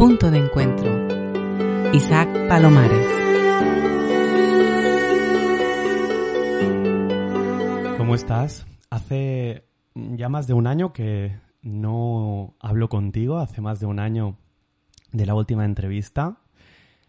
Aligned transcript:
Punto 0.00 0.30
de 0.30 0.38
encuentro. 0.38 0.90
Isaac 1.92 2.26
Palomares. 2.48 3.06
¿Cómo 7.98 8.14
estás? 8.14 8.66
Hace 8.88 9.66
ya 9.94 10.30
más 10.30 10.46
de 10.46 10.54
un 10.54 10.66
año 10.66 10.94
que 10.94 11.38
no 11.60 12.54
hablo 12.60 12.88
contigo, 12.88 13.40
hace 13.40 13.60
más 13.60 13.78
de 13.78 13.84
un 13.84 14.00
año 14.00 14.38
de 15.12 15.26
la 15.26 15.34
última 15.34 15.66
entrevista. 15.66 16.38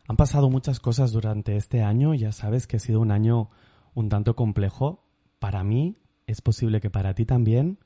Han 0.10 0.18
pasado 0.18 0.50
muchas 0.50 0.82
cosas 0.82 1.14
durante 1.14 1.56
este 1.56 1.84
año, 1.84 2.14
ya 2.14 2.34
sabes 2.34 2.68
que 2.68 2.76
ha 2.76 2.82
sido 2.82 3.00
un 3.00 3.12
año 3.12 3.52
un 3.94 4.10
tanto 4.10 4.36
complejo 4.36 5.06
para 5.40 5.64
mí, 5.64 5.96
es 6.28 6.42
posible 6.42 6.82
que 6.82 6.90
para 6.90 7.14
ti 7.14 7.26
también 7.26 7.80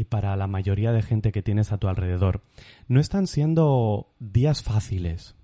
y 0.00 0.04
para 0.04 0.34
la 0.34 0.46
mayoría 0.46 0.92
de 0.92 1.02
gente 1.02 1.30
que 1.30 1.42
tienes 1.42 1.72
a 1.72 1.76
tu 1.76 1.86
alrededor. 1.86 2.40
No 2.88 3.00
están 3.00 3.26
siendo 3.26 4.14
días 4.18 4.62
fáciles, 4.62 5.36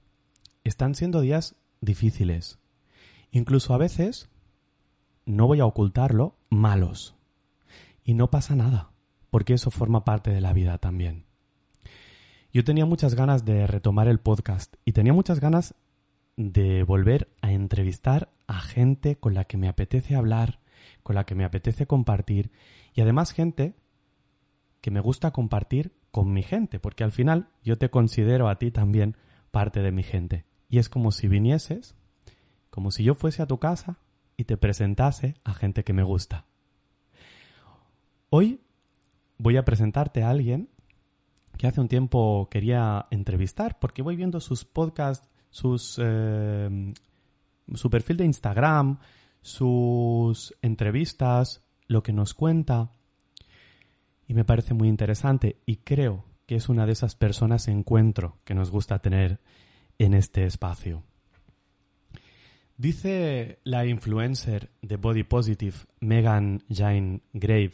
están 0.64 0.94
siendo 0.94 1.20
días 1.20 1.56
difíciles. 1.82 2.58
Incluso 3.30 3.74
a 3.74 3.76
veces, 3.76 4.30
no 5.26 5.46
voy 5.46 5.60
a 5.60 5.66
ocultarlo, 5.66 6.38
malos. 6.48 7.16
Y 8.02 8.14
no 8.14 8.30
pasa 8.30 8.56
nada, 8.56 8.92
porque 9.28 9.52
eso 9.52 9.70
forma 9.70 10.06
parte 10.06 10.30
de 10.30 10.40
la 10.40 10.54
vida 10.54 10.78
también. 10.78 11.26
Yo 12.50 12.64
tenía 12.64 12.86
muchas 12.86 13.14
ganas 13.14 13.44
de 13.44 13.66
retomar 13.66 14.08
el 14.08 14.20
podcast 14.20 14.74
y 14.86 14.92
tenía 14.92 15.12
muchas 15.12 15.38
ganas 15.38 15.74
de 16.38 16.82
volver 16.82 17.28
a 17.42 17.52
entrevistar 17.52 18.32
a 18.46 18.60
gente 18.60 19.16
con 19.16 19.34
la 19.34 19.44
que 19.44 19.58
me 19.58 19.68
apetece 19.68 20.16
hablar, 20.16 20.60
con 21.02 21.14
la 21.14 21.26
que 21.26 21.34
me 21.34 21.44
apetece 21.44 21.86
compartir 21.86 22.52
y 22.94 23.02
además 23.02 23.32
gente 23.32 23.74
que 24.86 24.92
me 24.92 25.00
gusta 25.00 25.32
compartir 25.32 25.96
con 26.12 26.32
mi 26.32 26.44
gente, 26.44 26.78
porque 26.78 27.02
al 27.02 27.10
final 27.10 27.48
yo 27.64 27.76
te 27.76 27.90
considero 27.90 28.48
a 28.48 28.60
ti 28.60 28.70
también 28.70 29.16
parte 29.50 29.82
de 29.82 29.90
mi 29.90 30.04
gente. 30.04 30.44
Y 30.68 30.78
es 30.78 30.88
como 30.88 31.10
si 31.10 31.26
vinieses, 31.26 31.96
como 32.70 32.92
si 32.92 33.02
yo 33.02 33.16
fuese 33.16 33.42
a 33.42 33.48
tu 33.48 33.58
casa 33.58 33.98
y 34.36 34.44
te 34.44 34.56
presentase 34.56 35.34
a 35.42 35.54
gente 35.54 35.82
que 35.82 35.92
me 35.92 36.04
gusta. 36.04 36.44
Hoy 38.30 38.60
voy 39.38 39.56
a 39.56 39.64
presentarte 39.64 40.22
a 40.22 40.30
alguien 40.30 40.68
que 41.58 41.66
hace 41.66 41.80
un 41.80 41.88
tiempo 41.88 42.46
quería 42.48 43.06
entrevistar, 43.10 43.80
porque 43.80 44.02
voy 44.02 44.14
viendo 44.14 44.38
sus 44.38 44.64
podcasts, 44.64 45.28
sus, 45.50 46.00
eh, 46.00 46.94
su 47.74 47.90
perfil 47.90 48.18
de 48.18 48.26
Instagram, 48.26 49.00
sus 49.42 50.54
entrevistas, 50.62 51.64
lo 51.88 52.04
que 52.04 52.12
nos 52.12 52.34
cuenta, 52.34 52.92
y 54.26 54.34
me 54.34 54.44
parece 54.44 54.74
muy 54.74 54.88
interesante 54.88 55.56
y 55.66 55.76
creo 55.76 56.24
que 56.46 56.56
es 56.56 56.68
una 56.68 56.86
de 56.86 56.92
esas 56.92 57.14
personas 57.16 57.68
encuentro 57.68 58.38
que 58.44 58.54
nos 58.54 58.70
gusta 58.70 58.98
tener 59.00 59.40
en 59.98 60.14
este 60.14 60.44
espacio. 60.44 61.02
Dice 62.76 63.58
la 63.64 63.86
influencer 63.86 64.70
de 64.82 64.96
Body 64.96 65.22
Positive, 65.22 65.76
Megan 66.00 66.62
Jane 66.68 67.22
Grave, 67.32 67.72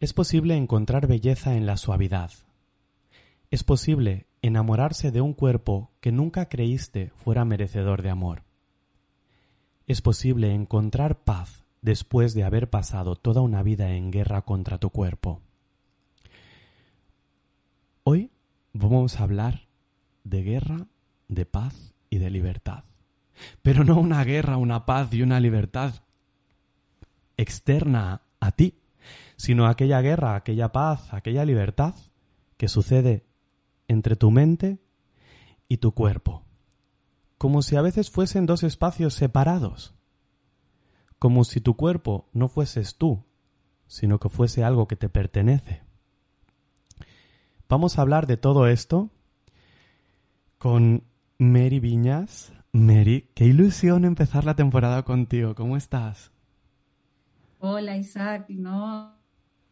es 0.00 0.14
posible 0.14 0.56
encontrar 0.56 1.06
belleza 1.06 1.54
en 1.54 1.66
la 1.66 1.76
suavidad. 1.76 2.30
Es 3.50 3.64
posible 3.64 4.26
enamorarse 4.40 5.10
de 5.10 5.20
un 5.20 5.34
cuerpo 5.34 5.90
que 6.00 6.12
nunca 6.12 6.48
creíste 6.48 7.10
fuera 7.10 7.44
merecedor 7.44 8.00
de 8.00 8.08
amor. 8.08 8.44
Es 9.86 10.00
posible 10.00 10.54
encontrar 10.54 11.22
paz 11.22 11.64
después 11.82 12.34
de 12.34 12.44
haber 12.44 12.68
pasado 12.68 13.16
toda 13.16 13.40
una 13.40 13.62
vida 13.62 13.94
en 13.94 14.10
guerra 14.10 14.42
contra 14.42 14.78
tu 14.78 14.90
cuerpo. 14.90 15.40
Hoy 18.04 18.30
vamos 18.72 19.18
a 19.18 19.24
hablar 19.24 19.68
de 20.24 20.42
guerra, 20.42 20.86
de 21.28 21.46
paz 21.46 21.94
y 22.10 22.18
de 22.18 22.30
libertad. 22.30 22.84
Pero 23.62 23.84
no 23.84 23.98
una 23.98 24.22
guerra, 24.24 24.56
una 24.56 24.84
paz 24.84 25.12
y 25.12 25.22
una 25.22 25.40
libertad 25.40 25.94
externa 27.36 28.22
a 28.38 28.52
ti, 28.52 28.78
sino 29.36 29.66
aquella 29.66 30.00
guerra, 30.02 30.34
aquella 30.34 30.72
paz, 30.72 31.12
aquella 31.14 31.44
libertad 31.44 31.94
que 32.58 32.68
sucede 32.68 33.24
entre 33.88 34.16
tu 34.16 34.30
mente 34.30 34.78
y 35.68 35.78
tu 35.78 35.92
cuerpo, 35.92 36.44
como 37.38 37.62
si 37.62 37.76
a 37.76 37.80
veces 37.80 38.10
fuesen 38.10 38.44
dos 38.44 38.62
espacios 38.62 39.14
separados 39.14 39.94
como 41.20 41.44
si 41.44 41.60
tu 41.60 41.76
cuerpo 41.76 42.30
no 42.32 42.48
fueses 42.48 42.96
tú, 42.96 43.22
sino 43.86 44.18
que 44.18 44.30
fuese 44.30 44.64
algo 44.64 44.88
que 44.88 44.96
te 44.96 45.10
pertenece. 45.10 45.82
Vamos 47.68 47.98
a 47.98 48.02
hablar 48.02 48.26
de 48.26 48.38
todo 48.38 48.66
esto 48.66 49.10
con 50.56 51.04
Mary 51.38 51.78
Viñas. 51.78 52.54
Mary, 52.72 53.28
qué 53.34 53.44
ilusión 53.44 54.06
empezar 54.06 54.44
la 54.44 54.56
temporada 54.56 55.02
contigo. 55.04 55.54
¿Cómo 55.54 55.76
estás? 55.76 56.32
Hola 57.58 57.98
Isaac, 57.98 58.48
no, 58.48 59.19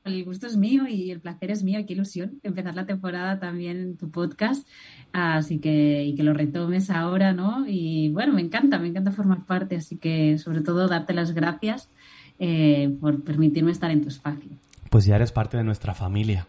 el 0.09 0.25
gusto 0.25 0.47
es 0.47 0.57
mío 0.57 0.87
y 0.89 1.11
el 1.11 1.21
placer 1.21 1.51
es 1.51 1.63
mío. 1.63 1.81
Qué 1.87 1.93
ilusión 1.93 2.41
empezar 2.43 2.75
la 2.75 2.87
temporada 2.87 3.39
también 3.39 3.77
en 3.79 3.97
tu 3.97 4.11
podcast. 4.11 4.67
Así 5.13 5.59
que, 5.59 6.05
y 6.05 6.15
que 6.15 6.23
lo 6.23 6.35
retomes 6.35 6.91
ahora, 6.91 7.33
¿no? 7.33 7.65
Y 7.67 8.11
bueno, 8.11 8.33
me 8.33 8.41
encanta, 8.41 8.79
me 8.79 8.89
encanta 8.89 9.13
formar 9.13 9.45
parte. 9.45 9.77
Así 9.77 9.97
que, 9.97 10.39
sobre 10.39 10.61
todo, 10.61 10.89
darte 10.89 11.15
las 11.15 11.33
gracias 11.33 11.89
eh, 12.39 12.95
por 13.01 13.23
permitirme 13.23 13.71
estar 13.71 13.91
en 13.91 14.03
tu 14.03 14.09
espacio. 14.09 14.51
Pues 14.91 15.05
ya 15.05 15.17
eres 15.17 15.33
parte 15.33 15.57
de 15.57 15.65
nuestra 15.65 15.95
familia. 15.95 16.49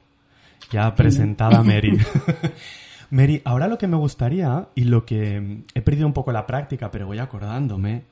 Ya 0.72 0.94
presentada 0.96 1.64
Mary. 1.64 1.98
Mary, 3.12 3.42
ahora 3.44 3.68
lo 3.68 3.78
que 3.78 3.88
me 3.88 3.98
gustaría, 3.98 4.70
y 4.76 4.84
lo 4.84 5.06
que 5.06 5.64
he 5.74 5.82
perdido 5.82 6.08
un 6.08 6.14
poco 6.14 6.32
la 6.32 6.46
práctica, 6.46 6.92
pero 6.92 7.08
voy 7.08 7.20
acordándome, 7.20 8.04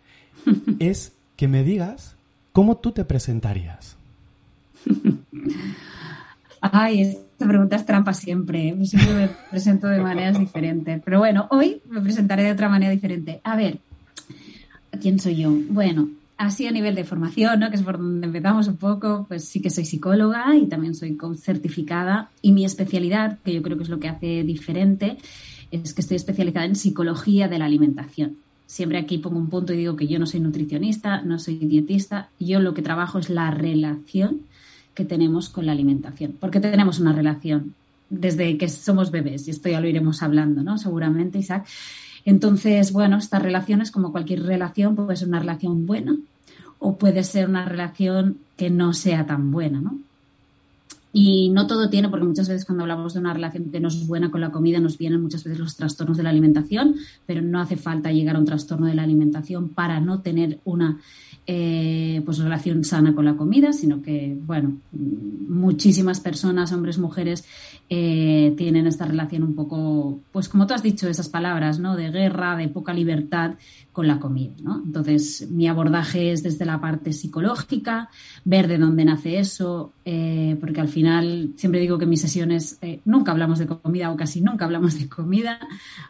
es 0.79 1.15
que 1.35 1.47
me 1.47 1.63
digas 1.63 2.17
cómo 2.51 2.77
tú 2.77 2.91
te 2.91 3.05
presentarías. 3.05 3.96
Ay, 6.61 7.01
esta 7.01 7.47
pregunta 7.47 7.75
es 7.75 7.85
trampa 7.85 8.13
siempre. 8.13 8.69
¿eh? 8.69 8.85
Siempre 8.85 9.13
me 9.13 9.29
presento 9.49 9.87
de 9.87 10.01
maneras 10.01 10.39
diferentes. 10.39 11.01
Pero 11.03 11.19
bueno, 11.19 11.47
hoy 11.51 11.81
me 11.89 12.01
presentaré 12.01 12.43
de 12.43 12.51
otra 12.51 12.69
manera 12.69 12.91
diferente. 12.91 13.41
A 13.43 13.55
ver, 13.55 13.79
¿quién 15.01 15.19
soy 15.19 15.37
yo? 15.37 15.51
Bueno, 15.69 16.09
así 16.37 16.67
a 16.67 16.71
nivel 16.71 16.95
de 16.95 17.03
formación, 17.03 17.59
¿no? 17.59 17.69
que 17.69 17.75
es 17.75 17.83
por 17.83 17.97
donde 17.97 18.27
empezamos 18.27 18.67
un 18.67 18.77
poco, 18.77 19.25
pues 19.27 19.45
sí 19.45 19.61
que 19.61 19.69
soy 19.69 19.85
psicóloga 19.85 20.55
y 20.55 20.65
también 20.67 20.95
soy 20.95 21.17
certificada. 21.35 22.29
Y 22.41 22.51
mi 22.51 22.65
especialidad, 22.65 23.39
que 23.43 23.53
yo 23.53 23.61
creo 23.61 23.77
que 23.77 23.83
es 23.83 23.89
lo 23.89 23.99
que 23.99 24.09
hace 24.09 24.43
diferente, 24.43 25.17
es 25.71 25.93
que 25.93 26.01
estoy 26.01 26.17
especializada 26.17 26.65
en 26.65 26.75
psicología 26.75 27.47
de 27.47 27.59
la 27.59 27.65
alimentación. 27.65 28.37
Siempre 28.65 28.97
aquí 28.97 29.17
pongo 29.17 29.37
un 29.37 29.49
punto 29.49 29.73
y 29.73 29.77
digo 29.77 29.95
que 29.95 30.07
yo 30.07 30.19
no 30.19 30.25
soy 30.25 30.41
nutricionista, 30.41 31.21
no 31.21 31.39
soy 31.39 31.55
dietista, 31.55 32.29
yo 32.39 32.59
lo 32.59 32.73
que 32.73 32.81
trabajo 32.81 33.19
es 33.19 33.29
la 33.29 33.49
relación 33.51 34.41
que 34.97 35.05
tenemos 35.05 35.49
con 35.49 35.67
la 35.67 35.73
alimentación, 35.73 36.35
porque 36.39 36.59
tenemos 36.59 36.97
una 36.97 37.13
relación 37.13 37.75
desde 38.09 38.57
que 38.57 38.67
somos 38.67 39.11
bebés, 39.11 39.47
y 39.47 39.51
esto 39.51 39.69
ya 39.69 39.79
lo 39.79 39.87
iremos 39.87 40.23
hablando, 40.23 40.63
¿no? 40.63 40.79
Seguramente, 40.79 41.37
Isaac. 41.37 41.67
Entonces, 42.25 42.91
bueno, 42.91 43.17
estas 43.17 43.43
relaciones, 43.43 43.91
como 43.91 44.11
cualquier 44.11 44.41
relación, 44.41 44.95
puede 44.95 45.15
ser 45.15 45.27
una 45.27 45.37
relación 45.37 45.85
buena 45.85 46.17
o 46.79 46.95
puede 46.97 47.23
ser 47.23 47.47
una 47.47 47.63
relación 47.63 48.39
que 48.57 48.71
no 48.71 48.91
sea 48.93 49.27
tan 49.27 49.51
buena, 49.51 49.81
¿no? 49.81 49.99
Y 51.13 51.49
no 51.49 51.67
todo 51.67 51.91
tiene, 51.91 52.09
porque 52.09 52.25
muchas 52.25 52.49
veces 52.49 52.65
cuando 52.65 52.83
hablamos 52.83 53.13
de 53.13 53.19
una 53.19 53.35
relación 53.35 53.69
que 53.69 53.79
no 53.79 53.89
es 53.89 54.07
buena 54.07 54.31
con 54.31 54.41
la 54.41 54.49
comida, 54.49 54.79
nos 54.79 54.97
vienen 54.97 55.21
muchas 55.21 55.43
veces 55.43 55.59
los 55.59 55.75
trastornos 55.75 56.17
de 56.17 56.23
la 56.23 56.31
alimentación, 56.31 56.95
pero 57.27 57.43
no 57.43 57.59
hace 57.61 57.77
falta 57.77 58.11
llegar 58.11 58.35
a 58.35 58.39
un 58.39 58.45
trastorno 58.45 58.87
de 58.87 58.95
la 58.95 59.03
alimentación 59.03 59.69
para 59.69 59.99
no 59.99 60.21
tener 60.21 60.59
una 60.65 60.99
eh, 61.49 62.21
pues 62.25 62.39
relación 62.39 62.83
sana 62.83 63.15
con 63.15 63.23
la 63.23 63.37
comida, 63.37 63.71
sino 63.71 64.01
que, 64.01 64.37
bueno, 64.45 64.79
muchísimas 64.91 66.19
personas, 66.19 66.73
hombres, 66.73 66.97
mujeres, 66.97 67.45
eh, 67.89 68.53
tienen 68.57 68.85
esta 68.85 69.05
relación 69.05 69.43
un 69.43 69.55
poco, 69.55 70.19
pues 70.33 70.49
como 70.49 70.67
tú 70.67 70.73
has 70.73 70.83
dicho, 70.83 71.07
esas 71.07 71.29
palabras, 71.29 71.79
¿no? 71.79 71.95
De 71.95 72.11
guerra, 72.11 72.57
de 72.57 72.67
poca 72.67 72.93
libertad 72.93 73.53
con 73.93 74.07
la 74.07 74.19
comida, 74.19 74.55
¿no? 74.61 74.83
Entonces, 74.83 75.47
mi 75.49 75.69
abordaje 75.69 76.33
es 76.33 76.43
desde 76.43 76.65
la 76.65 76.81
parte 76.81 77.13
psicológica, 77.13 78.09
ver 78.43 78.67
de 78.67 78.77
dónde 78.77 79.05
nace 79.05 79.39
eso, 79.39 79.93
eh, 80.03 80.57
porque 80.59 80.81
al 80.81 80.89
final 80.89 81.53
siempre 81.55 81.79
digo 81.79 81.97
que 81.97 82.03
en 82.03 82.09
mis 82.09 82.21
sesiones 82.21 82.77
nunca 83.05 83.31
hablamos 83.31 83.57
de 83.57 83.67
comida 83.67 84.11
o 84.11 84.17
casi 84.17 84.41
nunca 84.41 84.65
hablamos 84.65 84.99
de 84.99 85.07
comida, 85.07 85.59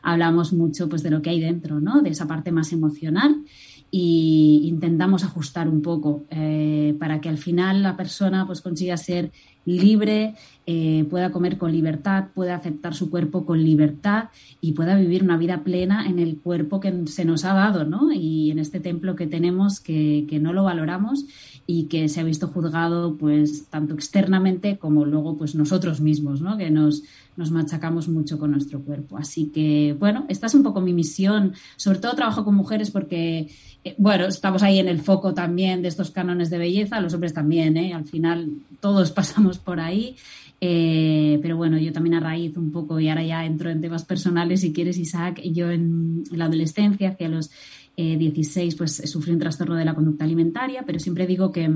hablamos 0.01 0.51
mucho 0.51 0.89
pues 0.89 1.03
de 1.03 1.11
lo 1.11 1.21
que 1.21 1.29
hay 1.29 1.39
dentro, 1.39 1.79
¿no? 1.79 2.01
De 2.01 2.09
esa 2.09 2.27
parte 2.27 2.51
más 2.51 2.73
emocional 2.73 3.43
y 3.91 4.61
intentamos 4.65 5.23
ajustar 5.23 5.67
un 5.67 5.81
poco 5.81 6.25
eh, 6.29 6.95
para 6.99 7.21
que 7.21 7.29
al 7.29 7.37
final 7.37 7.83
la 7.83 7.95
persona 7.95 8.45
pues 8.45 8.61
consiga 8.61 8.97
ser 8.97 9.31
libre, 9.65 10.35
eh, 10.69 11.05
pueda 11.09 11.31
comer 11.31 11.57
con 11.57 11.71
libertad, 11.71 12.25
pueda 12.35 12.55
aceptar 12.55 12.93
su 12.93 13.09
cuerpo 13.09 13.45
con 13.45 13.63
libertad 13.63 14.25
y 14.59 14.73
pueda 14.73 14.95
vivir 14.97 15.23
una 15.23 15.37
vida 15.37 15.63
plena 15.63 16.05
en 16.07 16.19
el 16.19 16.37
cuerpo 16.37 16.81
que 16.81 17.07
se 17.07 17.23
nos 17.23 17.45
ha 17.45 17.53
dado, 17.53 17.85
¿no? 17.85 18.11
Y 18.11 18.51
en 18.51 18.59
este 18.59 18.81
templo 18.81 19.15
que 19.15 19.27
tenemos 19.27 19.79
que, 19.79 20.25
que 20.29 20.39
no 20.39 20.51
lo 20.51 20.65
valoramos 20.65 21.25
y 21.65 21.85
que 21.85 22.09
se 22.09 22.19
ha 22.19 22.23
visto 22.23 22.49
juzgado 22.49 23.15
pues 23.15 23.67
tanto 23.69 23.93
externamente 23.93 24.77
como 24.77 25.05
luego 25.05 25.37
pues 25.37 25.55
nosotros 25.55 26.01
mismos, 26.01 26.41
¿no? 26.41 26.57
Que 26.57 26.69
nos 26.69 27.03
nos 27.37 27.51
machacamos 27.51 28.09
mucho 28.09 28.37
con 28.37 28.51
nuestro 28.51 28.81
cuerpo. 28.81 29.17
Así 29.17 29.51
que, 29.53 29.95
bueno, 29.97 30.25
esta 30.27 30.47
es 30.47 30.55
un 30.55 30.63
poco 30.63 30.81
mi 30.81 30.91
misión. 30.91 31.53
Sobre 31.77 31.99
todo 31.99 32.15
trabajo 32.15 32.43
con 32.43 32.55
mujeres 32.55 32.89
porque, 32.91 33.47
eh, 33.83 33.95
bueno, 33.97 34.25
estamos 34.25 34.63
ahí 34.63 34.79
en 34.79 34.87
el 34.87 34.99
foco 34.99 35.33
también 35.33 35.83
de 35.83 35.87
estos 35.87 36.09
cánones 36.09 36.49
de 36.49 36.57
belleza, 36.57 36.99
los 36.99 37.13
hombres 37.13 37.33
también, 37.33 37.77
¿eh? 37.77 37.93
Al 37.93 38.05
final 38.05 38.49
todos 38.81 39.11
pasamos 39.13 39.59
por 39.59 39.79
ahí. 39.79 40.17
Eh, 40.59 41.39
pero 41.41 41.55
bueno, 41.55 41.77
yo 41.77 41.91
también 41.91 42.15
a 42.15 42.19
raíz 42.19 42.57
un 42.57 42.71
poco, 42.71 42.99
y 42.99 43.09
ahora 43.09 43.23
ya 43.23 43.45
entro 43.45 43.69
en 43.69 43.81
temas 43.81 44.05
personales, 44.05 44.61
si 44.61 44.73
quieres, 44.73 44.97
Isaac, 44.97 45.41
yo 45.43 45.69
en, 45.69 46.23
la 46.31 46.45
adolescencia, 46.45 47.09
hacia 47.09 47.29
los 47.29 47.51
16, 47.95 48.75
pues 48.75 49.01
sufrí 49.09 49.31
un 49.31 49.39
trastorno 49.39 49.75
de 49.75 49.83
la 49.83 49.95
conducta 49.95 50.23
alimentaria, 50.23 50.83
pero 50.85 50.99
siempre 50.99 51.25
digo 51.25 51.51
que 51.51 51.67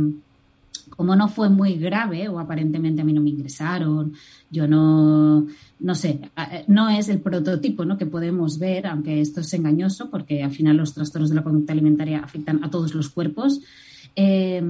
como 0.90 1.16
no 1.16 1.28
fue 1.30 1.50
muy 1.50 1.76
grave 1.76 2.28
o 2.30 2.40
aparentemente 2.40 3.02
a 3.02 3.06
mí 3.06 3.14
no 3.14 3.22
me 3.22 3.30
ingresaron, 3.30 4.14
yo 4.50 4.68
no, 4.68 5.48
no 5.80 5.96
sé, 5.96 6.20
no 6.68 6.90
es 6.90 7.10
el 7.10 7.22
prototipo 7.22 7.86
¿no? 7.86 7.98
que 7.98 8.06
podemos 8.06 8.60
ver, 8.60 8.88
aunque 8.88 9.22
esto 9.22 9.42
es 9.42 9.54
engañoso 9.54 10.10
porque 10.10 10.44
al 10.44 10.52
final 10.52 10.78
los 10.78 10.94
trastornos 10.94 11.30
de 11.30 11.36
la 11.36 11.44
conducta 11.44 11.74
alimentaria 11.74 12.20
afectan 12.20 12.64
a 12.64 12.70
todos 12.70 12.94
los 12.94 13.10
cuerpos. 13.10 13.62
Eh, 14.16 14.62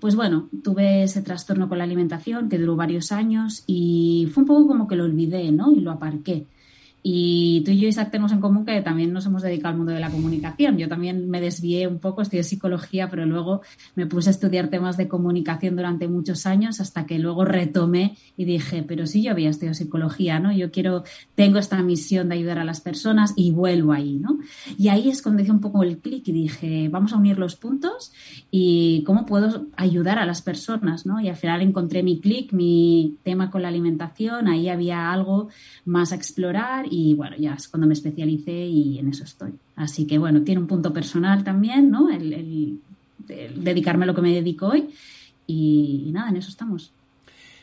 pues 0.00 0.14
bueno, 0.14 0.48
tuve 0.62 1.02
ese 1.02 1.22
trastorno 1.22 1.68
con 1.68 1.78
la 1.78 1.84
alimentación 1.84 2.48
que 2.48 2.58
duró 2.58 2.76
varios 2.76 3.12
años 3.12 3.64
y 3.66 4.28
fue 4.32 4.42
un 4.42 4.46
poco 4.46 4.66
como 4.68 4.86
que 4.86 4.96
lo 4.96 5.04
olvidé, 5.04 5.50
¿no? 5.52 5.72
Y 5.72 5.80
lo 5.80 5.90
aparqué. 5.90 6.46
Y 7.08 7.62
tú 7.64 7.70
y 7.70 7.78
yo, 7.78 7.86
Isaac, 7.86 8.10
tenemos 8.10 8.32
en 8.32 8.40
común 8.40 8.64
que 8.66 8.82
también 8.82 9.12
nos 9.12 9.24
hemos 9.26 9.40
dedicado 9.40 9.68
al 9.68 9.76
mundo 9.76 9.92
de 9.92 10.00
la 10.00 10.10
comunicación. 10.10 10.76
Yo 10.76 10.88
también 10.88 11.30
me 11.30 11.40
desvié 11.40 11.86
un 11.86 12.00
poco, 12.00 12.20
estudié 12.20 12.42
psicología, 12.42 13.08
pero 13.08 13.24
luego 13.26 13.60
me 13.94 14.06
puse 14.06 14.30
a 14.30 14.32
estudiar 14.32 14.70
temas 14.70 14.96
de 14.96 15.06
comunicación 15.06 15.76
durante 15.76 16.08
muchos 16.08 16.46
años 16.46 16.80
hasta 16.80 17.06
que 17.06 17.20
luego 17.20 17.44
retomé 17.44 18.16
y 18.36 18.44
dije, 18.44 18.82
pero 18.82 19.06
sí, 19.06 19.22
yo 19.22 19.30
había 19.30 19.50
estudiado 19.50 19.74
psicología, 19.74 20.40
¿no? 20.40 20.50
Yo 20.50 20.72
quiero, 20.72 21.04
tengo 21.36 21.58
esta 21.58 21.80
misión 21.80 22.28
de 22.28 22.34
ayudar 22.34 22.58
a 22.58 22.64
las 22.64 22.80
personas 22.80 23.34
y 23.36 23.52
vuelvo 23.52 23.92
ahí, 23.92 24.18
¿no? 24.18 24.40
Y 24.76 24.88
ahí 24.88 25.08
es 25.08 25.22
cuando 25.22 25.44
hice 25.44 25.52
un 25.52 25.60
poco 25.60 25.84
el 25.84 25.98
clic 25.98 26.26
y 26.26 26.32
dije, 26.32 26.88
vamos 26.88 27.12
a 27.12 27.18
unir 27.18 27.38
los 27.38 27.54
puntos 27.54 28.10
y 28.50 29.04
cómo 29.06 29.26
puedo 29.26 29.68
ayudar 29.76 30.18
a 30.18 30.26
las 30.26 30.42
personas, 30.42 31.06
¿no? 31.06 31.20
Y 31.20 31.28
al 31.28 31.36
final 31.36 31.62
encontré 31.62 32.02
mi 32.02 32.18
clic, 32.18 32.52
mi 32.52 33.16
tema 33.22 33.48
con 33.48 33.62
la 33.62 33.68
alimentación, 33.68 34.48
ahí 34.48 34.68
había 34.68 35.12
algo 35.12 35.50
más 35.84 36.10
a 36.10 36.16
explorar 36.16 36.95
bueno, 37.16 37.36
ya 37.36 37.54
es 37.54 37.68
cuando 37.68 37.86
me 37.86 37.94
especialicé 37.94 38.66
y 38.66 38.98
en 38.98 39.08
eso 39.08 39.24
estoy. 39.24 39.52
Así 39.74 40.06
que 40.06 40.18
bueno, 40.18 40.42
tiene 40.42 40.60
un 40.60 40.66
punto 40.66 40.92
personal 40.92 41.44
también, 41.44 41.90
¿no? 41.90 42.10
El, 42.10 42.80
dedicarme 43.26 44.04
a 44.04 44.06
lo 44.06 44.14
que 44.14 44.22
me 44.22 44.32
dedico 44.32 44.68
hoy 44.68 44.88
y, 45.46 46.10
nada, 46.12 46.30
en 46.30 46.36
eso 46.36 46.48
estamos. 46.48 46.92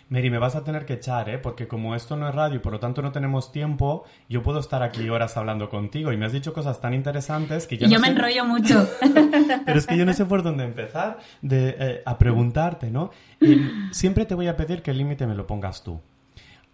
Mary, 0.10 0.30
me 0.30 0.38
vas 0.38 0.56
a 0.56 0.64
tener 0.64 0.86
que 0.86 0.94
echar, 0.94 1.30
¿eh? 1.30 1.38
Porque 1.38 1.68
como 1.68 1.96
esto 1.96 2.18
no 2.18 2.28
es 2.28 2.36
radio 2.36 2.58
y 2.58 2.60
por 2.60 2.74
lo 2.74 2.80
tanto 2.80 3.02
no 3.02 3.12
tenemos 3.12 3.52
tiempo, 3.52 4.04
yo 4.30 4.44
puedo 4.44 4.60
estar 4.60 4.84
aquí 4.84 5.10
horas 5.10 5.38
hablando 5.38 5.70
contigo 5.70 6.12
y 6.12 6.18
me 6.18 6.26
has 6.26 6.34
dicho 6.34 6.54
cosas 6.54 6.80
tan 6.82 6.94
interesantes 6.94 7.66
que 7.66 7.78
yo... 7.78 7.88
Yo 7.88 8.00
me 8.00 8.10
enrollo 8.10 8.46
mucho. 8.46 8.88
Pero 9.66 9.80
es 9.80 9.88
que 9.88 9.98
yo 9.98 10.06
no 10.06 10.14
sé 10.14 10.26
por 10.26 10.44
dónde 10.44 10.66
empezar 10.66 11.18
de, 11.42 11.76
eh, 11.80 12.04
a 12.06 12.18
preguntarte, 12.18 12.92
¿no? 12.92 13.12
Y 13.42 13.58
siempre 13.92 14.26
te 14.26 14.36
voy 14.36 14.48
a 14.48 14.56
pedir 14.56 14.84
que 14.84 14.92
el 14.92 14.98
límite 14.98 15.26
me 15.26 15.34
lo 15.34 15.48
pongas 15.48 15.84
tú. 15.84 16.00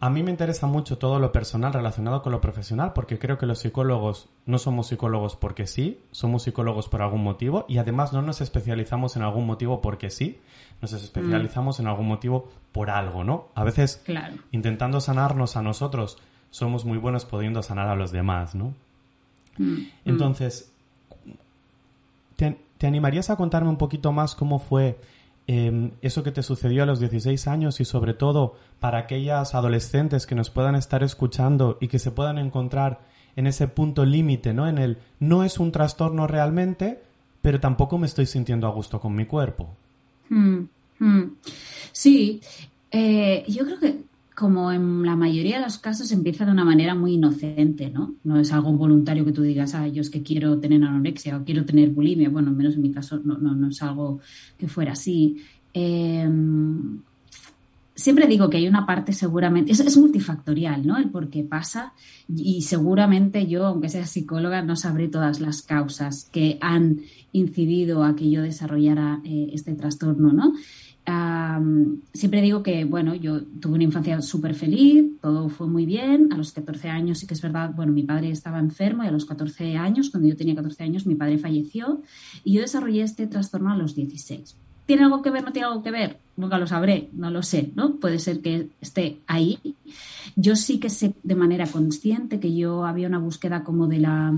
A 0.01 0.09
mí 0.09 0.23
me 0.23 0.31
interesa 0.31 0.65
mucho 0.65 0.97
todo 0.97 1.19
lo 1.19 1.33
personal 1.33 1.73
relacionado 1.73 2.21
con 2.21 2.31
lo 2.31 2.39
profesional 2.39 2.93
porque 2.93 3.19
creo 3.19 3.37
que 3.37 3.45
los 3.45 3.59
psicólogos 3.59 4.29
no 4.45 4.57
somos 4.57 4.87
psicólogos 4.87 5.35
porque 5.35 5.67
sí, 5.67 5.99
somos 6.11 6.43
psicólogos 6.43 6.87
por 6.87 7.01
algún 7.01 7.21
motivo 7.21 7.65
y 7.67 7.79
además 7.79 8.13
no 8.13 8.21
nos 8.21 8.39
especializamos 8.39 9.17
en 9.17 9.23
algún 9.23 9.45
motivo 9.45 9.81
porque 9.81 10.09
sí, 10.09 10.39
nos 10.81 10.93
especializamos 10.93 11.81
en 11.81 11.87
algún 11.87 12.07
motivo 12.07 12.49
por 12.71 12.89
algo, 12.89 13.25
¿no? 13.25 13.49
A 13.55 13.65
veces 13.65 14.01
intentando 14.51 15.01
sanarnos 15.01 15.57
a 15.57 15.61
nosotros 15.61 16.17
somos 16.49 16.85
muy 16.85 16.97
buenos 16.97 17.25
pudiendo 17.25 17.61
sanar 17.61 17.89
a 17.89 17.95
los 17.95 18.11
demás, 18.11 18.55
¿no? 18.55 18.73
Mm, 19.57 19.79
Entonces, 20.05 20.71
¿te, 22.37 22.57
¿te 22.77 22.87
animarías 22.87 23.29
a 23.29 23.35
contarme 23.35 23.69
un 23.69 23.77
poquito 23.77 24.13
más 24.13 24.33
cómo 24.33 24.59
fue 24.59 24.97
Em, 25.51 25.93
eso 26.03 26.21
que 26.21 26.31
te 26.31 26.43
sucedió 26.43 26.83
a 26.83 26.85
los 26.85 26.99
16 26.99 27.47
años 27.47 27.79
y 27.79 27.85
sobre 27.85 28.13
todo 28.13 28.53
para 28.79 28.99
aquellas 28.99 29.55
adolescentes 29.55 30.27
que 30.27 30.35
nos 30.35 30.51
puedan 30.51 30.75
estar 30.75 31.01
escuchando 31.01 31.79
y 31.81 31.87
que 31.87 31.97
se 31.97 32.11
puedan 32.11 32.37
encontrar 32.37 32.99
en 33.35 33.47
ese 33.47 33.67
punto 33.67 34.05
límite, 34.05 34.53
¿no? 34.53 34.69
En 34.69 34.77
el 34.77 34.99
no 35.19 35.43
es 35.43 35.57
un 35.57 35.71
trastorno 35.71 36.27
realmente, 36.27 37.01
pero 37.41 37.59
tampoco 37.59 37.97
me 37.97 38.05
estoy 38.05 38.27
sintiendo 38.27 38.67
a 38.67 38.69
gusto 38.69 38.99
con 38.99 39.15
mi 39.15 39.25
cuerpo. 39.25 39.75
Hmm, 40.29 40.65
hmm. 40.99 41.23
Sí, 41.93 42.41
eh, 42.91 43.43
yo 43.47 43.65
creo 43.65 43.79
que 43.79 44.03
como 44.39 44.71
en 44.71 45.05
la 45.05 45.17
mayoría 45.17 45.57
de 45.57 45.65
los 45.65 45.79
casos 45.79 46.13
empieza 46.13 46.45
de 46.45 46.51
una 46.53 46.63
manera 46.63 46.95
muy 46.95 47.15
inocente, 47.15 47.89
¿no? 47.89 48.15
No 48.23 48.39
es 48.39 48.53
algo 48.53 48.71
voluntario 48.71 49.25
que 49.25 49.33
tú 49.33 49.41
digas, 49.41 49.75
ah, 49.75 49.85
yo 49.89 49.99
es 49.99 50.09
que 50.09 50.23
quiero 50.23 50.59
tener 50.61 50.81
anorexia 50.81 51.35
o 51.35 51.43
quiero 51.43 51.65
tener 51.65 51.89
bulimia. 51.89 52.29
Bueno, 52.29 52.49
menos 52.51 52.75
en 52.75 52.83
mi 52.83 52.89
caso 52.89 53.19
no, 53.21 53.37
no, 53.37 53.67
es 53.67 53.83
algo 53.83 54.21
que 54.57 54.69
fuera 54.69 54.93
así. 54.93 55.43
Em, 55.73 57.01
siempre 57.93 58.27
digo 58.27 58.49
que 58.49 58.55
hay 58.55 58.67
una 58.69 58.85
parte 58.85 59.11
seguramente, 59.11 59.73
es, 59.73 59.81
es, 59.81 59.97
multifactorial, 59.97 60.87
¿no? 60.87 60.97
El 60.97 61.09
por 61.09 61.29
qué 61.29 61.43
pasa 61.43 61.91
y 62.33 62.61
seguramente 62.61 63.45
yo, 63.45 63.65
aunque 63.65 63.89
sea 63.89 64.05
psicóloga, 64.05 64.61
no 64.61 64.77
sabré 64.77 65.09
todas 65.09 65.41
las 65.41 65.63
causas 65.63 66.29
que 66.31 66.57
han 66.61 67.01
incidido 67.33 68.05
a 68.05 68.15
que 68.15 68.31
yo 68.31 68.41
desarrollara 68.41 69.19
eh, 69.25 69.49
este 69.51 69.73
trastorno, 69.73 70.31
¿no? 70.31 70.53
Siempre 72.13 72.41
digo 72.41 72.63
que, 72.63 72.85
bueno, 72.85 73.15
yo 73.15 73.41
tuve 73.41 73.75
una 73.75 73.83
infancia 73.83 74.21
súper 74.21 74.55
feliz, 74.55 75.05
todo 75.21 75.49
fue 75.49 75.67
muy 75.67 75.85
bien. 75.85 76.31
A 76.31 76.37
los 76.37 76.51
14 76.51 76.89
años 76.89 77.19
sí 77.19 77.27
que 77.27 77.33
es 77.33 77.41
verdad, 77.41 77.71
bueno, 77.75 77.91
mi 77.91 78.03
padre 78.03 78.31
estaba 78.31 78.59
enfermo 78.59 79.03
y 79.03 79.07
a 79.07 79.11
los 79.11 79.25
14 79.25 79.77
años, 79.77 80.09
cuando 80.09 80.29
yo 80.29 80.35
tenía 80.35 80.55
14 80.55 80.83
años, 80.83 81.05
mi 81.05 81.15
padre 81.15 81.37
falleció 81.37 82.01
y 82.43 82.53
yo 82.53 82.61
desarrollé 82.61 83.01
este 83.01 83.27
trastorno 83.27 83.71
a 83.71 83.77
los 83.77 83.95
16. 83.95 84.55
¿Tiene 84.85 85.03
algo 85.03 85.21
que 85.21 85.29
ver? 85.29 85.43
¿No 85.43 85.51
tiene 85.51 85.67
algo 85.67 85.83
que 85.83 85.91
ver? 85.91 86.17
Nunca 86.35 86.57
lo 86.57 86.65
sabré, 86.65 87.09
no 87.13 87.29
lo 87.29 87.43
sé, 87.43 87.71
¿no? 87.75 87.97
Puede 87.97 88.17
ser 88.17 88.41
que 88.41 88.69
esté 88.81 89.19
ahí. 89.27 89.59
Yo 90.35 90.55
sí 90.55 90.79
que 90.79 90.89
sé 90.89 91.13
de 91.21 91.35
manera 91.35 91.67
consciente 91.67 92.39
que 92.39 92.55
yo 92.55 92.85
había 92.85 93.07
una 93.07 93.19
búsqueda 93.19 93.63
como 93.63 93.87
de 93.87 93.99
la 93.99 94.35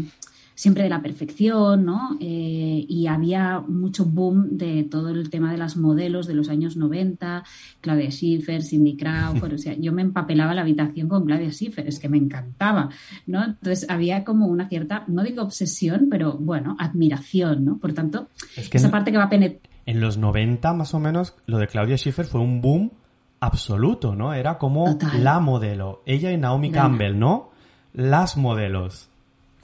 siempre 0.56 0.84
de 0.84 0.90
la 0.90 1.02
perfección, 1.02 1.86
¿no? 1.86 2.18
Eh, 2.20 2.86
y 2.88 3.08
había 3.08 3.60
mucho 3.60 4.06
boom 4.06 4.58
de 4.58 4.84
todo 4.84 5.10
el 5.10 5.30
tema 5.30 5.52
de 5.52 5.58
las 5.58 5.78
modelos 5.78 6.28
de 6.28 6.34
los 6.34 6.50
años 6.50 6.78
90, 6.78 7.44
Claudia 7.82 8.12
Schiffer, 8.12 8.64
Cindy 8.64 8.96
Crawford, 8.96 9.54
o 9.54 9.58
sea, 9.58 9.76
yo 9.78 9.92
me 9.92 10.02
empapelaba 10.02 10.54
la 10.54 10.62
habitación 10.62 11.08
con 11.08 11.26
Claudia 11.26 11.52
Schiffer, 11.52 11.88
es 11.88 12.00
que 12.00 12.10
me 12.10 12.18
encantaba, 12.18 12.90
¿no? 13.26 13.44
Entonces 13.44 13.90
había 13.90 14.24
como 14.24 14.48
una 14.48 14.68
cierta, 14.68 15.04
no 15.08 15.24
digo 15.24 15.44
obsesión, 15.44 16.08
pero 16.10 16.38
bueno, 16.38 16.76
admiración, 16.80 17.66
¿no? 17.66 17.78
Por 17.78 17.94
tanto, 17.94 18.28
esa 18.56 18.92
parte 18.92 19.12
que 19.12 19.18
va 19.18 19.26
a 19.26 19.30
penetrar. 19.30 19.62
En 19.86 20.00
los 20.00 20.18
90 20.18 20.74
más 20.74 20.94
o 20.94 21.00
menos, 21.00 21.36
lo 21.48 21.58
de 21.58 21.68
Claudia 21.68 21.98
Schiffer 21.98 22.26
fue 22.26 22.42
un 22.42 22.62
boom 22.62 22.92
absoluto, 23.40 24.16
¿no? 24.16 24.34
Era 24.34 24.58
como 24.58 24.98
la 25.18 25.40
modelo, 25.40 26.04
ella 26.06 26.32
y 26.32 26.38
Naomi 26.38 26.72
Campbell, 26.72 27.18
¿no? 27.18 27.50
Las 27.94 28.38
modelos. 28.38 29.11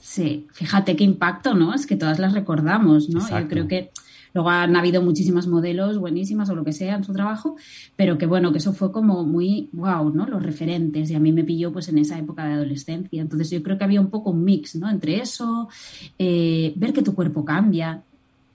Sí, 0.08 0.46
fíjate 0.52 0.96
qué 0.96 1.04
impacto, 1.04 1.52
¿no? 1.52 1.74
Es 1.74 1.86
que 1.86 1.94
todas 1.94 2.18
las 2.18 2.32
recordamos, 2.32 3.10
¿no? 3.10 3.20
Yo 3.28 3.46
creo 3.46 3.68
que 3.68 3.90
luego 4.32 4.48
han 4.48 4.74
habido 4.74 5.02
muchísimas 5.02 5.46
modelos 5.46 5.98
buenísimas 5.98 6.48
o 6.48 6.54
lo 6.54 6.64
que 6.64 6.72
sea 6.72 6.96
en 6.96 7.04
su 7.04 7.12
trabajo, 7.12 7.56
pero 7.94 8.16
que 8.16 8.24
bueno, 8.24 8.50
que 8.50 8.56
eso 8.56 8.72
fue 8.72 8.90
como 8.90 9.26
muy 9.26 9.68
wow, 9.72 10.10
¿no? 10.10 10.26
Los 10.26 10.42
referentes 10.42 11.10
y 11.10 11.14
a 11.14 11.20
mí 11.20 11.30
me 11.30 11.44
pilló 11.44 11.74
pues 11.74 11.90
en 11.90 11.98
esa 11.98 12.18
época 12.18 12.46
de 12.46 12.54
adolescencia. 12.54 13.20
Entonces 13.20 13.50
yo 13.50 13.62
creo 13.62 13.76
que 13.76 13.84
había 13.84 14.00
un 14.00 14.08
poco 14.08 14.30
un 14.30 14.44
mix, 14.44 14.76
¿no? 14.76 14.88
Entre 14.88 15.20
eso, 15.20 15.68
eh, 16.18 16.72
ver 16.74 16.94
que 16.94 17.02
tu 17.02 17.14
cuerpo 17.14 17.44
cambia, 17.44 18.02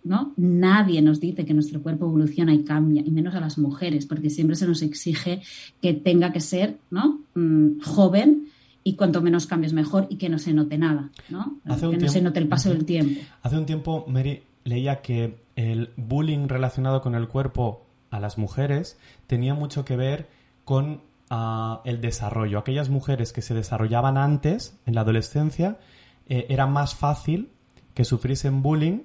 ¿no? 0.03 0.33
Nadie 0.37 1.03
nos 1.03 1.19
dice 1.19 1.45
que 1.45 1.53
nuestro 1.53 1.83
cuerpo 1.83 2.07
evoluciona 2.07 2.55
y 2.55 2.63
cambia, 2.63 3.03
y 3.05 3.11
menos 3.11 3.35
a 3.35 3.39
las 3.39 3.59
mujeres, 3.59 4.07
porque 4.07 4.31
siempre 4.31 4.55
se 4.55 4.65
nos 4.65 4.81
exige 4.81 5.43
que 5.83 5.93
tenga 5.93 6.31
que 6.33 6.39
ser, 6.39 6.79
¿no? 6.89 7.21
Mm, 7.35 7.79
joven 7.79 8.47
y 8.83 8.95
cuanto 8.95 9.21
menos 9.21 9.47
cambios 9.47 9.73
mejor 9.73 10.07
y 10.09 10.17
que 10.17 10.29
no 10.29 10.39
se 10.39 10.53
note 10.53 10.77
nada, 10.77 11.09
¿no? 11.29 11.57
que 11.65 11.97
no 11.97 12.09
se 12.09 12.21
note 12.21 12.39
el 12.39 12.47
paso 12.47 12.69
del 12.69 12.85
tiempo. 12.85 13.21
Hace 13.41 13.57
un 13.57 13.65
tiempo, 13.65 14.05
Mary, 14.07 14.43
leía 14.63 15.01
que 15.01 15.37
el 15.55 15.91
bullying 15.95 16.47
relacionado 16.47 17.01
con 17.01 17.15
el 17.15 17.27
cuerpo 17.27 17.85
a 18.11 18.19
las 18.19 18.37
mujeres 18.37 18.97
tenía 19.27 19.53
mucho 19.53 19.85
que 19.85 19.95
ver 19.95 20.27
con 20.65 21.01
ah, 21.29 21.81
el 21.85 22.01
desarrollo. 22.01 22.59
Aquellas 22.59 22.89
mujeres 22.89 23.33
que 23.33 23.41
se 23.41 23.53
desarrollaban 23.53 24.17
antes, 24.17 24.77
en 24.85 24.95
la 24.95 25.01
adolescencia, 25.01 25.79
eh, 26.27 26.45
era 26.49 26.67
más 26.67 26.95
fácil 26.95 27.49
que 27.93 28.05
sufriesen 28.05 28.61
bullying, 28.61 29.01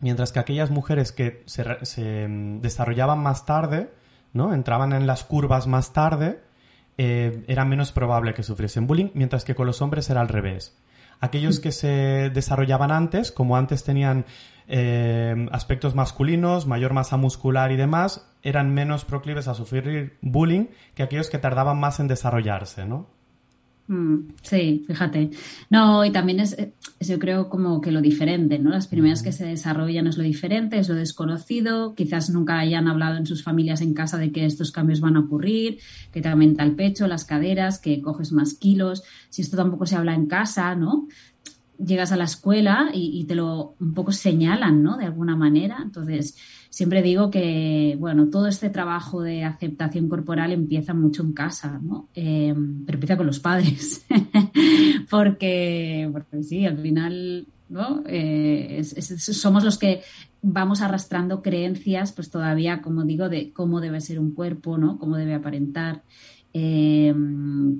mientras 0.00 0.32
que 0.32 0.38
aquellas 0.38 0.70
mujeres 0.70 1.12
que 1.12 1.42
se, 1.46 1.64
se 1.82 2.28
mm, 2.28 2.60
desarrollaban 2.60 3.20
más 3.20 3.46
tarde, 3.46 3.90
¿no? 4.32 4.52
entraban 4.52 4.92
en 4.92 5.06
las 5.06 5.24
curvas 5.24 5.66
más 5.66 5.92
tarde, 5.92 6.40
eh, 6.98 7.44
era 7.46 7.64
menos 7.64 7.92
probable 7.92 8.34
que 8.34 8.42
sufriesen 8.42 8.86
bullying, 8.86 9.10
mientras 9.14 9.44
que 9.44 9.54
con 9.54 9.66
los 9.66 9.82
hombres 9.82 10.08
era 10.10 10.20
al 10.20 10.28
revés. 10.28 10.76
Aquellos 11.20 11.60
que 11.60 11.72
se 11.72 12.30
desarrollaban 12.30 12.92
antes, 12.92 13.32
como 13.32 13.56
antes 13.56 13.84
tenían 13.84 14.26
eh, 14.68 15.46
aspectos 15.50 15.94
masculinos, 15.94 16.66
mayor 16.66 16.92
masa 16.92 17.16
muscular 17.16 17.72
y 17.72 17.76
demás, 17.76 18.28
eran 18.42 18.74
menos 18.74 19.04
proclives 19.04 19.48
a 19.48 19.54
sufrir 19.54 20.18
bullying 20.20 20.66
que 20.94 21.02
aquellos 21.02 21.30
que 21.30 21.38
tardaban 21.38 21.78
más 21.78 22.00
en 22.00 22.08
desarrollarse, 22.08 22.84
¿no? 22.84 23.06
Mm, 23.88 24.30
sí, 24.42 24.84
fíjate. 24.86 25.30
No, 25.70 26.04
y 26.04 26.10
también 26.10 26.40
es, 26.40 26.56
yo 26.98 27.18
creo 27.20 27.48
como 27.48 27.80
que 27.80 27.92
lo 27.92 28.00
diferente, 28.00 28.58
¿no? 28.58 28.70
Las 28.70 28.88
primeras 28.88 29.22
que 29.22 29.30
se 29.30 29.46
desarrollan 29.46 30.08
es 30.08 30.16
lo 30.16 30.24
diferente, 30.24 30.78
es 30.78 30.88
lo 30.88 30.96
desconocido, 30.96 31.94
quizás 31.94 32.30
nunca 32.30 32.58
hayan 32.58 32.88
hablado 32.88 33.16
en 33.16 33.26
sus 33.26 33.44
familias 33.44 33.80
en 33.82 33.94
casa 33.94 34.18
de 34.18 34.32
que 34.32 34.44
estos 34.44 34.72
cambios 34.72 35.00
van 35.00 35.16
a 35.16 35.20
ocurrir, 35.20 35.78
que 36.12 36.20
te 36.20 36.28
aumenta 36.28 36.64
el 36.64 36.74
pecho, 36.74 37.06
las 37.06 37.24
caderas, 37.24 37.78
que 37.78 38.02
coges 38.02 38.32
más 38.32 38.54
kilos, 38.54 39.04
si 39.28 39.42
esto 39.42 39.56
tampoco 39.56 39.86
se 39.86 39.94
habla 39.94 40.14
en 40.14 40.26
casa, 40.26 40.74
¿no? 40.74 41.06
Llegas 41.78 42.10
a 42.10 42.16
la 42.16 42.24
escuela 42.24 42.90
y, 42.92 43.20
y 43.20 43.24
te 43.26 43.36
lo 43.36 43.76
un 43.78 43.94
poco 43.94 44.10
señalan, 44.10 44.82
¿no? 44.82 44.96
De 44.96 45.04
alguna 45.04 45.36
manera. 45.36 45.78
Entonces, 45.82 46.36
siempre 46.76 47.00
digo 47.00 47.30
que, 47.30 47.96
bueno, 47.98 48.28
todo 48.28 48.48
este 48.48 48.68
trabajo 48.68 49.22
de 49.22 49.44
aceptación 49.44 50.10
corporal 50.10 50.52
empieza 50.52 50.92
mucho 50.92 51.22
en 51.22 51.32
casa, 51.32 51.80
¿no? 51.82 52.10
Eh, 52.14 52.54
pero 52.84 52.96
empieza 52.96 53.16
con 53.16 53.26
los 53.26 53.40
padres, 53.40 54.04
porque, 55.10 56.06
porque 56.12 56.42
sí, 56.42 56.66
al 56.66 56.76
final, 56.76 57.46
¿no? 57.70 58.02
Eh, 58.06 58.84
somos 58.84 59.64
los 59.64 59.78
que 59.78 60.02
vamos 60.42 60.82
arrastrando 60.82 61.40
creencias, 61.40 62.12
pues 62.12 62.28
todavía, 62.28 62.82
como 62.82 63.04
digo, 63.04 63.30
de 63.30 63.54
cómo 63.54 63.80
debe 63.80 64.02
ser 64.02 64.20
un 64.20 64.32
cuerpo, 64.32 64.76
¿no? 64.76 64.98
Cómo 64.98 65.16
debe 65.16 65.32
aparentar. 65.32 66.02
Eh, 66.52 67.14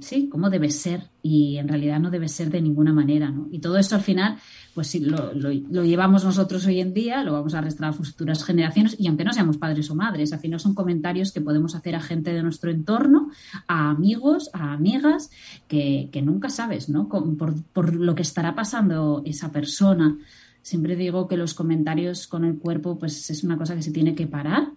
sí, 0.00 0.30
cómo 0.30 0.48
debe 0.48 0.70
ser 0.70 1.10
y 1.22 1.58
en 1.58 1.68
realidad 1.68 2.00
no 2.00 2.10
debe 2.10 2.28
ser 2.28 2.48
de 2.48 2.62
ninguna 2.62 2.94
manera, 2.94 3.30
¿no? 3.30 3.46
Y 3.52 3.58
todo 3.58 3.76
esto 3.76 3.94
al 3.94 4.00
final, 4.00 4.38
pues 4.76 4.88
si 4.88 5.00
lo, 5.00 5.32
lo, 5.32 5.50
llevamos 5.50 6.22
nosotros 6.22 6.66
hoy 6.66 6.80
en 6.82 6.92
día, 6.92 7.24
lo 7.24 7.32
vamos 7.32 7.54
a 7.54 7.60
arrastrar 7.60 7.88
a 7.88 7.92
futuras 7.94 8.44
generaciones 8.44 8.94
y 8.98 9.06
aunque 9.08 9.24
no 9.24 9.32
seamos 9.32 9.56
padres 9.56 9.90
o 9.90 9.94
madres, 9.94 10.34
al 10.34 10.38
final 10.38 10.60
son 10.60 10.74
comentarios 10.74 11.32
que 11.32 11.40
podemos 11.40 11.74
hacer 11.74 11.94
a 11.94 12.00
gente 12.02 12.34
de 12.34 12.42
nuestro 12.42 12.70
entorno, 12.70 13.30
a 13.68 13.88
amigos, 13.88 14.50
a 14.52 14.74
amigas, 14.74 15.30
que, 15.66 16.10
que 16.12 16.20
nunca 16.20 16.50
sabes, 16.50 16.90
¿no? 16.90 17.08
Por, 17.08 17.54
por 17.72 17.94
lo 17.94 18.14
que 18.14 18.20
estará 18.20 18.54
pasando 18.54 19.22
esa 19.24 19.50
persona. 19.50 20.18
Siempre 20.60 20.94
digo 20.94 21.26
que 21.26 21.38
los 21.38 21.54
comentarios 21.54 22.26
con 22.26 22.44
el 22.44 22.58
cuerpo, 22.58 22.98
pues 22.98 23.30
es 23.30 23.44
una 23.44 23.56
cosa 23.56 23.74
que 23.76 23.82
se 23.82 23.92
tiene 23.92 24.14
que 24.14 24.26
parar 24.26 24.72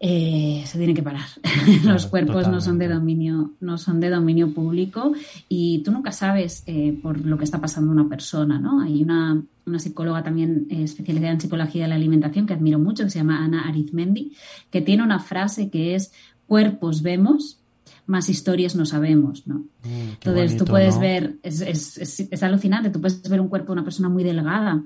eh, 0.00 0.62
se 0.66 0.78
tiene 0.78 0.94
que 0.94 1.02
parar. 1.02 1.26
Los 1.84 2.06
cuerpos 2.06 2.46
no 2.48 2.60
son 2.60 2.78
de 2.78 2.88
dominio, 2.88 3.54
no 3.60 3.78
son 3.78 3.98
de 4.00 4.10
dominio 4.10 4.54
público 4.54 5.12
y 5.48 5.82
tú 5.82 5.90
nunca 5.90 6.12
sabes 6.12 6.62
eh, 6.66 6.96
por 7.02 7.24
lo 7.24 7.36
que 7.36 7.44
está 7.44 7.60
pasando 7.60 7.90
una 7.90 8.08
persona, 8.08 8.60
¿no? 8.60 8.80
Hay 8.80 9.02
una, 9.02 9.42
una 9.66 9.78
psicóloga 9.78 10.22
también 10.22 10.68
eh, 10.70 10.84
especializada 10.84 11.32
en 11.32 11.40
psicología 11.40 11.82
de 11.82 11.88
la 11.88 11.96
alimentación 11.96 12.46
que 12.46 12.54
admiro 12.54 12.78
mucho, 12.78 13.04
que 13.04 13.10
se 13.10 13.18
llama 13.18 13.44
Ana 13.44 13.68
Arizmendi, 13.68 14.32
que 14.70 14.82
tiene 14.82 15.02
una 15.02 15.18
frase 15.18 15.68
que 15.68 15.96
es 15.96 16.12
cuerpos 16.46 17.02
vemos, 17.02 17.58
más 18.06 18.28
historias 18.28 18.74
no 18.76 18.86
sabemos, 18.86 19.46
¿no? 19.46 19.56
Mm, 19.84 20.10
Entonces 20.12 20.56
tú 20.56 20.64
puedes 20.64 20.98
ver, 20.98 21.38
es, 21.42 21.60
es, 21.60 21.98
es, 21.98 22.20
es 22.20 22.42
alucinante, 22.42 22.90
tú 22.90 23.00
puedes 23.00 23.28
ver 23.28 23.40
un 23.40 23.48
cuerpo 23.48 23.66
de 23.66 23.72
una 23.72 23.84
persona 23.84 24.08
muy 24.08 24.22
delgada 24.22 24.82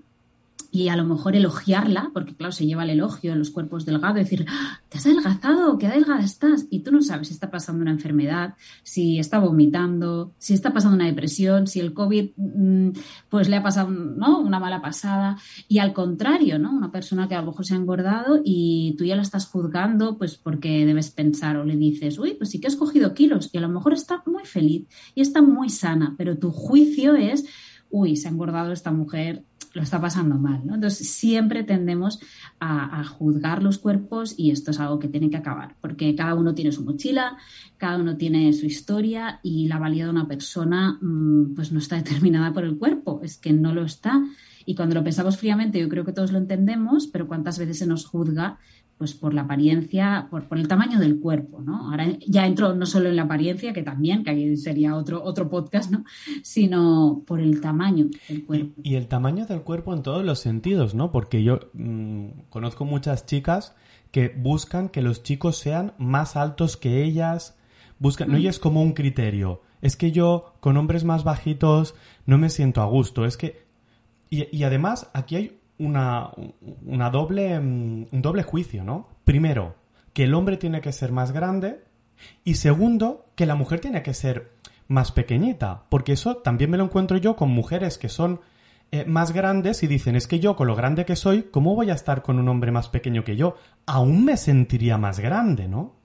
y 0.75 0.89
a 0.89 0.97
lo 0.97 1.05
mejor 1.05 1.37
elogiarla, 1.37 2.11
porque 2.15 2.35
claro, 2.35 2.51
se 2.51 2.65
lleva 2.65 2.85
el 2.85 2.91
elogio 2.91 3.33
en 3.33 3.39
los 3.39 3.51
cuerpos 3.51 3.85
delgados, 3.85 4.17
decir, 4.17 4.47
¡Ah! 4.49 4.81
te 4.89 4.97
has 4.97 5.05
adelgazado, 5.05 5.77
qué 5.77 5.87
delgada 5.87 6.25
estás. 6.25 6.67
Y 6.71 6.81
tú 6.81 6.91
no 6.91 7.03
sabes 7.03 7.29
si 7.29 7.35
está 7.35 7.51
pasando 7.51 7.83
una 7.83 7.91
enfermedad, 7.91 8.55
si 8.83 9.19
está 9.19 9.39
vomitando, 9.39 10.33
si 10.39 10.55
está 10.55 10.73
pasando 10.73 10.97
una 10.97 11.05
depresión, 11.05 11.67
si 11.67 11.79
el 11.79 11.93
COVID 11.93 12.31
mm, 12.37 12.89
pues 13.29 13.51
le 13.51 13.57
ha 13.57 13.63
pasado 13.63 13.91
¿no? 13.91 14.41
una 14.41 14.59
mala 14.59 14.81
pasada. 14.81 15.37
Y 15.69 15.79
al 15.79 15.93
contrario, 15.93 16.59
¿no? 16.59 16.73
Una 16.73 16.91
persona 16.91 17.29
que 17.29 17.35
a 17.35 17.43
lo 17.43 17.49
mejor 17.49 17.67
se 17.67 17.75
ha 17.75 17.77
engordado 17.77 18.41
y 18.43 18.95
tú 18.97 19.05
ya 19.05 19.15
la 19.15 19.23
estás 19.23 19.45
juzgando, 19.45 20.17
pues 20.17 20.39
porque 20.39 20.87
debes 20.87 21.11
pensar 21.11 21.59
o 21.59 21.67
le 21.67 21.77
dices, 21.77 22.19
uy, 22.19 22.33
pues 22.33 22.49
sí 22.49 22.61
que 22.61 22.69
has 22.69 22.77
cogido 22.77 23.13
kilos 23.13 23.51
y 23.53 23.59
a 23.59 23.61
lo 23.61 23.69
mejor 23.69 23.93
está 23.93 24.23
muy 24.25 24.47
feliz 24.47 24.87
y 25.15 25.21
está 25.21 25.43
muy 25.43 25.69
sana, 25.69 26.15
pero 26.17 26.39
tu 26.39 26.51
juicio 26.51 27.15
es, 27.15 27.45
uy, 27.91 28.17
se 28.17 28.27
ha 28.27 28.31
engordado 28.31 28.73
esta 28.73 28.91
mujer, 28.91 29.45
lo 29.75 29.83
está 29.83 30.01
pasando 30.01 30.37
mal. 30.37 30.67
¿no? 30.67 30.75
Entonces, 30.75 31.09
siempre 31.09 31.65
tendemos 31.65 32.21
a, 32.61 33.03
juzgar 33.05 33.63
los 33.63 33.79
cuerpos 33.79 34.35
y 34.37 34.51
esto 34.51 34.71
es 34.71 34.81
algo 34.81 34.99
que 34.99 35.09
tiene 35.09 35.31
que 35.31 35.37
acabar, 35.37 35.77
porque 35.81 36.15
cada 36.15 36.35
uno 36.35 36.55
tiene 36.55 36.73
su 36.73 36.85
mochila, 36.85 37.37
cada 37.77 37.99
uno 37.99 38.17
tiene 38.17 38.53
su 38.53 38.67
historia 38.67 39.41
y 39.43 39.67
la 39.67 39.79
valía 39.79 40.05
de 40.05 40.11
una 40.11 40.29
persona 40.29 40.99
mm, 41.01 41.55
pues 41.55 41.73
no 41.73 41.79
está 41.79 41.97
determinada 42.03 42.53
por 42.53 42.65
el 42.65 42.79
cuerpo, 42.79 43.21
es 43.23 43.39
que 43.39 43.53
no 43.53 43.75
lo 43.75 43.85
está. 43.85 44.23
Y 44.65 44.77
cuando 44.77 44.95
lo 44.95 45.03
pensamos 45.03 45.37
fríamente, 45.37 45.81
yo 45.81 45.89
creo 45.89 46.05
que 46.05 46.13
todos 46.13 46.31
lo 46.31 46.39
entendemos, 46.39 47.09
pero 47.09 47.27
cuántas 47.27 47.59
veces 47.59 47.79
se 47.79 47.87
nos 47.87 48.07
juzga 48.07 48.59
pues 49.03 49.15
por 49.15 49.35
la 49.35 49.43
apariencia, 49.43 50.29
por, 50.31 50.47
por, 50.47 50.61
el 50.61 50.69
tamaño 50.69 51.01
del 51.01 51.19
cuerpo, 51.19 51.61
¿no? 51.61 51.91
Ahora 51.91 52.07
ya 52.25 52.47
entro 52.47 52.73
no 52.73 52.87
solo 52.87 53.09
en 53.09 53.17
la 53.17 53.23
apariencia, 53.23 53.73
que 53.73 53.83
también, 53.83 54.23
que 54.23 54.31
ahí 54.31 54.57
sería 54.57 54.95
otro, 54.95 55.25
otro 55.25 55.51
podcast, 55.51 55.91
¿no? 55.91 56.05
Sino 56.45 57.25
por 57.27 57.41
el 57.41 57.61
tamaño 57.61 58.07
del 58.29 58.45
cuerpo. 58.45 58.81
Y, 58.85 58.95
el 58.95 59.09
tamaño 59.09 59.45
del 59.45 59.63
cuerpo 59.63 59.93
en 59.93 60.05
todos 60.05 60.25
los 60.25 60.39
sentidos, 60.39 60.95
¿no? 60.95 61.11
Porque 61.11 61.43
yo 61.43 61.59
mmm, 61.73 62.29
conozco 62.49 62.85
muchas 62.85 63.27
chicas 63.27 63.75
que 64.13 64.29
buscan 64.29 64.89
que 64.89 65.03
los 65.03 65.25
chicos 65.25 65.59
sean 65.59 65.95
más 65.99 66.37
altos 66.37 66.77
que 66.77 67.03
ellas, 67.03 67.59
buscan, 67.99 68.31
no 68.31 68.39
y 68.39 68.47
es 68.47 68.61
como 68.61 68.85
un 68.85 68.93
criterio, 68.93 69.63
es 69.81 69.97
que 69.97 70.13
yo 70.13 70.55
con 70.61 70.77
hombres 70.77 71.03
más 71.03 71.25
bajitos 71.25 71.97
no 72.25 72.39
me 72.39 72.51
siento 72.51 72.83
a 72.83 72.87
gusto, 72.87 73.25
es 73.25 73.37
que... 73.37 73.67
Y, 74.31 74.47
y 74.57 74.63
además 74.63 75.11
aquí 75.13 75.35
hay 75.35 75.62
una, 75.85 76.31
una 76.85 77.11
doble, 77.11 77.59
mm, 77.59 78.07
un 78.11 78.23
doble 78.23 78.43
juicio, 78.43 78.85
¿no? 78.85 79.09
Primero, 79.25 79.77
que 80.13 80.25
el 80.25 80.35
hombre 80.35 80.57
tiene 80.57 80.81
que 80.81 80.93
ser 80.93 81.13
más 81.13 81.33
grande 81.33 81.83
y 82.45 82.55
segundo, 82.55 83.27
que 83.35 83.47
la 83.47 83.55
mujer 83.55 83.81
tiene 83.81 84.03
que 84.03 84.15
ser 84.15 84.53
más 84.89 85.13
pequeñita, 85.13 85.85
porque 85.89 86.13
eso 86.13 86.37
también 86.37 86.71
me 86.71 86.77
lo 86.77 86.85
encuentro 86.85 87.17
yo 87.17 87.37
con 87.37 87.51
mujeres 87.51 87.99
que 87.99 88.09
son 88.09 88.41
eh, 88.91 89.05
más 89.07 89.33
grandes 89.33 89.83
y 89.83 89.87
dicen, 89.87 90.17
es 90.17 90.27
que 90.27 90.39
yo 90.39 90.55
con 90.55 90.67
lo 90.67 90.77
grande 90.77 91.07
que 91.07 91.17
soy, 91.17 91.45
¿cómo 91.45 91.75
voy 91.75 91.91
a 91.91 91.95
estar 91.95 92.23
con 92.23 92.39
un 92.39 92.49
hombre 92.49 92.73
más 92.73 92.89
pequeño 92.89 93.25
que 93.25 93.37
yo? 93.37 93.57
Aún 93.87 94.25
me 94.25 94.37
sentiría 94.37 94.99
más 94.99 95.19
grande, 95.19 95.67
¿no? 95.67 95.97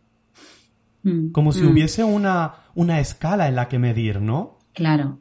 Mm, 1.04 1.32
Como 1.32 1.52
si 1.52 1.64
mm. 1.64 1.72
hubiese 1.72 2.04
una, 2.04 2.54
una 2.76 3.00
escala 3.00 3.48
en 3.50 3.56
la 3.56 3.68
que 3.68 3.78
medir, 3.78 4.22
¿no? 4.22 4.58
Claro, 4.74 5.20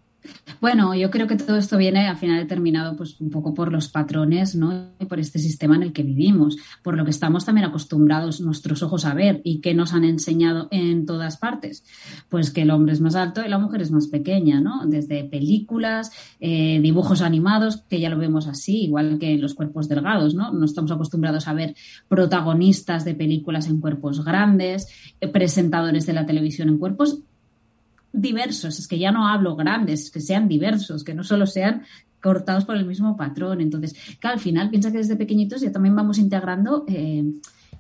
bueno, 0.61 0.95
yo 0.95 1.11
creo 1.11 1.27
que 1.27 1.37
todo 1.37 1.57
esto 1.57 1.77
viene 1.77 2.09
al 2.09 2.17
final 2.17 2.39
determinado 2.39 2.97
pues 2.97 3.21
un 3.21 3.31
poco 3.31 3.55
por 3.55 3.73
los 3.73 3.89
patrones, 3.89 4.55
¿no? 4.55 4.91
Y 4.99 5.07
por 5.07 5.21
este 5.21 5.39
sistema 5.39 5.77
en 5.77 5.83
el 5.83 5.93
que 5.93 6.03
vivimos, 6.03 6.57
por 6.83 6.97
lo 6.97 7.05
que 7.05 7.11
estamos 7.11 7.45
también 7.45 7.67
acostumbrados 7.67 8.41
nuestros 8.41 8.83
ojos 8.83 9.05
a 9.05 9.15
ver 9.15 9.41
y 9.45 9.61
que 9.61 9.75
nos 9.75 9.93
han 9.93 10.05
enseñado 10.05 10.69
en 10.71 11.07
todas 11.07 11.37
partes. 11.37 11.85
Pues 12.29 12.51
que 12.51 12.63
el 12.63 12.71
hombre 12.71 12.93
es 12.93 13.01
más 13.01 13.15
alto 13.15 13.45
y 13.45 13.49
la 13.49 13.59
mujer 13.59 13.83
es 13.83 13.91
más 13.91 14.09
pequeña, 14.09 14.61
¿no? 14.61 14.87
Desde 14.87 15.25
películas, 15.25 16.11
eh, 16.41 16.81
dibujos 16.81 17.23
animados, 17.23 17.83
que 17.89 18.01
ya 18.01 18.11
lo 18.11 18.19
vemos 18.19 18.47
así, 18.47 18.85
igual 18.85 19.19
que 19.19 19.37
los 19.37 19.55
cuerpos 19.55 19.89
delgados, 19.89 20.35
¿no? 20.35 20.53
No 20.53 20.65
estamos 20.65 20.91
acostumbrados 20.91 21.49
a 21.49 21.55
ver 21.55 21.75
protagonistas 22.09 23.05
de 23.05 23.15
películas 23.15 23.67
en 23.69 23.81
cuerpos 23.81 24.25
grandes, 24.25 24.89
eh, 25.21 25.29
presentadores 25.29 26.07
de 26.07 26.13
la 26.13 26.27
televisión 26.27 26.69
en 26.69 26.79
cuerpos 26.79 27.21
diversos, 28.17 28.79
es 28.79 28.89
que 28.89 28.99
ya 28.99 29.13
no 29.13 29.29
hablo 29.29 29.57
grandes, 29.57 30.11
que 30.11 30.21
sean 30.21 30.49
diversos, 30.49 31.05
que 31.05 31.15
no 31.15 31.23
solo 31.23 31.47
sean 31.47 31.83
cortados 32.21 32.65
por 32.65 32.77
el 32.77 32.87
mismo 32.87 33.17
patrón. 33.17 33.61
Entonces, 33.61 33.95
que 34.21 34.29
al 34.29 34.41
final 34.41 34.71
piensa 34.71 34.91
que 34.91 34.99
desde 34.99 35.17
pequeñitos 35.17 35.61
ya 35.61 35.71
también 35.71 35.95
vamos 35.95 36.19
integrando 36.19 36.85
eh, 36.89 37.25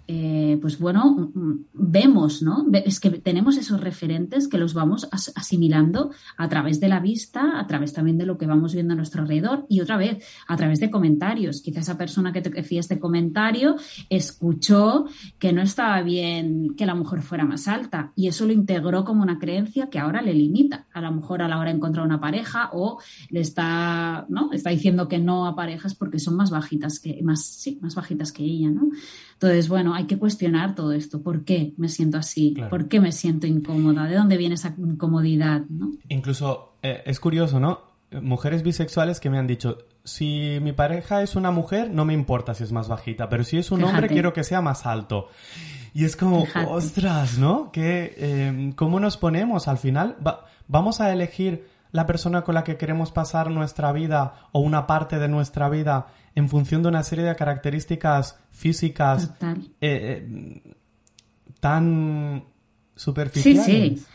eh, 0.09 0.59
pues 0.61 0.79
bueno, 0.79 1.33
vemos, 1.73 2.43
¿no? 2.43 2.67
Es 2.73 3.01
que 3.01 3.11
tenemos 3.11 3.57
esos 3.57 3.81
referentes 3.81 4.47
que 4.47 4.59
los 4.59 4.73
vamos 4.73 5.09
asimilando 5.11 6.13
a 6.37 6.49
través 6.49 6.79
de 6.79 6.89
la 6.89 7.01
vista, 7.01 7.59
a 7.59 7.67
través 7.67 7.93
también 7.93 8.17
de 8.17 8.27
lo 8.27 8.39
que 8.39 8.47
vamos 8.47 8.75
viendo 8.75 8.93
a 8.93 8.97
nuestro 8.97 9.23
alrededor 9.23 9.67
y 9.69 9.81
otra 9.81 9.97
vez 9.97 10.25
a 10.47 10.57
través 10.57 10.79
de 10.79 10.91
comentarios. 10.91 11.61
Quizá 11.61 11.81
esa 11.81 11.99
persona 11.99 12.33
que 12.33 12.41
te 12.41 12.61
hacía 12.61 12.81
este 12.81 13.01
comentario 13.01 13.77
escuchó 14.09 15.07
que 15.39 15.53
no 15.53 15.61
estaba 15.61 16.01
bien 16.03 16.75
que 16.77 16.87
la 16.87 16.95
mujer 16.95 17.23
fuera 17.23 17.45
más 17.45 17.67
alta 17.67 18.13
y 18.15 18.29
eso 18.29 18.47
lo 18.47 18.53
integró 18.53 19.05
como 19.05 19.23
una 19.23 19.41
creencia 19.41 19.89
que 19.91 19.99
ahora 19.99 20.23
le 20.23 20.35
limita 20.35 20.87
a 20.93 21.01
la 21.01 21.11
mujer 21.11 21.43
a 21.43 21.49
la 21.49 21.59
hora 21.59 21.71
de 21.71 21.77
encontrar 21.77 22.07
una 22.07 22.21
pareja 22.21 22.71
o 22.73 23.01
le 23.31 23.41
está, 23.41 24.27
¿no? 24.29 24.53
Está 24.53 24.71
diciendo 24.71 25.09
que 25.09 25.19
no 25.19 25.47
a 25.47 25.57
parejas 25.57 25.97
porque 25.97 26.21
son 26.21 26.37
más 26.37 26.51
bajitas 26.51 27.01
que, 27.01 27.21
más, 27.23 27.45
sí, 27.45 27.79
más 27.83 27.97
bajitas 27.97 28.31
que 28.31 28.45
ella, 28.45 28.71
¿no? 28.71 28.91
Entonces, 29.35 29.69
bueno, 29.69 29.96
hay 29.97 30.05
que 30.05 30.19
cuestionar 30.19 30.75
todo 30.75 30.93
esto. 30.93 31.23
¿Por 31.23 31.45
qué 31.45 31.73
me 31.79 31.89
siento 31.89 32.19
así? 32.19 32.55
¿Por 32.69 32.87
qué 32.87 33.01
me 33.01 33.13
siento 33.13 33.47
incómoda? 33.47 34.05
¿De 34.05 34.15
dónde 34.15 34.37
viene 34.37 34.57
esa 34.57 34.75
incomodidad? 34.77 35.63
Incluso 36.11 36.75
eh, 36.83 37.03
es 37.07 37.19
curioso, 37.19 37.59
¿no? 37.59 37.81
Mujeres 38.21 38.63
bisexuales 38.63 39.21
que 39.21 39.31
me 39.31 39.39
han 39.39 39.47
dicho, 39.47 39.79
si 40.05 40.59
mi 40.61 40.73
pareja 40.73 41.23
es 41.23 41.35
una 41.35 41.51
mujer, 41.51 41.91
no 41.91 42.05
me 42.05 42.13
importa 42.13 42.53
si 42.53 42.63
es 42.63 42.73
más 42.73 42.89
bajita, 42.89 43.31
pero 43.31 43.43
si 43.43 43.57
es 43.57 43.71
un 43.71 43.85
hombre, 43.85 44.09
quiero 44.09 44.35
que 44.35 44.45
sea 44.45 44.61
más 44.61 44.85
alto. 44.85 45.29
Y 45.95 46.05
es 46.05 46.15
como, 46.15 46.47
ostras, 46.69 47.39
¿no? 47.39 47.73
Que, 47.73 48.15
eh, 48.19 48.73
¿Cómo 48.77 49.01
nos 49.01 49.17
ponemos? 49.17 49.67
Al 49.67 49.79
final, 49.79 50.17
vamos 50.69 51.01
a 51.01 51.11
elegir 51.11 51.67
la 51.93 52.07
persona 52.07 52.43
con 52.43 52.55
la 52.55 52.65
que 52.65 52.77
queremos 52.77 53.13
pasar 53.13 53.51
nuestra 53.51 53.93
vida 53.93 54.49
o 54.53 54.61
una 54.61 54.87
parte 54.87 55.19
de 55.19 55.29
nuestra 55.29 55.69
vida 55.69 56.09
en 56.35 56.49
función 56.49 56.83
de 56.83 56.89
una 56.89 57.03
serie 57.03 57.25
de 57.25 57.35
características 57.35 58.39
físicas 58.51 59.31
eh, 59.41 59.59
eh, 59.81 60.75
tan 61.61 62.45
superficiales. 62.95 63.65
Sí, 63.65 63.97
sí. 63.99 64.07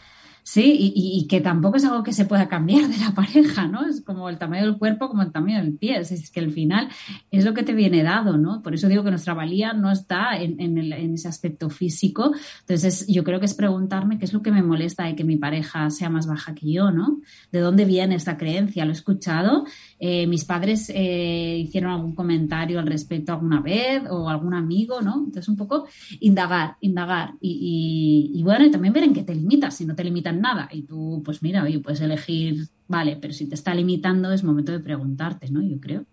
Sí, 0.52 0.92
y, 0.94 1.28
que 1.28 1.40
tampoco 1.40 1.78
es 1.78 1.86
algo 1.86 2.04
que 2.04 2.12
se 2.12 2.26
pueda 2.26 2.50
cambiar 2.50 2.90
de 2.90 2.98
la 2.98 3.12
pareja, 3.16 3.70
¿no? 3.70 3.88
Es 3.88 4.02
como 4.02 4.28
el 4.28 4.38
tamaño 4.38 4.66
del 4.66 4.78
cuerpo, 4.78 5.08
como 5.08 5.22
el 5.22 5.32
tamaño 5.32 5.60
del 5.60 5.78
pie. 5.78 6.00
Es, 6.00 6.30
que 6.30 6.42
al 6.42 6.52
final 6.52 6.90
es 7.32 7.46
lo 7.46 7.54
que 7.54 7.64
te 7.64 7.74
viene 7.74 8.04
dado, 8.04 8.38
¿no? 8.38 8.62
Por 8.62 8.74
eso 8.74 8.90
digo 8.90 9.02
que 9.02 9.12
nuestra 9.12 9.34
valía 9.34 9.72
no 9.72 9.90
está 9.90 10.36
en, 10.38 10.60
en, 10.60 11.14
ese 11.14 11.30
aspecto 11.30 11.70
físico. 11.70 12.34
Entonces, 12.60 13.08
yo 13.08 13.24
creo 13.24 13.40
que 13.40 13.46
es 13.46 13.54
preguntarme 13.54 14.20
qué 14.20 14.26
es 14.26 14.34
lo 14.34 14.42
que 14.42 14.52
me 14.52 14.62
molesta 14.62 15.06
de 15.06 15.16
que 15.16 15.24
mi 15.24 15.38
pareja 15.38 15.90
sea 15.90 16.10
más 16.10 16.28
baja 16.28 16.54
que 16.54 16.70
yo, 16.70 16.92
¿no? 16.92 17.22
¿De 17.54 17.62
dónde 17.62 17.86
viene 17.86 18.16
esta 18.16 18.38
creencia? 18.38 18.84
¿Lo 18.84 18.92
he 18.92 18.96
escuchado? 18.96 19.64
Eh, 20.00 20.28
mis 20.28 20.44
padres 20.44 20.92
eh, 20.94 21.60
hicieron 21.60 21.92
algún 21.92 22.14
comentario 22.14 22.78
al 22.78 22.88
respecto 22.88 23.32
alguna 23.32 23.62
vez 23.62 24.04
o 24.10 24.28
algún 24.28 24.54
amigo, 24.54 25.00
¿no? 25.02 25.16
Entonces, 25.16 25.48
un 25.48 25.56
poco 25.56 25.88
indagar, 26.20 26.76
indagar. 26.82 27.36
Y, 27.40 28.32
y 28.34 28.44
bueno, 28.44 28.66
y 28.66 28.72
también 28.72 28.94
ver 28.94 29.06
en 29.06 29.14
qué 29.14 29.24
te 29.24 29.34
limitas. 29.34 29.78
Si 29.78 29.86
no 29.86 29.96
te 29.96 30.04
nada 30.42 30.68
y 30.72 30.84
tú, 30.84 31.22
pues 31.24 31.42
mira, 31.42 31.64
oye, 31.64 31.80
puedes 31.80 32.02
elegir, 32.02 32.68
vale, 32.88 33.16
pero 33.16 33.34
si 33.34 33.48
te 33.48 33.56
está 33.56 33.74
limitando 33.74 34.32
es 34.32 34.44
momento 34.44 34.72
de 34.72 34.80
preguntarte, 34.80 35.50
¿no? 35.50 35.62
Yo 35.62 35.80
creo. 35.80 36.06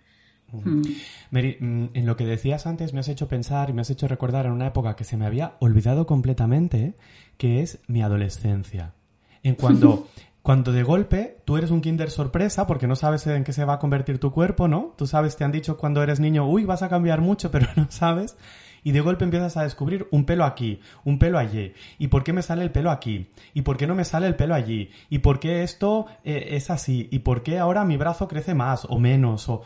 Hmm. 0.52 0.82
Mary, 1.30 1.56
mm, 1.60 1.86
en 1.92 2.06
lo 2.06 2.16
que 2.16 2.24
decías 2.24 2.66
antes 2.66 2.94
me 2.94 3.00
has 3.00 3.08
hecho 3.08 3.28
pensar 3.28 3.68
y 3.68 3.72
me 3.74 3.82
has 3.82 3.90
hecho 3.90 4.08
recordar 4.08 4.46
en 4.46 4.52
una 4.52 4.68
época 4.68 4.96
que 4.96 5.04
se 5.04 5.16
me 5.16 5.26
había 5.26 5.56
olvidado 5.60 6.06
completamente, 6.06 6.94
que 7.36 7.60
es 7.60 7.80
mi 7.86 8.02
adolescencia. 8.02 8.94
En 9.42 9.56
cuando, 9.56 10.08
cuando 10.42 10.72
de 10.72 10.82
golpe 10.82 11.38
tú 11.44 11.56
eres 11.56 11.70
un 11.70 11.80
kinder 11.80 12.10
sorpresa 12.10 12.66
porque 12.66 12.86
no 12.86 12.96
sabes 12.96 13.26
en 13.26 13.44
qué 13.44 13.52
se 13.52 13.64
va 13.64 13.74
a 13.74 13.78
convertir 13.78 14.18
tu 14.18 14.32
cuerpo, 14.32 14.68
¿no? 14.68 14.94
Tú 14.96 15.06
sabes, 15.06 15.36
te 15.36 15.44
han 15.44 15.52
dicho 15.52 15.76
cuando 15.76 16.02
eres 16.02 16.20
niño, 16.20 16.48
uy, 16.48 16.64
vas 16.64 16.82
a 16.82 16.88
cambiar 16.88 17.20
mucho, 17.20 17.50
pero 17.52 17.66
no 17.76 17.86
sabes 17.90 18.36
y 18.82 18.92
de 18.92 19.00
golpe 19.00 19.24
empiezas 19.24 19.56
a 19.56 19.62
descubrir 19.62 20.08
un 20.10 20.24
pelo 20.24 20.44
aquí, 20.44 20.80
un 21.04 21.18
pelo 21.18 21.38
allí, 21.38 21.72
y 21.98 22.08
por 22.08 22.24
qué 22.24 22.32
me 22.32 22.42
sale 22.42 22.62
el 22.62 22.70
pelo 22.70 22.90
aquí, 22.90 23.30
y 23.54 23.62
por 23.62 23.76
qué 23.76 23.86
no 23.86 23.94
me 23.94 24.04
sale 24.04 24.26
el 24.26 24.36
pelo 24.36 24.54
allí, 24.54 24.90
y 25.10 25.18
por 25.18 25.40
qué 25.40 25.62
esto 25.62 26.06
eh, 26.24 26.48
es 26.52 26.70
así, 26.70 27.08
y 27.10 27.20
por 27.20 27.42
qué 27.42 27.58
ahora 27.58 27.84
mi 27.84 27.96
brazo 27.96 28.28
crece 28.28 28.54
más 28.54 28.84
o 28.84 28.98
menos, 28.98 29.48
o... 29.48 29.62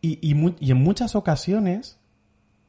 Y, 0.00 0.18
y, 0.22 0.70
en 0.70 0.76
muchas 0.76 1.16
ocasiones 1.16 2.00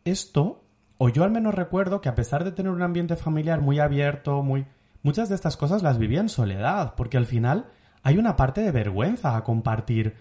esto, 0.03 0.63
o 0.97 1.09
yo 1.09 1.23
al 1.23 1.29
menos 1.29 1.53
recuerdo 1.53 2.01
que 2.01 2.09
a 2.09 2.15
pesar 2.15 2.43
de 2.43 2.51
tener 2.51 2.71
un 2.71 2.81
ambiente 2.81 3.15
familiar 3.15 3.61
muy 3.61 3.79
abierto, 3.79 4.41
muy... 4.41 4.65
Muchas 5.01 5.29
de 5.29 5.35
estas 5.35 5.55
cosas 5.55 5.83
las 5.83 5.97
vivía 5.97 6.19
en 6.19 6.27
soledad, 6.27 6.95
porque 6.97 7.17
al 7.17 7.25
final 7.25 7.67
hay 8.03 8.17
una 8.17 8.35
parte 8.35 8.61
de 8.61 8.71
vergüenza 8.71 9.37
a 9.37 9.43
compartir 9.43 10.15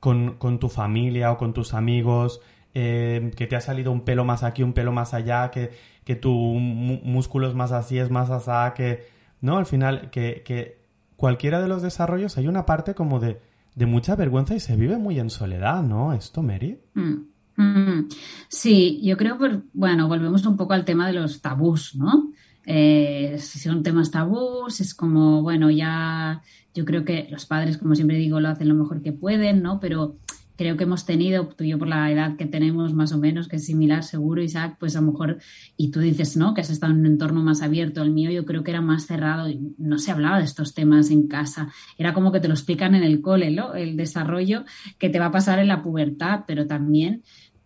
con, 0.00 0.36
con 0.38 0.58
tu 0.58 0.68
familia 0.68 1.32
o 1.32 1.36
con 1.36 1.52
tus 1.52 1.74
amigos, 1.74 2.40
eh, 2.74 3.30
que 3.36 3.46
te 3.46 3.56
ha 3.56 3.60
salido 3.60 3.92
un 3.92 4.02
pelo 4.02 4.24
más 4.24 4.42
aquí, 4.42 4.62
un 4.62 4.72
pelo 4.72 4.92
más 4.92 5.14
allá, 5.14 5.50
que, 5.50 5.70
que 6.04 6.16
tu 6.16 6.32
músculo 6.32 7.48
es 7.48 7.54
más 7.54 7.72
así, 7.72 7.98
es 7.98 8.10
más 8.10 8.30
asá, 8.30 8.72
que... 8.74 9.10
No, 9.40 9.56
al 9.56 9.66
final, 9.66 10.10
que, 10.10 10.42
que 10.44 10.78
cualquiera 11.16 11.60
de 11.60 11.68
los 11.68 11.82
desarrollos 11.82 12.38
hay 12.38 12.46
una 12.46 12.64
parte 12.64 12.94
como 12.94 13.18
de, 13.18 13.40
de 13.74 13.86
mucha 13.86 14.16
vergüenza 14.16 14.54
y 14.54 14.60
se 14.60 14.76
vive 14.76 14.98
muy 14.98 15.18
en 15.18 15.30
soledad, 15.30 15.82
¿no? 15.82 16.12
Esto, 16.12 16.42
Mary. 16.42 16.78
Mm, 16.94 17.62
mm. 17.62 18.08
Sí, 18.48 19.00
yo 19.02 19.16
creo 19.16 19.38
que, 19.38 19.60
bueno, 19.72 20.08
volvemos 20.08 20.46
un 20.46 20.56
poco 20.56 20.74
al 20.74 20.84
tema 20.84 21.06
de 21.06 21.14
los 21.14 21.40
tabús, 21.40 21.94
¿no? 21.96 22.32
Eh, 22.64 23.36
si 23.38 23.58
son 23.58 23.82
temas 23.82 24.10
tabús, 24.10 24.80
es 24.80 24.94
como, 24.94 25.42
bueno, 25.42 25.70
ya 25.70 26.42
yo 26.74 26.84
creo 26.84 27.04
que 27.04 27.26
los 27.30 27.46
padres, 27.46 27.78
como 27.78 27.94
siempre 27.94 28.16
digo, 28.16 28.40
lo 28.40 28.48
hacen 28.48 28.68
lo 28.68 28.74
mejor 28.74 29.02
que 29.02 29.12
pueden, 29.12 29.62
¿no? 29.62 29.80
Pero 29.80 30.16
creo 30.56 30.76
que 30.76 30.84
hemos 30.84 31.06
tenido, 31.06 31.48
tú 31.48 31.64
y 31.64 31.68
yo 31.68 31.78
por 31.78 31.88
la 31.88 32.10
edad 32.10 32.36
que 32.36 32.46
tenemos 32.46 32.94
más 32.94 33.12
o 33.12 33.18
menos, 33.18 33.48
que 33.48 33.56
es 33.56 33.66
similar 33.66 34.04
seguro, 34.04 34.42
Isaac, 34.42 34.76
pues 34.78 34.96
a 34.96 35.00
lo 35.00 35.12
mejor, 35.12 35.38
y 35.76 35.90
tú 35.90 36.00
dices, 36.00 36.36
¿no? 36.36 36.54
Que 36.54 36.60
has 36.60 36.70
estado 36.70 36.92
en 36.92 37.00
un 37.00 37.06
entorno 37.06 37.42
más 37.42 37.62
abierto, 37.62 38.02
el 38.02 38.10
mío 38.10 38.30
yo 38.30 38.44
creo 38.44 38.62
que 38.62 38.70
era 38.70 38.80
más 38.80 39.06
cerrado 39.06 39.48
y 39.48 39.74
no 39.78 39.98
se 39.98 40.10
hablaba 40.10 40.38
de 40.38 40.44
estos 40.44 40.74
temas 40.74 41.10
en 41.10 41.26
casa. 41.28 41.72
Era 41.98 42.14
como 42.14 42.32
que 42.32 42.40
te 42.40 42.48
lo 42.48 42.54
explican 42.54 42.94
en 42.94 43.02
el 43.02 43.20
cole, 43.20 43.50
¿no? 43.50 43.74
El 43.74 43.96
desarrollo 43.96 44.64
que 44.98 45.08
te 45.08 45.18
va 45.18 45.26
a 45.26 45.32
pasar 45.32 45.58
en 45.58 45.68
la 45.68 45.82
pubertad, 45.82 46.44
pero 46.46 46.66
también 46.66 47.22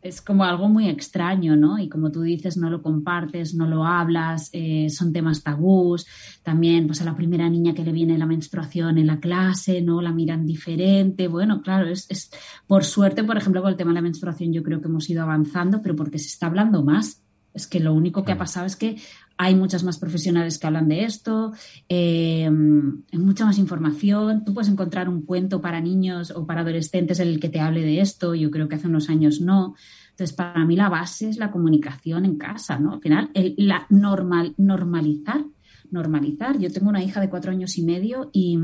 es 0.08 0.20
como 0.20 0.44
algo 0.44 0.68
muy 0.68 0.88
extraño, 0.88 1.56
¿no? 1.56 1.78
Y 1.78 1.88
como 1.88 2.10
tú 2.10 2.22
dices, 2.22 2.56
no 2.56 2.70
lo 2.70 2.82
compartes, 2.82 3.54
no 3.54 3.66
lo 3.66 3.84
hablas, 3.84 4.50
eh, 4.52 4.88
son 4.90 5.12
temas 5.12 5.42
tabús. 5.42 6.06
También, 6.42 6.86
pues 6.86 7.00
a 7.00 7.04
la 7.04 7.16
primera 7.16 7.48
niña 7.48 7.74
que 7.74 7.84
le 7.84 7.92
viene 7.92 8.18
la 8.18 8.26
menstruación 8.26 8.98
en 8.98 9.06
la 9.06 9.20
clase, 9.20 9.82
¿no? 9.82 10.00
La 10.00 10.12
miran 10.12 10.46
diferente. 10.46 11.28
Bueno, 11.28 11.62
claro, 11.62 11.88
es, 11.88 12.06
es 12.10 12.30
por 12.66 12.84
suerte, 12.84 13.24
por 13.24 13.36
ejemplo, 13.36 13.62
con 13.62 13.70
el 13.70 13.76
tema 13.76 13.90
de 13.90 13.96
la 13.96 14.02
menstruación 14.02 14.52
yo 14.52 14.62
creo 14.62 14.80
que 14.80 14.88
hemos 14.88 15.08
ido 15.10 15.22
avanzando, 15.22 15.82
pero 15.82 15.96
porque 15.96 16.18
se 16.18 16.28
está 16.28 16.46
hablando 16.46 16.82
más. 16.82 17.22
Es 17.52 17.66
que 17.66 17.80
lo 17.80 17.94
único 17.94 18.22
que 18.22 18.32
ha 18.32 18.38
pasado 18.38 18.66
es 18.66 18.76
que 18.76 18.96
hay 19.38 19.54
muchas 19.54 19.84
más 19.84 19.98
profesionales 19.98 20.58
que 20.58 20.66
hablan 20.66 20.88
de 20.88 21.04
esto, 21.04 21.52
eh, 21.88 22.44
hay 22.44 23.18
mucha 23.18 23.44
más 23.44 23.58
información. 23.58 24.44
Tú 24.44 24.54
puedes 24.54 24.70
encontrar 24.70 25.08
un 25.08 25.22
cuento 25.22 25.60
para 25.60 25.80
niños 25.80 26.30
o 26.30 26.46
para 26.46 26.62
adolescentes 26.62 27.20
en 27.20 27.28
el 27.28 27.40
que 27.40 27.48
te 27.48 27.60
hable 27.60 27.82
de 27.82 28.00
esto. 28.00 28.34
Yo 28.34 28.50
creo 28.50 28.68
que 28.68 28.76
hace 28.76 28.86
unos 28.86 29.08
años 29.10 29.40
no. 29.40 29.74
Entonces, 30.10 30.34
para 30.34 30.64
mí 30.64 30.76
la 30.76 30.88
base 30.88 31.28
es 31.28 31.36
la 31.36 31.50
comunicación 31.50 32.24
en 32.24 32.38
casa, 32.38 32.78
¿no? 32.78 32.94
Al 32.94 33.00
final, 33.00 33.30
la 33.58 33.86
normal, 33.90 34.54
normalizar, 34.56 35.44
normalizar. 35.90 36.58
Yo 36.58 36.72
tengo 36.72 36.88
una 36.88 37.04
hija 37.04 37.20
de 37.20 37.28
cuatro 37.28 37.52
años 37.52 37.76
y 37.76 37.82
medio 37.82 38.30
y, 38.32 38.58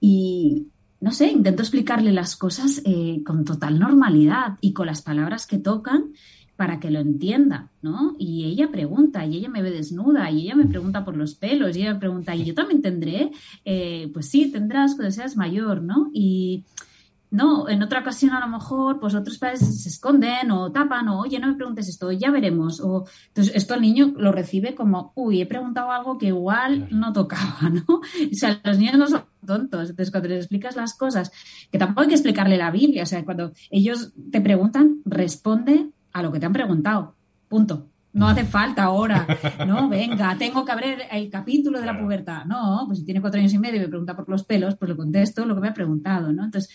y 0.00 0.68
no 1.00 1.12
sé, 1.12 1.28
intento 1.28 1.62
explicarle 1.62 2.12
las 2.12 2.36
cosas 2.36 2.82
eh, 2.84 3.22
con 3.24 3.44
total 3.44 3.78
normalidad 3.78 4.58
y 4.60 4.74
con 4.74 4.86
las 4.86 5.00
palabras 5.02 5.46
que 5.46 5.58
tocan 5.58 6.12
para 6.56 6.78
que 6.78 6.90
lo 6.90 7.00
entienda, 7.00 7.70
¿no? 7.82 8.14
Y 8.18 8.44
ella 8.44 8.70
pregunta, 8.70 9.26
y 9.26 9.36
ella 9.36 9.48
me 9.48 9.62
ve 9.62 9.70
desnuda, 9.70 10.30
y 10.30 10.42
ella 10.42 10.54
me 10.54 10.66
pregunta 10.66 11.04
por 11.04 11.16
los 11.16 11.34
pelos, 11.34 11.76
y 11.76 11.80
ella 11.80 11.94
me 11.94 12.00
pregunta, 12.00 12.34
¿y 12.34 12.44
yo 12.44 12.54
también 12.54 12.82
tendré? 12.82 13.30
Eh, 13.64 14.10
pues 14.12 14.28
sí, 14.28 14.50
tendrás 14.50 14.94
cuando 14.94 15.10
seas 15.10 15.36
mayor, 15.36 15.82
¿no? 15.82 16.10
Y 16.12 16.64
no, 17.34 17.68
en 17.68 17.82
otra 17.82 17.98
ocasión 17.98 18.30
a 18.32 18.38
lo 18.38 18.46
mejor, 18.46 19.00
pues 19.00 19.12
otros 19.16 19.38
padres 19.38 19.82
se 19.82 19.88
esconden 19.88 20.52
o 20.52 20.70
tapan, 20.70 21.08
o 21.08 21.18
oye, 21.20 21.40
no 21.40 21.48
me 21.48 21.56
preguntes 21.56 21.88
esto, 21.88 22.12
ya 22.12 22.30
veremos. 22.30 22.80
O, 22.80 23.06
entonces, 23.26 23.56
esto 23.56 23.74
el 23.74 23.80
niño 23.80 24.14
lo 24.16 24.30
recibe 24.30 24.76
como, 24.76 25.10
uy, 25.16 25.40
he 25.40 25.46
preguntado 25.46 25.90
algo 25.90 26.16
que 26.16 26.26
igual 26.26 26.86
no 26.92 27.12
tocaba, 27.12 27.70
¿no? 27.72 27.82
O 27.88 28.34
sea, 28.34 28.60
los 28.62 28.78
niños 28.78 28.98
no 28.98 29.08
son 29.08 29.24
tontos. 29.44 29.90
Entonces, 29.90 30.12
cuando 30.12 30.28
les 30.28 30.38
explicas 30.44 30.76
las 30.76 30.96
cosas, 30.96 31.32
que 31.72 31.78
tampoco 31.78 32.02
hay 32.02 32.08
que 32.08 32.14
explicarle 32.14 32.56
la 32.56 32.70
Biblia, 32.70 33.02
o 33.02 33.06
sea, 33.06 33.24
cuando 33.24 33.50
ellos 33.68 34.12
te 34.30 34.40
preguntan, 34.40 35.00
responde 35.04 35.90
a 36.14 36.22
lo 36.22 36.32
que 36.32 36.40
te 36.40 36.46
han 36.46 36.52
preguntado. 36.52 37.14
Punto. 37.48 37.90
No 38.14 38.28
hace 38.28 38.44
falta 38.44 38.84
ahora, 38.84 39.26
no, 39.66 39.88
venga, 39.90 40.38
tengo 40.38 40.64
que 40.64 40.70
abrir 40.70 40.98
el 41.10 41.28
capítulo 41.30 41.80
de 41.80 41.86
la 41.86 41.98
pubertad. 41.98 42.44
No, 42.44 42.84
pues 42.86 43.00
si 43.00 43.04
tiene 43.04 43.20
cuatro 43.20 43.40
años 43.40 43.52
y 43.52 43.58
medio 43.58 43.78
y 43.78 43.80
me 43.80 43.88
pregunta 43.88 44.14
por 44.14 44.28
los 44.28 44.44
pelos, 44.44 44.76
pues 44.76 44.88
le 44.88 44.96
contesto 44.96 45.44
lo 45.44 45.56
que 45.56 45.60
me 45.60 45.68
ha 45.68 45.74
preguntado, 45.74 46.32
¿no? 46.32 46.44
Entonces, 46.44 46.72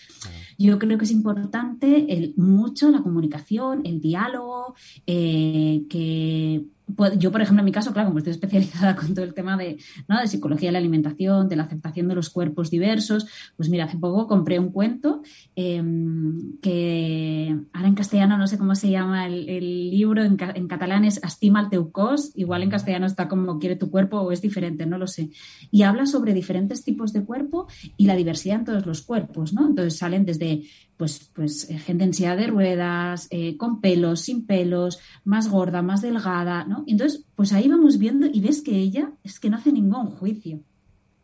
yo 0.58 0.78
creo 0.78 0.98
que 0.98 1.06
es 1.06 1.12
importante 1.12 2.14
el, 2.14 2.34
mucho 2.36 2.92
la 2.92 3.02
comunicación, 3.02 3.84
el 3.86 4.02
diálogo, 4.02 4.76
eh, 5.08 5.84
que 5.90 6.66
yo, 7.18 7.32
por 7.32 7.42
ejemplo, 7.42 7.62
en 7.62 7.66
mi 7.66 7.72
caso, 7.72 7.94
claro, 7.94 8.10
como 8.10 8.20
estoy 8.20 8.32
especializada 8.32 8.96
con 8.98 9.14
todo 9.14 9.26
el 9.26 9.34
tema 9.34 9.58
de, 9.58 9.78
¿no? 10.08 10.20
de 10.20 10.28
psicología 10.28 10.70
de 10.70 10.74
la 10.74 10.80
alimentación, 10.80 11.50
de 11.50 11.56
la 11.56 11.64
aceptación 11.64 12.08
de 12.08 12.16
los 12.16 12.30
cuerpos 12.30 12.70
diversos, 12.70 13.28
pues 13.56 13.70
mira, 13.70 13.86
hace 13.86 13.98
poco 13.98 14.28
compré 14.28 14.60
un 14.60 14.72
cuento 14.72 15.22
em, 15.56 16.60
que 16.62 17.56
ahora 17.74 17.88
en 17.88 17.96
castellano 17.96 18.38
no 18.38 18.48
sé 18.48 18.58
cómo 18.58 18.76
se 18.76 18.90
llama 18.90 19.28
el, 19.28 19.92
libro, 19.92 20.24
en, 20.24 20.38
catalán 20.38 21.06
es 21.06 21.22
Estima 21.24 21.60
al 21.60 21.70
teu 21.70 21.92
cos, 21.92 22.32
igual 22.36 22.64
en 22.64 22.70
castellano 22.70 23.06
está 23.06 23.28
como 23.28 23.60
quiere 23.60 23.76
tu 23.76 23.90
cuerpo 23.90 24.20
o 24.20 24.32
es 24.32 24.42
diferente, 24.42 24.86
no 24.86 24.98
lo 24.98 25.08
sé. 25.08 25.30
Y 25.72 25.84
habla 25.84 26.06
sobre 26.06 26.34
diferentes 26.34 26.84
tipos 26.84 27.14
de 27.14 27.24
cuerpo 27.24 27.68
y 27.98 28.06
la 28.06 28.16
diversidad 28.16 28.60
en 28.60 28.66
todos 28.66 28.86
los 28.86 29.02
cuerpos, 29.02 29.54
¿no? 29.54 29.68
Entonces 29.68 29.98
salen 29.98 30.26
desde 30.26 30.64
pues, 31.00 31.32
pues 31.34 31.70
eh, 31.70 31.80
gente 31.80 32.04
en 32.04 32.14
silla 32.14 32.36
de 32.36 32.48
ruedas, 32.48 33.30
eh, 33.32 33.56
con 33.56 33.80
pelos, 33.80 34.20
sin 34.20 34.46
pelos, 34.46 35.00
más 35.24 35.48
gorda, 35.48 35.82
más 35.82 36.02
delgada, 36.02 36.66
¿no? 36.66 36.84
Entonces, 36.88 37.26
pues 37.38 37.54
ahí 37.54 37.70
vamos 37.70 37.98
viendo 37.98 38.28
y 38.28 38.42
ves 38.42 38.62
que 38.62 38.76
ella 38.76 39.14
es 39.24 39.40
que 39.40 39.50
no 39.50 39.56
hace 39.56 39.72
ningún 39.72 40.08
juicio. 40.08 40.60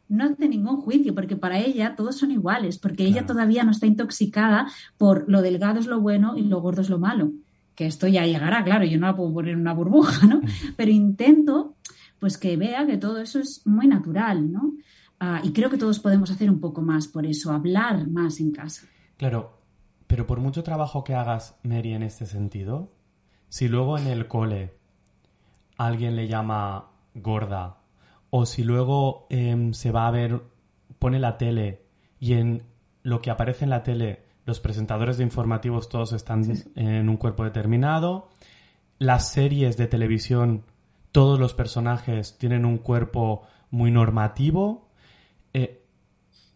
No 0.07 0.23
hace 0.23 0.47
ningún 0.47 0.77
juicio, 0.77 1.13
porque 1.13 1.35
para 1.35 1.59
ella 1.59 1.93
todos 1.97 2.15
son 2.15 2.31
iguales, 2.31 2.79
porque 2.79 3.03
ella 3.03 3.25
todavía 3.25 3.65
no 3.65 3.71
está 3.71 3.85
intoxicada 3.85 4.71
por 4.97 5.25
lo 5.27 5.41
delgado 5.41 5.81
es 5.81 5.87
lo 5.87 5.99
bueno 5.99 6.37
y 6.37 6.43
lo 6.43 6.61
gordo 6.61 6.81
es 6.81 6.89
lo 6.89 6.97
malo. 6.97 7.33
Que 7.75 7.85
esto 7.85 8.07
ya 8.07 8.25
llegará, 8.25 8.63
claro, 8.63 8.85
yo 8.85 8.97
no 8.97 9.07
la 9.07 9.15
puedo 9.17 9.33
poner 9.33 9.55
en 9.55 9.59
una 9.59 9.73
burbuja, 9.73 10.25
¿no? 10.25 10.39
Pero 10.77 10.89
intento, 10.89 11.75
pues 12.17 12.37
que 12.37 12.55
vea 12.55 12.87
que 12.87 12.95
todo 12.95 13.19
eso 13.19 13.39
es 13.39 13.67
muy 13.67 13.87
natural, 13.87 14.49
¿no? 14.49 14.73
Ah, 15.19 15.41
y 15.43 15.51
creo 15.51 15.69
que 15.69 15.77
todos 15.77 15.99
podemos 15.99 16.31
hacer 16.31 16.49
un 16.49 16.61
poco 16.61 16.81
más 16.81 17.09
por 17.09 17.25
eso, 17.25 17.51
hablar 17.51 18.07
más 18.07 18.39
en 18.39 18.51
casa. 18.51 18.87
Claro, 19.17 19.64
pero 20.07 20.27
por 20.27 20.39
mucho 20.39 20.63
trabajo 20.63 21.03
que 21.03 21.15
hagas, 21.15 21.57
Mary, 21.63 21.93
en 21.93 22.03
este 22.03 22.25
sentido, 22.25 22.91
si 23.49 23.67
luego 23.67 23.97
en 23.97 24.07
el 24.07 24.27
cole 24.27 24.73
alguien 25.77 26.15
le 26.15 26.27
llama 26.27 26.91
gorda, 27.13 27.77
o 28.29 28.45
si 28.45 28.63
luego 28.63 29.27
em, 29.29 29.73
se 29.73 29.91
va 29.91 30.07
a 30.07 30.11
ver, 30.11 30.41
pone 30.99 31.19
la 31.19 31.37
tele 31.37 31.85
y 32.19 32.33
en 32.33 32.63
lo 33.03 33.21
que 33.21 33.31
aparece 33.31 33.63
en 33.63 33.69
la 33.69 33.83
tele 33.83 34.25
los 34.45 34.59
presentadores 34.59 35.17
de 35.17 35.23
informativos 35.23 35.89
todos 35.89 36.13
están 36.13 36.43
en 36.75 37.09
un 37.09 37.17
cuerpo 37.17 37.43
determinado, 37.43 38.29
las 38.99 39.31
series 39.31 39.75
de 39.77 39.87
televisión, 39.87 40.63
todos 41.11 41.39
los 41.39 41.53
personajes 41.53 42.37
tienen 42.37 42.65
un 42.65 42.77
cuerpo 42.77 43.43
muy 43.71 43.91
normativo, 43.91 44.89
eh, 45.53 45.83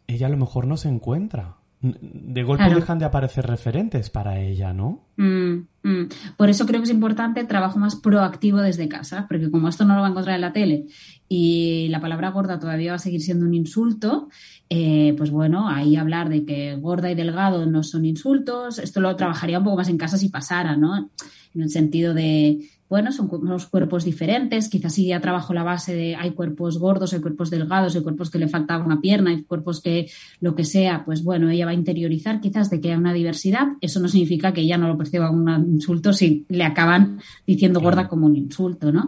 ella 0.08 0.28
a 0.28 0.30
lo 0.30 0.38
mejor 0.38 0.68
no 0.68 0.78
se 0.78 0.90
encuentra. 0.90 1.59
De 1.82 2.44
golpe 2.44 2.74
dejan 2.76 3.00
de 3.00 3.06
aparecer 3.06 3.48
referentes 3.48 4.10
para 4.10 4.38
ella, 4.38 4.74
¿no? 4.74 5.06
Mm, 5.16 5.68
mm. 5.82 6.10
Por 6.36 6.50
eso 6.50 6.66
creo 6.66 6.82
que 6.82 6.84
es 6.86 6.90
importante 6.90 7.40
el 7.40 7.48
trabajo 7.48 7.80
más 7.80 7.96
proactivo 7.96 8.58
desde 8.58 8.90
casa, 8.90 9.28
porque 9.30 9.50
como 9.50 9.70
esto 9.70 9.86
no 9.86 9.96
lo 9.96 10.02
va 10.02 10.08
a 10.08 10.10
encontrar 10.10 10.36
en 10.36 10.42
la 10.42 10.52
tele 10.52 10.88
y 11.30 11.88
la 11.90 12.02
palabra 12.02 12.32
gorda 12.32 12.60
todavía 12.60 12.92
va 12.92 12.96
a 12.98 13.00
seguir 13.00 13.22
siendo 13.22 13.46
un 13.46 13.54
insulto, 13.54 14.28
eh, 14.70 15.14
pues 15.18 15.32
bueno, 15.32 15.70
ahí 15.70 15.96
hablar 15.96 16.28
de 16.28 16.44
que 16.44 16.76
gorda 16.76 17.12
y 17.12 17.16
delgado 17.16 17.66
no 17.66 17.84
son 17.84 18.04
insultos, 18.04 18.78
esto 18.78 19.00
lo 19.00 19.16
trabajaría 19.16 19.60
un 19.60 19.64
poco 19.64 19.78
más 19.78 19.90
en 19.90 19.98
casa 19.98 20.18
si 20.18 20.28
pasara, 20.28 20.76
¿no? 20.76 21.12
En 21.54 21.62
el 21.62 21.70
sentido 21.70 22.14
de 22.14 22.60
bueno, 22.90 23.12
son 23.12 23.30
unos 23.32 23.68
cuerpos 23.68 24.04
diferentes, 24.04 24.68
quizás 24.68 24.94
si 24.94 25.06
ya 25.06 25.22
trabajo 25.22 25.54
la 25.54 25.64
base 25.64 25.94
de 25.94 26.16
hay 26.16 26.32
cuerpos 26.32 26.80
gordos, 26.80 27.14
hay 27.14 27.22
cuerpos 27.22 27.52
delgados, 27.52 27.96
hay 27.96 28.02
cuerpos 28.02 28.32
que 28.32 28.40
le 28.40 28.48
falta 28.48 28.80
una 28.80 29.00
pierna, 29.00 29.30
hay 29.30 29.44
cuerpos 29.44 29.80
que 29.80 30.10
lo 30.42 30.56
que 30.56 30.66
sea, 30.66 31.06
pues 31.06 31.24
bueno, 31.24 31.52
ella 31.52 31.66
va 31.66 31.72
a 31.72 31.76
interiorizar 31.76 32.42
quizás 32.42 32.72
de 32.72 32.82
que 32.82 32.92
hay 32.92 32.98
una 32.98 33.14
diversidad, 33.14 33.68
eso 33.80 34.00
no 34.00 34.08
significa 34.08 34.54
que 34.54 34.62
ella 34.62 34.78
no 34.78 34.88
lo 34.88 34.98
perciba 34.98 35.28
como 35.28 35.44
un 35.44 35.74
insulto 35.74 36.14
si 36.14 36.46
le 36.50 36.64
acaban 36.64 37.20
diciendo 37.46 37.80
gorda 37.80 38.08
como 38.08 38.26
un 38.26 38.36
insulto, 38.36 38.92
¿no? 38.92 39.08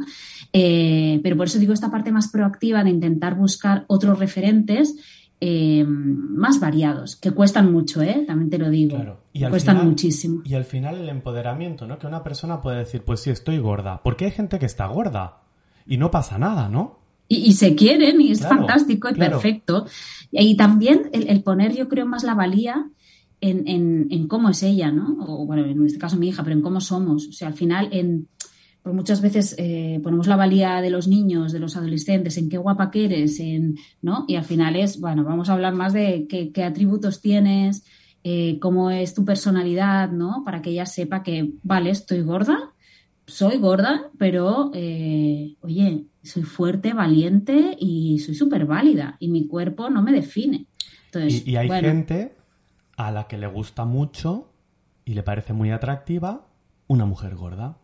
Eh, 0.53 1.19
pero 1.23 1.35
por 1.35 1.47
eso 1.47 1.57
digo 1.57 1.73
esta 1.73 1.89
parte 1.89 2.11
más 2.11 2.29
proactiva 2.29 2.83
de 2.83 2.91
intentar 2.91 3.35
buscar 3.35 3.85
otros 3.87 4.19
referentes 4.19 4.95
eh, 5.43 5.83
más 5.83 6.59
variados, 6.59 7.15
que 7.15 7.31
cuestan 7.31 7.71
mucho, 7.71 7.99
¿eh? 8.03 8.25
También 8.27 8.51
te 8.51 8.59
lo 8.59 8.69
digo. 8.69 9.17
Y 9.33 9.43
cuestan 9.45 9.83
muchísimo. 9.83 10.43
Y 10.45 10.53
al 10.53 10.65
final 10.65 10.99
el 10.99 11.09
empoderamiento, 11.09 11.87
¿no? 11.87 11.97
Que 11.97 12.05
una 12.05 12.21
persona 12.23 12.61
puede 12.61 12.77
decir, 12.77 13.01
pues 13.03 13.21
sí, 13.21 13.31
estoy 13.31 13.57
gorda. 13.57 14.01
Porque 14.03 14.25
hay 14.25 14.31
gente 14.31 14.59
que 14.59 14.67
está 14.67 14.85
gorda 14.85 15.41
y 15.87 15.97
no 15.97 16.11
pasa 16.11 16.37
nada, 16.37 16.69
¿no? 16.69 16.99
Y, 17.27 17.53
se 17.53 17.75
quieren 17.75 18.21
y 18.21 18.31
es 18.31 18.41
fantástico 18.41 19.09
y 19.09 19.15
perfecto. 19.15 19.87
Y 20.31 20.55
también 20.57 21.09
el, 21.11 21.41
poner, 21.41 21.73
yo 21.73 21.87
creo, 21.89 22.05
más 22.05 22.23
la 22.23 22.35
valía 22.35 22.89
en, 23.39 24.09
en, 24.11 24.27
cómo 24.27 24.49
es 24.49 24.61
ella, 24.61 24.91
¿no? 24.91 25.17
O 25.25 25.45
bueno, 25.47 25.65
en 25.65 25.85
este 25.87 25.97
caso 25.97 26.17
mi 26.17 26.27
hija, 26.27 26.43
pero 26.43 26.55
en 26.55 26.61
cómo 26.61 26.81
somos. 26.81 27.27
O 27.27 27.31
sea, 27.31 27.47
al 27.47 27.55
final 27.55 27.89
en 27.93 28.27
pues 28.83 28.95
muchas 28.95 29.21
veces 29.21 29.55
eh, 29.59 29.99
ponemos 30.03 30.27
la 30.27 30.35
valía 30.35 30.81
de 30.81 30.89
los 30.89 31.07
niños, 31.07 31.51
de 31.51 31.59
los 31.59 31.77
adolescentes, 31.77 32.37
en 32.37 32.49
qué 32.49 32.57
guapa 32.57 32.89
que 32.89 33.05
eres, 33.05 33.39
en, 33.39 33.77
¿no? 34.01 34.25
Y 34.27 34.35
al 34.35 34.43
final 34.43 34.75
es, 34.75 34.99
bueno, 34.99 35.23
vamos 35.23 35.49
a 35.49 35.53
hablar 35.53 35.73
más 35.73 35.93
de 35.93 36.27
qué, 36.27 36.63
atributos 36.63 37.21
tienes, 37.21 37.85
eh, 38.23 38.57
cómo 38.59 38.89
es 38.89 39.13
tu 39.13 39.23
personalidad, 39.23 40.09
¿no? 40.09 40.43
Para 40.43 40.61
que 40.61 40.71
ella 40.71 40.87
sepa 40.87 41.21
que, 41.21 41.53
vale, 41.61 41.91
estoy 41.91 42.21
gorda, 42.21 42.71
soy 43.27 43.57
gorda, 43.57 44.09
pero, 44.17 44.71
eh, 44.73 45.55
oye, 45.61 46.05
soy 46.23 46.43
fuerte, 46.43 46.93
valiente 46.93 47.75
y 47.79 48.17
soy 48.19 48.33
súper 48.33 48.65
válida 48.65 49.15
y 49.19 49.29
mi 49.29 49.47
cuerpo 49.47 49.91
no 49.91 50.01
me 50.01 50.11
define. 50.11 50.65
Entonces, 51.05 51.45
y, 51.45 51.55
hay 51.55 51.69
gente 51.69 52.35
a 52.97 53.11
la 53.11 53.27
que 53.27 53.37
le 53.37 53.47
gusta 53.47 53.85
mucho 53.85 54.51
y 55.05 55.13
le 55.13 55.23
parece 55.23 55.53
muy 55.53 55.71
atractiva 55.71 56.47
una 56.87 57.05
mujer 57.05 57.35
gorda. 57.35 57.77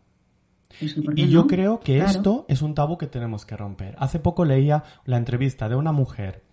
Y 1.16 1.28
yo 1.28 1.46
creo 1.46 1.80
que 1.80 1.98
esto 1.98 2.44
es 2.48 2.62
un 2.62 2.74
tabú 2.74 2.98
que 2.98 3.06
tenemos 3.06 3.46
que 3.46 3.56
romper. 3.56 3.96
Hace 3.98 4.18
poco 4.18 4.44
leía 4.44 4.84
la 5.04 5.16
entrevista 5.16 5.68
de 5.68 5.76
una 5.76 5.92
mujer 5.92 6.44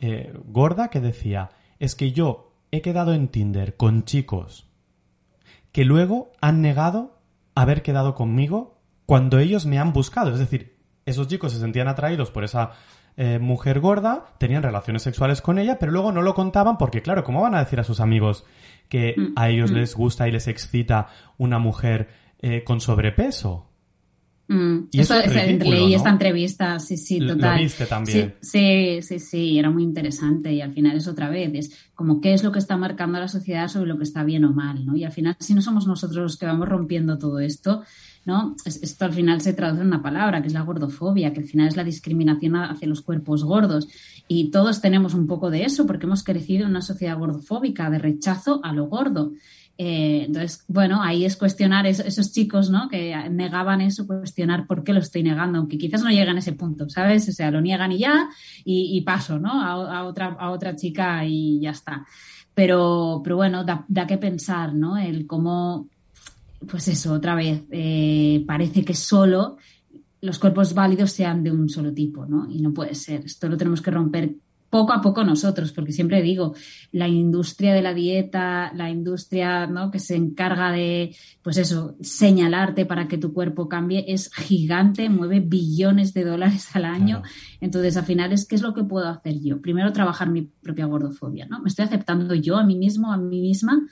eh, 0.00 0.32
gorda 0.46 0.88
que 0.88 1.00
decía, 1.00 1.50
es 1.78 1.94
que 1.94 2.12
yo 2.12 2.52
he 2.70 2.80
quedado 2.80 3.14
en 3.14 3.28
Tinder 3.28 3.76
con 3.76 4.04
chicos 4.04 4.68
que 5.72 5.84
luego 5.84 6.30
han 6.40 6.62
negado 6.62 7.18
haber 7.54 7.82
quedado 7.82 8.14
conmigo 8.14 8.80
cuando 9.06 9.38
ellos 9.38 9.66
me 9.66 9.78
han 9.78 9.92
buscado. 9.92 10.32
Es 10.32 10.38
decir, 10.38 10.76
esos 11.04 11.26
chicos 11.28 11.52
se 11.52 11.58
sentían 11.58 11.88
atraídos 11.88 12.30
por 12.30 12.44
esa 12.44 12.70
eh, 13.16 13.38
mujer 13.38 13.80
gorda, 13.80 14.34
tenían 14.38 14.62
relaciones 14.62 15.02
sexuales 15.02 15.40
con 15.40 15.58
ella, 15.58 15.78
pero 15.78 15.92
luego 15.92 16.12
no 16.12 16.22
lo 16.22 16.34
contaban 16.34 16.78
porque, 16.78 17.02
claro, 17.02 17.24
¿cómo 17.24 17.42
van 17.42 17.54
a 17.54 17.60
decir 17.60 17.80
a 17.80 17.84
sus 17.84 18.00
amigos 18.00 18.44
que 18.88 19.14
mm, 19.16 19.32
a 19.36 19.48
ellos 19.48 19.70
mm. 19.70 19.74
les 19.74 19.94
gusta 19.94 20.28
y 20.28 20.32
les 20.32 20.48
excita 20.48 21.08
una 21.38 21.58
mujer 21.58 22.08
eh, 22.46 22.62
con 22.62 22.78
sobrepeso? 22.78 23.70
Mm, 24.48 24.88
y 24.92 25.00
eso, 25.00 25.14
leí 25.18 25.94
esta 25.94 26.10
entrevista, 26.10 26.78
sí, 26.78 26.98
sí, 26.98 27.18
total. 27.18 27.56
Lo 27.56 27.62
viste 27.62 27.86
también. 27.86 28.34
Sí, 28.42 29.00
sí, 29.00 29.18
sí, 29.18 29.58
era 29.58 29.70
muy 29.70 29.82
interesante 29.82 30.52
y 30.52 30.60
al 30.60 30.74
final 30.74 30.98
es 30.98 31.08
otra 31.08 31.30
vez, 31.30 31.50
es 31.54 31.90
como 31.94 32.20
qué 32.20 32.34
es 32.34 32.44
lo 32.44 32.52
que 32.52 32.58
está 32.58 32.76
marcando 32.76 33.18
la 33.18 33.28
sociedad 33.28 33.68
sobre 33.68 33.88
lo 33.88 33.96
que 33.96 34.04
está 34.04 34.22
bien 34.22 34.44
o 34.44 34.52
mal, 34.52 34.84
¿no? 34.84 34.94
Y 34.94 35.04
al 35.04 35.12
final, 35.12 35.34
si 35.40 35.54
no 35.54 35.62
somos 35.62 35.86
nosotros 35.86 36.22
los 36.22 36.36
que 36.36 36.44
vamos 36.44 36.68
rompiendo 36.68 37.16
todo 37.16 37.38
esto, 37.38 37.82
¿no? 38.26 38.54
Esto 38.66 39.06
al 39.06 39.14
final 39.14 39.40
se 39.40 39.54
traduce 39.54 39.80
en 39.80 39.86
una 39.86 40.02
palabra, 40.02 40.42
que 40.42 40.48
es 40.48 40.54
la 40.54 40.60
gordofobia, 40.60 41.32
que 41.32 41.40
al 41.40 41.46
final 41.46 41.68
es 41.68 41.76
la 41.76 41.84
discriminación 41.84 42.56
hacia 42.56 42.88
los 42.88 43.00
cuerpos 43.00 43.44
gordos. 43.44 43.88
Y 44.28 44.50
todos 44.50 44.82
tenemos 44.82 45.14
un 45.14 45.26
poco 45.26 45.50
de 45.50 45.64
eso 45.64 45.86
porque 45.86 46.04
hemos 46.04 46.22
crecido 46.22 46.64
en 46.64 46.70
una 46.70 46.82
sociedad 46.82 47.18
gordofóbica, 47.18 47.88
de 47.88 47.98
rechazo 47.98 48.60
a 48.62 48.74
lo 48.74 48.86
gordo. 48.86 49.32
Eh, 49.76 50.24
entonces, 50.26 50.64
bueno, 50.68 51.02
ahí 51.02 51.24
es 51.24 51.36
cuestionar 51.36 51.86
esos 51.86 52.32
chicos, 52.32 52.70
¿no? 52.70 52.88
Que 52.88 53.28
negaban 53.28 53.80
eso, 53.80 54.06
cuestionar 54.06 54.66
por 54.66 54.84
qué 54.84 54.92
lo 54.92 55.00
estoy 55.00 55.22
negando, 55.24 55.58
aunque 55.58 55.78
quizás 55.78 56.02
no 56.02 56.10
llegan 56.10 56.36
a 56.36 56.38
ese 56.38 56.52
punto, 56.52 56.88
¿sabes? 56.88 57.28
O 57.28 57.32
sea, 57.32 57.50
lo 57.50 57.60
niegan 57.60 57.90
y 57.92 57.98
ya, 57.98 58.28
y, 58.64 59.00
paso, 59.00 59.38
¿no? 59.38 59.60
A, 59.60 60.04
otra, 60.04 60.36
a 60.38 60.50
otra 60.50 60.76
chica 60.76 61.24
y 61.24 61.60
ya 61.60 61.70
está. 61.70 62.06
Pero, 62.54 63.20
pero 63.24 63.36
bueno, 63.36 63.64
da, 63.64 63.84
da 63.88 64.06
que 64.06 64.16
pensar, 64.16 64.74
¿no? 64.74 64.96
El 64.96 65.26
cómo, 65.26 65.88
pues 66.68 66.86
eso, 66.86 67.12
otra 67.12 67.34
vez, 67.34 67.64
eh, 67.70 68.44
parece 68.46 68.84
que 68.84 68.94
solo 68.94 69.56
los 70.20 70.38
cuerpos 70.38 70.72
válidos 70.72 71.10
sean 71.10 71.42
de 71.42 71.50
un 71.50 71.68
solo 71.68 71.92
tipo, 71.92 72.24
¿no? 72.26 72.48
Y 72.48 72.62
no 72.62 72.72
puede 72.72 72.94
ser. 72.94 73.24
Esto 73.24 73.48
lo 73.48 73.56
tenemos 73.56 73.82
que 73.82 73.90
romper 73.90 74.36
poco 74.70 74.92
a 74.92 75.00
poco 75.00 75.22
nosotros, 75.22 75.72
porque 75.72 75.92
siempre 75.92 76.20
digo, 76.20 76.54
la 76.90 77.06
industria 77.06 77.72
de 77.74 77.82
la 77.82 77.94
dieta, 77.94 78.72
la 78.74 78.90
industria 78.90 79.66
¿no? 79.66 79.90
que 79.90 80.00
se 80.00 80.16
encarga 80.16 80.72
de, 80.72 81.14
pues 81.42 81.58
eso, 81.58 81.96
señalarte 82.00 82.84
para 82.84 83.06
que 83.06 83.16
tu 83.16 83.32
cuerpo 83.32 83.68
cambie, 83.68 84.04
es 84.08 84.32
gigante, 84.34 85.08
mueve 85.08 85.40
billones 85.40 86.12
de 86.12 86.24
dólares 86.24 86.70
al 86.74 86.86
año. 86.86 87.22
Entonces, 87.60 87.96
al 87.96 88.04
final 88.04 88.32
es 88.32 88.46
qué 88.46 88.56
es 88.56 88.62
lo 88.62 88.74
que 88.74 88.82
puedo 88.82 89.08
hacer 89.08 89.40
yo. 89.40 89.60
Primero, 89.60 89.92
trabajar 89.92 90.28
mi 90.28 90.42
propia 90.42 90.86
gordofobia, 90.86 91.46
¿no? 91.46 91.60
Me 91.60 91.68
estoy 91.68 91.84
aceptando 91.84 92.34
yo 92.34 92.56
a 92.56 92.64
mí 92.64 92.74
mismo, 92.74 93.12
a 93.12 93.16
mí 93.16 93.40
misma. 93.40 93.86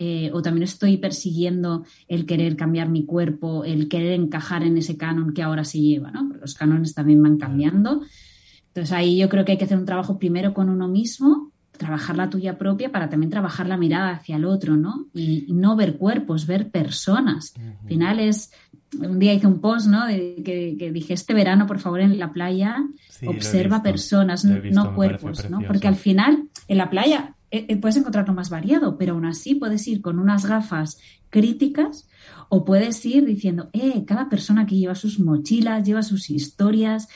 Eh, 0.00 0.30
o 0.32 0.40
también 0.42 0.62
estoy 0.62 0.98
persiguiendo 0.98 1.84
el 2.06 2.24
querer 2.24 2.54
cambiar 2.54 2.88
mi 2.88 3.04
cuerpo, 3.04 3.64
el 3.64 3.88
querer 3.88 4.12
encajar 4.12 4.62
en 4.62 4.78
ese 4.78 4.96
canon 4.96 5.34
que 5.34 5.42
ahora 5.42 5.64
se 5.64 5.80
lleva, 5.80 6.12
¿no? 6.12 6.32
los 6.40 6.54
cánones 6.54 6.94
también 6.94 7.20
van 7.20 7.36
cambiando. 7.36 8.02
Entonces 8.78 8.96
ahí 8.96 9.18
yo 9.18 9.28
creo 9.28 9.44
que 9.44 9.52
hay 9.52 9.58
que 9.58 9.64
hacer 9.64 9.76
un 9.76 9.86
trabajo 9.86 10.18
primero 10.18 10.54
con 10.54 10.68
uno 10.68 10.86
mismo, 10.86 11.50
trabajar 11.76 12.16
la 12.16 12.30
tuya 12.30 12.58
propia 12.58 12.92
para 12.92 13.08
también 13.08 13.28
trabajar 13.28 13.66
la 13.66 13.76
mirada 13.76 14.10
hacia 14.10 14.36
el 14.36 14.44
otro, 14.44 14.76
¿no? 14.76 15.08
Y, 15.14 15.52
no 15.52 15.74
ver 15.74 15.96
cuerpos, 15.96 16.46
ver 16.46 16.70
personas. 16.70 17.54
Al 17.56 17.88
final 17.88 18.20
es, 18.20 18.52
un 18.96 19.18
día 19.18 19.34
hice 19.34 19.48
un 19.48 19.60
post, 19.60 19.88
¿no? 19.88 20.06
De, 20.06 20.42
que, 20.44 20.92
dije, 20.92 21.12
este 21.12 21.34
verano, 21.34 21.66
por 21.66 21.80
favor, 21.80 22.00
en 22.00 22.20
la 22.20 22.32
playa, 22.32 22.76
observa 23.26 23.82
personas, 23.82 24.44
no 24.44 24.94
cuerpos, 24.94 25.50
¿no? 25.50 25.58
Porque 25.66 25.88
al 25.88 25.96
final, 25.96 26.44
en 26.68 26.78
la 26.78 26.88
playa 26.88 27.34
eh, 27.50 27.66
eh, 27.68 27.76
puedes 27.78 27.96
encontrar 27.96 28.28
lo 28.28 28.34
más 28.34 28.48
variado, 28.48 28.96
pero 28.96 29.14
aún 29.14 29.24
así 29.24 29.56
puedes 29.56 29.88
ir 29.88 30.02
con 30.02 30.20
unas 30.20 30.46
gafas 30.46 30.98
críticas 31.30 32.08
o 32.48 32.64
puedes 32.64 33.04
ir 33.04 33.24
diciendo, 33.24 33.70
eh, 33.72 34.04
cada 34.06 34.28
persona 34.28 34.66
que 34.66 34.76
lleva 34.76 34.94
sus 34.94 35.18
mochilas, 35.18 35.84
lleva 35.86 36.02
sus 36.02 36.30
historias, 36.30 37.08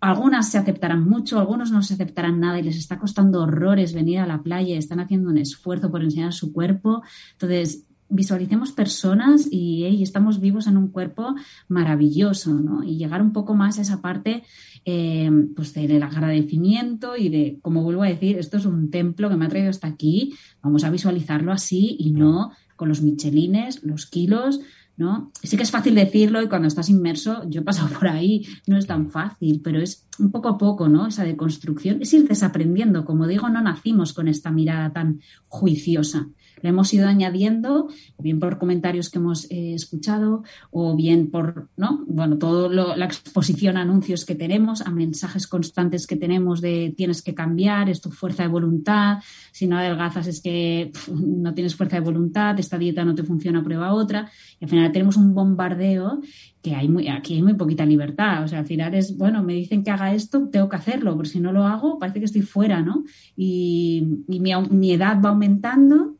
algunas 0.00 0.50
se 0.50 0.58
aceptarán 0.58 1.08
mucho, 1.08 1.38
algunos 1.38 1.70
no 1.70 1.82
se 1.82 1.94
aceptarán 1.94 2.40
nada 2.40 2.58
y 2.58 2.62
les 2.62 2.76
está 2.76 2.98
costando 2.98 3.42
horrores 3.42 3.94
venir 3.94 4.18
a 4.18 4.26
la 4.26 4.42
playa, 4.42 4.76
están 4.76 5.00
haciendo 5.00 5.30
un 5.30 5.38
esfuerzo 5.38 5.90
por 5.90 6.02
enseñar 6.02 6.32
su 6.32 6.52
cuerpo. 6.52 7.02
Entonces, 7.32 7.86
visualicemos 8.08 8.72
personas 8.72 9.48
y 9.50 10.02
estamos 10.02 10.40
vivos 10.40 10.66
en 10.66 10.76
un 10.76 10.88
cuerpo 10.88 11.34
maravilloso, 11.68 12.52
¿no? 12.54 12.84
Y 12.84 12.96
llegar 12.96 13.20
un 13.20 13.32
poco 13.32 13.54
más 13.54 13.78
a 13.78 13.82
esa 13.82 14.00
parte 14.00 14.44
eh, 14.84 15.30
pues 15.54 15.74
del 15.74 16.02
agradecimiento 16.02 17.16
y 17.16 17.28
de, 17.28 17.58
como 17.62 17.82
vuelvo 17.82 18.02
a 18.02 18.08
decir, 18.08 18.38
esto 18.38 18.58
es 18.58 18.66
un 18.66 18.90
templo 18.90 19.28
que 19.28 19.36
me 19.36 19.46
ha 19.46 19.48
traído 19.48 19.70
hasta 19.70 19.88
aquí, 19.88 20.34
vamos 20.62 20.84
a 20.84 20.90
visualizarlo 20.90 21.52
así 21.52 21.96
y 21.98 22.12
no 22.12 22.52
con 22.76 22.88
los 22.88 23.02
michelines, 23.02 23.82
los 23.82 24.06
kilos, 24.06 24.60
¿no? 24.96 25.30
Sí 25.42 25.56
que 25.56 25.62
es 25.62 25.70
fácil 25.70 25.94
decirlo 25.94 26.42
y 26.42 26.48
cuando 26.48 26.68
estás 26.68 26.88
inmerso, 26.88 27.48
yo 27.48 27.60
he 27.60 27.64
pasado 27.64 27.88
por 27.98 28.08
ahí, 28.08 28.46
no 28.66 28.76
es 28.76 28.86
tan 28.86 29.10
fácil, 29.10 29.60
pero 29.62 29.80
es 29.80 30.06
un 30.18 30.30
poco 30.30 30.48
a 30.48 30.58
poco, 30.58 30.88
¿no? 30.88 31.06
Esa 31.06 31.24
deconstrucción, 31.24 32.00
es 32.00 32.12
ir 32.14 32.26
desaprendiendo. 32.26 33.04
Como 33.04 33.26
digo, 33.26 33.48
no 33.48 33.60
nacimos 33.60 34.12
con 34.12 34.28
esta 34.28 34.50
mirada 34.50 34.92
tan 34.92 35.20
juiciosa. 35.48 36.28
Lo 36.62 36.68
hemos 36.68 36.92
ido 36.94 37.06
añadiendo, 37.06 37.88
bien 38.18 38.40
por 38.40 38.58
comentarios 38.58 39.10
que 39.10 39.18
hemos 39.18 39.50
eh, 39.50 39.74
escuchado, 39.74 40.42
o 40.70 40.96
bien 40.96 41.30
por, 41.30 41.68
¿no? 41.76 42.04
Bueno, 42.06 42.38
toda 42.38 42.68
la 42.96 43.04
exposición 43.04 43.76
a 43.76 43.82
anuncios 43.82 44.24
que 44.24 44.34
tenemos, 44.34 44.80
a 44.80 44.90
mensajes 44.90 45.46
constantes 45.46 46.06
que 46.06 46.16
tenemos 46.16 46.60
de 46.60 46.94
tienes 46.96 47.22
que 47.22 47.34
cambiar, 47.34 47.88
es 47.90 48.00
tu 48.00 48.10
fuerza 48.10 48.44
de 48.44 48.48
voluntad, 48.48 49.18
si 49.52 49.66
no 49.66 49.78
adelgazas 49.78 50.26
es 50.26 50.40
que 50.40 50.92
no 51.12 51.54
tienes 51.54 51.74
fuerza 51.74 51.96
de 51.96 52.02
voluntad, 52.02 52.58
esta 52.58 52.78
dieta 52.78 53.04
no 53.04 53.14
te 53.14 53.22
funciona, 53.22 53.62
prueba 53.62 53.92
otra. 53.92 54.30
Y 54.60 54.64
al 54.64 54.70
final 54.70 54.92
tenemos 54.92 55.16
un 55.16 55.34
bombardeo 55.34 56.20
que 56.66 56.74
hay 56.74 56.88
muy, 56.88 57.06
aquí 57.06 57.34
hay 57.34 57.42
muy 57.42 57.54
poquita 57.54 57.86
libertad. 57.86 58.42
O 58.42 58.48
sea, 58.48 58.58
al 58.58 58.66
final 58.66 58.92
es, 58.94 59.16
bueno, 59.16 59.42
me 59.42 59.54
dicen 59.54 59.84
que 59.84 59.92
haga 59.92 60.12
esto, 60.12 60.48
tengo 60.48 60.68
que 60.68 60.74
hacerlo, 60.74 61.14
porque 61.14 61.30
si 61.30 61.40
no 61.40 61.52
lo 61.52 61.64
hago, 61.64 61.98
parece 61.98 62.18
que 62.18 62.24
estoy 62.24 62.42
fuera, 62.42 62.82
¿no? 62.82 63.04
Y, 63.36 64.04
mi, 64.26 64.92
edad 64.92 65.20
va 65.24 65.28
aumentando, 65.28 66.15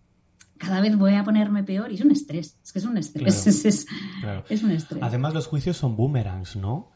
cada 0.58 0.80
vez 0.80 0.96
voy 0.96 1.14
a 1.14 1.24
ponerme 1.24 1.62
peor 1.62 1.90
y 1.90 1.96
es 1.96 2.00
un 2.00 2.10
estrés. 2.10 2.58
Es 2.62 2.72
que 2.72 2.78
es 2.78 2.84
un 2.84 2.96
estrés. 2.96 3.46
es, 3.46 4.62
un 4.62 4.70
estrés. 4.70 5.02
Además, 5.02 5.34
los 5.34 5.46
juicios 5.46 5.76
son 5.76 5.96
boomerangs, 5.96 6.56
¿no? 6.56 6.92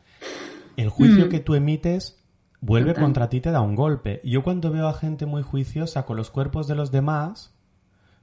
El 0.77 0.89
juicio 0.89 1.27
mm. 1.27 1.29
que 1.29 1.41
tú 1.41 1.55
emites 1.55 2.21
vuelve 2.61 2.95
contra 2.95 3.29
ti, 3.29 3.41
te 3.41 3.51
da 3.51 3.61
un 3.61 3.75
golpe. 3.75 4.21
Yo 4.25 4.43
cuando 4.43 4.71
veo 4.71 4.89
a 4.89 4.95
gente 4.95 5.27
muy 5.27 5.43
juiciosa 5.43 6.05
con 6.07 6.17
los 6.17 6.31
cuerpos 6.31 6.69
de 6.69 6.75
los 6.75 6.91
demás, 6.91 7.55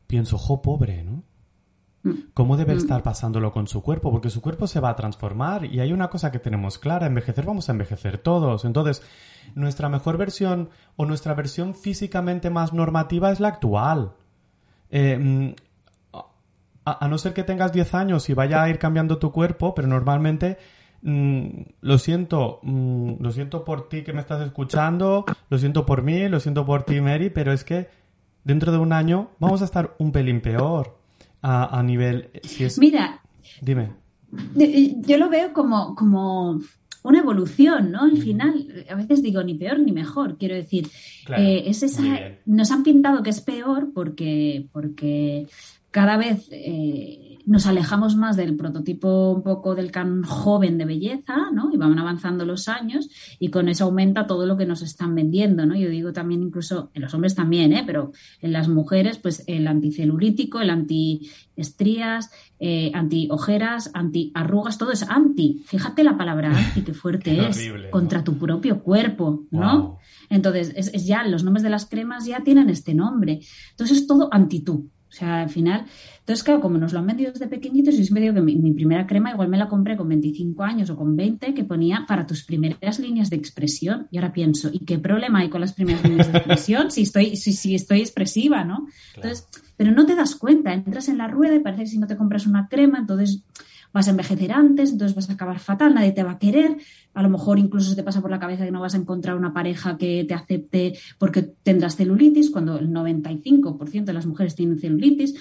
pienso, 0.07 0.37
jo, 0.37 0.61
pobre, 0.61 1.03
¿no? 1.03 1.23
Mm. 2.03 2.29
¿Cómo 2.33 2.57
debe 2.57 2.75
mm. 2.75 2.77
estar 2.77 3.03
pasándolo 3.03 3.51
con 3.51 3.67
su 3.67 3.81
cuerpo? 3.81 4.11
Porque 4.11 4.29
su 4.29 4.41
cuerpo 4.41 4.67
se 4.67 4.79
va 4.79 4.89
a 4.89 4.95
transformar 4.95 5.65
y 5.65 5.79
hay 5.79 5.91
una 5.91 6.09
cosa 6.09 6.31
que 6.31 6.39
tenemos 6.39 6.77
clara, 6.77 7.07
envejecer 7.07 7.45
vamos 7.45 7.69
a 7.69 7.71
envejecer 7.71 8.17
todos. 8.17 8.65
Entonces, 8.65 9.01
nuestra 9.55 9.89
mejor 9.89 10.17
versión 10.17 10.69
o 10.95 11.05
nuestra 11.05 11.33
versión 11.33 11.73
físicamente 11.73 12.49
más 12.49 12.73
normativa 12.73 13.31
es 13.31 13.39
la 13.39 13.49
actual. 13.49 14.13
Eh, 14.89 15.17
mm, 15.17 15.53
a, 16.85 17.07
no 17.07 17.17
ser 17.17 17.33
que 17.33 17.43
tengas 17.43 17.73
10 17.73 17.93
años 17.95 18.29
y 18.29 18.33
vaya 18.33 18.63
a 18.63 18.69
ir 18.69 18.79
cambiando 18.79 19.17
tu 19.17 19.31
cuerpo, 19.31 19.75
pero 19.75 19.87
normalmente 19.87 20.57
lo 21.01 21.97
siento, 21.99 22.59
lo 22.63 23.31
siento 23.31 23.63
por 23.63 23.87
ti 23.87 24.03
que 24.03 24.13
me 24.13 24.21
estás 24.21 24.41
escuchando, 24.41 25.25
lo 25.49 25.57
siento 25.57 25.85
por 25.85 26.01
mí, 26.01 26.27
lo 26.27 26.39
siento 26.39 26.65
por 26.65 26.83
ti, 26.83 26.99
Mary, 27.01 27.29
pero 27.29 27.53
es 27.53 27.63
que 27.63 27.87
dentro 28.43 28.71
de 28.71 28.77
un 28.77 28.93
año 28.93 29.29
vamos 29.39 29.61
a 29.61 29.65
estar 29.65 29.95
un 29.99 30.11
pelín 30.11 30.41
peor 30.41 30.97
a, 31.41 31.81
nivel... 31.83 32.31
Si 32.43 32.63
es... 32.63 32.77
Mira, 32.79 33.21
dime. 33.61 33.91
Yo 35.01 35.17
lo 35.17 35.29
veo 35.29 35.53
como, 35.53 35.95
como 35.95 36.59
una 37.07 37.19
evolución, 37.19 37.91
¿no? 37.91 38.03
Al 38.03 38.17
final, 38.17 38.85
a 38.89 38.95
veces 38.95 39.21
digo 39.21 39.41
ni 39.43 39.55
peor 39.55 39.79
ni 39.79 39.91
mejor, 39.91 40.37
quiero 40.37 40.55
decir, 40.55 40.87
eh, 41.37 41.63
es 41.65 41.83
esa, 41.83 42.03
nos 42.45 42.71
han 42.71 42.83
pintado 42.83 43.23
que 43.23 43.29
es 43.29 43.41
peor 43.41 43.91
porque, 43.93 44.67
porque 44.71 45.47
cada 45.91 46.17
vez 46.17 46.47
eh, 46.51 47.26
nos 47.47 47.65
alejamos 47.65 48.17
más 48.17 48.35
del 48.35 48.57
prototipo 48.57 49.31
un 49.31 49.41
poco 49.41 49.73
del 49.73 49.89
can 49.89 50.21
joven 50.23 50.77
de 50.77 50.83
belleza, 50.83 51.49
¿no? 51.53 51.71
Y 51.73 51.77
van 51.77 51.97
avanzando 51.97 52.45
los 52.45 52.67
años 52.67 53.09
y 53.39 53.49
con 53.49 53.69
eso 53.69 53.85
aumenta 53.85 54.27
todo 54.27 54.45
lo 54.45 54.57
que 54.57 54.65
nos 54.65 54.81
están 54.81 55.15
vendiendo, 55.15 55.65
¿no? 55.65 55.73
Yo 55.73 55.89
digo 55.89 56.11
también 56.11 56.43
incluso 56.43 56.91
en 56.93 57.03
los 57.03 57.13
hombres 57.13 57.35
también, 57.35 57.71
¿eh? 57.71 57.83
Pero 57.85 58.11
en 58.41 58.51
las 58.51 58.67
mujeres, 58.67 59.17
pues 59.17 59.45
el 59.47 59.65
anticelulítico, 59.67 60.59
el 60.59 60.69
antiestrías, 60.69 62.31
eh, 62.59 62.91
anti-ojeras, 62.93 63.91
anti-arrugas, 63.93 64.77
todo 64.77 64.91
es 64.91 65.03
anti. 65.03 65.63
Fíjate 65.65 66.03
la 66.03 66.17
palabra 66.17 66.49
anti, 66.49 66.81
qué 66.81 66.93
fuerte 66.93 67.47
es. 67.49 67.71
contra 67.91 68.25
tu 68.25 68.37
propio 68.37 68.83
cuerpo, 68.83 69.45
¿no? 69.51 69.99
Entonces, 70.29 70.73
es, 70.75 70.93
es, 70.93 71.05
ya, 71.05 71.23
los 71.23 71.45
nombres 71.45 71.63
de 71.63 71.69
las 71.69 71.85
cremas 71.85 72.25
ya 72.25 72.41
tienen 72.41 72.69
este 72.69 72.93
nombre. 72.93 73.39
Entonces, 73.71 73.99
es 73.99 74.07
todo 74.07 74.27
anti 74.33 74.59
tú. 74.59 74.91
O 75.09 75.11
sea, 75.11 75.41
al 75.41 75.49
final, 75.49 75.85
entonces, 76.27 76.43
claro, 76.43 76.59
como 76.59 76.77
nos 76.77 76.91
lo 76.91 76.99
han 76.99 77.07
vendido 77.07 77.31
desde 77.31 77.47
pequeñitos, 77.47 77.95
yo 77.95 78.03
siempre 78.03 78.21
digo 78.21 78.33
que 78.33 78.41
mi, 78.41 78.73
primera 78.73 79.07
crema 79.07 79.31
igual 79.31 79.47
me 79.47 79.55
la 79.55 79.69
compré 79.69 79.95
con 79.95 80.09
25 80.09 80.61
años 80.61 80.89
o 80.89 80.97
con 80.97 81.15
20, 81.15 81.53
que 81.53 81.63
ponía 81.63 82.03
para 82.05 82.27
tus 82.27 82.43
primeras 82.43 82.99
líneas 82.99 83.29
de 83.29 83.37
expresión. 83.37 84.09
Y 84.11 84.17
ahora 84.17 84.33
pienso, 84.33 84.69
¿y 84.73 84.79
qué 84.79 84.99
problema 84.99 85.39
hay 85.39 85.49
con 85.49 85.61
las 85.61 85.71
primeras 85.71 86.03
líneas 86.03 86.29
de 86.29 86.39
expresión 86.39 86.91
si 86.91 87.03
estoy, 87.03 87.37
si, 87.37 87.53
si 87.53 87.75
estoy 87.75 88.01
expresiva, 88.01 88.65
¿no? 88.65 88.87
Entonces, 89.15 89.47
pero 89.77 89.93
no 89.93 90.05
te 90.05 90.15
das 90.15 90.35
cuenta, 90.35 90.73
entras 90.73 91.07
en 91.07 91.17
la 91.17 91.29
rueda 91.29 91.55
y 91.55 91.59
parece 91.59 91.83
que 91.83 91.89
si 91.91 91.97
no 91.97 92.07
te 92.07 92.17
compras 92.17 92.45
una 92.45 92.67
crema, 92.67 92.99
entonces 92.99 93.45
vas 93.93 94.09
a 94.09 94.11
envejecer 94.11 94.51
antes, 94.51 94.91
entonces 94.91 95.15
vas 95.15 95.29
a 95.29 95.33
acabar 95.33 95.59
fatal, 95.59 95.93
nadie 95.93 96.11
te 96.11 96.23
va 96.23 96.31
a 96.31 96.39
querer, 96.39 96.75
a 97.13 97.23
lo 97.23 97.29
mejor 97.29 97.57
incluso 97.57 97.91
se 97.91 97.95
te 97.95 98.03
pasa 98.03 98.19
por 98.19 98.29
la 98.29 98.39
cabeza 98.39 98.65
que 98.65 98.71
no 98.71 98.81
vas 98.81 98.95
a 98.95 98.97
encontrar 98.97 99.37
una 99.37 99.53
pareja 99.53 99.97
que 99.97 100.25
te 100.27 100.33
acepte 100.33 100.99
porque 101.17 101.41
tendrás 101.41 101.95
celulitis, 101.95 102.49
cuando 102.49 102.77
el 102.77 102.89
95% 102.89 104.03
de 104.03 104.13
las 104.13 104.25
mujeres 104.25 104.55
tienen 104.55 104.77
celulitis. 104.77 105.35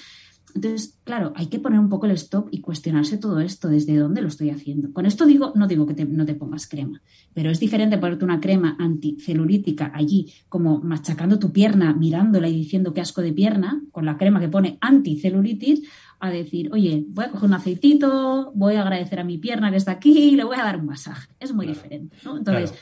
Entonces, 0.57 0.97
claro, 1.03 1.33
hay 1.35 1.47
que 1.47 1.59
poner 1.59 1.79
un 1.79 1.87
poco 1.87 2.07
el 2.07 2.13
stop 2.13 2.47
y 2.49 2.61
cuestionarse 2.61 3.19
todo 3.19 3.39
esto, 3.39 3.69
desde 3.69 3.95
dónde 3.95 4.23
lo 4.23 4.27
estoy 4.27 4.49
haciendo. 4.49 4.91
Con 4.91 5.05
esto 5.05 5.27
digo, 5.27 5.53
no 5.53 5.67
digo 5.67 5.85
que 5.85 6.03
no 6.03 6.25
te 6.25 6.33
pongas 6.33 6.67
crema, 6.67 7.03
pero 7.35 7.51
es 7.51 7.59
diferente 7.59 7.99
ponerte 7.99 8.25
una 8.25 8.39
crema 8.39 8.75
anticelulítica 8.79 9.91
allí, 9.93 10.33
como 10.49 10.79
machacando 10.79 11.37
tu 11.37 11.51
pierna, 11.51 11.93
mirándola 11.93 12.49
y 12.49 12.55
diciendo 12.55 12.91
qué 12.91 13.01
asco 13.01 13.21
de 13.21 13.33
pierna, 13.33 13.83
con 13.91 14.05
la 14.05 14.17
crema 14.17 14.39
que 14.39 14.49
pone 14.49 14.79
anticelulitis, 14.81 15.83
a 16.19 16.31
decir, 16.31 16.71
oye, 16.73 17.05
voy 17.09 17.25
a 17.25 17.29
coger 17.29 17.47
un 17.49 17.53
aceitito, 17.53 18.51
voy 18.55 18.73
a 18.73 18.81
agradecer 18.81 19.19
a 19.19 19.23
mi 19.23 19.37
pierna 19.37 19.69
que 19.69 19.77
está 19.77 19.91
aquí 19.91 20.29
y 20.29 20.35
le 20.35 20.43
voy 20.43 20.57
a 20.57 20.63
dar 20.63 20.77
un 20.77 20.87
masaje. 20.87 21.29
Es 21.39 21.53
muy 21.53 21.67
diferente, 21.67 22.17
¿no? 22.25 22.35
Entonces... 22.37 22.73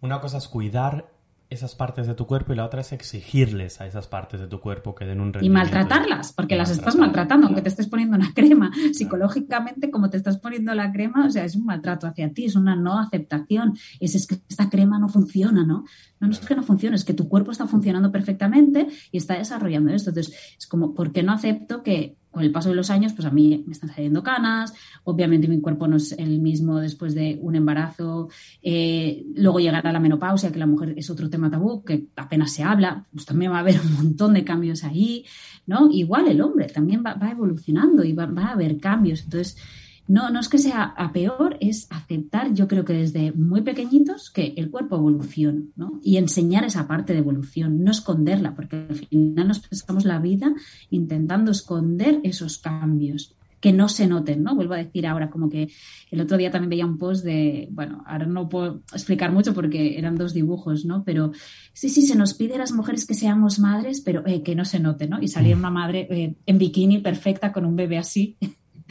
Una 0.00 0.20
cosa 0.20 0.38
es 0.38 0.48
cuidar 0.48 1.11
esas 1.52 1.74
partes 1.74 2.06
de 2.06 2.14
tu 2.14 2.26
cuerpo 2.26 2.52
y 2.52 2.56
la 2.56 2.64
otra 2.64 2.80
es 2.80 2.92
exigirles 2.92 3.80
a 3.80 3.86
esas 3.86 4.06
partes 4.06 4.40
de 4.40 4.46
tu 4.46 4.60
cuerpo 4.60 4.94
que 4.94 5.04
den 5.04 5.20
un 5.20 5.32
rendimiento. 5.32 5.46
Y 5.46 5.50
maltratarlas, 5.50 6.32
porque 6.32 6.56
las 6.56 6.70
estás 6.70 6.96
maltratando, 6.96 7.46
aunque 7.46 7.62
te 7.62 7.68
estés 7.68 7.88
poniendo 7.88 8.16
una 8.16 8.32
crema. 8.34 8.72
Psicológicamente, 8.92 9.90
como 9.90 10.10
te 10.10 10.16
estás 10.16 10.38
poniendo 10.38 10.74
la 10.74 10.92
crema, 10.92 11.26
o 11.26 11.30
sea, 11.30 11.44
es 11.44 11.54
un 11.54 11.66
maltrato 11.66 12.06
hacia 12.06 12.32
ti, 12.32 12.46
es 12.46 12.56
una 12.56 12.74
no 12.74 12.98
aceptación. 12.98 13.74
Es, 14.00 14.14
es 14.14 14.26
que 14.26 14.38
esta 14.48 14.70
crema 14.70 14.98
no 14.98 15.08
funciona, 15.08 15.64
¿no? 15.64 15.84
No, 16.20 16.28
no 16.28 16.30
es 16.30 16.40
que 16.40 16.54
no 16.54 16.62
funcione, 16.62 16.96
es 16.96 17.04
que 17.04 17.14
tu 17.14 17.28
cuerpo 17.28 17.50
está 17.50 17.66
funcionando 17.66 18.10
perfectamente 18.10 18.88
y 19.10 19.18
está 19.18 19.36
desarrollando 19.36 19.92
esto. 19.92 20.10
Entonces, 20.10 20.34
es 20.58 20.66
como, 20.66 20.94
¿por 20.94 21.12
qué 21.12 21.22
no 21.22 21.32
acepto 21.32 21.82
que 21.82 22.16
con 22.32 22.42
el 22.42 22.50
paso 22.50 22.70
de 22.70 22.74
los 22.74 22.90
años, 22.90 23.12
pues 23.12 23.26
a 23.26 23.30
mí 23.30 23.62
me 23.66 23.72
están 23.72 23.90
saliendo 23.90 24.22
canas, 24.22 24.74
obviamente 25.04 25.46
mi 25.46 25.60
cuerpo 25.60 25.86
no 25.86 25.96
es 25.96 26.12
el 26.12 26.40
mismo 26.40 26.80
después 26.80 27.14
de 27.14 27.38
un 27.40 27.54
embarazo, 27.54 28.30
eh, 28.62 29.24
luego 29.36 29.60
llegará 29.60 29.92
la 29.92 30.00
menopausia, 30.00 30.50
que 30.50 30.58
la 30.58 30.66
mujer 30.66 30.94
es 30.96 31.10
otro 31.10 31.28
tema 31.30 31.50
tabú, 31.50 31.84
que 31.84 32.08
apenas 32.16 32.52
se 32.52 32.64
habla, 32.64 33.06
pues 33.12 33.26
también 33.26 33.52
va 33.52 33.58
a 33.58 33.60
haber 33.60 33.80
un 33.84 33.92
montón 33.92 34.34
de 34.34 34.44
cambios 34.44 34.82
ahí, 34.82 35.24
¿no? 35.66 35.90
Igual 35.92 36.26
el 36.28 36.40
hombre 36.40 36.66
también 36.66 37.04
va, 37.06 37.16
evolucionando 37.30 38.02
y 38.02 38.12
va, 38.12 38.26
va, 38.26 38.46
a 38.46 38.52
haber 38.52 38.78
cambios, 38.78 39.22
entonces 39.22 39.58
no, 40.08 40.30
no 40.30 40.40
es 40.40 40.48
que 40.48 40.58
sea 40.58 40.82
a 40.82 41.12
peor, 41.12 41.56
es 41.60 41.86
aceptar, 41.90 42.52
yo 42.54 42.66
creo 42.66 42.84
que 42.84 42.92
desde 42.92 43.32
muy 43.32 43.62
pequeñitos, 43.62 44.30
que 44.30 44.54
el 44.56 44.70
cuerpo 44.70 44.96
evoluciona, 44.96 45.62
¿no? 45.76 46.00
Y 46.02 46.16
enseñar 46.16 46.64
esa 46.64 46.88
parte 46.88 47.12
de 47.12 47.20
evolución, 47.20 47.82
no 47.84 47.90
esconderla, 47.90 48.54
porque 48.54 48.86
al 48.88 48.96
final 48.96 49.48
nos 49.48 49.60
pasamos 49.60 50.04
la 50.04 50.18
vida 50.18 50.52
intentando 50.90 51.50
esconder 51.50 52.20
esos 52.24 52.58
cambios 52.58 53.36
que 53.62 53.72
no 53.72 53.88
se 53.88 54.08
noten, 54.08 54.42
¿no? 54.42 54.56
Vuelvo 54.56 54.74
a 54.74 54.78
decir 54.78 55.06
ahora, 55.06 55.30
como 55.30 55.48
que 55.48 55.70
el 56.10 56.20
otro 56.20 56.36
día 56.36 56.50
también 56.50 56.70
veía 56.70 56.84
un 56.84 56.98
post 56.98 57.24
de, 57.24 57.68
bueno, 57.70 58.02
ahora 58.08 58.26
no 58.26 58.48
puedo 58.48 58.82
explicar 58.92 59.30
mucho 59.30 59.54
porque 59.54 59.96
eran 59.96 60.16
dos 60.16 60.34
dibujos, 60.34 60.84
¿no? 60.84 61.04
Pero 61.04 61.30
sí, 61.72 61.88
sí, 61.88 62.02
se 62.02 62.16
nos 62.16 62.34
pide 62.34 62.56
a 62.56 62.58
las 62.58 62.72
mujeres 62.72 63.06
que 63.06 63.14
seamos 63.14 63.60
madres, 63.60 64.00
pero 64.00 64.26
eh, 64.26 64.42
que 64.42 64.56
no 64.56 64.64
se 64.64 64.80
note, 64.80 65.06
¿no? 65.06 65.22
Y 65.22 65.28
salía 65.28 65.56
una 65.56 65.70
madre 65.70 66.08
eh, 66.10 66.34
en 66.44 66.58
bikini 66.58 66.98
perfecta 66.98 67.52
con 67.52 67.64
un 67.64 67.76
bebé 67.76 67.98
así 67.98 68.36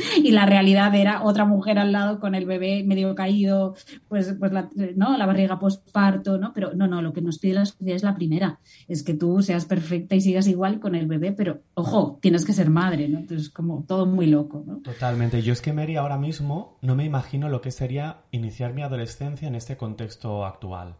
y 0.24 0.32
la 0.32 0.46
realidad 0.46 0.94
era 0.96 1.24
otra 1.24 1.46
mujer 1.46 1.80
al 1.80 1.92
lado 1.92 2.20
con 2.20 2.36
el 2.36 2.46
bebé 2.46 2.84
medio 2.84 3.16
caído, 3.16 3.76
pues, 4.08 4.36
pues 4.40 4.52
la, 4.52 4.70
¿no? 4.96 5.18
la 5.18 5.26
barriga 5.26 5.60
postparto, 5.60 6.38
¿no? 6.38 6.54
Pero 6.54 6.74
no, 6.74 6.88
no, 6.88 7.02
lo 7.02 7.14
que 7.14 7.22
nos 7.22 7.40
pide 7.40 7.54
la 7.54 7.66
sociedad 7.66 7.96
es 7.96 8.04
la 8.04 8.16
primera, 8.16 8.60
es 8.88 9.04
que 9.04 9.14
tú 9.14 9.42
seas 9.42 9.66
perfecta 9.66 10.16
y 10.16 10.22
sigas 10.22 10.48
igual 10.48 10.80
con 10.80 10.96
el 10.96 11.08
bebé, 11.08 11.32
pero 11.32 11.62
ojo, 11.74 12.20
tienes 12.22 12.46
que 12.46 12.54
ser 12.54 12.70
madre, 12.70 13.08
¿no? 13.08 13.20
Entonces, 13.20 13.50
como 13.50 13.84
todo 13.88 14.06
muy 14.06 14.28
loco, 14.28 14.64
¿no? 14.66 14.78
Totalmente. 14.78 15.42
Yo 15.42 15.54
es 15.54 15.62
que, 15.62 15.74
Mary, 15.74 15.96
ahora 15.96 16.18
mismo 16.18 16.78
no 16.82 16.96
me 16.96 17.06
imagino 17.06 17.50
lo 17.50 17.62
que 17.62 17.72
sería 17.72 18.22
iniciar 18.32 18.74
mi 18.74 18.82
adolescencia 18.82 19.48
en 19.48 19.56
este 19.56 19.78
contexto 19.78 20.46
actual. 20.46 20.96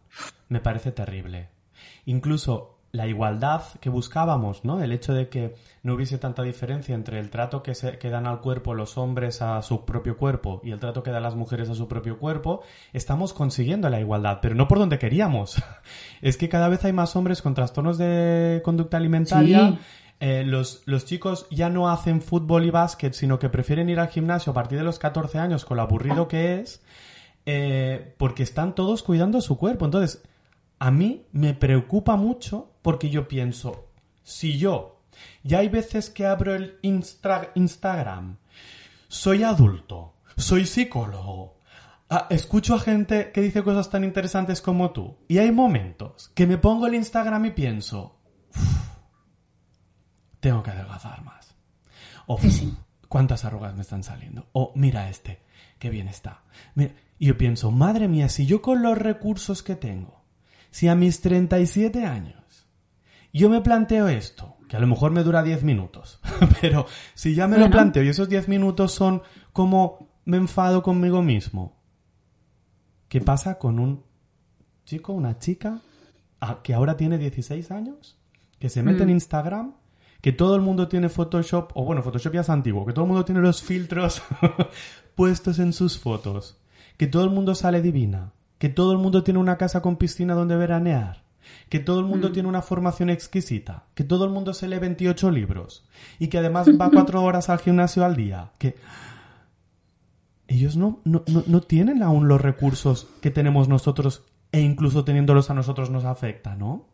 Me 0.48 0.60
parece 0.60 0.92
terrible. 0.92 1.48
Incluso 2.04 2.71
la 2.92 3.06
igualdad 3.06 3.62
que 3.80 3.88
buscábamos, 3.88 4.66
¿no? 4.66 4.82
El 4.82 4.92
hecho 4.92 5.14
de 5.14 5.28
que 5.28 5.54
no 5.82 5.94
hubiese 5.94 6.18
tanta 6.18 6.42
diferencia 6.42 6.94
entre 6.94 7.18
el 7.18 7.30
trato 7.30 7.62
que, 7.62 7.74
se, 7.74 7.96
que 7.96 8.10
dan 8.10 8.26
al 8.26 8.40
cuerpo 8.40 8.74
los 8.74 8.98
hombres 8.98 9.40
a 9.40 9.62
su 9.62 9.86
propio 9.86 10.18
cuerpo 10.18 10.60
y 10.62 10.72
el 10.72 10.78
trato 10.78 11.02
que 11.02 11.10
dan 11.10 11.22
las 11.22 11.34
mujeres 11.34 11.70
a 11.70 11.74
su 11.74 11.88
propio 11.88 12.18
cuerpo, 12.18 12.60
estamos 12.92 13.32
consiguiendo 13.32 13.88
la 13.88 13.98
igualdad, 13.98 14.40
pero 14.42 14.54
no 14.54 14.68
por 14.68 14.78
donde 14.78 14.98
queríamos. 14.98 15.56
es 16.20 16.36
que 16.36 16.50
cada 16.50 16.68
vez 16.68 16.84
hay 16.84 16.92
más 16.92 17.16
hombres 17.16 17.40
con 17.40 17.54
trastornos 17.54 17.96
de 17.96 18.60
conducta 18.62 18.98
alimentaria. 18.98 19.78
Eh, 20.20 20.44
los, 20.44 20.82
los, 20.84 21.04
chicos 21.06 21.46
ya 21.50 21.68
no 21.68 21.90
hacen 21.90 22.20
fútbol 22.20 22.64
y 22.64 22.70
básquet, 22.70 23.14
sino 23.14 23.40
que 23.40 23.48
prefieren 23.48 23.88
ir 23.88 23.98
al 23.98 24.08
gimnasio 24.08 24.52
a 24.52 24.54
partir 24.54 24.78
de 24.78 24.84
los 24.84 25.00
14 25.00 25.38
años 25.38 25.64
con 25.64 25.78
lo 25.78 25.82
aburrido 25.82 26.28
que 26.28 26.60
es, 26.60 26.80
eh, 27.44 28.14
porque 28.18 28.44
están 28.44 28.74
todos 28.76 29.02
cuidando 29.02 29.40
su 29.40 29.56
cuerpo. 29.58 29.86
Entonces, 29.86 30.22
a 30.82 30.90
mí 30.90 31.28
me 31.30 31.54
preocupa 31.54 32.16
mucho 32.16 32.72
porque 32.82 33.08
yo 33.08 33.28
pienso, 33.28 33.92
si 34.24 34.58
yo 34.58 35.04
Y 35.44 35.54
hay 35.54 35.68
veces 35.68 36.10
que 36.10 36.26
abro 36.26 36.56
el 36.56 36.80
Instagram. 36.82 38.38
Soy 39.06 39.44
adulto, 39.44 40.16
soy 40.36 40.66
psicólogo, 40.66 41.60
escucho 42.30 42.74
a 42.74 42.80
gente 42.80 43.30
que 43.30 43.42
dice 43.42 43.62
cosas 43.62 43.90
tan 43.90 44.02
interesantes 44.02 44.60
como 44.60 44.90
tú. 44.90 45.18
Y 45.28 45.38
hay 45.38 45.52
momentos 45.52 46.32
que 46.34 46.48
me 46.48 46.58
pongo 46.58 46.88
el 46.88 46.94
Instagram 46.94 47.44
y 47.44 47.50
pienso, 47.52 48.18
tengo 50.40 50.64
que 50.64 50.72
adelgazar 50.72 51.22
más. 51.22 51.54
O 52.26 52.40
cuántas 53.06 53.44
arrugas 53.44 53.76
me 53.76 53.82
están 53.82 54.02
saliendo. 54.02 54.48
O 54.50 54.72
mira 54.74 55.08
este, 55.08 55.42
qué 55.78 55.90
bien 55.90 56.08
está. 56.08 56.42
y 57.20 57.26
yo 57.26 57.38
pienso, 57.38 57.70
madre 57.70 58.08
mía, 58.08 58.28
si 58.28 58.46
yo 58.46 58.60
con 58.60 58.82
los 58.82 58.98
recursos 58.98 59.62
que 59.62 59.76
tengo, 59.76 60.21
si 60.72 60.88
a 60.88 60.96
mis 60.96 61.20
37 61.20 62.04
años, 62.04 62.66
yo 63.32 63.48
me 63.48 63.60
planteo 63.60 64.08
esto, 64.08 64.56
que 64.68 64.76
a 64.76 64.80
lo 64.80 64.88
mejor 64.88 65.12
me 65.12 65.22
dura 65.22 65.44
10 65.44 65.62
minutos, 65.62 66.20
pero 66.60 66.86
si 67.14 67.36
ya 67.36 67.46
me 67.46 67.58
lo 67.58 67.70
planteo 67.70 68.02
y 68.02 68.08
esos 68.08 68.28
10 68.28 68.48
minutos 68.48 68.90
son 68.90 69.22
como 69.52 70.08
me 70.24 70.38
enfado 70.38 70.82
conmigo 70.82 71.22
mismo, 71.22 71.80
¿Qué 73.12 73.20
pasa 73.20 73.58
con 73.58 73.78
un 73.78 74.04
chico, 74.86 75.12
una 75.12 75.38
chica 75.38 75.82
ah, 76.40 76.60
que 76.62 76.72
ahora 76.72 76.96
tiene 76.96 77.18
16 77.18 77.70
años, 77.70 78.18
que 78.58 78.70
se 78.70 78.82
mete 78.82 79.02
en 79.02 79.10
mm. 79.10 79.12
Instagram, 79.12 79.74
que 80.22 80.32
todo 80.32 80.56
el 80.56 80.62
mundo 80.62 80.88
tiene 80.88 81.10
Photoshop, 81.10 81.72
o 81.74 81.84
bueno, 81.84 82.02
Photoshop 82.02 82.32
ya 82.32 82.40
es 82.40 82.48
antiguo, 82.48 82.86
que 82.86 82.94
todo 82.94 83.04
el 83.04 83.10
mundo 83.10 83.26
tiene 83.26 83.42
los 83.42 83.62
filtros 83.62 84.22
puestos 85.14 85.58
en 85.58 85.74
sus 85.74 85.98
fotos, 85.98 86.58
que 86.96 87.06
todo 87.06 87.24
el 87.24 87.28
mundo 87.28 87.54
sale 87.54 87.82
divina, 87.82 88.32
que 88.62 88.68
todo 88.68 88.92
el 88.92 88.98
mundo 88.98 89.24
tiene 89.24 89.40
una 89.40 89.58
casa 89.58 89.82
con 89.82 89.96
piscina 89.96 90.34
donde 90.34 90.54
veranear, 90.54 91.24
que 91.68 91.80
todo 91.80 91.98
el 91.98 92.06
mundo 92.06 92.28
mm. 92.28 92.32
tiene 92.32 92.48
una 92.48 92.62
formación 92.62 93.10
exquisita, 93.10 93.86
que 93.96 94.04
todo 94.04 94.24
el 94.24 94.30
mundo 94.30 94.54
se 94.54 94.68
lee 94.68 94.78
28 94.78 95.32
libros 95.32 95.84
y 96.20 96.28
que 96.28 96.38
además 96.38 96.68
va 96.80 96.88
cuatro 96.92 97.24
horas 97.24 97.48
al 97.48 97.58
gimnasio 97.58 98.04
al 98.04 98.14
día, 98.14 98.52
que 98.58 98.76
ellos 100.46 100.76
no, 100.76 101.00
no, 101.02 101.24
no, 101.26 101.60
tienen 101.62 102.04
aún 102.04 102.28
los 102.28 102.40
recursos 102.40 103.08
que 103.20 103.32
tenemos 103.32 103.66
nosotros 103.66 104.22
e 104.52 104.60
incluso 104.60 105.04
teniéndolos 105.04 105.50
a 105.50 105.54
nosotros 105.54 105.90
nos 105.90 106.04
afecta, 106.04 106.54
¿no? 106.54 106.86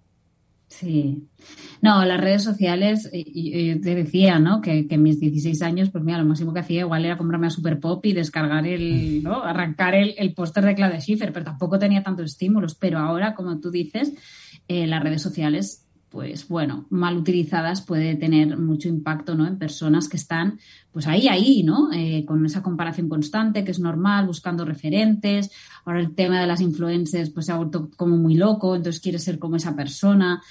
Sí. 0.69 1.27
No, 1.81 2.05
las 2.05 2.21
redes 2.21 2.45
sociales, 2.45 3.11
yo 3.13 3.81
te 3.81 3.95
decía, 3.95 4.39
¿no? 4.39 4.61
Que, 4.61 4.87
que, 4.87 4.99
mis 4.99 5.19
16 5.19 5.63
años, 5.63 5.91
pues 5.91 6.05
mira, 6.05 6.19
lo 6.19 6.27
máximo 6.27 6.53
que 6.53 6.61
hacía 6.61 6.81
igual 6.81 7.05
era 7.05 7.17
comprarme 7.17 7.47
a 7.47 7.51
Super 7.51 7.81
Pop 7.81 8.05
y 8.05 8.13
descargar 8.13 8.67
el, 8.67 9.23
¿no? 9.23 9.43
Arrancar 9.43 9.95
el, 9.95 10.15
el 10.19 10.35
póster 10.35 10.65
de 10.65 10.75
Claudia 10.75 11.01
Schiffer, 11.01 11.33
pero 11.33 11.47
tampoco 11.47 11.79
tenía 11.79 12.03
tantos 12.03 12.27
estímulos. 12.27 12.75
Pero 12.75 12.99
ahora, 12.99 13.35
como 13.35 13.59
tú 13.61 13.71
dices, 13.71 14.13
eh, 14.69 14.87
las 14.87 15.03
redes 15.03 15.23
sociales 15.23 15.88
pues 16.11 16.49
bueno, 16.49 16.87
mal 16.91 17.17
utilizadas 17.17 17.83
puede 17.83 18.17
tener 18.17 18.57
mucho 18.57 18.89
impacto 18.89 19.35
¿no? 19.35 19.47
en 19.47 19.59
personas 19.59 20.09
que 20.09 20.17
están 20.17 20.59
pues 20.91 21.07
ahí, 21.07 21.29
ahí, 21.29 21.63
¿no? 21.63 21.93
Eh, 21.93 22.25
con 22.27 22.45
esa 22.47 22.63
comparación 22.63 23.09
constante 23.09 23.65
que 23.65 23.71
es 23.71 23.79
normal, 23.79 24.27
buscando 24.27 24.65
referentes. 24.65 25.51
Ahora 25.85 26.01
el 26.01 26.15
tema 26.15 26.41
de 26.41 26.47
las 26.47 26.61
influencers 26.61 27.31
pues 27.31 27.47
se 27.47 27.53
ha 27.53 27.57
vuelto 27.57 27.91
como 27.97 28.17
muy 28.17 28.35
loco, 28.35 28.75
entonces 28.75 29.01
quiere 29.01 29.19
ser 29.19 29.39
como 29.39 29.57
esa 29.57 29.77
persona 29.77 30.43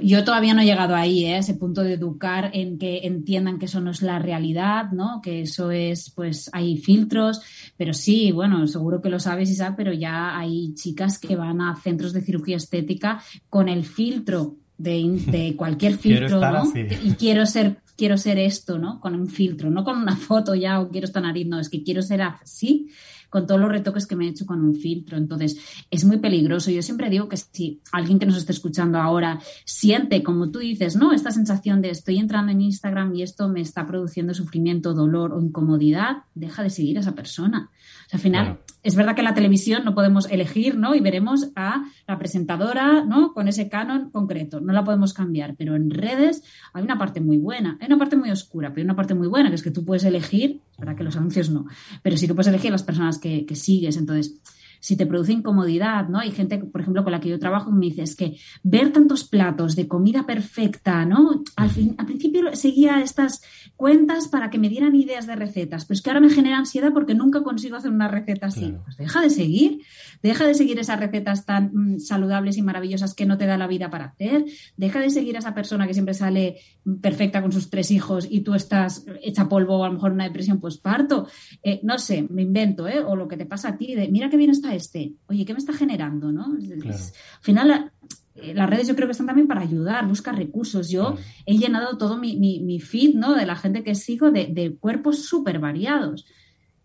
yo 0.00 0.24
todavía 0.24 0.54
no 0.54 0.62
he 0.62 0.66
llegado 0.66 0.94
ahí, 0.94 1.24
¿eh? 1.24 1.38
ese 1.38 1.54
punto 1.54 1.82
de 1.82 1.94
educar 1.94 2.50
en 2.54 2.78
que 2.78 3.00
entiendan 3.04 3.58
que 3.58 3.66
eso 3.66 3.80
no 3.80 3.90
es 3.90 4.02
la 4.02 4.18
realidad, 4.18 4.90
¿no? 4.92 5.20
Que 5.22 5.42
eso 5.42 5.70
es, 5.70 6.10
pues, 6.10 6.50
hay 6.52 6.76
filtros, 6.76 7.40
pero 7.76 7.92
sí, 7.94 8.32
bueno, 8.32 8.66
seguro 8.66 9.00
que 9.00 9.10
lo 9.10 9.20
sabes, 9.20 9.50
Isaac, 9.50 9.74
pero 9.76 9.92
ya 9.92 10.38
hay 10.38 10.74
chicas 10.74 11.18
que 11.18 11.36
van 11.36 11.60
a 11.60 11.76
centros 11.76 12.12
de 12.12 12.22
cirugía 12.22 12.56
estética 12.56 13.22
con 13.48 13.68
el 13.68 13.84
filtro 13.84 14.56
de, 14.76 15.54
cualquier 15.56 15.96
filtro, 15.96 16.40
¿no? 16.40 16.72
Y 16.74 17.12
quiero 17.12 17.46
ser, 17.46 17.78
quiero 17.96 18.16
ser 18.16 18.38
esto, 18.38 18.78
¿no? 18.78 19.00
Con 19.00 19.14
un 19.14 19.28
filtro, 19.28 19.70
no 19.70 19.84
con 19.84 19.98
una 19.98 20.16
foto 20.16 20.54
ya 20.54 20.80
o 20.80 20.90
quiero 20.90 21.06
esta 21.06 21.20
nariz, 21.20 21.46
no, 21.46 21.58
es 21.58 21.68
que 21.68 21.82
quiero 21.82 22.02
ser 22.02 22.22
así 22.22 22.88
con 23.28 23.46
todos 23.46 23.60
los 23.60 23.70
retoques 23.70 24.06
que 24.06 24.16
me 24.16 24.26
he 24.26 24.30
hecho 24.30 24.46
con 24.46 24.62
un 24.62 24.74
filtro. 24.74 25.16
Entonces, 25.16 25.58
es 25.90 26.04
muy 26.04 26.18
peligroso. 26.18 26.70
Yo 26.70 26.82
siempre 26.82 27.10
digo 27.10 27.28
que 27.28 27.36
si 27.36 27.80
alguien 27.92 28.18
que 28.18 28.26
nos 28.26 28.36
esté 28.36 28.52
escuchando 28.52 28.98
ahora 28.98 29.40
siente, 29.64 30.22
como 30.22 30.50
tú 30.50 30.60
dices, 30.60 30.96
¿no? 30.96 31.12
Esta 31.12 31.30
sensación 31.30 31.82
de 31.82 31.90
estoy 31.90 32.18
entrando 32.18 32.52
en 32.52 32.60
Instagram 32.60 33.14
y 33.14 33.22
esto 33.22 33.48
me 33.48 33.60
está 33.60 33.86
produciendo 33.86 34.34
sufrimiento, 34.34 34.94
dolor 34.94 35.32
o 35.32 35.40
incomodidad, 35.40 36.24
deja 36.34 36.62
de 36.62 36.70
seguir 36.70 36.96
a 36.96 37.00
esa 37.00 37.14
persona. 37.14 37.70
O 38.06 38.10
sea, 38.10 38.16
al 38.16 38.20
final, 38.20 38.58
es 38.82 38.94
verdad 38.94 39.14
que 39.14 39.20
en 39.20 39.26
la 39.26 39.34
televisión 39.34 39.84
no 39.84 39.94
podemos 39.94 40.30
elegir, 40.30 40.76
¿no? 40.78 40.94
Y 40.94 41.00
veremos 41.00 41.50
a 41.56 41.84
la 42.06 42.18
presentadora, 42.18 43.04
¿no? 43.04 43.34
Con 43.34 43.48
ese 43.48 43.68
canon 43.68 44.10
concreto. 44.10 44.60
No 44.60 44.72
la 44.72 44.84
podemos 44.84 45.12
cambiar. 45.12 45.56
Pero 45.56 45.76
en 45.76 45.90
redes 45.90 46.42
hay 46.72 46.84
una 46.84 46.98
parte 46.98 47.20
muy 47.20 47.38
buena. 47.38 47.76
Hay 47.80 47.86
una 47.86 47.98
parte 47.98 48.16
muy 48.16 48.30
oscura, 48.30 48.70
pero 48.70 48.80
hay 48.80 48.84
una 48.84 48.96
parte 48.96 49.14
muy 49.14 49.28
buena, 49.28 49.50
que 49.50 49.56
es 49.56 49.62
que 49.62 49.70
tú 49.70 49.84
puedes 49.84 50.04
elegir, 50.04 50.62
para 50.78 50.94
que 50.94 51.02
los 51.02 51.16
anuncios 51.16 51.50
no, 51.50 51.66
pero 52.02 52.16
sí 52.16 52.26
que 52.26 52.34
puedes 52.34 52.46
elegir 52.46 52.70
las 52.70 52.84
personas 52.84 53.18
que, 53.18 53.44
que 53.44 53.56
sigues. 53.56 53.96
Entonces, 53.96 54.40
si 54.80 54.96
te 54.96 55.06
produce 55.06 55.32
incomodidad, 55.32 56.08
¿no? 56.08 56.18
Hay 56.18 56.30
gente, 56.30 56.58
por 56.58 56.80
ejemplo, 56.80 57.02
con 57.02 57.12
la 57.12 57.20
que 57.20 57.28
yo 57.28 57.38
trabajo 57.38 57.70
me 57.70 57.86
dice, 57.86 58.02
es 58.02 58.14
que 58.14 58.38
ver 58.62 58.92
tantos 58.92 59.24
platos 59.24 59.74
de 59.76 59.88
comida 59.88 60.24
perfecta, 60.26 61.04
¿no? 61.04 61.42
Al, 61.56 61.70
fin, 61.70 61.94
al 61.98 62.06
principio 62.06 62.54
seguía 62.54 63.00
estas 63.00 63.42
cuentas 63.76 64.28
para 64.28 64.50
que 64.50 64.58
me 64.58 64.68
dieran 64.68 64.94
ideas 64.94 65.26
de 65.26 65.36
recetas, 65.36 65.84
pero 65.84 65.96
es 65.96 66.02
que 66.02 66.10
ahora 66.10 66.20
me 66.20 66.30
genera 66.30 66.58
ansiedad 66.58 66.92
porque 66.92 67.14
nunca 67.14 67.42
consigo 67.42 67.76
hacer 67.76 67.90
una 67.90 68.08
receta 68.08 68.46
así. 68.46 68.74
Pues 68.84 68.96
deja 68.96 69.20
de 69.20 69.30
seguir, 69.30 69.82
deja 70.22 70.46
de 70.46 70.54
seguir 70.54 70.78
esas 70.78 70.98
recetas 71.00 71.44
tan 71.44 71.70
mm, 71.72 72.00
saludables 72.00 72.56
y 72.56 72.62
maravillosas 72.62 73.14
que 73.14 73.26
no 73.26 73.38
te 73.38 73.46
da 73.46 73.56
la 73.56 73.66
vida 73.66 73.90
para 73.90 74.06
hacer, 74.06 74.44
deja 74.76 75.00
de 75.00 75.10
seguir 75.10 75.36
a 75.36 75.40
esa 75.40 75.54
persona 75.54 75.86
que 75.86 75.94
siempre 75.94 76.14
sale 76.14 76.58
perfecta 77.00 77.42
con 77.42 77.52
sus 77.52 77.70
tres 77.70 77.90
hijos 77.90 78.26
y 78.30 78.40
tú 78.40 78.54
estás 78.54 79.04
hecha 79.22 79.48
polvo 79.48 79.78
o 79.78 79.84
a 79.84 79.88
lo 79.88 79.94
mejor 79.94 80.12
una 80.12 80.24
depresión 80.24 80.60
postparto. 80.60 81.26
Eh, 81.62 81.80
no 81.82 81.98
sé, 81.98 82.26
me 82.30 82.42
invento, 82.42 82.88
¿eh? 82.88 83.00
O 83.00 83.16
lo 83.16 83.28
que 83.28 83.36
te 83.36 83.46
pasa 83.46 83.70
a 83.70 83.76
ti 83.76 83.94
de, 83.94 84.08
mira 84.08 84.28
qué 84.30 84.36
bien 84.36 84.50
está 84.50 84.74
este? 84.74 85.14
Oye, 85.26 85.44
¿qué 85.44 85.52
me 85.52 85.58
está 85.58 85.72
generando? 85.72 86.32
¿no? 86.32 86.44
al 86.44 86.94
final, 87.40 87.92
eh, 88.34 88.54
las 88.54 88.70
redes 88.70 88.88
yo 88.88 88.94
creo 88.94 89.08
que 89.08 89.12
están 89.12 89.26
también 89.26 89.48
para 89.48 89.60
ayudar, 89.60 90.06
buscar 90.06 90.36
recursos. 90.36 90.88
Yo 90.88 91.16
he 91.46 91.56
llenado 91.56 91.98
todo 91.98 92.16
mi, 92.16 92.36
mi, 92.36 92.80
feed 92.80 93.14
¿no? 93.14 93.34
de 93.34 93.46
la 93.46 93.56
gente 93.56 93.82
que 93.82 93.94
sigo 93.94 94.30
de, 94.30 94.76
cuerpos 94.80 95.24
súper 95.24 95.58
variados. 95.58 96.26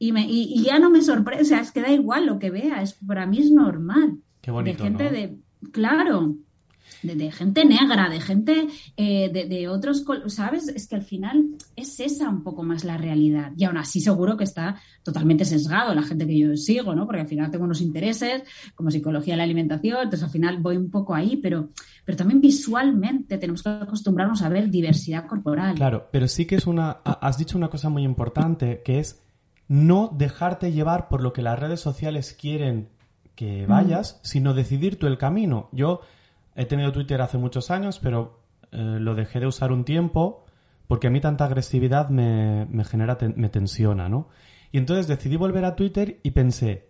Y, 0.04 0.12
me, 0.12 0.26
y, 0.28 0.62
ya 0.62 0.80
no 0.80 0.89
me 0.89 1.02
sorprende, 1.02 1.44
o 1.44 1.46
sea, 1.46 1.62
es 1.62 1.72
que 1.72 1.82
da 1.82 1.89
igual 1.89 2.26
lo 2.26 2.38
que 2.38 2.50
vea, 2.50 2.82
es, 2.82 2.92
para 3.08 3.26
mí 3.26 3.39
es 3.39 3.52
normal. 3.52 4.18
Qué 4.42 4.52
bonito, 4.52 4.84
de 4.84 4.89
gente 4.89 5.10
de, 5.10 5.38
claro, 5.72 6.36
de, 7.04 7.32
gente 7.32 7.63
negra, 7.63 8.10
de 8.10 8.20
gente 8.20 8.68
eh, 8.98 9.30
de, 9.32 9.46
de, 9.46 9.70
otros, 9.70 10.04
¿sabes? 10.28 10.68
Es 10.68 10.89
que 10.89 10.96
al 10.96 11.04
final 11.04 11.56
es 11.78 12.02
esa 12.02 12.28
un 12.28 12.44
poco 12.44 12.63
más 12.63 12.84
la 12.84 12.98
realidad. 12.98 13.54
Y 13.56 13.63
aún 13.63 13.78
así 13.78 14.02
seguro 14.02 14.36
que 14.36 14.44
está 14.44 14.76
totalmente 15.04 15.46
sesgado 15.46 15.96
la 15.96 16.04
gente 16.04 16.28
que 16.28 16.38
yo 16.38 16.58
sigo, 16.58 16.94
¿no? 16.94 17.06
Porque 17.06 17.22
al 17.22 17.30
final 17.30 17.50
tengo 17.50 17.63
unos 17.63 17.80
intereses 17.80 18.44
como 18.76 18.92
psicología 18.92 19.36
de 19.36 19.38
la 19.38 19.44
alimentación, 19.44 20.00
entonces 20.00 20.24
al 20.24 20.32
final 20.32 20.58
voy 20.58 20.76
un 20.76 20.92
poco 20.92 21.16
ahí, 21.16 21.38
pero, 21.38 21.70
pero 22.04 22.18
también 22.18 22.42
visualmente 22.42 23.38
tenemos 23.38 23.63
que 23.63 23.70
acostumbrarnos 23.70 24.42
a 24.42 24.50
ver 24.50 24.70
diversidad 24.70 25.28
corporal. 25.28 25.76
Claro, 25.76 26.10
pero 26.12 26.28
sí 26.28 26.46
que 26.46 26.56
es 26.56 26.68
una... 26.68 26.92
Has 27.06 27.38
dicho 27.38 27.58
una 27.58 27.70
cosa 27.70 27.88
muy 27.88 28.04
importante, 28.04 28.82
que 28.84 29.00
es 29.00 29.24
no 29.67 30.10
dejarte 30.13 30.71
llevar 30.71 31.08
por 31.08 31.21
lo 31.21 31.34
que 31.34 31.41
las 31.41 31.60
redes 31.60 31.80
sociales 31.80 32.36
quieren 32.39 32.89
que 33.36 33.65
vayas, 33.65 34.15
mm. 34.15 34.26
sino 34.26 34.54
decidir 34.54 34.99
tú 34.99 35.08
el 35.08 35.17
camino. 35.17 35.69
Yo 35.71 36.02
He 36.56 36.65
tenido 36.65 36.91
Twitter 36.91 37.21
hace 37.21 37.38
muchos 37.38 37.71
años, 37.71 37.99
pero 37.99 38.39
eh, 38.71 38.78
lo 38.78 39.15
dejé 39.15 39.39
de 39.39 39.47
usar 39.47 39.71
un 39.71 39.86
tiempo 39.86 40.45
porque 40.88 41.08
a 41.08 41.10
mí 41.10 41.19
tanta 41.19 41.45
agresividad 41.45 42.10
me, 42.10 42.67
genera, 42.86 43.17
me 43.36 43.49
tensiona, 43.49 44.10
¿no? 44.10 44.30
Y 44.71 44.78
entonces 44.78 45.08
decidí 45.08 45.36
volver 45.38 45.65
a 45.65 45.76
Twitter 45.76 46.19
y 46.23 46.32
pensé, 46.32 46.89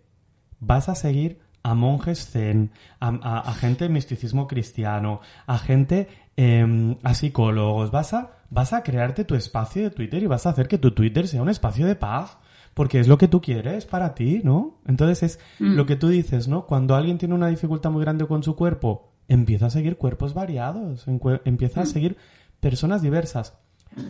vas 0.58 0.88
a 0.88 0.94
seguir 0.94 1.40
a 1.62 1.74
monjes 1.74 2.30
zen, 2.30 2.72
a, 3.00 3.54
gente 3.54 3.84
de 3.84 3.90
misticismo 3.90 4.46
cristiano, 4.46 5.20
a 5.46 5.56
gente, 5.56 6.08
em, 6.36 6.96
a 7.02 7.14
psicólogos, 7.14 7.90
vas 7.90 8.12
a, 8.12 8.32
vas 8.50 8.74
a 8.74 8.82
crearte 8.82 9.24
tu 9.24 9.34
espacio 9.34 9.84
de 9.84 9.90
Twitter 9.90 10.22
y 10.22 10.26
vas 10.26 10.44
a 10.44 10.50
hacer 10.50 10.68
que 10.68 10.76
tu 10.76 10.90
Twitter 10.90 11.26
sea 11.26 11.40
un 11.40 11.48
espacio 11.48 11.86
de 11.86 11.94
paz, 11.94 12.36
porque 12.74 13.00
es 13.00 13.08
lo 13.08 13.18
que 13.18 13.28
tú 13.28 13.40
quieres 13.40 13.86
para 13.86 14.14
ti, 14.14 14.40
¿no? 14.44 14.80
Entonces 14.86 15.22
es 15.22 15.40
mm. 15.60 15.74
lo 15.74 15.86
que 15.86 15.96
tú 15.96 16.08
dices, 16.08 16.48
¿no? 16.48 16.66
Cuando 16.66 16.96
alguien 16.96 17.18
tiene 17.18 17.34
una 17.34 17.48
dificultad 17.48 17.90
muy 17.90 18.02
grande 18.02 18.26
con 18.26 18.42
su 18.42 18.56
cuerpo, 18.56 19.12
empieza 19.28 19.66
a 19.66 19.70
seguir 19.70 19.96
cuerpos 19.96 20.34
variados, 20.34 21.06
empieza 21.44 21.80
a 21.80 21.84
mm. 21.84 21.86
seguir 21.86 22.16
personas 22.60 23.00
diversas. 23.00 23.58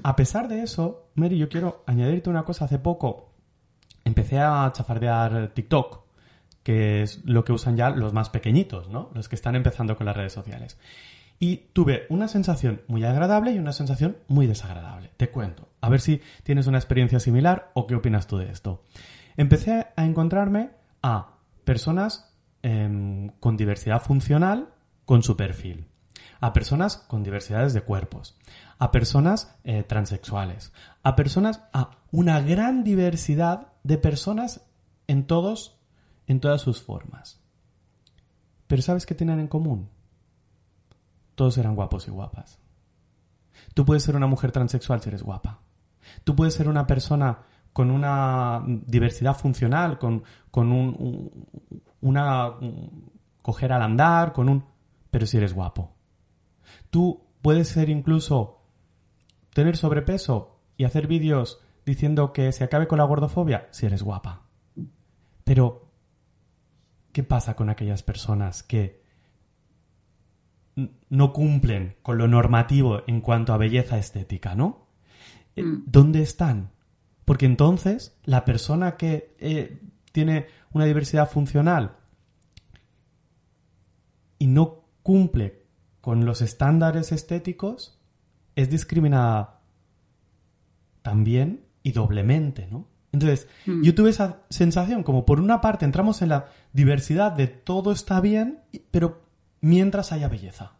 A 0.02 0.16
pesar 0.16 0.48
de 0.48 0.62
eso, 0.62 1.10
Mary, 1.14 1.36
yo 1.36 1.48
quiero 1.48 1.84
añadirte 1.86 2.30
una 2.30 2.44
cosa. 2.44 2.64
Hace 2.64 2.78
poco 2.78 3.32
empecé 4.04 4.38
a 4.38 4.70
chafardear 4.72 5.52
TikTok, 5.54 6.00
que 6.62 7.02
es 7.02 7.22
lo 7.24 7.44
que 7.44 7.52
usan 7.52 7.76
ya 7.76 7.90
los 7.90 8.14
más 8.14 8.30
pequeñitos, 8.30 8.88
¿no? 8.88 9.10
Los 9.14 9.28
que 9.28 9.36
están 9.36 9.56
empezando 9.56 9.96
con 9.96 10.06
las 10.06 10.16
redes 10.16 10.32
sociales. 10.32 10.78
Y 11.44 11.68
tuve 11.74 12.06
una 12.08 12.26
sensación 12.26 12.80
muy 12.86 13.04
agradable 13.04 13.52
y 13.52 13.58
una 13.58 13.74
sensación 13.74 14.16
muy 14.28 14.46
desagradable. 14.46 15.10
Te 15.18 15.28
cuento. 15.28 15.68
A 15.82 15.90
ver 15.90 16.00
si 16.00 16.22
tienes 16.42 16.66
una 16.66 16.78
experiencia 16.78 17.20
similar 17.20 17.70
o 17.74 17.86
qué 17.86 17.94
opinas 17.94 18.26
tú 18.26 18.38
de 18.38 18.50
esto. 18.50 18.82
Empecé 19.36 19.88
a 19.94 20.06
encontrarme 20.06 20.70
a 21.02 21.34
personas 21.64 22.34
em, 22.62 23.28
con 23.40 23.58
diversidad 23.58 24.00
funcional 24.00 24.70
con 25.04 25.22
su 25.22 25.36
perfil. 25.36 25.86
a 26.40 26.52
personas 26.54 26.96
con 26.96 27.22
diversidades 27.22 27.74
de 27.74 27.82
cuerpos, 27.82 28.38
a 28.78 28.90
personas 28.90 29.56
eh, 29.64 29.82
transexuales, 29.82 30.72
a 31.02 31.16
personas, 31.16 31.60
a 31.72 31.90
una 32.10 32.40
gran 32.40 32.84
diversidad 32.84 33.68
de 33.82 33.98
personas 33.98 34.62
en 35.06 35.26
todos, 35.26 35.78
en 36.26 36.40
todas 36.40 36.60
sus 36.60 36.82
formas. 36.82 37.40
Pero 38.66 38.82
¿sabes 38.82 39.06
qué 39.06 39.14
tienen 39.14 39.40
en 39.40 39.48
común? 39.48 39.88
Todos 41.34 41.58
eran 41.58 41.74
guapos 41.74 42.08
y 42.08 42.10
guapas. 42.10 42.58
Tú 43.74 43.84
puedes 43.84 44.02
ser 44.02 44.16
una 44.16 44.26
mujer 44.26 44.52
transexual 44.52 45.00
si 45.00 45.08
eres 45.08 45.22
guapa. 45.22 45.60
Tú 46.24 46.36
puedes 46.36 46.54
ser 46.54 46.68
una 46.68 46.86
persona 46.86 47.40
con 47.72 47.90
una 47.90 48.62
diversidad 48.66 49.36
funcional, 49.36 49.98
con, 49.98 50.22
con 50.50 50.70
un, 50.70 51.46
una 52.00 52.54
coger 53.42 53.72
al 53.72 53.82
andar, 53.82 54.32
con 54.32 54.48
un... 54.48 54.64
pero 55.10 55.26
si 55.26 55.36
eres 55.36 55.54
guapo. 55.54 55.94
Tú 56.90 57.26
puedes 57.42 57.68
ser 57.68 57.90
incluso 57.90 58.62
tener 59.52 59.76
sobrepeso 59.76 60.60
y 60.76 60.84
hacer 60.84 61.06
vídeos 61.06 61.60
diciendo 61.84 62.32
que 62.32 62.52
se 62.52 62.64
acabe 62.64 62.86
con 62.86 62.98
la 62.98 63.04
gordofobia 63.04 63.68
si 63.70 63.86
eres 63.86 64.02
guapa. 64.02 64.46
Pero, 65.44 65.90
¿qué 67.12 67.22
pasa 67.22 67.54
con 67.54 67.68
aquellas 67.68 68.02
personas 68.02 68.62
que 68.62 69.03
no 71.08 71.32
cumplen 71.32 71.96
con 72.02 72.18
lo 72.18 72.26
normativo 72.28 73.02
en 73.06 73.20
cuanto 73.20 73.52
a 73.52 73.58
belleza 73.58 73.98
estética, 73.98 74.54
¿no? 74.54 74.88
Eh, 75.56 75.62
mm. 75.62 75.84
¿Dónde 75.86 76.22
están? 76.22 76.70
Porque 77.24 77.46
entonces 77.46 78.16
la 78.24 78.44
persona 78.44 78.96
que 78.96 79.34
eh, 79.38 79.80
tiene 80.12 80.46
una 80.72 80.84
diversidad 80.84 81.30
funcional 81.30 81.96
y 84.38 84.46
no 84.46 84.84
cumple 85.02 85.64
con 86.00 86.26
los 86.26 86.42
estándares 86.42 87.12
estéticos 87.12 87.98
es 88.56 88.68
discriminada 88.68 89.60
también 91.02 91.64
y 91.82 91.92
doblemente, 91.92 92.66
¿no? 92.70 92.88
Entonces, 93.12 93.46
mm. 93.66 93.82
yo 93.82 93.94
tuve 93.94 94.10
esa 94.10 94.42
sensación 94.50 95.04
como 95.04 95.24
por 95.24 95.40
una 95.40 95.60
parte 95.60 95.84
entramos 95.84 96.20
en 96.20 96.30
la 96.30 96.48
diversidad 96.72 97.30
de 97.30 97.46
todo 97.46 97.92
está 97.92 98.20
bien, 98.20 98.60
pero 98.90 99.23
mientras 99.64 100.12
haya 100.12 100.28
belleza. 100.28 100.72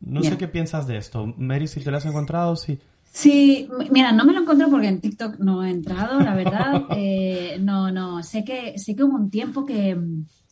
No 0.00 0.22
sé 0.22 0.36
qué 0.36 0.46
piensas 0.46 0.86
de 0.86 0.98
esto. 0.98 1.26
Mary, 1.38 1.66
si 1.66 1.80
te 1.80 1.90
lo 1.90 1.96
has 1.96 2.04
encontrado, 2.04 2.54
sí. 2.54 2.78
Sí, 3.10 3.68
mira, 3.90 4.12
no 4.12 4.24
me 4.24 4.34
lo 4.34 4.42
encuentro 4.42 4.68
porque 4.68 4.88
en 4.88 5.00
TikTok 5.00 5.38
no 5.38 5.64
he 5.64 5.70
entrado, 5.70 6.20
la 6.20 6.34
verdad. 6.34 6.84
Eh, 6.96 7.58
no, 7.60 7.90
no, 7.90 8.22
sé 8.22 8.44
que, 8.44 8.78
sé 8.78 8.94
que 8.94 9.04
hubo 9.04 9.16
un 9.16 9.30
tiempo 9.30 9.64
que, 9.64 9.96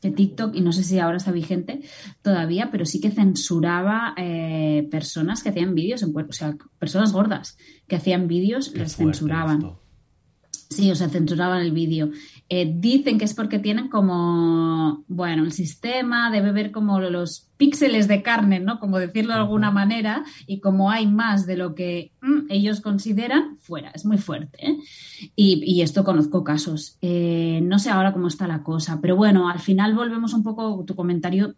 TikTok, 0.01 0.55
y 0.55 0.61
no 0.61 0.73
sé 0.73 0.85
si 0.85 0.99
ahora 0.99 1.17
está 1.17 1.33
vigente 1.33 1.81
todavía, 2.23 2.71
pero 2.71 2.87
sí 2.87 3.01
que 3.01 3.11
censuraba 3.11 4.15
eh, 4.17 4.87
personas 4.91 5.43
que 5.43 5.49
hacían 5.49 5.75
vídeos 5.75 6.03
en 6.03 6.13
cuerpo, 6.13 6.31
o 6.31 6.35
sea, 6.35 6.57
personas 6.79 7.13
gordas 7.13 7.59
que 7.89 7.97
hacían 7.97 8.29
vídeos, 8.29 8.73
les 8.75 8.97
censuraban. 8.97 9.77
Sí, 10.69 10.91
o 10.91 10.97
sea, 10.97 11.09
censuraban 11.09 11.61
el 11.61 11.71
vídeo. 11.71 12.11
Eh, 12.49 12.73
dicen 12.77 13.19
que 13.19 13.25
es 13.25 13.35
porque 13.35 13.59
tienen 13.59 13.89
como, 13.89 15.05
bueno, 15.07 15.45
el 15.45 15.53
sistema 15.53 16.31
debe 16.31 16.53
ver 16.53 16.73
como 16.73 17.01
los 17.01 17.49
píxeles 17.57 18.09
de 18.09 18.23
carne, 18.23 18.61
¿no? 18.61 18.81
Como 18.81 18.99
decirlo 18.99 19.33
de 19.33 19.41
alguna 19.41 19.71
manera, 19.71 20.25
y 20.47 20.61
como 20.61 20.91
hay 20.91 21.07
más 21.07 21.47
de 21.47 21.57
lo 21.57 21.75
que 21.75 22.13
mm, 22.21 22.51
ellos 22.51 22.81
consideran, 22.81 23.59
fuera, 23.59 23.91
es 23.95 24.05
muy 24.05 24.19
fuerte. 24.19 24.59
¿eh? 24.67 24.77
Y, 25.37 25.81
esto 25.83 26.05
conozco 26.05 26.43
casos. 26.43 26.99
Eh, 27.01 27.61
no 27.63 27.79
sé 27.79 27.91
ahora 27.91 28.13
cómo 28.13 28.29
está 28.29 28.49
la 28.49 28.63
cosa, 28.63 29.01
pero 29.01 29.17
bueno, 29.17 29.49
al 29.49 29.61
final 29.61 29.95
volvemos 29.95 30.35
un 30.35 30.43
poco, 30.43 30.85
tu 30.85 30.97
comentario 30.97 31.55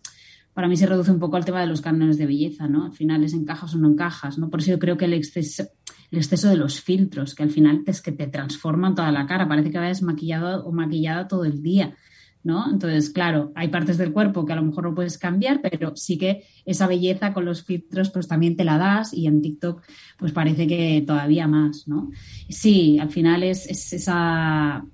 para 0.59 0.66
mí 0.66 0.76
se 0.76 0.86
reduce 0.86 1.12
un 1.12 1.20
poco 1.20 1.36
al 1.36 1.44
tema 1.44 1.61
de 1.61 1.68
los 1.68 1.80
cánones 1.80 2.18
de 2.18 2.26
belleza, 2.26 2.66
¿no? 2.66 2.86
Al 2.86 2.92
final 2.92 3.22
es 3.22 3.32
encajas 3.32 3.76
o 3.76 3.78
no 3.78 3.90
encajas, 3.90 4.38
¿no? 4.38 4.50
Por 4.50 4.59
eso 4.59 4.72
yo 4.72 4.80
creo 4.80 4.96
que 4.96 5.04
el 5.04 5.12
exceso, 5.12 5.68
el 6.11 6.18
exceso 6.18 6.48
de 6.48 6.56
los 6.56 6.80
filtros, 6.80 7.34
que 7.34 7.42
al 7.42 7.50
final 7.50 7.82
es 7.86 8.00
que 8.00 8.12
te 8.12 8.26
transforman 8.26 8.94
toda 8.94 9.12
la 9.12 9.26
cara, 9.26 9.48
parece 9.48 9.70
que 9.70 9.78
vayas 9.78 10.02
maquillado 10.02 10.64
o 10.64 10.72
maquillada 10.72 11.28
todo 11.28 11.44
el 11.44 11.62
día. 11.62 11.94
¿No? 12.44 12.70
Entonces, 12.70 13.11
claro, 13.11 13.52
hay 13.56 13.68
partes 13.68 13.98
del 13.98 14.12
cuerpo 14.12 14.46
que 14.46 14.52
a 14.52 14.56
lo 14.56 14.62
mejor 14.62 14.84
no 14.84 14.94
puedes 14.94 15.18
cambiar, 15.18 15.61
pero 15.61 15.94
sí 15.96 16.16
que 16.16 16.44
esa 16.64 16.86
belleza 16.86 17.34
con 17.34 17.44
los 17.44 17.64
filtros 17.64 18.11
pues 18.11 18.28
también 18.28 18.56
te 18.56 18.64
la 18.64 18.78
das 18.78 19.12
y 19.12 19.26
en 19.26 19.42
TikTok 19.42 19.82
pues 20.16 20.32
parece 20.32 20.66
que 20.66 21.02
todavía 21.06 21.48
más, 21.48 21.88
¿no? 21.88 22.11
Sí, 22.48 22.98
al 23.00 23.11
final 23.11 23.42
es, 23.42 23.66
es 23.66 23.92
esa 23.92 24.84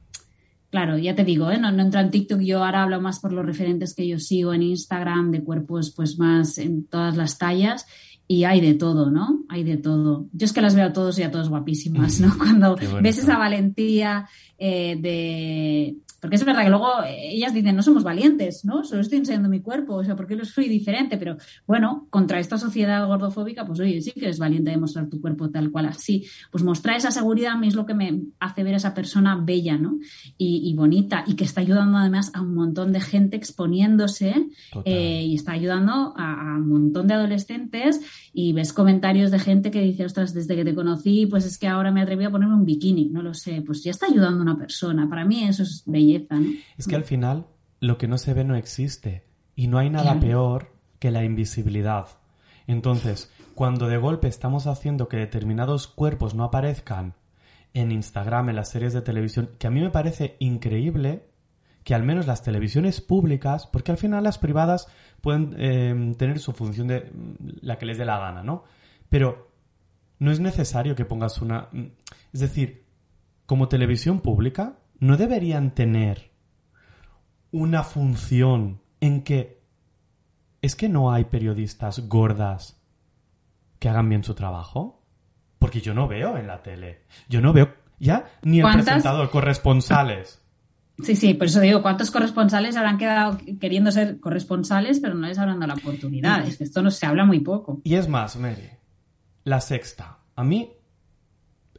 Claro, 0.74 0.98
ya 0.98 1.14
te 1.14 1.22
digo, 1.22 1.52
¿eh? 1.52 1.58
no, 1.60 1.70
no 1.70 1.82
entro 1.82 2.00
en 2.00 2.10
TikTok, 2.10 2.40
yo 2.40 2.64
ahora 2.64 2.82
hablo 2.82 3.00
más 3.00 3.20
por 3.20 3.32
los 3.32 3.46
referentes 3.46 3.94
que 3.94 4.08
yo 4.08 4.18
sigo 4.18 4.52
en 4.52 4.64
Instagram, 4.64 5.30
de 5.30 5.44
cuerpos 5.44 5.92
pues 5.94 6.18
más 6.18 6.58
en 6.58 6.88
todas 6.88 7.16
las 7.16 7.38
tallas 7.38 7.86
y 8.26 8.44
hay 8.44 8.60
de 8.60 8.74
todo, 8.74 9.10
¿no? 9.10 9.44
Hay 9.48 9.64
de 9.64 9.76
todo. 9.76 10.26
Yo 10.32 10.46
es 10.46 10.52
que 10.52 10.62
las 10.62 10.74
veo 10.74 10.86
a 10.86 10.92
todos 10.92 11.18
y 11.18 11.22
a 11.22 11.30
todos 11.30 11.48
guapísimas, 11.48 12.20
¿no? 12.20 12.32
Cuando 12.38 12.76
ves 13.02 13.18
esa 13.18 13.36
valentía 13.36 14.28
eh, 14.58 14.96
de, 14.98 15.96
porque 16.24 16.36
es 16.36 16.44
verdad 16.46 16.62
que 16.62 16.70
luego 16.70 16.88
ellas 17.06 17.52
dicen, 17.52 17.76
no 17.76 17.82
somos 17.82 18.02
valientes, 18.02 18.64
¿no? 18.64 18.82
Solo 18.82 19.02
estoy 19.02 19.18
enseñando 19.18 19.50
mi 19.50 19.60
cuerpo, 19.60 19.96
o 19.96 20.04
sea, 20.04 20.16
porque 20.16 20.34
lo 20.34 20.46
soy 20.46 20.70
diferente, 20.70 21.18
pero 21.18 21.36
bueno, 21.66 22.06
contra 22.08 22.40
esta 22.40 22.56
sociedad 22.56 23.06
gordofóbica, 23.06 23.66
pues 23.66 23.78
oye, 23.80 24.00
sí 24.00 24.10
que 24.12 24.24
eres 24.24 24.38
valiente 24.38 24.70
de 24.70 24.78
mostrar 24.78 25.10
tu 25.10 25.20
cuerpo 25.20 25.50
tal 25.50 25.70
cual 25.70 25.84
así. 25.84 26.24
Pues 26.50 26.64
mostrar 26.64 26.96
esa 26.96 27.10
seguridad 27.10 27.52
a 27.52 27.58
mí 27.58 27.68
es 27.68 27.74
lo 27.74 27.84
que 27.84 27.92
me 27.92 28.22
hace 28.40 28.64
ver 28.64 28.72
a 28.72 28.78
esa 28.78 28.94
persona 28.94 29.36
bella, 29.36 29.76
¿no? 29.76 29.98
Y, 30.38 30.72
bonita, 30.74 31.24
y 31.26 31.34
que 31.34 31.44
está 31.44 31.60
ayudando 31.60 31.98
además 31.98 32.30
a 32.32 32.40
un 32.40 32.54
montón 32.54 32.94
de 32.94 33.00
gente 33.02 33.36
exponiéndose 33.36 34.46
eh, 34.86 35.24
y 35.26 35.34
está 35.34 35.52
ayudando 35.52 36.14
a, 36.16 36.56
un 36.56 36.68
montón 36.70 37.06
de 37.06 37.12
adolescentes 37.12 38.00
y 38.32 38.54
ves 38.54 38.72
comentarios 38.72 39.30
de 39.30 39.40
gente 39.40 39.70
que 39.70 39.82
dice, 39.82 40.06
ostras, 40.06 40.32
desde 40.32 40.56
que 40.56 40.64
te 40.64 40.74
conocí, 40.74 41.26
pues 41.26 41.44
es 41.44 41.58
que 41.58 41.68
ahora 41.68 41.92
me 41.92 42.00
atreví 42.00 42.24
a 42.24 42.30
ponerme 42.30 42.54
un 42.54 42.64
bikini, 42.64 43.10
no 43.10 43.22
lo 43.22 43.34
sé, 43.34 43.60
pues 43.60 43.84
ya 43.84 43.90
está 43.90 44.06
ayudando 44.06 44.38
a 44.38 44.42
una 44.42 44.56
persona. 44.56 45.06
Para 45.06 45.26
mí 45.26 45.44
eso 45.44 45.64
es 45.64 45.82
belleza 45.84 46.13
es 46.76 46.86
que 46.86 46.96
al 46.96 47.04
final 47.04 47.46
lo 47.80 47.98
que 47.98 48.08
no 48.08 48.18
se 48.18 48.34
ve 48.34 48.44
no 48.44 48.56
existe 48.56 49.24
y 49.54 49.68
no 49.68 49.78
hay 49.78 49.90
nada 49.90 50.18
peor 50.20 50.72
que 50.98 51.10
la 51.10 51.24
invisibilidad. 51.24 52.06
Entonces, 52.66 53.30
cuando 53.54 53.88
de 53.88 53.98
golpe 53.98 54.28
estamos 54.28 54.66
haciendo 54.66 55.08
que 55.08 55.18
determinados 55.18 55.86
cuerpos 55.86 56.34
no 56.34 56.44
aparezcan 56.44 57.14
en 57.74 57.92
Instagram, 57.92 58.48
en 58.48 58.56
las 58.56 58.70
series 58.70 58.92
de 58.92 59.02
televisión, 59.02 59.50
que 59.58 59.66
a 59.66 59.70
mí 59.70 59.80
me 59.80 59.90
parece 59.90 60.36
increíble 60.38 61.26
que 61.82 61.94
al 61.94 62.02
menos 62.02 62.26
las 62.26 62.42
televisiones 62.42 63.00
públicas, 63.00 63.66
porque 63.66 63.92
al 63.92 63.98
final 63.98 64.24
las 64.24 64.38
privadas 64.38 64.88
pueden 65.20 65.54
em, 65.58 66.14
tener 66.14 66.38
su 66.38 66.52
función 66.52 66.88
de 66.88 67.10
mm, 67.12 67.58
la 67.60 67.76
que 67.76 67.86
les 67.86 67.98
dé 67.98 68.06
la 68.06 68.18
gana, 68.18 68.42
¿no? 68.42 68.64
Pero 69.10 69.50
no 70.18 70.30
es 70.30 70.40
necesario 70.40 70.94
que 70.94 71.04
pongas 71.04 71.42
una... 71.42 71.68
Mm, 71.72 71.88
es 72.32 72.40
decir, 72.40 72.86
como 73.44 73.68
televisión 73.68 74.20
pública, 74.20 74.78
no 74.99 75.16
deberían 75.16 75.74
tener 75.74 76.30
una 77.51 77.82
función 77.82 78.80
en 79.01 79.22
que 79.22 79.62
es 80.62 80.76
que 80.76 80.88
no 80.88 81.12
hay 81.12 81.24
periodistas 81.24 82.09
gordas 82.09 82.80
que 83.78 83.88
hagan 83.88 84.09
bien 84.09 84.24
su 84.24 84.34
trabajo. 84.34 85.03
Porque 85.59 85.80
yo 85.80 85.95
no 85.95 86.09
veo 86.09 86.36
en 86.36 86.47
la 86.47 86.62
tele. 86.62 87.05
Yo 87.28 87.40
no 87.40 87.53
veo 87.53 87.74
ya 87.99 88.26
ni 88.42 88.61
el 88.61 88.72
presentador, 88.72 89.30
corresponsales. 89.30 90.42
Sí, 91.03 91.16
sí, 91.16 91.34
por 91.34 91.49
eso 91.49 91.61
digo, 91.61 91.82
¿cuántos 91.82 92.11
corresponsales 92.11 92.76
habrán 92.76 92.99
quedado 92.99 93.38
queriendo 93.61 93.90
ser 93.90 94.20
corresponsales, 94.20 95.01
pero 95.01 95.14
no 95.14 95.26
les 95.26 95.38
habrán 95.38 95.59
dado 95.59 95.74
la 95.74 95.80
oportunidad? 95.80 96.47
Es 96.47 96.59
que 96.59 96.64
esto 96.64 96.82
no 96.82 96.90
se 96.90 97.07
habla 97.07 97.24
muy 97.24 97.40
poco. 97.40 97.80
Y 97.84 97.97
es 97.97 98.09
más, 98.09 98.36
Mary, 98.36 98.70
la 99.42 99.61
sexta. 99.61 100.18
A 100.36 100.45
mí 100.45 100.72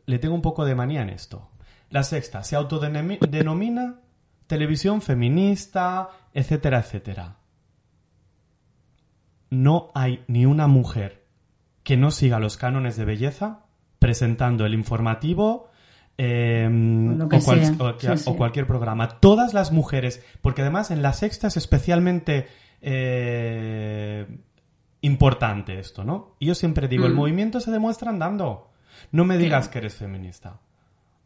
le 0.05 0.19
tengo 0.19 0.35
un 0.35 0.41
poco 0.41 0.65
de 0.65 0.75
manía 0.75 1.01
en 1.01 1.09
esto. 1.09 1.49
La 1.89 2.03
sexta 2.03 2.43
se 2.43 2.55
autodenomina 2.55 3.99
televisión 4.47 5.01
feminista, 5.01 6.09
etcétera, 6.33 6.79
etcétera. 6.79 7.37
No 9.49 9.91
hay 9.93 10.23
ni 10.27 10.45
una 10.45 10.67
mujer 10.67 11.25
que 11.83 11.97
no 11.97 12.11
siga 12.11 12.39
los 12.39 12.57
cánones 12.57 12.97
de 12.97 13.05
belleza 13.05 13.65
presentando 13.99 14.65
el 14.65 14.73
informativo 14.73 15.69
em, 16.17 17.19
o, 17.21 18.35
cualquier 18.37 18.67
programa. 18.67 19.19
Todas 19.19 19.53
las 19.53 19.71
mujeres, 19.71 20.23
porque 20.41 20.61
además 20.61 20.91
en 20.91 21.01
la 21.01 21.13
sexta 21.13 21.47
es 21.47 21.57
especialmente 21.57 22.47
eh, 22.81 24.27
importante 25.01 25.79
esto, 25.79 26.03
¿no? 26.03 26.35
Y 26.39 26.47
yo 26.47 26.55
siempre 26.55 26.87
digo, 26.87 27.05
el 27.05 27.13
mm. 27.13 27.17
movimiento 27.17 27.59
se 27.59 27.71
demuestra 27.71 28.09
andando. 28.09 28.71
No 29.11 29.25
me 29.25 29.37
digas 29.37 29.69
que 29.69 29.77
eres 29.79 29.95
feminista 29.95 30.59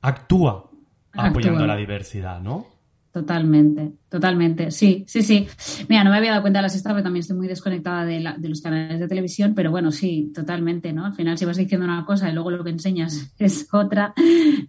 actúa 0.02 0.70
apoyando 1.14 1.66
la 1.66 1.76
diversidad, 1.76 2.42
¿no? 2.42 2.80
Totalmente, 3.12 3.94
totalmente. 4.08 4.70
Sí, 4.70 5.04
sí, 5.08 5.24
sí. 5.24 5.48
Mira, 5.88 6.04
no 6.04 6.12
me 6.12 6.18
había 6.18 6.30
dado 6.30 6.44
cuenta 6.44 6.60
de 6.60 6.64
la 6.64 6.70
sexta, 6.70 6.92
pero 6.92 7.02
también 7.02 7.22
estoy 7.22 7.38
muy 7.38 7.48
desconectada 7.48 8.06
de, 8.06 8.20
los 8.20 8.62
canales 8.62 9.00
de 9.00 9.08
televisión, 9.08 9.56
pero 9.56 9.72
bueno, 9.72 9.92
sí, 9.92 10.32
totalmente, 10.34 10.94
¿no? 10.94 11.06
Al 11.06 11.16
final, 11.16 11.38
si 11.38 11.46
vas 11.46 11.58
diciendo 11.58 11.86
una 11.86 12.06
cosa 12.06 12.30
y 12.30 12.34
luego 12.34 12.52
lo 12.52 12.64
que 12.64 12.70
enseñas 12.70 13.34
es 13.40 13.68
otra, 13.74 14.14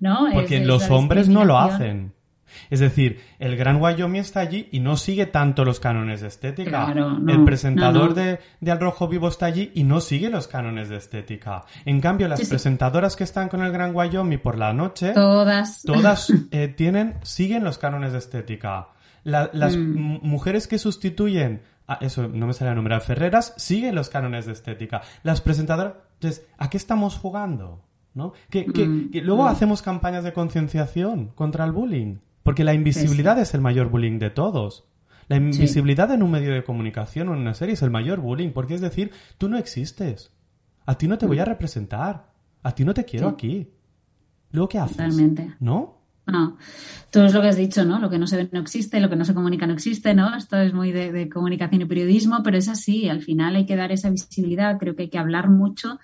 ¿no? 0.01 0.27
Porque 0.33 0.65
los 0.65 0.89
hombres 0.91 1.29
no 1.29 1.45
lo 1.45 1.59
hacen. 1.59 2.13
Es 2.71 2.81
decir, 2.81 3.21
el 3.39 3.57
Gran 3.57 3.81
Wyoming 3.81 4.21
está 4.21 4.41
allí 4.41 4.69
y 4.73 4.81
no 4.81 4.97
sigue 4.97 5.27
tanto 5.27 5.65
los 5.65 5.81
cánones 5.81 6.21
de 6.21 6.29
estética. 6.29 6.71
Claro, 6.87 7.19
no, 7.19 7.33
el 7.33 7.45
presentador 7.45 8.03
no, 8.03 8.09
no. 8.09 8.15
De, 8.15 8.39
de 8.61 8.71
Al 8.71 8.81
Rojo 8.81 9.09
Vivo 9.09 9.29
está 9.29 9.47
allí 9.47 9.71
y 9.75 9.85
no 9.85 10.01
sigue 10.01 10.31
los 10.31 10.47
cánones 10.49 10.89
de 10.89 10.97
estética. 10.97 11.65
En 11.85 12.01
cambio, 12.01 12.29
las 12.29 12.39
Sí, 12.41 12.45
sí. 12.47 12.51
presentadoras 12.51 13.17
que 13.17 13.25
están 13.25 13.49
con 13.49 13.63
el 13.63 13.73
Gran 13.73 13.95
Wyoming 13.95 14.39
por 14.41 14.57
la 14.59 14.73
noche, 14.73 15.13
Todas. 15.13 15.83
todas 15.83 16.31
eh, 16.51 16.69
tienen, 16.69 17.15
siguen 17.23 17.65
los 17.65 17.79
cánones 17.79 18.13
de 18.13 18.19
estética. 18.19 18.89
La- 19.25 19.51
las 19.53 19.77
Mm. 19.77 20.19
mujeres 20.23 20.67
que 20.67 20.79
sustituyen, 20.79 21.63
a, 21.87 21.95
eso 22.01 22.29
no 22.29 22.47
me 22.47 22.53
sale 22.53 22.95
a 22.95 23.01
Ferreras, 23.01 23.53
siguen 23.57 23.95
los 23.95 24.09
cánones 24.09 24.47
de 24.47 24.53
estética. 24.53 25.03
Las 25.23 25.41
presentadoras, 25.41 25.95
entonces, 26.15 26.47
¿a 26.59 26.71
qué 26.71 26.77
estamos 26.77 27.17
jugando? 27.17 27.83
¿No? 28.15 28.33
Que, 28.49 28.65
que- 28.67 28.87
Mm, 28.89 29.11
que 29.11 29.21
luego 29.23 29.45
mm. 29.45 29.49
hacemos 29.49 29.83
campañas 29.83 30.25
de 30.25 30.33
concienciación 30.33 31.29
contra 31.35 31.65
el 31.65 31.73
bullying. 31.73 32.17
Porque 32.51 32.65
la 32.65 32.75
invisibilidad 32.75 33.39
es 33.39 33.55
el 33.55 33.61
mayor 33.61 33.91
bullying 33.91 34.19
de 34.19 34.31
todos. 34.31 34.85
La 35.29 35.37
invisibilidad 35.37 36.11
en 36.11 36.23
un 36.25 36.33
medio 36.33 36.53
de 36.53 36.65
comunicación 36.65 37.29
o 37.29 37.35
en 37.35 37.41
una 37.41 37.55
serie 37.55 37.75
es 37.75 37.83
el 37.83 37.91
mayor 37.91 38.21
bullying. 38.21 38.51
Porque 38.51 38.75
es 38.75 38.81
decir, 38.81 39.13
tú 39.39 39.49
no 39.49 39.57
existes. 39.57 40.33
A 40.85 40.99
ti 40.99 41.07
no 41.07 41.17
te 41.19 41.27
voy 41.27 41.39
a 41.39 41.45
representar. 41.45 42.33
A 42.63 42.75
ti 42.75 42.85
no 42.85 42.93
te 42.93 43.05
quiero 43.05 43.29
Mm. 43.29 43.31
Sí. 43.31 43.35
aquí. 43.35 43.71
Luego, 44.51 44.69
¿qué 44.69 44.79
haces? 44.79 44.97
Totalmente. 44.97 45.55
¿No? 45.61 46.01
No, 46.27 46.59
todo 47.11 47.27
es 47.27 47.35
lo 47.35 47.41
que 47.41 47.49
has 47.49 47.57
dicho, 47.57 47.85
¿no? 47.85 47.99
Lo 47.99 48.09
que 48.11 48.19
no 48.19 48.27
se 48.27 48.37
ve 48.37 48.49
no 48.53 48.61
existe, 48.61 49.01
lo 49.01 49.09
que 49.09 49.17
no 49.17 49.25
se 49.25 49.35
comunica 49.35 49.67
no 49.67 49.73
existe, 49.73 50.15
¿no? 50.15 50.37
Esto 50.37 50.59
es 50.59 50.73
muy 50.73 50.93
de, 50.93 51.11
de 51.11 51.29
comunicación 51.29 51.83
y 51.83 51.87
periodismo, 51.87 52.43
pero 52.45 52.57
es 52.57 52.69
así, 52.69 53.09
al 53.09 53.21
final 53.21 53.57
hay 53.57 53.67
que 53.67 53.75
dar 53.75 53.91
esa 53.91 54.11
visibilidad, 54.11 54.79
creo 54.79 54.95
que 54.95 55.05
hay 55.05 55.09
que 55.09 55.19
hablar 55.19 55.49
mucho 55.49 55.99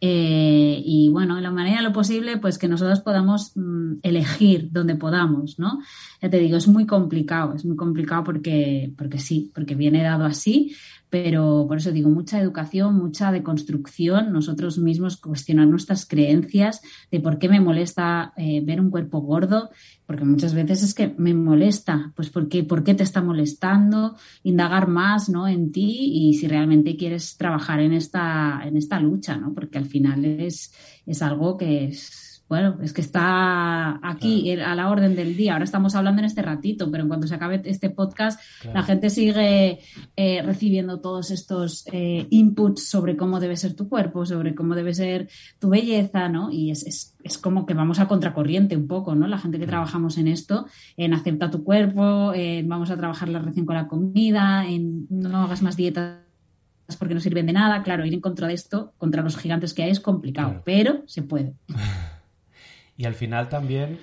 eh, 0.00 0.82
y 0.84 1.10
bueno, 1.10 1.36
en 1.36 1.42
la 1.42 1.50
manera 1.50 1.78
de 1.78 1.82
lo 1.82 1.92
posible, 1.92 2.38
pues 2.38 2.56
que 2.56 2.68
nosotros 2.68 3.00
podamos 3.00 3.52
mm, 3.54 3.96
elegir 4.02 4.70
donde 4.72 4.94
podamos, 4.94 5.58
¿no? 5.58 5.80
Ya 6.22 6.30
te 6.30 6.38
digo, 6.38 6.56
es 6.56 6.68
muy 6.68 6.86
complicado, 6.86 7.54
es 7.54 7.64
muy 7.64 7.76
complicado 7.76 8.24
porque, 8.24 8.92
porque 8.96 9.18
sí, 9.18 9.50
porque 9.54 9.74
viene 9.74 10.02
dado 10.02 10.24
así, 10.24 10.74
pero 11.10 11.66
por 11.66 11.78
eso 11.78 11.90
digo, 11.90 12.08
mucha 12.08 12.40
educación, 12.40 12.94
mucha 12.94 13.32
deconstrucción, 13.32 14.32
nosotros 14.32 14.78
mismos 14.78 15.16
cuestionar 15.16 15.66
nuestras 15.66 16.06
creencias 16.06 16.80
de 17.10 17.18
por 17.18 17.38
qué 17.38 17.48
me 17.48 17.60
molesta 17.60 18.32
eh, 18.36 18.62
ver 18.64 18.80
un 18.80 18.90
cuerpo 18.90 19.20
gordo, 19.20 19.70
porque 20.06 20.24
muchas 20.24 20.54
veces 20.54 20.84
es 20.84 20.94
que 20.94 21.12
me 21.18 21.34
molesta, 21.34 22.12
pues 22.14 22.30
¿por 22.30 22.48
qué, 22.48 22.62
por 22.62 22.84
qué 22.84 22.94
te 22.94 23.02
está 23.02 23.22
molestando, 23.22 24.16
indagar 24.44 24.86
más 24.86 25.28
¿no? 25.28 25.48
en 25.48 25.72
ti 25.72 26.12
y 26.14 26.34
si 26.34 26.46
realmente 26.46 26.96
quieres 26.96 27.36
trabajar 27.36 27.80
en 27.80 27.92
esta, 27.92 28.62
en 28.64 28.76
esta 28.76 29.00
lucha, 29.00 29.36
¿no? 29.36 29.52
porque 29.52 29.78
al 29.78 29.86
final 29.86 30.24
es, 30.24 30.72
es 31.06 31.22
algo 31.22 31.56
que 31.56 31.86
es, 31.86 32.29
bueno, 32.50 32.78
es 32.82 32.92
que 32.92 33.00
está 33.00 34.00
aquí 34.06 34.50
a 34.58 34.74
la 34.74 34.90
orden 34.90 35.14
del 35.14 35.36
día. 35.36 35.52
Ahora 35.52 35.64
estamos 35.64 35.94
hablando 35.94 36.18
en 36.18 36.26
este 36.26 36.42
ratito, 36.42 36.90
pero 36.90 37.04
en 37.04 37.08
cuanto 37.08 37.28
se 37.28 37.36
acabe 37.36 37.62
este 37.64 37.90
podcast, 37.90 38.40
Claro. 38.60 38.76
la 38.76 38.82
gente 38.82 39.08
sigue 39.08 39.78
eh, 40.16 40.42
recibiendo 40.42 41.00
todos 41.00 41.30
estos 41.30 41.84
eh, 41.92 42.26
inputs 42.30 42.88
sobre 42.88 43.16
cómo 43.16 43.38
debe 43.38 43.56
ser 43.56 43.74
tu 43.74 43.88
cuerpo, 43.88 44.26
sobre 44.26 44.56
cómo 44.56 44.74
debe 44.74 44.92
ser 44.94 45.28
tu 45.60 45.68
belleza, 45.70 46.28
¿no? 46.28 46.50
Y 46.50 46.72
es, 46.72 46.84
es, 46.84 47.16
es 47.22 47.38
como 47.38 47.66
que 47.66 47.74
vamos 47.74 48.00
a 48.00 48.08
contracorriente 48.08 48.76
un 48.76 48.88
poco, 48.88 49.14
¿no? 49.14 49.28
La 49.28 49.38
gente 49.38 49.60
que 49.60 49.66
trabajamos 49.68 50.18
en 50.18 50.26
esto, 50.26 50.66
en 50.96 51.14
acepta 51.14 51.52
tu 51.52 51.62
cuerpo, 51.62 52.34
en 52.34 52.68
vamos 52.68 52.90
a 52.90 52.96
trabajar 52.96 53.28
la 53.28 53.38
relación 53.38 53.64
con 53.64 53.76
la 53.76 53.86
comida, 53.86 54.66
en 54.68 55.06
no 55.08 55.44
hagas 55.44 55.62
más 55.62 55.76
dietas 55.76 56.16
porque 56.98 57.14
no 57.14 57.20
sirven 57.20 57.46
de 57.46 57.52
nada. 57.52 57.84
Claro, 57.84 58.04
ir 58.04 58.12
en 58.14 58.20
contra 58.20 58.48
de 58.48 58.54
esto, 58.54 58.92
contra 58.98 59.22
los 59.22 59.36
gigantes 59.36 59.72
que 59.72 59.84
hay, 59.84 59.90
es 59.90 60.00
complicado, 60.00 60.48
Claro. 60.48 60.62
pero 60.64 61.02
se 61.06 61.22
puede. 61.22 61.54
Y 63.00 63.06
al 63.06 63.14
final 63.14 63.48
también, 63.48 63.98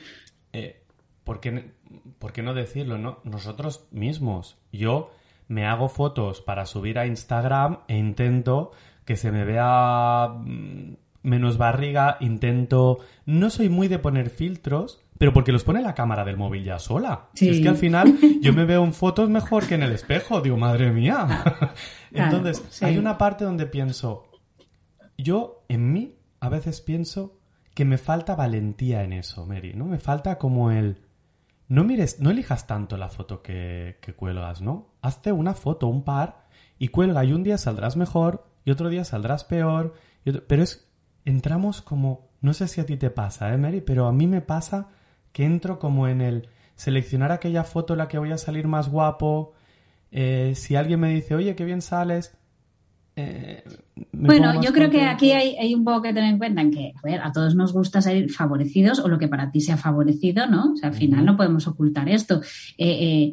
eh, 0.53 0.81
¿por, 1.23 1.39
qué, 1.39 1.69
por 2.17 2.33
qué 2.33 2.41
no 2.41 2.55
decirlo? 2.55 2.97
no? 2.97 3.19
Nosotros 3.25 3.87
mismos, 3.91 4.57
yo 4.71 5.11
me 5.47 5.67
hago 5.67 5.87
fotos 5.87 6.41
para 6.41 6.65
subir 6.65 6.97
a 6.97 7.05
Instagram 7.05 7.81
e 7.87 7.95
intento 7.95 8.71
que 9.05 9.15
se 9.15 9.31
me 9.31 9.45
vea 9.45 10.29
mm, 10.29 10.95
menos 11.21 11.59
barriga, 11.59 12.17
intento... 12.21 12.97
No 13.27 13.51
soy 13.51 13.69
muy 13.69 13.87
de 13.87 13.99
poner 13.99 14.31
filtros, 14.31 15.05
pero 15.19 15.31
porque 15.31 15.51
los 15.51 15.63
pone 15.63 15.83
la 15.83 15.93
cámara 15.93 16.25
del 16.25 16.37
móvil 16.37 16.63
ya 16.63 16.79
sola. 16.79 17.29
Sí. 17.35 17.49
Es 17.49 17.61
que 17.61 17.69
al 17.69 17.77
final 17.77 18.17
yo 18.41 18.51
me 18.51 18.65
veo 18.65 18.83
en 18.83 18.93
fotos 18.93 19.29
mejor 19.29 19.67
que 19.67 19.75
en 19.75 19.83
el 19.83 19.91
espejo, 19.91 20.41
digo, 20.41 20.57
madre 20.57 20.91
mía. 20.91 21.71
Entonces, 22.11 22.65
sí. 22.71 22.83
hay 22.83 22.97
una 22.97 23.19
parte 23.19 23.45
donde 23.45 23.67
pienso, 23.67 24.25
yo 25.19 25.65
en 25.67 25.93
mí 25.93 26.15
a 26.39 26.49
veces 26.49 26.81
pienso 26.81 27.36
que 27.77 27.85
me 27.85 27.99
falta 27.99 28.33
valentía 28.33 29.03
en 29.03 29.13
eso, 29.13 29.45
Mary, 29.45 29.73
¿no? 29.75 29.85
Me 29.85 29.99
falta 29.99 30.39
como 30.39 30.71
el... 30.71 31.03
No 31.67 31.83
mires, 31.83 32.19
no 32.19 32.31
elijas 32.31 32.65
tanto 32.65 32.97
la 32.97 33.07
foto 33.07 33.43
que, 33.43 33.99
que 34.01 34.15
cuelgas, 34.15 34.63
¿no? 34.63 34.95
Hazte 35.03 35.31
una 35.31 35.53
foto, 35.53 35.85
un 35.85 36.03
par, 36.03 36.47
y 36.79 36.87
cuelga, 36.87 37.23
y 37.23 37.33
un 37.33 37.43
día 37.43 37.59
saldrás 37.59 37.95
mejor, 37.95 38.47
y 38.65 38.71
otro 38.71 38.89
día 38.89 39.05
saldrás 39.05 39.43
peor, 39.43 39.93
pero 40.47 40.63
es... 40.63 40.91
Entramos 41.23 41.83
como... 41.83 42.31
No 42.41 42.55
sé 42.55 42.67
si 42.67 42.81
a 42.81 42.85
ti 42.87 42.97
te 42.97 43.11
pasa, 43.11 43.53
¿eh, 43.53 43.59
Mary? 43.59 43.81
Pero 43.81 44.07
a 44.07 44.11
mí 44.11 44.25
me 44.25 44.41
pasa 44.41 44.87
que 45.31 45.45
entro 45.45 45.77
como 45.77 46.07
en 46.07 46.21
el 46.21 46.49
seleccionar 46.73 47.31
aquella 47.31 47.63
foto 47.63 47.93
en 47.93 47.99
la 47.99 48.07
que 48.07 48.17
voy 48.17 48.31
a 48.31 48.39
salir 48.39 48.67
más 48.67 48.89
guapo. 48.89 49.53
eh, 50.09 50.53
si 50.55 50.75
alguien 50.75 50.99
me 50.99 51.09
dice, 51.09 51.35
oye, 51.35 51.55
qué 51.55 51.63
bien 51.63 51.83
sales. 51.83 52.35
Eh, 53.17 53.63
Bueno, 54.11 54.61
yo 54.61 54.71
creo 54.71 54.89
que 54.89 55.01
aquí 55.01 55.31
hay, 55.31 55.55
hay 55.57 55.73
un 55.73 55.83
poco 55.83 56.03
que 56.03 56.13
tener 56.13 56.31
en 56.31 56.37
cuenta 56.37 56.61
en 56.61 56.71
que, 56.71 56.93
a 56.95 57.01
ver, 57.03 57.21
a 57.21 57.31
todos 57.31 57.55
nos 57.55 57.73
gusta 57.73 58.01
salir 58.01 58.31
favorecidos 58.31 58.99
o 58.99 59.07
lo 59.07 59.17
que 59.17 59.27
para 59.27 59.51
ti 59.51 59.59
sea 59.59 59.75
favorecido, 59.75 60.47
¿no? 60.47 60.73
O 60.73 60.75
sea, 60.75 60.89
al 60.89 60.95
final 60.95 61.25
no 61.25 61.35
podemos 61.35 61.67
ocultar 61.67 62.07
esto. 62.07 62.41
Eh, 62.77 62.87
eh, 62.87 63.31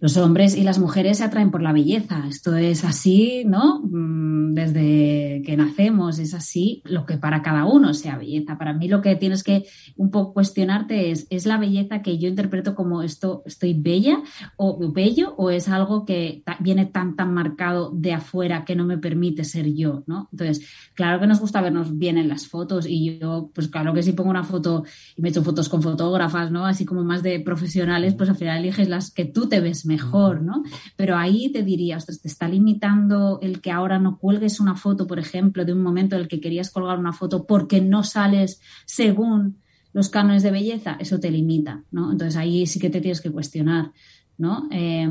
los 0.00 0.16
hombres 0.16 0.56
y 0.56 0.62
las 0.62 0.78
mujeres 0.78 1.18
se 1.18 1.24
atraen 1.24 1.50
por 1.50 1.60
la 1.60 1.72
belleza. 1.72 2.24
Esto 2.28 2.56
es 2.56 2.84
así, 2.84 3.42
¿no? 3.44 3.80
Mm, 3.84 4.54
Desde 4.54 5.42
que 5.44 5.56
nacemos 5.56 6.18
es 6.18 6.34
así 6.34 6.82
lo 6.84 7.04
que 7.06 7.16
para 7.16 7.42
cada 7.42 7.64
uno 7.64 7.94
sea 7.94 8.16
belleza. 8.16 8.58
Para 8.58 8.72
mí 8.72 8.88
lo 8.88 9.02
que 9.02 9.16
tienes 9.16 9.42
que 9.42 9.66
un 9.96 10.10
poco 10.10 10.34
cuestionarte 10.34 11.10
es, 11.10 11.26
¿es 11.30 11.46
la 11.46 11.58
belleza 11.58 12.02
que 12.02 12.18
yo 12.18 12.28
interpreto 12.28 12.74
como 12.74 13.02
esto, 13.02 13.42
estoy 13.46 13.74
bella 13.74 14.22
o 14.56 14.78
bello 14.92 15.34
o 15.36 15.50
es 15.50 15.68
algo 15.68 16.04
que 16.04 16.42
viene 16.60 16.86
tan, 16.86 17.16
tan 17.16 17.34
marcado 17.34 17.90
de 17.92 18.12
afuera 18.12 18.64
que 18.64 18.76
no 18.76 18.84
me 18.84 18.98
permite 18.98 19.44
ser 19.44 19.72
yo, 19.74 20.04
¿no? 20.06 20.28
Entonces, 20.32 20.66
claro 20.94 21.20
que 21.20 21.26
nos 21.26 21.40
gusta 21.40 21.60
vernos 21.60 21.98
bien 21.98 22.18
en 22.18 22.28
las 22.28 22.46
fotos 22.46 22.86
y 22.86 23.18
yo, 23.18 23.50
pues 23.54 23.68
claro 23.68 23.92
que 23.94 24.02
si 24.02 24.12
pongo 24.12 24.30
una 24.30 24.44
foto 24.44 24.84
y 25.16 25.22
me 25.22 25.30
echo 25.30 25.42
fotos 25.42 25.68
con 25.68 25.82
fotógrafas, 25.82 26.50
¿no? 26.50 26.66
Así 26.66 26.84
como 26.84 27.04
más 27.04 27.22
de 27.22 27.40
profesionales, 27.40 28.14
pues 28.14 28.30
al 28.30 28.36
final 28.36 28.58
eliges 28.58 28.88
las 28.88 29.10
que 29.10 29.24
tú 29.24 29.48
te 29.48 29.60
ves 29.60 29.87
mejor, 29.88 30.42
¿no? 30.42 30.62
Pero 30.94 31.16
ahí 31.16 31.50
te 31.50 31.64
diría, 31.64 31.96
ostras, 31.96 32.20
te 32.20 32.28
está 32.28 32.46
limitando 32.48 33.40
el 33.42 33.60
que 33.60 33.72
ahora 33.72 33.98
no 33.98 34.18
cuelgues 34.18 34.60
una 34.60 34.76
foto, 34.76 35.08
por 35.08 35.18
ejemplo, 35.18 35.64
de 35.64 35.72
un 35.72 35.82
momento 35.82 36.14
en 36.14 36.22
el 36.22 36.28
que 36.28 36.40
querías 36.40 36.70
colgar 36.70 36.98
una 36.98 37.12
foto 37.12 37.46
porque 37.46 37.80
no 37.80 38.04
sales 38.04 38.60
según 38.86 39.58
los 39.92 40.10
cánones 40.10 40.42
de 40.42 40.52
belleza, 40.52 40.96
eso 41.00 41.18
te 41.18 41.30
limita, 41.30 41.82
¿no? 41.90 42.12
Entonces 42.12 42.36
ahí 42.36 42.66
sí 42.66 42.78
que 42.78 42.90
te 42.90 43.00
tienes 43.00 43.20
que 43.20 43.32
cuestionar, 43.32 43.90
¿no? 44.36 44.68
Eh, 44.70 45.08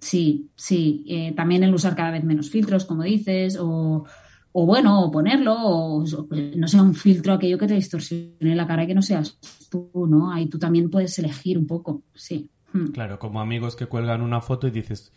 sí, 0.00 0.50
sí. 0.54 1.04
Eh, 1.06 1.32
también 1.36 1.64
el 1.64 1.74
usar 1.74 1.94
cada 1.94 2.12
vez 2.12 2.24
menos 2.24 2.48
filtros, 2.48 2.84
como 2.84 3.02
dices, 3.02 3.58
o, 3.60 4.04
o 4.52 4.66
bueno, 4.66 5.04
o 5.04 5.10
ponerlo, 5.10 5.54
o, 5.54 6.04
o 6.04 6.28
no 6.56 6.68
sea 6.68 6.82
un 6.82 6.94
filtro 6.94 7.34
aquello 7.34 7.58
que 7.58 7.66
te 7.66 7.74
distorsione 7.74 8.54
la 8.54 8.66
cara 8.66 8.84
y 8.84 8.86
que 8.86 8.94
no 8.94 9.02
seas 9.02 9.38
tú, 9.68 9.90
¿no? 10.08 10.32
Ahí 10.32 10.46
tú 10.46 10.58
también 10.58 10.88
puedes 10.88 11.18
elegir 11.18 11.58
un 11.58 11.66
poco, 11.66 12.04
sí. 12.14 12.48
Hmm. 12.72 12.88
Claro, 12.88 13.18
como 13.18 13.40
amigos 13.40 13.76
que 13.76 13.86
cuelgan 13.86 14.20
una 14.22 14.40
foto 14.40 14.66
y 14.66 14.70
dices, 14.70 15.12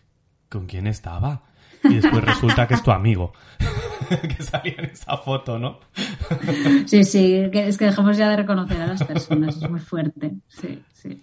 ¿con 0.49 0.65
quién 0.67 0.87
estaba? 0.87 1.43
Y 1.83 1.95
después 1.95 2.23
resulta 2.23 2.67
que 2.67 2.75
es 2.75 2.83
tu 2.83 2.91
amigo 2.91 3.33
que 4.37 4.43
salía 4.43 4.75
en 4.77 4.85
esa 4.85 5.17
foto, 5.17 5.57
¿no? 5.57 5.79
Sí, 6.85 7.03
sí, 7.03 7.35
es 7.35 7.77
que 7.77 7.85
dejamos 7.85 8.17
ya 8.17 8.29
de 8.29 8.37
reconocer 8.37 8.79
a 8.81 8.87
las 8.87 9.03
personas, 9.03 9.57
es 9.57 9.69
muy 9.69 9.79
fuerte, 9.79 10.33
sí, 10.47 10.81
sí. 10.93 11.21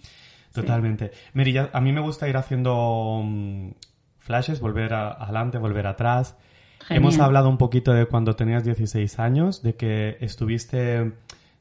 Totalmente. 0.53 1.11
Mary, 1.33 1.53
ya- 1.53 1.69
a 1.73 1.79
mí 1.81 1.91
me 1.93 2.01
gusta 2.01 2.27
ir 2.27 2.35
haciendo 2.37 3.21
mm, 3.23 3.69
flashes, 4.17 4.59
volver 4.59 4.93
a- 4.93 5.11
adelante, 5.11 5.57
volver 5.57 5.87
atrás. 5.87 6.35
Genial. 6.87 6.97
Hemos 7.03 7.19
hablado 7.19 7.49
un 7.49 7.57
poquito 7.57 7.93
de 7.93 8.05
cuando 8.07 8.35
tenías 8.35 8.63
16 8.63 9.19
años, 9.19 9.61
de 9.61 9.75
que 9.75 10.17
estuviste 10.21 11.13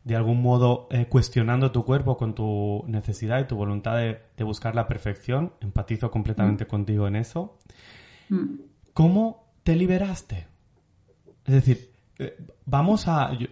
de 0.09 0.17
algún 0.17 0.41
modo 0.41 0.89
eh, 0.91 1.07
cuestionando 1.07 1.71
tu 1.71 1.85
cuerpo 1.85 2.17
con 2.17 2.35
tu 2.35 2.83
necesidad 2.87 3.41
y 3.41 3.45
tu 3.45 3.57
voluntad 3.57 3.97
de, 3.99 4.19
de 4.39 4.45
buscar 4.45 4.75
la 4.75 4.87
perfección. 4.89 5.53
Empatizo 5.61 6.11
completamente 6.11 6.67
contigo 6.67 7.07
en 7.07 7.17
eso. 7.17 7.59
Mm. 8.31 8.55
¿Cómo 8.95 9.45
te 9.63 9.77
liberaste? 9.77 10.47
Es 11.45 11.55
decir, 11.55 11.93
eh, 12.19 12.37
vamos 12.65 13.07
a... 13.07 13.35
yo- 13.35 13.49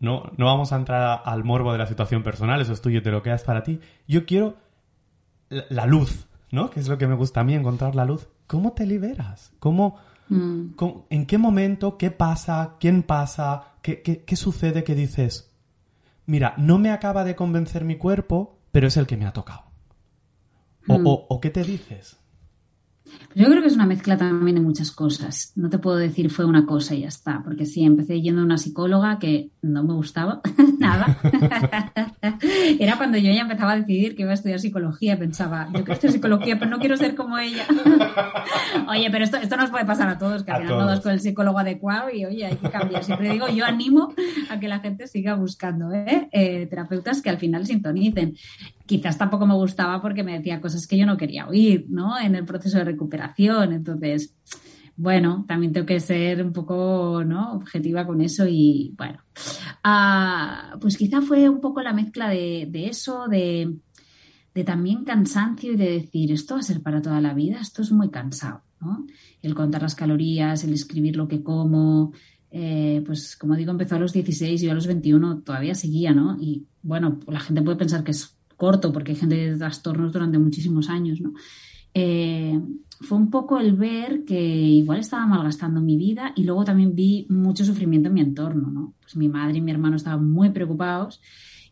no, 0.00 0.30
no 0.36 0.44
vamos 0.46 0.72
a 0.72 0.76
entrar 0.76 1.02
a- 1.02 1.14
al 1.14 1.44
morbo 1.44 1.70
de 1.72 1.78
la 1.78 1.86
situación 1.86 2.22
personal, 2.24 2.60
eso 2.60 2.72
es 2.72 2.80
tuyo, 2.82 3.00
te 3.02 3.10
lo 3.12 3.22
quedas 3.22 3.44
para 3.44 3.62
ti. 3.62 3.78
Yo 4.08 4.26
quiero 4.26 4.56
la, 5.48 5.64
la 5.70 5.86
luz, 5.86 6.26
¿no? 6.50 6.68
Que 6.68 6.80
es 6.80 6.88
lo 6.88 6.98
que 6.98 7.06
me 7.06 7.14
gusta 7.14 7.40
a 7.40 7.44
mí, 7.44 7.54
encontrar 7.54 7.94
la 7.94 8.04
luz. 8.04 8.26
¿Cómo 8.48 8.72
te 8.72 8.86
liberas? 8.86 9.52
¿Cómo, 9.60 9.96
Mm. 10.28 10.72
cómo- 10.74 11.06
¿En 11.10 11.24
qué 11.26 11.38
momento? 11.38 11.96
¿Qué 11.96 12.10
pasa? 12.10 12.74
¿Quién 12.80 13.04
pasa? 13.04 13.74
¿Qué, 13.82 14.02
qué, 14.02 14.24
qué 14.24 14.34
sucede 14.34 14.82
que 14.82 14.96
dices? 14.96 15.52
mira, 16.26 16.54
no 16.58 16.78
me 16.78 16.90
acaba 16.90 17.24
de 17.24 17.36
convencer 17.36 17.84
mi 17.84 17.96
cuerpo, 17.96 18.58
pero 18.72 18.88
es 18.88 18.96
el 18.96 19.06
que 19.06 19.16
me 19.16 19.26
ha 19.26 19.32
tocado. 19.32 19.64
O, 20.88 20.98
mm. 20.98 21.06
o, 21.06 21.26
o 21.28 21.40
qué 21.40 21.50
te 21.50 21.62
dices? 21.64 22.18
Yo 23.34 23.46
creo 23.50 23.60
que 23.60 23.68
es 23.68 23.74
una 23.74 23.86
mezcla 23.86 24.16
también 24.16 24.56
de 24.56 24.62
muchas 24.62 24.90
cosas. 24.90 25.52
No 25.56 25.68
te 25.68 25.78
puedo 25.78 25.96
decir 25.96 26.30
fue 26.30 26.44
una 26.44 26.64
cosa 26.64 26.94
y 26.94 27.02
ya 27.02 27.08
está, 27.08 27.42
porque 27.44 27.66
sí, 27.66 27.84
empecé 27.84 28.20
yendo 28.22 28.40
a 28.40 28.44
una 28.44 28.56
psicóloga 28.56 29.18
que 29.18 29.50
no 29.60 29.84
me 29.84 29.92
gustaba 29.92 30.40
nada. 30.78 31.18
Era 32.78 32.96
cuando 32.96 33.18
yo 33.18 33.30
ya 33.32 33.42
empezaba 33.42 33.72
a 33.72 33.76
decidir 33.76 34.16
que 34.16 34.22
iba 34.22 34.30
a 34.30 34.34
estudiar 34.34 34.58
psicología. 34.58 35.18
Pensaba, 35.18 35.66
yo 35.66 35.80
quiero 35.84 35.92
estudiar 35.92 36.12
psicología, 36.14 36.58
pero 36.58 36.70
no 36.70 36.78
quiero 36.78 36.96
ser 36.96 37.14
como 37.14 37.36
ella. 37.38 37.66
oye, 38.88 39.08
pero 39.10 39.24
esto, 39.24 39.36
esto 39.36 39.56
nos 39.56 39.70
puede 39.70 39.84
pasar 39.84 40.08
a 40.08 40.18
todos, 40.18 40.42
que 40.42 40.52
al 40.52 40.62
final 40.62 40.78
no 40.78 40.86
das 40.86 41.00
con 41.00 41.12
el 41.12 41.20
psicólogo 41.20 41.58
adecuado 41.58 42.10
y 42.10 42.24
oye, 42.24 42.46
hay 42.46 42.56
que 42.56 42.70
cambiar. 42.70 43.04
Siempre 43.04 43.30
digo, 43.30 43.48
yo 43.48 43.66
animo 43.66 44.14
a 44.48 44.58
que 44.58 44.68
la 44.68 44.80
gente 44.80 45.06
siga 45.06 45.34
buscando 45.34 45.92
¿eh? 45.92 46.28
Eh, 46.32 46.66
terapeutas 46.66 47.22
que 47.22 47.30
al 47.30 47.38
final 47.38 47.66
sintonicen 47.66 48.34
quizás 48.86 49.18
tampoco 49.18 49.46
me 49.46 49.54
gustaba 49.54 50.00
porque 50.00 50.22
me 50.22 50.38
decía 50.38 50.60
cosas 50.60 50.86
que 50.86 50.96
yo 50.96 51.06
no 51.06 51.16
quería 51.16 51.48
oír, 51.48 51.86
¿no? 51.88 52.18
En 52.18 52.34
el 52.34 52.44
proceso 52.44 52.78
de 52.78 52.84
recuperación. 52.84 53.72
Entonces, 53.72 54.34
bueno, 54.96 55.44
también 55.46 55.72
tengo 55.72 55.86
que 55.86 56.00
ser 56.00 56.42
un 56.42 56.52
poco, 56.52 57.22
¿no? 57.24 57.54
Objetiva 57.54 58.06
con 58.06 58.22
eso 58.22 58.46
y, 58.48 58.94
bueno, 58.96 59.18
ah, 59.84 60.76
pues 60.80 60.96
quizá 60.96 61.20
fue 61.20 61.48
un 61.48 61.60
poco 61.60 61.82
la 61.82 61.92
mezcla 61.92 62.30
de, 62.30 62.70
eso, 62.88 63.26
de, 63.28 63.76
también 64.64 65.04
cansancio 65.04 65.72
y 65.72 65.76
de 65.76 65.90
decir, 65.90 66.32
esto 66.32 66.54
va 66.54 66.60
a 66.60 66.62
ser 66.62 66.80
para 66.82 67.02
toda 67.02 67.20
la 67.20 67.34
vida, 67.34 67.60
esto 67.60 67.82
es 67.82 67.92
muy 67.92 68.08
cansado, 68.08 68.62
¿no? 68.80 69.06
El 69.42 69.54
contar 69.54 69.82
las 69.82 69.94
calorías, 69.94 70.64
el 70.64 70.72
escribir 70.72 71.16
lo 71.16 71.28
que 71.28 71.42
como, 71.42 72.12
eh, 72.50 73.02
pues 73.04 73.36
como 73.36 73.54
digo, 73.54 73.72
empezó 73.72 73.96
a 73.96 73.98
los 73.98 74.14
16 74.14 74.62
y 74.62 74.64
yo 74.64 74.72
a 74.72 74.74
los 74.74 74.86
21 74.86 75.40
todavía 75.40 75.74
seguía, 75.74 76.14
¿no? 76.14 76.38
Y 76.40 76.64
bueno, 76.82 77.20
la 77.26 77.40
gente 77.40 77.60
puede 77.60 77.76
pensar 77.76 78.02
que 78.02 78.12
es 78.12 78.36
corto, 78.56 78.92
porque 78.92 79.12
hay 79.12 79.18
gente 79.18 79.36
de 79.36 79.56
trastornos 79.56 80.12
durante 80.12 80.38
muchísimos 80.38 80.88
años, 80.88 81.20
¿no? 81.20 81.34
Eh, 81.94 82.60
fue 83.00 83.18
un 83.18 83.30
poco 83.30 83.58
el 83.58 83.74
ver 83.74 84.24
que 84.24 84.38
igual 84.38 85.00
estaba 85.00 85.26
malgastando 85.26 85.80
mi 85.80 85.96
vida 85.96 86.32
y 86.34 86.44
luego 86.44 86.64
también 86.64 86.94
vi 86.94 87.26
mucho 87.28 87.64
sufrimiento 87.64 88.08
en 88.08 88.14
mi 88.14 88.20
entorno, 88.20 88.70
¿no? 88.70 88.94
Pues 89.00 89.16
mi 89.16 89.28
madre 89.28 89.58
y 89.58 89.60
mi 89.60 89.70
hermano 89.70 89.96
estaban 89.96 90.30
muy 90.30 90.50
preocupados 90.50 91.20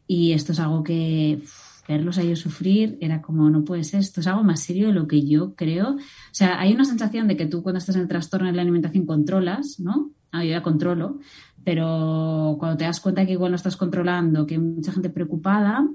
y 0.07 0.33
esto 0.33 0.53
es 0.53 0.61
algo 0.61 0.83
que 0.83 1.43
verlos 1.89 2.19
a 2.19 2.23
ellos 2.23 2.41
sufrir 2.41 2.97
era 3.01 3.21
como, 3.21 3.51
no 3.51 3.65
puede 3.65 3.85
ser, 3.85 4.01
esto 4.01 4.21
es 4.21 4.27
algo 4.27 4.43
más 4.43 4.61
serio 4.61 4.89
de 4.89 4.95
lo 4.95 5.07
que 5.07 5.27
yo 5.27 5.55
creo. 5.55 5.91
O 5.91 5.99
sea, 6.33 6.59
hay 6.61 6.73
una 6.73 6.85
sensación 6.85 7.29
de 7.29 7.37
que 7.37 7.47
tú 7.47 7.63
cuando 7.63 7.79
estás 7.79 7.97
en 7.97 8.03
el 8.03 8.09
trastorno 8.09 8.47
de 8.47 8.55
la 8.55 8.63
alimentación 8.63 9.07
controlas, 9.07 9.79
¿no? 9.79 10.11
Ah, 10.33 10.45
yo 10.45 10.51
ya 10.51 10.63
controlo, 10.63 11.21
pero 11.65 12.57
cuando 12.59 12.77
te 12.77 12.85
das 12.85 13.01
cuenta 13.01 13.25
que 13.25 13.33
igual 13.33 13.53
no 13.53 13.57
estás 13.57 13.77
controlando, 13.77 14.47
que 14.47 14.55
hay 14.55 14.61
mucha 14.61 14.93
gente 14.93 15.11
preocupada, 15.11 15.87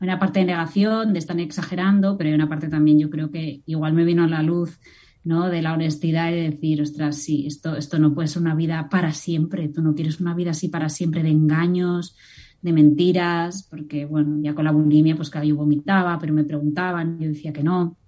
hay 0.00 0.08
una 0.08 0.18
parte 0.18 0.40
de 0.40 0.46
negación, 0.46 1.12
de 1.12 1.18
están 1.18 1.40
exagerando, 1.40 2.16
pero 2.16 2.28
hay 2.28 2.34
una 2.34 2.48
parte 2.48 2.68
también, 2.68 2.98
yo 2.98 3.10
creo 3.10 3.30
que 3.30 3.62
igual 3.66 3.92
me 3.92 4.04
vino 4.04 4.24
a 4.24 4.28
la 4.28 4.42
luz, 4.42 4.80
¿no? 5.24 5.50
De 5.50 5.60
la 5.60 5.74
honestidad 5.74 6.30
y 6.30 6.36
de 6.36 6.50
decir, 6.50 6.80
ostras, 6.80 7.16
sí, 7.16 7.46
esto, 7.46 7.76
esto 7.76 7.98
no 7.98 8.14
puede 8.14 8.28
ser 8.28 8.40
una 8.40 8.54
vida 8.54 8.88
para 8.88 9.12
siempre. 9.12 9.68
Tú 9.68 9.82
no 9.82 9.94
quieres 9.94 10.18
una 10.18 10.34
vida 10.34 10.52
así 10.52 10.68
para 10.68 10.88
siempre 10.88 11.22
de 11.22 11.28
engaños, 11.28 12.16
de 12.62 12.72
mentiras, 12.72 13.66
porque, 13.68 14.06
bueno, 14.06 14.38
ya 14.40 14.54
con 14.54 14.64
la 14.64 14.72
bulimia, 14.72 15.16
pues 15.16 15.28
cada 15.28 15.44
yo 15.44 15.56
vomitaba, 15.56 16.18
pero 16.18 16.32
me 16.32 16.44
preguntaban, 16.44 17.18
yo 17.18 17.28
decía 17.28 17.52
que 17.52 17.62
no. 17.62 17.98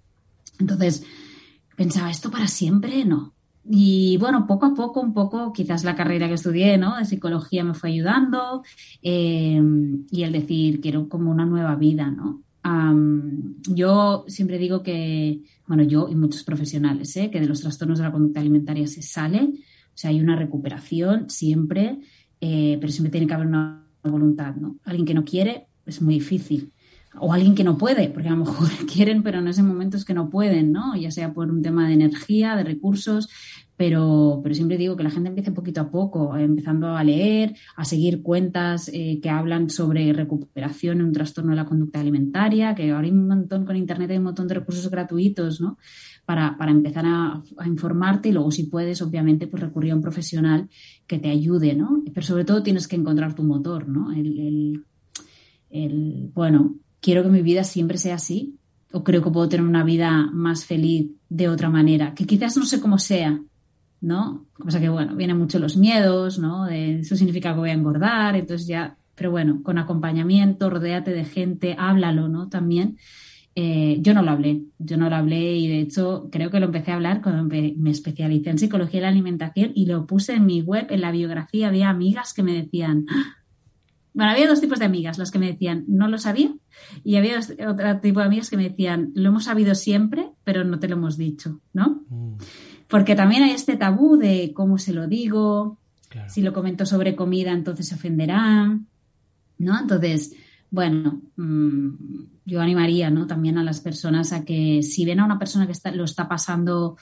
Entonces, 0.59 1.05
pensaba, 1.77 2.11
¿esto 2.11 2.31
para 2.31 2.47
siempre? 2.47 3.05
No. 3.05 3.35
Y 3.65 4.17
bueno, 4.19 4.47
poco 4.47 4.67
a 4.67 4.75
poco, 4.75 5.01
un 5.01 5.15
poco, 5.15 5.53
quizás 5.53 5.85
la 5.85 5.95
carrera 5.95 6.27
que 6.27 6.35
estudié, 6.35 6.79
¿no? 6.79 6.97
De 6.97 7.05
psicología 7.05 7.63
me 7.63 7.75
fue 7.75 7.91
ayudando 7.91 8.63
eh, 9.03 9.63
y 10.11 10.23
el 10.23 10.33
decir, 10.33 10.81
quiero 10.81 11.09
como 11.09 11.31
una 11.31 11.47
nueva 11.47 11.77
vida, 11.77 12.11
¿no? 12.11 12.43
yo 13.69 14.25
siempre 14.29 14.57
digo 14.57 14.85
que, 14.85 15.43
bueno, 15.67 15.83
yo 15.83 16.09
y 16.09 16.15
muchos 16.15 16.45
profesionales, 16.45 17.17
¿eh? 17.17 17.29
que 17.29 17.41
de 17.41 17.47
los 17.47 17.61
trastornos 17.61 17.99
de 17.99 18.05
la 18.05 18.13
conducta 18.13 18.39
alimentaria 18.39 18.87
se 18.87 19.03
sale, 19.03 19.41
o 19.43 19.97
sea, 19.97 20.11
hay 20.11 20.21
una 20.21 20.37
recuperación 20.37 21.29
siempre, 21.29 21.99
eh, 22.41 22.79
pero 22.81 22.93
siempre 22.93 23.11
tiene 23.11 23.27
que 23.27 23.35
haber 23.35 23.49
una 23.49 23.85
voluntad, 24.05 24.55
¿no? 24.55 24.77
Alguien 24.85 25.07
que 25.07 25.15
no 25.15 25.25
quiere 25.25 25.67
es 25.87 26.01
muy 26.01 26.15
difícil 26.15 26.73
o 27.19 27.33
alguien 27.33 27.55
que 27.55 27.65
no 27.65 27.77
puede, 27.77 28.09
porque 28.09 28.29
a 28.29 28.33
lo 28.33 28.45
mejor 28.45 28.69
quieren, 28.93 29.23
pero 29.23 29.39
en 29.39 29.49
ese 29.49 29.63
momento 29.63 29.97
es 29.97 30.05
que 30.05 30.15
no 30.15 30.31
pueden, 30.31 30.73
¿no? 30.73 30.97
Ya 30.97 31.11
sea 31.11 31.33
por 31.33 31.51
un 31.51 31.63
tema 31.63 31.87
de 31.87 31.95
energía, 31.95 32.57
de 32.57 32.65
recursos, 32.65 33.29
pero, 33.77 34.41
pero 34.43 34.55
siempre 34.55 34.79
digo 34.79 34.97
que 34.97 35.03
la 35.03 35.11
gente 35.11 35.29
empiece 35.29 35.51
poquito 35.51 35.81
a 35.81 35.91
poco, 35.91 36.37
empezando 36.37 36.97
a 36.97 37.03
leer, 37.03 37.55
a 37.77 37.85
seguir 37.85 38.23
cuentas 38.23 38.89
eh, 38.93 39.19
que 39.21 39.31
hablan 39.31 39.71
sobre 39.71 40.13
recuperación 40.13 41.01
en 41.01 41.07
un 41.07 41.13
trastorno 41.13 41.51
de 41.51 41.57
la 41.57 41.65
conducta 41.65 42.01
alimentaria, 42.01 42.75
que 42.75 42.91
ahora 42.93 43.07
hay 43.07 43.13
un 43.13 43.27
montón 43.27 43.65
con 43.65 43.77
Internet, 43.77 44.11
hay 44.11 44.19
un 44.19 44.25
montón 44.25 44.47
de 44.47 44.55
recursos 44.55 44.89
gratuitos, 44.91 45.61
¿no? 45.61 45.79
Para, 46.25 46.57
para 46.57 46.71
empezar 46.71 47.05
a, 47.05 47.43
informarte 47.67 48.29
y 48.29 48.33
luego, 48.33 48.53
si 48.53 48.65
puedes, 48.65 49.03
obviamente, 49.03 49.49
pues 49.49 49.61
recurrir 49.61 49.91
a 49.91 49.97
un 49.97 50.03
profesional 50.03 50.69
que 51.09 51.19
te 51.19 51.31
ayude, 51.31 51.75
¿no? 51.75 52.05
Pero 52.15 52.25
sobre 52.25 52.45
todo 52.45 52.63
tienes 52.63 52.87
que 52.87 52.95
encontrar 52.95 53.35
tu 53.35 53.43
motor, 53.43 53.89
¿no? 53.89 54.13
el, 54.13 54.85
el 55.71 56.31
bueno, 56.33 56.77
quiero 57.03 57.23
que 57.23 57.29
mi 57.29 57.43
vida 57.43 57.65
siempre 57.65 57.99
sea 57.99 58.15
así 58.15 58.57
o 58.93 59.05
creo 59.05 59.23
que 59.23 59.31
puedo 59.31 59.49
tener 59.49 59.67
una 59.67 59.85
vida 59.85 60.31
más 60.33 60.65
feliz 60.65 61.11
de 61.29 61.49
otra 61.49 61.69
manera, 61.69 62.15
que 62.15 62.27
quizás 62.27 62.57
no 62.57 62.65
sé 62.65 62.81
cómo 62.81 62.99
sea, 62.99 63.41
¿no? 64.01 64.47
O 64.65 64.71
sea 64.71 64.81
que, 64.81 64.89
bueno, 64.89 65.17
vienen 65.17 65.39
mucho 65.39 65.59
los 65.59 65.77
miedos, 65.77 66.39
¿no? 66.39 66.69
eso 66.69 67.17
significa 67.17 67.53
que 67.53 67.59
voy 67.59 67.71
a 67.71 67.75
engordar, 67.75 68.37
entonces 68.37 68.67
ya, 68.67 68.97
pero 69.15 69.31
bueno, 69.31 69.63
con 69.63 69.79
acompañamiento, 69.79 70.71
rodéate 70.71 71.13
de 71.13 71.25
gente, 71.25 71.75
háblalo, 71.79 72.29
¿no? 72.29 72.49
También. 72.49 72.99
Eh, 73.55 73.99
yo 74.01 74.15
no 74.15 74.23
lo 74.23 74.31
hablé, 74.31 74.63
yo 74.79 74.97
no 74.97 75.11
lo 75.11 75.17
hablé 75.17 75.59
y 75.59 75.69
de 75.69 75.81
hecho 75.81 76.31
creo 76.33 76.51
que 76.51 76.59
lo 76.59 76.67
empecé 76.67 76.91
a 76.91 76.95
hablar 76.95 77.21
cuando 77.21 77.45
me 77.45 77.91
especialicé 77.91 78.49
en 78.49 78.57
psicología 78.57 79.01
de 79.01 79.03
la 79.03 79.09
alimentación 79.09 79.73
y 79.75 79.85
lo 79.85 80.07
puse 80.07 80.33
en 80.33 80.47
mi 80.47 80.63
web, 80.63 80.87
en 80.89 81.03
la 81.03 81.11
biografía, 81.11 81.69
había 81.69 81.91
amigas 81.91 82.33
que 82.33 82.43
me 82.43 82.55
decían, 82.55 83.05
bueno, 84.15 84.33
había 84.33 84.49
dos 84.49 84.61
tipos 84.61 84.79
de 84.79 84.85
amigas, 84.85 85.19
las 85.19 85.31
que 85.31 85.39
me 85.39 85.51
decían, 85.51 85.85
no 85.89 86.09
lo 86.09 86.19
sabía, 86.19 86.55
y 87.03 87.17
había 87.17 87.41
otro 87.69 88.01
tipo 88.01 88.21
de 88.21 88.27
amigas 88.27 88.51
que 88.51 88.57
me 88.57 88.69
decían, 88.69 89.13
lo 89.15 89.31
hemos 89.31 89.45
sabido 89.45 89.75
siempre, 89.75 90.31
pero 90.45 90.65
no 90.65 90.79
te 90.79 90.89
lo 90.89 90.97
hemos 90.97 91.17
dicho, 91.17 91.61
¿no? 91.73 92.03
Mm. 92.09 92.37
Porque 92.89 93.15
también 93.15 93.43
hay 93.43 93.53
este 93.53 93.77
tabú 93.77 94.17
de 94.17 94.53
cómo 94.55 94.77
se 94.77 94.93
lo 94.93 95.07
digo, 95.07 95.79
si 96.29 96.43
lo 96.43 96.53
comento 96.53 96.85
sobre 96.85 97.17
comida, 97.17 97.53
entonces 97.53 97.89
se 97.89 97.95
ofenderán, 97.95 98.87
¿no? 99.59 99.81
Entonces, 99.81 100.35
bueno, 100.71 101.23
mm, 101.37 101.91
yo 102.45 102.61
animaría, 102.61 103.11
¿no? 103.11 103.27
También 103.27 103.57
a 103.57 103.65
las 103.65 103.81
personas 103.81 104.33
a 104.33 104.45
que 104.45 104.83
si 104.83 105.05
ven 105.05 105.21
a 105.21 105.25
una 105.25 105.39
persona 105.39 105.67
que 105.67 105.73
está, 105.73 105.91
lo 105.93 106.05
está 106.05 106.29
pasando 106.29 106.97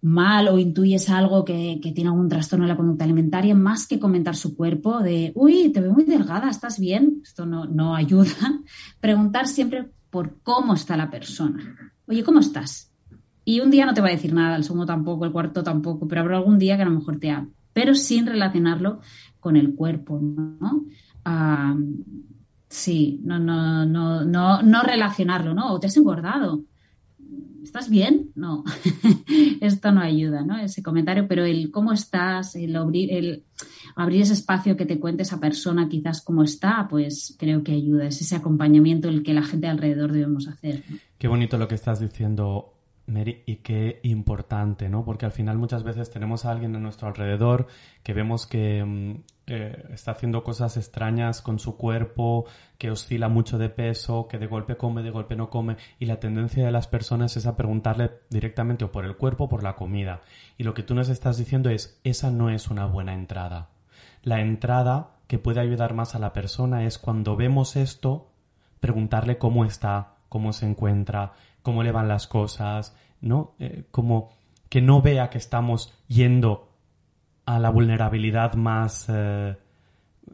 mal 0.00 0.48
o 0.48 0.58
intuyes 0.58 1.10
algo 1.10 1.44
que, 1.44 1.80
tiene 1.94 2.10
algún 2.10 2.28
trastorno 2.28 2.64
de 2.64 2.72
la 2.72 2.76
conducta 2.76 3.04
alimentaria, 3.04 3.54
más 3.54 3.86
que 3.86 3.98
comentar 3.98 4.36
su 4.36 4.56
cuerpo 4.56 5.00
de, 5.00 5.32
uy, 5.34 5.70
te 5.70 5.80
veo 5.80 5.92
muy 5.92 6.04
delgada, 6.04 6.48
¿estás 6.48 6.78
bien? 6.78 7.20
Esto 7.22 7.46
no, 7.46 7.64
no 7.64 7.94
ayuda. 7.94 8.30
Preguntar 9.00 9.46
siempre 9.46 9.90
por 10.10 10.40
cómo 10.42 10.74
está 10.74 10.96
la 10.96 11.10
persona. 11.10 11.92
Oye, 12.06 12.22
¿cómo 12.22 12.40
estás? 12.40 12.92
Y 13.44 13.60
un 13.60 13.70
día 13.70 13.86
no 13.86 13.94
te 13.94 14.00
va 14.00 14.08
a 14.08 14.12
decir 14.12 14.32
nada, 14.32 14.56
el 14.56 14.64
segundo 14.64 14.86
tampoco, 14.86 15.24
el 15.24 15.32
cuarto 15.32 15.62
tampoco, 15.62 16.06
pero 16.06 16.20
habrá 16.20 16.36
algún 16.36 16.58
día 16.58 16.76
que 16.76 16.82
a 16.82 16.86
lo 16.86 16.98
mejor 16.98 17.18
te 17.18 17.30
hable, 17.30 17.50
pero 17.72 17.94
sin 17.94 18.26
relacionarlo 18.26 19.00
con 19.40 19.56
el 19.56 19.74
cuerpo, 19.74 20.20
¿no? 20.20 20.84
sí, 22.68 23.20
no, 23.22 23.38
no, 23.38 23.84
no, 23.84 24.24
no, 24.24 24.62
no 24.62 24.82
relacionarlo, 24.82 25.52
¿no? 25.52 25.72
O 25.72 25.80
te 25.80 25.88
has 25.88 25.96
engordado 25.96 26.64
¿estás 27.62 27.88
bien? 27.90 28.30
No, 28.34 28.64
esto 29.60 29.92
no 29.92 30.00
ayuda, 30.00 30.42
¿no? 30.42 30.58
Ese 30.58 30.82
comentario, 30.82 31.26
pero 31.28 31.44
el 31.44 31.70
cómo 31.70 31.92
estás, 31.92 32.56
el 32.56 32.76
abrir, 32.76 33.12
el 33.12 33.44
abrir 33.96 34.22
ese 34.22 34.34
espacio 34.34 34.76
que 34.76 34.86
te 34.86 34.98
cuente 34.98 35.22
esa 35.22 35.40
persona 35.40 35.88
quizás 35.88 36.22
cómo 36.22 36.42
está, 36.42 36.86
pues 36.88 37.36
creo 37.38 37.62
que 37.62 37.72
ayuda. 37.72 38.06
Es 38.06 38.20
ese 38.20 38.36
acompañamiento 38.36 39.08
el 39.08 39.22
que 39.22 39.34
la 39.34 39.42
gente 39.42 39.66
alrededor 39.66 40.12
debemos 40.12 40.48
hacer. 40.48 40.82
Qué 41.18 41.28
bonito 41.28 41.58
lo 41.58 41.68
que 41.68 41.74
estás 41.74 42.00
diciendo, 42.00 42.77
Mary, 43.08 43.42
y 43.46 43.56
qué 43.56 44.00
importante, 44.02 44.88
¿no? 44.88 45.04
Porque 45.04 45.26
al 45.26 45.32
final 45.32 45.58
muchas 45.58 45.82
veces 45.82 46.10
tenemos 46.10 46.44
a 46.44 46.50
alguien 46.50 46.76
a 46.76 46.78
nuestro 46.78 47.08
alrededor 47.08 47.66
que 48.02 48.12
vemos 48.12 48.46
que 48.46 48.84
mm, 48.84 49.22
eh, 49.46 49.84
está 49.92 50.12
haciendo 50.12 50.44
cosas 50.44 50.76
extrañas 50.76 51.40
con 51.40 51.58
su 51.58 51.76
cuerpo, 51.76 52.44
que 52.76 52.90
oscila 52.90 53.28
mucho 53.28 53.56
de 53.56 53.70
peso, 53.70 54.28
que 54.28 54.38
de 54.38 54.46
golpe 54.46 54.76
come, 54.76 55.02
de 55.02 55.10
golpe 55.10 55.36
no 55.36 55.48
come, 55.48 55.76
y 55.98 56.04
la 56.04 56.20
tendencia 56.20 56.64
de 56.64 56.70
las 56.70 56.86
personas 56.86 57.36
es 57.36 57.46
a 57.46 57.56
preguntarle 57.56 58.10
directamente 58.28 58.84
o 58.84 58.92
por 58.92 59.06
el 59.06 59.16
cuerpo 59.16 59.44
o 59.44 59.48
por 59.48 59.62
la 59.62 59.74
comida. 59.74 60.20
Y 60.58 60.64
lo 60.64 60.74
que 60.74 60.82
tú 60.82 60.94
nos 60.94 61.08
estás 61.08 61.38
diciendo 61.38 61.70
es, 61.70 61.98
esa 62.04 62.30
no 62.30 62.50
es 62.50 62.68
una 62.68 62.86
buena 62.86 63.14
entrada. 63.14 63.70
La 64.22 64.40
entrada 64.40 65.16
que 65.26 65.38
puede 65.38 65.60
ayudar 65.60 65.94
más 65.94 66.14
a 66.14 66.18
la 66.18 66.32
persona 66.32 66.84
es 66.84 66.98
cuando 66.98 67.36
vemos 67.36 67.76
esto, 67.76 68.30
preguntarle 68.80 69.38
cómo 69.38 69.64
está, 69.64 70.16
cómo 70.28 70.52
se 70.52 70.66
encuentra, 70.66 71.32
cómo 71.62 71.82
le 71.82 71.92
van 71.92 72.08
las 72.08 72.26
cosas, 72.26 72.94
¿no? 73.20 73.54
Eh, 73.58 73.84
como 73.90 74.30
que 74.68 74.80
no 74.80 75.02
vea 75.02 75.30
que 75.30 75.38
estamos 75.38 75.92
yendo 76.08 76.68
a 77.46 77.58
la 77.58 77.70
vulnerabilidad 77.70 78.54
más, 78.54 79.06
eh, 79.08 79.56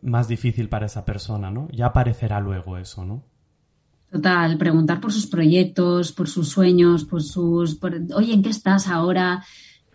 más 0.03 0.29
difícil 0.29 0.69
para 0.69 0.87
esa 0.87 1.05
persona, 1.05 1.51
¿no? 1.51 1.69
Ya 1.71 1.87
aparecerá 1.87 2.41
luego 2.41 2.77
eso, 2.77 3.05
¿no? 3.05 3.23
Total, 4.11 4.57
preguntar 4.59 5.01
por 5.01 5.13
sus 5.13 5.27
proyectos, 5.27 6.13
por 6.13 6.29
sus 6.29 6.49
sueños, 6.49 7.05
por 7.05 7.23
sus, 7.23 7.79
oye, 8.15 8.33
¿en 8.33 8.43
qué 8.43 8.51
estás 8.51 8.87
ahora? 8.87 9.45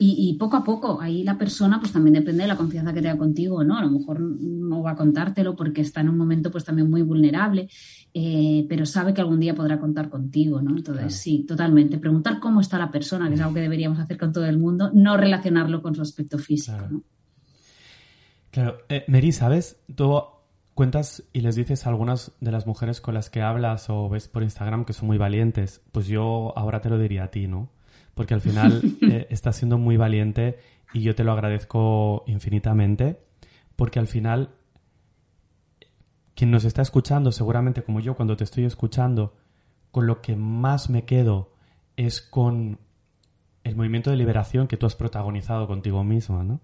Y, 0.01 0.37
poco 0.39 0.55
a 0.55 0.63
poco, 0.63 1.01
ahí 1.01 1.23
la 1.23 1.37
persona 1.37 1.77
pues 1.77 1.91
también 1.91 2.13
depende 2.13 2.43
de 2.43 2.47
la 2.47 2.55
confianza 2.55 2.93
que 2.93 3.01
tenga 3.01 3.17
contigo, 3.17 3.65
¿no? 3.65 3.77
A 3.77 3.81
lo 3.81 3.91
mejor 3.91 4.21
no 4.21 4.81
va 4.81 4.91
a 4.91 4.95
contártelo 4.95 5.57
porque 5.57 5.81
está 5.81 5.99
en 5.99 6.07
un 6.07 6.17
momento 6.17 6.51
pues 6.51 6.63
también 6.63 6.89
muy 6.89 7.01
vulnerable, 7.01 7.67
eh, 8.13 8.65
pero 8.69 8.85
sabe 8.85 9.13
que 9.13 9.19
algún 9.19 9.41
día 9.41 9.53
podrá 9.53 9.77
contar 9.77 10.09
contigo, 10.09 10.61
¿no? 10.61 10.77
Entonces, 10.77 11.15
sí, 11.15 11.45
totalmente. 11.45 11.97
Preguntar 11.97 12.39
cómo 12.39 12.61
está 12.61 12.77
la 12.77 12.91
persona, 12.91 13.27
que 13.27 13.35
es 13.35 13.41
algo 13.41 13.53
que 13.53 13.59
deberíamos 13.59 13.99
hacer 13.99 14.17
con 14.17 14.31
todo 14.31 14.45
el 14.45 14.57
mundo, 14.57 14.89
no 14.93 15.17
relacionarlo 15.17 15.81
con 15.81 15.93
su 15.93 16.01
aspecto 16.01 16.37
físico, 16.37 16.77
claro. 16.77 16.93
¿no? 16.93 17.03
Claro. 18.51 18.77
Eh, 18.87 19.03
Mary, 19.09 19.33
¿sabes? 19.33 19.81
Tú 19.93 20.21
cuentas 20.75 21.23
y 21.33 21.41
les 21.41 21.55
dices 21.55 21.85
a 21.85 21.89
algunas 21.89 22.31
de 22.39 22.53
las 22.53 22.65
mujeres 22.65 23.01
con 23.01 23.13
las 23.13 23.29
que 23.29 23.41
hablas 23.41 23.89
o 23.89 24.07
ves 24.07 24.29
por 24.29 24.43
Instagram 24.43 24.85
que 24.85 24.93
son 24.93 25.07
muy 25.07 25.17
valientes. 25.17 25.81
Pues 25.91 26.07
yo 26.07 26.57
ahora 26.57 26.79
te 26.79 26.89
lo 26.89 26.97
diría 26.97 27.25
a 27.25 27.31
ti, 27.31 27.47
¿no? 27.47 27.69
Porque 28.19 28.33
al 28.33 28.41
final 28.41 28.81
eh, 29.01 29.27
estás 29.29 29.55
siendo 29.55 29.77
muy 29.77 29.95
valiente 29.95 30.59
y 30.93 31.03
yo 31.03 31.15
te 31.15 31.23
lo 31.23 31.31
agradezco 31.31 32.25
infinitamente, 32.27 33.17
porque 33.77 33.97
al 33.97 34.07
final 34.07 34.49
quien 36.35 36.51
nos 36.51 36.65
está 36.65 36.81
escuchando, 36.81 37.31
seguramente 37.31 37.81
como 37.81 38.01
yo 38.01 38.17
cuando 38.17 38.35
te 38.35 38.43
estoy 38.43 38.65
escuchando, 38.65 39.37
con 39.91 40.05
lo 40.05 40.21
que 40.21 40.35
más 40.35 40.89
me 40.89 41.05
quedo 41.05 41.53
es 41.95 42.19
con 42.19 42.79
el 43.63 43.77
movimiento 43.77 44.09
de 44.09 44.17
liberación 44.17 44.67
que 44.67 44.75
tú 44.75 44.85
has 44.85 44.97
protagonizado 44.97 45.65
contigo 45.65 46.03
misma, 46.03 46.43
¿no? 46.43 46.59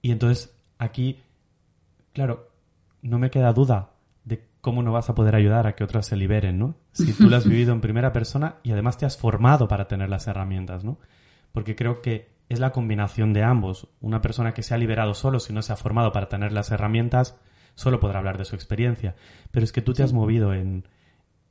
Y 0.00 0.10
entonces 0.10 0.56
aquí, 0.78 1.18
claro, 2.14 2.48
no 3.02 3.18
me 3.18 3.28
queda 3.28 3.52
duda 3.52 3.90
¿cómo 4.60 4.82
no 4.82 4.92
vas 4.92 5.08
a 5.10 5.14
poder 5.14 5.34
ayudar 5.34 5.66
a 5.66 5.74
que 5.74 5.84
otras 5.84 6.06
se 6.06 6.16
liberen, 6.16 6.58
¿no? 6.58 6.76
Si 6.92 7.12
tú 7.12 7.28
lo 7.28 7.36
has 7.36 7.46
vivido 7.48 7.72
en 7.72 7.80
primera 7.80 8.12
persona 8.12 8.56
y 8.62 8.72
además 8.72 8.98
te 8.98 9.06
has 9.06 9.16
formado 9.16 9.68
para 9.68 9.88
tener 9.88 10.08
las 10.08 10.26
herramientas, 10.26 10.84
¿no? 10.84 10.98
Porque 11.52 11.76
creo 11.76 12.02
que 12.02 12.30
es 12.48 12.60
la 12.60 12.72
combinación 12.72 13.32
de 13.32 13.42
ambos. 13.42 13.88
Una 14.00 14.20
persona 14.20 14.54
que 14.54 14.62
se 14.62 14.74
ha 14.74 14.78
liberado 14.78 15.14
solo, 15.14 15.40
si 15.40 15.52
no 15.52 15.62
se 15.62 15.72
ha 15.72 15.76
formado 15.76 16.12
para 16.12 16.28
tener 16.28 16.52
las 16.52 16.70
herramientas, 16.70 17.38
solo 17.74 18.00
podrá 18.00 18.18
hablar 18.18 18.38
de 18.38 18.44
su 18.44 18.54
experiencia. 18.54 19.14
Pero 19.50 19.64
es 19.64 19.72
que 19.72 19.82
tú 19.82 19.92
te 19.92 20.02
has 20.02 20.12
movido 20.12 20.54
en, 20.54 20.88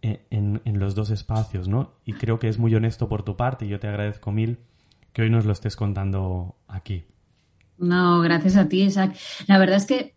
en, 0.02 0.62
en, 0.66 0.80
los 0.80 0.96
dos 0.96 1.10
espacios, 1.10 1.68
¿no? 1.68 1.94
Y 2.04 2.14
creo 2.14 2.40
que 2.40 2.48
es 2.48 2.58
muy 2.60 2.74
honesto 2.76 3.08
por 3.08 3.24
tu 3.24 3.36
parte 3.36 3.66
y 3.66 3.70
yo 3.70 3.80
te 3.80 3.88
agradezco 3.88 4.32
mil 4.32 4.60
que 5.14 5.22
hoy 5.22 5.30
nos 5.30 5.46
lo 5.46 5.54
estés 5.54 5.76
contando 5.76 6.58
aquí. 6.68 7.06
No, 7.78 8.22
gracias 8.22 8.56
a 8.56 8.68
ti, 8.68 8.84
Isaac. 8.84 9.16
La 9.48 9.58
verdad 9.58 9.78
es 9.78 9.86
que 9.86 10.16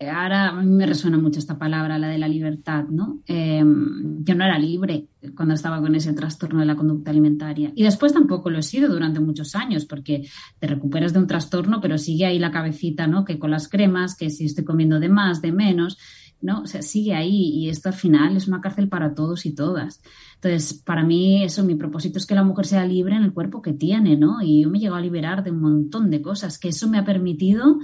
ahora 0.00 0.48
a 0.48 0.62
mí 0.62 0.66
me 0.66 0.86
resuena 0.86 1.18
mucho 1.18 1.40
esta 1.40 1.58
palabra, 1.58 1.98
la 1.98 2.08
de 2.08 2.18
la 2.18 2.28
libertad, 2.28 2.84
¿no? 2.84 3.20
Em, 3.26 4.22
yo 4.24 4.34
no 4.36 4.44
era 4.44 4.58
libre 4.58 5.08
cuando 5.34 5.54
estaba 5.54 5.80
con 5.80 5.94
ese 5.96 6.12
trastorno 6.12 6.60
de 6.60 6.66
la 6.66 6.76
conducta 6.76 7.10
alimentaria. 7.10 7.72
Y 7.74 7.82
después 7.82 8.12
tampoco 8.12 8.48
lo 8.48 8.58
he 8.58 8.62
sido 8.62 8.92
durante 8.92 9.18
muchos 9.18 9.56
años, 9.56 9.86
porque 9.86 10.28
te 10.60 10.66
recuperas 10.68 11.12
de 11.12 11.18
un 11.18 11.26
trastorno, 11.26 11.80
pero 11.80 11.98
sigue 11.98 12.26
ahí 12.26 12.38
la 12.38 12.52
cabecita, 12.52 13.08
¿no? 13.08 13.24
Que 13.24 13.40
con 13.40 13.50
las 13.50 13.68
cremas, 13.68 14.16
que 14.16 14.30
si 14.30 14.44
estoy 14.44 14.64
comiendo 14.64 15.00
de 15.00 15.08
más, 15.08 15.42
de 15.42 15.50
menos, 15.50 15.98
¿no? 16.40 16.62
O 16.62 16.66
sea, 16.66 16.82
sigue 16.82 17.14
ahí 17.14 17.50
y 17.54 17.68
esto 17.68 17.88
al 17.88 17.94
final 17.96 18.36
es 18.36 18.46
una 18.46 18.60
cárcel 18.60 18.88
para 18.88 19.14
todos 19.14 19.46
y 19.46 19.54
todas. 19.54 20.00
Entonces, 20.36 20.74
para 20.74 21.02
mí, 21.02 21.42
eso, 21.42 21.64
mi 21.64 21.74
propósito 21.74 22.18
es 22.18 22.26
que 22.26 22.36
la 22.36 22.44
mujer 22.44 22.66
sea 22.66 22.86
libre 22.86 23.16
en 23.16 23.24
el 23.24 23.32
cuerpo 23.32 23.62
que 23.62 23.72
tiene, 23.72 24.16
¿no? 24.16 24.40
Y 24.42 24.62
yo 24.62 24.70
me 24.70 24.78
he 24.78 24.80
llegado 24.80 24.98
a 24.98 25.02
liberar 25.02 25.42
de 25.42 25.50
un 25.50 25.60
montón 25.60 26.10
de 26.10 26.22
cosas, 26.22 26.58
que 26.58 26.68
eso 26.68 26.88
me 26.88 26.98
ha 26.98 27.04
permitido 27.04 27.78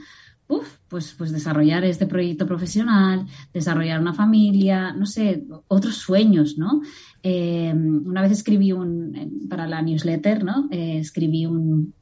uf, 0.49 0.79
pues, 0.89 1.15
pues 1.17 1.33
desarrollar 1.33 1.85
este 1.85 2.07
proyecto 2.07 2.47
profesional, 2.47 3.27
desarrollar 3.53 4.01
una 4.01 4.15
familia, 4.15 4.93
no 4.93 5.07
sé, 5.07 5.45
otros 5.69 5.97
sueños, 5.97 6.59
¿no? 6.59 6.83
Eh, 7.23 7.73
una 7.75 8.23
vez 8.23 8.33
escribí 8.33 8.73
un, 8.73 9.47
para 9.49 9.67
la 9.67 9.83
newsletter, 9.83 10.45
¿no? 10.45 10.69
Eh, 10.71 10.99
escribí 10.99 11.47
un, 11.47 11.95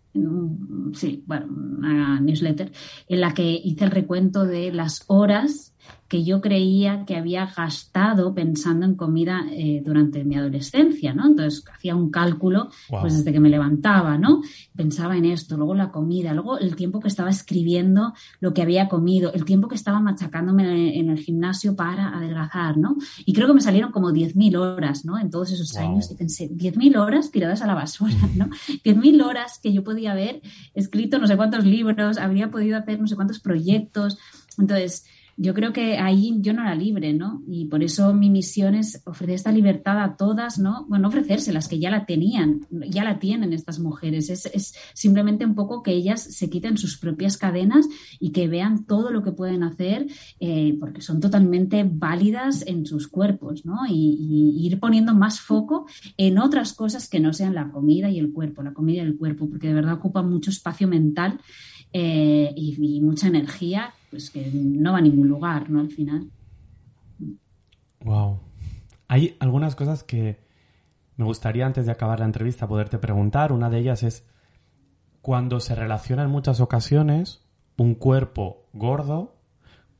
sí, 0.94 1.22
bueno, 1.26 1.46
una 1.48 2.20
newsletter 2.20 2.72
en 3.08 3.20
la 3.20 3.32
que 3.34 3.60
hice 3.64 3.84
el 3.84 3.90
recuento 3.90 4.44
de 4.44 4.72
las 4.72 5.04
horas 5.06 5.71
que 6.12 6.24
yo 6.24 6.42
creía 6.42 7.06
que 7.06 7.16
había 7.16 7.46
gastado 7.46 8.34
pensando 8.34 8.84
en 8.84 8.96
comida 8.96 9.46
eh, 9.50 9.82
durante 9.82 10.24
mi 10.24 10.36
adolescencia, 10.36 11.14
¿no? 11.14 11.26
Entonces 11.26 11.64
hacía 11.74 11.96
un 11.96 12.10
cálculo, 12.10 12.68
pues 12.90 13.16
desde 13.16 13.32
que 13.32 13.40
me 13.40 13.48
levantaba, 13.48 14.18
¿no? 14.18 14.42
Pensaba 14.76 15.16
en 15.16 15.24
esto, 15.24 15.56
luego 15.56 15.74
la 15.74 15.90
comida, 15.90 16.34
luego 16.34 16.58
el 16.58 16.76
tiempo 16.76 17.00
que 17.00 17.08
estaba 17.08 17.30
escribiendo 17.30 18.12
lo 18.40 18.52
que 18.52 18.60
había 18.60 18.90
comido, 18.90 19.32
el 19.32 19.46
tiempo 19.46 19.68
que 19.68 19.74
estaba 19.74 20.00
machacándome 20.00 20.98
en 20.98 21.08
el 21.08 21.18
gimnasio 21.18 21.74
para 21.76 22.14
adelgazar, 22.14 22.76
¿no? 22.76 22.96
Y 23.24 23.32
creo 23.32 23.46
que 23.46 23.54
me 23.54 23.62
salieron 23.62 23.90
como 23.90 24.10
10.000 24.10 24.58
horas, 24.58 25.06
¿no? 25.06 25.18
En 25.18 25.30
todos 25.30 25.50
esos 25.50 25.74
años 25.78 26.10
y 26.10 26.14
pensé, 26.14 26.50
10.000 26.50 26.98
horas 26.98 27.30
tiradas 27.30 27.62
a 27.62 27.66
la 27.66 27.74
basura, 27.74 28.12
¿no? 28.36 28.50
10.000 28.84 29.24
horas 29.24 29.58
que 29.62 29.72
yo 29.72 29.82
podía 29.82 30.12
haber 30.12 30.42
escrito 30.74 31.18
no 31.18 31.26
sé 31.26 31.38
cuántos 31.38 31.64
libros, 31.64 32.18
habría 32.18 32.50
podido 32.50 32.76
hacer 32.76 33.00
no 33.00 33.06
sé 33.06 33.16
cuántos 33.16 33.40
proyectos. 33.40 34.18
Entonces, 34.58 35.06
yo 35.36 35.54
creo 35.54 35.72
que 35.72 35.98
ahí 35.98 36.36
yo 36.40 36.52
no 36.52 36.62
era 36.62 36.74
libre, 36.74 37.12
¿no? 37.12 37.42
Y 37.46 37.66
por 37.66 37.82
eso 37.82 38.12
mi 38.14 38.30
misión 38.30 38.74
es 38.74 39.02
ofrecer 39.06 39.34
esta 39.34 39.52
libertad 39.52 40.02
a 40.02 40.16
todas, 40.16 40.58
¿no? 40.58 40.86
Bueno, 40.88 41.08
ofrecérselas, 41.08 41.68
que 41.68 41.78
ya 41.78 41.90
la 41.90 42.06
tenían, 42.06 42.66
ya 42.70 43.04
la 43.04 43.18
tienen 43.18 43.52
estas 43.52 43.78
mujeres. 43.78 44.30
Es, 44.30 44.74
simplemente 44.94 45.44
un 45.44 45.54
poco 45.54 45.82
que 45.82 45.92
ellas 45.92 46.20
se 46.22 46.50
quiten 46.50 46.76
sus 46.76 46.98
propias 46.98 47.36
cadenas 47.36 47.86
y 48.20 48.30
que 48.32 48.48
vean 48.48 48.84
todo 48.84 49.10
lo 49.10 49.22
que 49.22 49.32
pueden 49.32 49.62
hacer, 49.62 50.06
eh, 50.40 50.76
porque 50.78 51.00
son 51.00 51.20
totalmente 51.20 51.84
válidas 51.90 52.64
en 52.66 52.86
sus 52.86 53.08
cuerpos, 53.08 53.64
¿no? 53.64 53.86
Y, 53.88 54.16
y, 54.18 54.66
ir 54.66 54.78
poniendo 54.78 55.14
más 55.14 55.40
foco 55.40 55.86
en 56.16 56.38
otras 56.38 56.72
cosas 56.72 57.08
que 57.08 57.20
no 57.20 57.32
sean 57.32 57.54
la 57.54 57.70
comida 57.70 58.10
y 58.10 58.18
el 58.18 58.32
cuerpo, 58.32 58.62
la 58.62 58.72
comida 58.72 59.02
y 59.02 59.06
el 59.06 59.16
cuerpo, 59.16 59.48
porque 59.48 59.68
de 59.68 59.74
verdad 59.74 59.94
ocupa 59.94 60.22
mucho 60.22 60.50
espacio 60.50 60.86
mental 60.88 61.40
eh, 61.92 62.52
y, 62.56 63.00
mucha 63.00 63.28
energía, 63.28 63.92
pues 64.12 64.30
que 64.30 64.46
no 64.52 64.92
va 64.92 64.98
a 64.98 65.00
ningún 65.00 65.26
lugar, 65.26 65.70
¿no? 65.70 65.80
Al 65.80 65.88
final. 65.88 66.30
Wow. 68.00 68.40
Hay 69.08 69.36
algunas 69.40 69.74
cosas 69.74 70.04
que 70.04 70.38
me 71.16 71.24
gustaría 71.24 71.64
antes 71.64 71.86
de 71.86 71.92
acabar 71.92 72.20
la 72.20 72.26
entrevista 72.26 72.68
poderte 72.68 72.98
preguntar. 72.98 73.52
Una 73.52 73.70
de 73.70 73.78
ellas 73.78 74.02
es 74.02 74.28
cuando 75.22 75.60
se 75.60 75.74
relaciona 75.74 76.24
en 76.24 76.30
muchas 76.30 76.60
ocasiones 76.60 77.42
un 77.78 77.94
cuerpo 77.94 78.68
gordo 78.74 79.34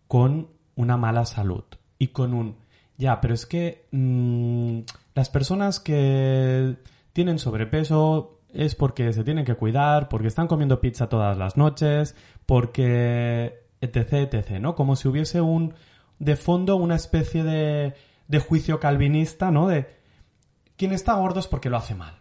con 0.09 0.51
una 0.75 0.99
mala 0.99 1.25
salud 1.25 1.65
y 1.99 2.09
con 2.09 2.35
un 2.35 2.57
ya, 2.99 3.19
pero 3.23 3.33
es 3.33 3.47
que 3.47 3.89
mm, 3.93 4.81
las 5.15 5.31
personas 5.31 5.81
que 5.81 6.77
tienen 7.15 7.39
sobrepeso 7.39 8.43
es 8.53 8.75
porque 8.75 9.15
se 9.15 9.25
tienen 9.25 9.47
que 9.47 9.55
cuidar, 9.55 10.11
porque 10.11 10.29
están 10.29 10.49
comiendo 10.49 10.83
pizza 10.83 11.09
todas 11.09 11.39
las 11.39 11.57
noches, 11.57 12.15
porque 12.45 13.62
etc, 13.83 14.33
etc, 14.33 14.61
¿no? 14.61 14.75
Como 14.75 14.97
si 14.97 15.09
hubiese 15.09 15.41
un 15.43 15.75
de 16.19 16.37
fondo 16.37 16.77
una 16.77 16.95
especie 16.95 17.43
de, 17.43 17.95
de 18.29 18.39
juicio 18.39 18.81
calvinista, 18.81 19.51
¿no? 19.51 19.69
De 19.69 20.01
quien 20.77 20.93
está 20.93 21.15
gordo 21.15 21.41
es 21.41 21.49
porque 21.49 21.69
lo 21.69 21.77
hace 21.77 21.95
mal, 21.95 22.15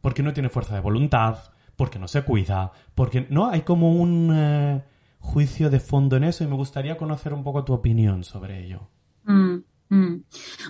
porque 0.00 0.22
no 0.22 0.32
tiene 0.32 0.50
fuerza 0.50 0.74
de 0.74 0.80
voluntad, 0.80 1.38
porque 1.76 1.98
no 1.98 2.08
se 2.08 2.22
cuida, 2.22 2.72
porque 2.94 3.26
no 3.30 3.48
hay 3.48 3.62
como 3.62 3.92
un 3.92 4.30
eh, 4.34 4.82
juicio 5.20 5.70
de 5.70 5.80
fondo 5.80 6.16
en 6.16 6.24
eso 6.24 6.44
y 6.44 6.46
me 6.46 6.56
gustaría 6.56 6.96
conocer 6.96 7.32
un 7.32 7.42
poco 7.42 7.64
tu 7.64 7.72
opinión 7.72 8.24
sobre 8.24 8.64
ello. 8.64 8.88
Mm. 9.24 9.56
Mm. 9.88 10.24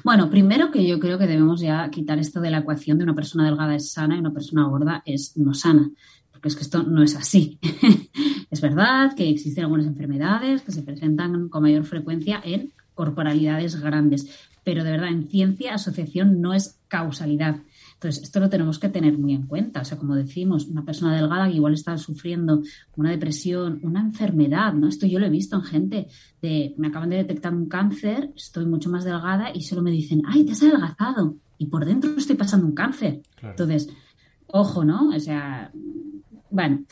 Bueno, 0.04 0.28
primero 0.28 0.70
que 0.70 0.86
yo 0.86 0.98
creo 0.98 1.18
que 1.18 1.26
debemos 1.26 1.60
ya 1.60 1.88
quitar 1.90 2.18
esto 2.18 2.40
de 2.40 2.50
la 2.50 2.58
ecuación 2.58 2.98
de 2.98 3.04
una 3.04 3.14
persona 3.14 3.44
delgada 3.44 3.74
es 3.74 3.92
sana 3.92 4.16
y 4.16 4.20
una 4.20 4.32
persona 4.32 4.66
gorda 4.66 5.02
es 5.06 5.36
no 5.36 5.54
sana, 5.54 5.90
es 6.48 6.56
que 6.56 6.62
esto 6.62 6.82
no 6.82 7.02
es 7.02 7.16
así. 7.16 7.58
es 8.50 8.60
verdad 8.60 9.14
que 9.16 9.28
existen 9.28 9.64
algunas 9.64 9.86
enfermedades 9.86 10.62
que 10.62 10.72
se 10.72 10.82
presentan 10.82 11.48
con 11.48 11.62
mayor 11.62 11.84
frecuencia 11.84 12.40
en 12.44 12.72
corporalidades 12.94 13.80
grandes, 13.80 14.28
pero 14.62 14.84
de 14.84 14.92
verdad 14.92 15.08
en 15.08 15.28
ciencia 15.28 15.74
asociación 15.74 16.40
no 16.40 16.54
es 16.54 16.78
causalidad. 16.88 17.56
Entonces, 17.94 18.24
esto 18.24 18.40
lo 18.40 18.50
tenemos 18.50 18.78
que 18.78 18.88
tener 18.88 19.16
muy 19.16 19.32
en 19.32 19.46
cuenta. 19.46 19.80
O 19.80 19.84
sea, 19.84 19.96
como 19.96 20.14
decimos, 20.14 20.66
una 20.66 20.84
persona 20.84 21.14
delgada 21.16 21.48
que 21.48 21.56
igual 21.56 21.74
está 21.74 21.96
sufriendo 21.96 22.62
una 22.96 23.10
depresión, 23.10 23.80
una 23.82 24.00
enfermedad, 24.00 24.74
¿no? 24.74 24.88
Esto 24.88 25.06
yo 25.06 25.18
lo 25.18 25.26
he 25.26 25.30
visto 25.30 25.56
en 25.56 25.62
gente 25.62 26.08
de, 26.42 26.74
me 26.76 26.88
acaban 26.88 27.10
de 27.10 27.16
detectar 27.16 27.54
un 27.54 27.66
cáncer, 27.66 28.30
estoy 28.36 28.66
mucho 28.66 28.90
más 28.90 29.04
delgada 29.04 29.50
y 29.54 29.62
solo 29.62 29.82
me 29.82 29.90
dicen, 29.90 30.22
ay, 30.26 30.44
te 30.44 30.52
has 30.52 30.62
adelgazado. 30.62 31.36
Y 31.56 31.66
por 31.66 31.84
dentro 31.84 32.14
estoy 32.16 32.36
pasando 32.36 32.66
un 32.66 32.74
cáncer. 32.74 33.22
Entonces, 33.40 33.88
ojo, 34.48 34.84
¿no? 34.84 35.08
O 35.08 35.20
sea, 35.20 35.72
bueno. 36.54 36.84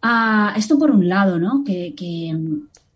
Ah, 0.00 0.54
esto 0.56 0.78
por 0.78 0.90
un 0.90 1.08
lado, 1.08 1.38
¿no? 1.38 1.62
Que, 1.62 1.94
que 1.94 2.36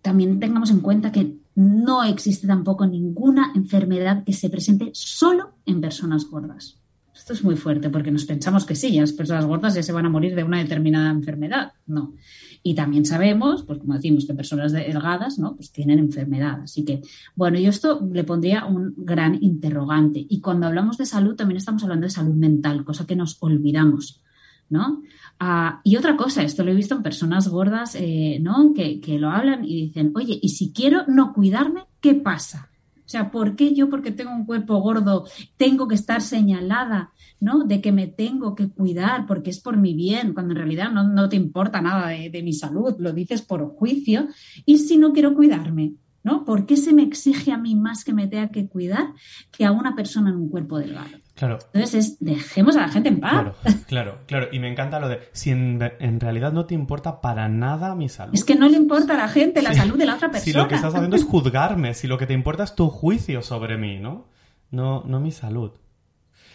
también 0.02 0.40
tengamos 0.40 0.70
en 0.70 0.80
cuenta 0.80 1.12
que 1.12 1.36
no 1.54 2.02
existe 2.02 2.46
tampoco 2.46 2.86
ninguna 2.86 3.52
enfermedad 3.54 4.24
que 4.24 4.32
se 4.32 4.50
presente 4.50 4.90
solo 4.94 5.54
en 5.66 5.80
personas 5.80 6.28
gordas. 6.28 6.80
Esto 7.14 7.32
es 7.32 7.44
muy 7.44 7.56
fuerte 7.56 7.90
porque 7.90 8.10
nos 8.10 8.24
pensamos 8.24 8.64
que 8.64 8.74
sí, 8.74 8.98
las 8.98 9.12
personas 9.12 9.46
gordas 9.46 9.74
ya 9.74 9.82
se 9.82 9.92
van 9.92 10.06
a 10.06 10.10
morir 10.10 10.34
de 10.34 10.44
una 10.44 10.58
determinada 10.58 11.10
enfermedad. 11.10 11.72
No. 11.86 12.14
Y 12.62 12.74
también 12.74 13.04
sabemos, 13.04 13.62
pues 13.62 13.78
como 13.78 13.94
decimos, 13.94 14.26
que 14.26 14.34
personas 14.34 14.72
delgadas, 14.72 15.38
¿no? 15.38 15.54
Pues 15.54 15.72
tienen 15.72 15.98
enfermedad. 15.98 16.60
Así 16.62 16.84
que, 16.84 17.02
bueno, 17.34 17.58
yo 17.58 17.70
esto 17.70 18.06
le 18.12 18.24
pondría 18.24 18.64
un 18.64 18.94
gran 18.96 19.38
interrogante. 19.42 20.26
Y 20.28 20.40
cuando 20.40 20.66
hablamos 20.66 20.98
de 20.98 21.06
salud, 21.06 21.36
también 21.36 21.58
estamos 21.58 21.82
hablando 21.84 22.04
de 22.04 22.10
salud 22.10 22.34
mental, 22.34 22.84
cosa 22.84 23.06
que 23.06 23.16
nos 23.16 23.36
olvidamos. 23.40 24.20
¿no? 24.68 25.02
Ah, 25.38 25.80
y 25.84 25.96
otra 25.96 26.16
cosa, 26.16 26.42
esto 26.42 26.64
lo 26.64 26.70
he 26.70 26.74
visto 26.74 26.94
en 26.94 27.02
personas 27.02 27.48
gordas, 27.48 27.94
eh, 27.94 28.38
¿no? 28.40 28.72
Que, 28.74 29.00
que, 29.00 29.18
lo 29.18 29.30
hablan 29.30 29.64
y 29.64 29.86
dicen, 29.86 30.12
oye, 30.14 30.38
¿y 30.40 30.48
si 30.50 30.72
quiero 30.72 31.04
no 31.08 31.34
cuidarme, 31.34 31.84
qué 32.00 32.14
pasa? 32.14 32.70
O 33.06 33.08
sea, 33.08 33.30
¿por 33.30 33.54
qué 33.54 33.74
yo, 33.74 33.90
porque 33.90 34.10
tengo 34.10 34.32
un 34.32 34.46
cuerpo 34.46 34.80
gordo, 34.80 35.26
tengo 35.56 35.86
que 35.88 35.94
estar 35.94 36.22
señalada, 36.22 37.12
¿no? 37.38 37.64
De 37.64 37.80
que 37.80 37.92
me 37.92 38.06
tengo 38.06 38.54
que 38.54 38.70
cuidar 38.70 39.26
porque 39.26 39.50
es 39.50 39.60
por 39.60 39.76
mi 39.76 39.94
bien, 39.94 40.32
cuando 40.32 40.52
en 40.52 40.58
realidad 40.58 40.90
no, 40.90 41.06
no 41.06 41.28
te 41.28 41.36
importa 41.36 41.82
nada 41.82 42.08
de, 42.08 42.30
de 42.30 42.42
mi 42.42 42.54
salud, 42.54 42.96
lo 42.98 43.12
dices 43.12 43.42
por 43.42 43.76
juicio. 43.76 44.28
¿Y 44.64 44.78
si 44.78 44.96
no 44.96 45.12
quiero 45.12 45.34
cuidarme? 45.34 45.94
¿No? 46.26 46.44
¿Por 46.44 46.66
qué 46.66 46.76
se 46.76 46.92
me 46.92 47.04
exige 47.04 47.52
a 47.52 47.56
mí 47.56 47.76
más 47.76 48.04
que 48.04 48.12
me 48.12 48.26
tenga 48.26 48.48
que 48.48 48.66
cuidar 48.66 49.12
que 49.52 49.64
a 49.64 49.70
una 49.70 49.94
persona 49.94 50.30
en 50.30 50.36
un 50.36 50.48
cuerpo 50.48 50.76
delgado? 50.76 51.06
Claro. 51.36 51.58
Entonces 51.72 51.94
es, 51.94 52.18
dejemos 52.18 52.76
a 52.76 52.80
la 52.80 52.88
gente 52.88 53.10
en 53.10 53.20
paz. 53.20 53.30
Claro, 53.30 53.54
claro, 53.86 54.18
claro. 54.26 54.48
Y 54.50 54.58
me 54.58 54.68
encanta 54.68 54.98
lo 54.98 55.08
de, 55.08 55.20
si 55.30 55.50
en, 55.50 55.80
en 56.00 56.18
realidad 56.18 56.52
no 56.52 56.66
te 56.66 56.74
importa 56.74 57.20
para 57.20 57.48
nada 57.48 57.94
mi 57.94 58.08
salud. 58.08 58.34
Es 58.34 58.44
que 58.44 58.56
no 58.56 58.68
le 58.68 58.76
importa 58.76 59.14
a 59.14 59.18
la 59.18 59.28
gente 59.28 59.62
la 59.62 59.70
sí. 59.70 59.76
salud 59.76 59.96
de 59.96 60.04
la 60.04 60.16
otra 60.16 60.32
persona. 60.32 60.52
Si 60.52 60.52
lo 60.52 60.66
que 60.66 60.74
estás 60.74 60.94
haciendo 60.96 61.14
es 61.14 61.22
juzgarme, 61.22 61.94
si 61.94 62.08
lo 62.08 62.18
que 62.18 62.26
te 62.26 62.34
importa 62.34 62.64
es 62.64 62.74
tu 62.74 62.88
juicio 62.88 63.40
sobre 63.40 63.78
mí, 63.78 64.00
¿no? 64.00 64.26
No, 64.72 65.04
no 65.06 65.20
mi 65.20 65.30
salud. 65.30 65.70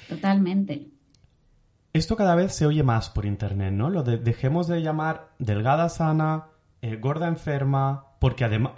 Totalmente. 0.09 0.89
Esto 1.93 2.17
cada 2.17 2.35
vez 2.35 2.53
se 2.53 2.65
oye 2.65 2.83
más 2.83 3.09
por 3.09 3.25
internet, 3.25 3.71
¿no? 3.71 3.89
Lo 3.89 4.03
de 4.03 4.17
dejemos 4.17 4.67
de 4.67 4.81
llamar 4.81 5.29
delgada 5.39 5.87
sana, 5.87 6.47
eh, 6.81 6.97
gorda 6.97 7.29
enferma, 7.29 8.10
porque 8.21 8.45
además, 8.45 8.73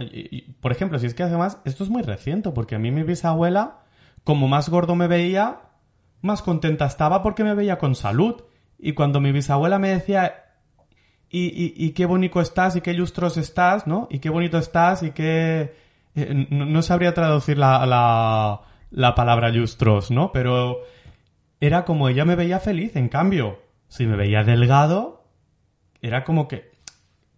por 0.62 0.72
ejemplo, 0.72 0.98
si 1.00 1.06
es 1.06 1.14
que 1.14 1.24
además, 1.24 1.58
esto 1.66 1.84
es 1.84 1.90
muy 1.90 2.02
reciente, 2.02 2.50
porque 2.52 2.76
a 2.76 2.80
mí 2.80 2.92
mi 2.92 3.04
bisabuela, 3.04 3.82
como 4.24 4.48
más 4.48 4.70
gordo 4.70 4.96
me 4.96 5.08
veía, 5.08 5.64
más 6.22 6.42
contenta 6.42 6.86
estaba 6.86 7.22
porque 7.22 7.44
me 7.44 7.54
veía 7.54 7.78
con 7.78 7.94
salud. 7.94 8.42
Y 8.80 8.94
cuando 8.94 9.20
mi 9.20 9.34
bisabuela 9.34 9.80
me 9.80 9.90
decía, 9.90 10.46
y, 11.30 11.74
y, 11.76 11.92
qué 11.92 12.06
bonito 12.06 12.40
estás, 12.40 12.78
y 12.78 12.82
qué 12.82 12.94
lustros 12.94 13.36
estás, 13.36 13.86
¿no? 13.86 14.08
Y 14.10 14.20
qué 14.20 14.30
bonito 14.30 14.58
estás, 14.58 15.04
y 15.04 15.12
qué... 15.12 15.76
Eh, 16.16 16.48
no, 16.50 16.66
no, 16.66 16.82
sabría 16.82 17.14
traducir 17.14 17.58
la, 17.58 17.86
la, 17.86 18.62
la 18.92 19.14
palabra 19.14 19.50
lustros, 19.50 20.10
¿no? 20.10 20.32
Pero 20.32 20.84
era 21.60 21.84
como 21.84 22.08
ella 22.08 22.24
me 22.24 22.38
veía 22.38 22.62
feliz, 22.62 22.96
en 22.96 23.10
cambio, 23.10 23.60
si 23.90 24.06
me 24.06 24.16
veía 24.16 24.46
delgado, 24.46 25.26
era 26.02 26.24
como 26.24 26.48
que 26.48 26.73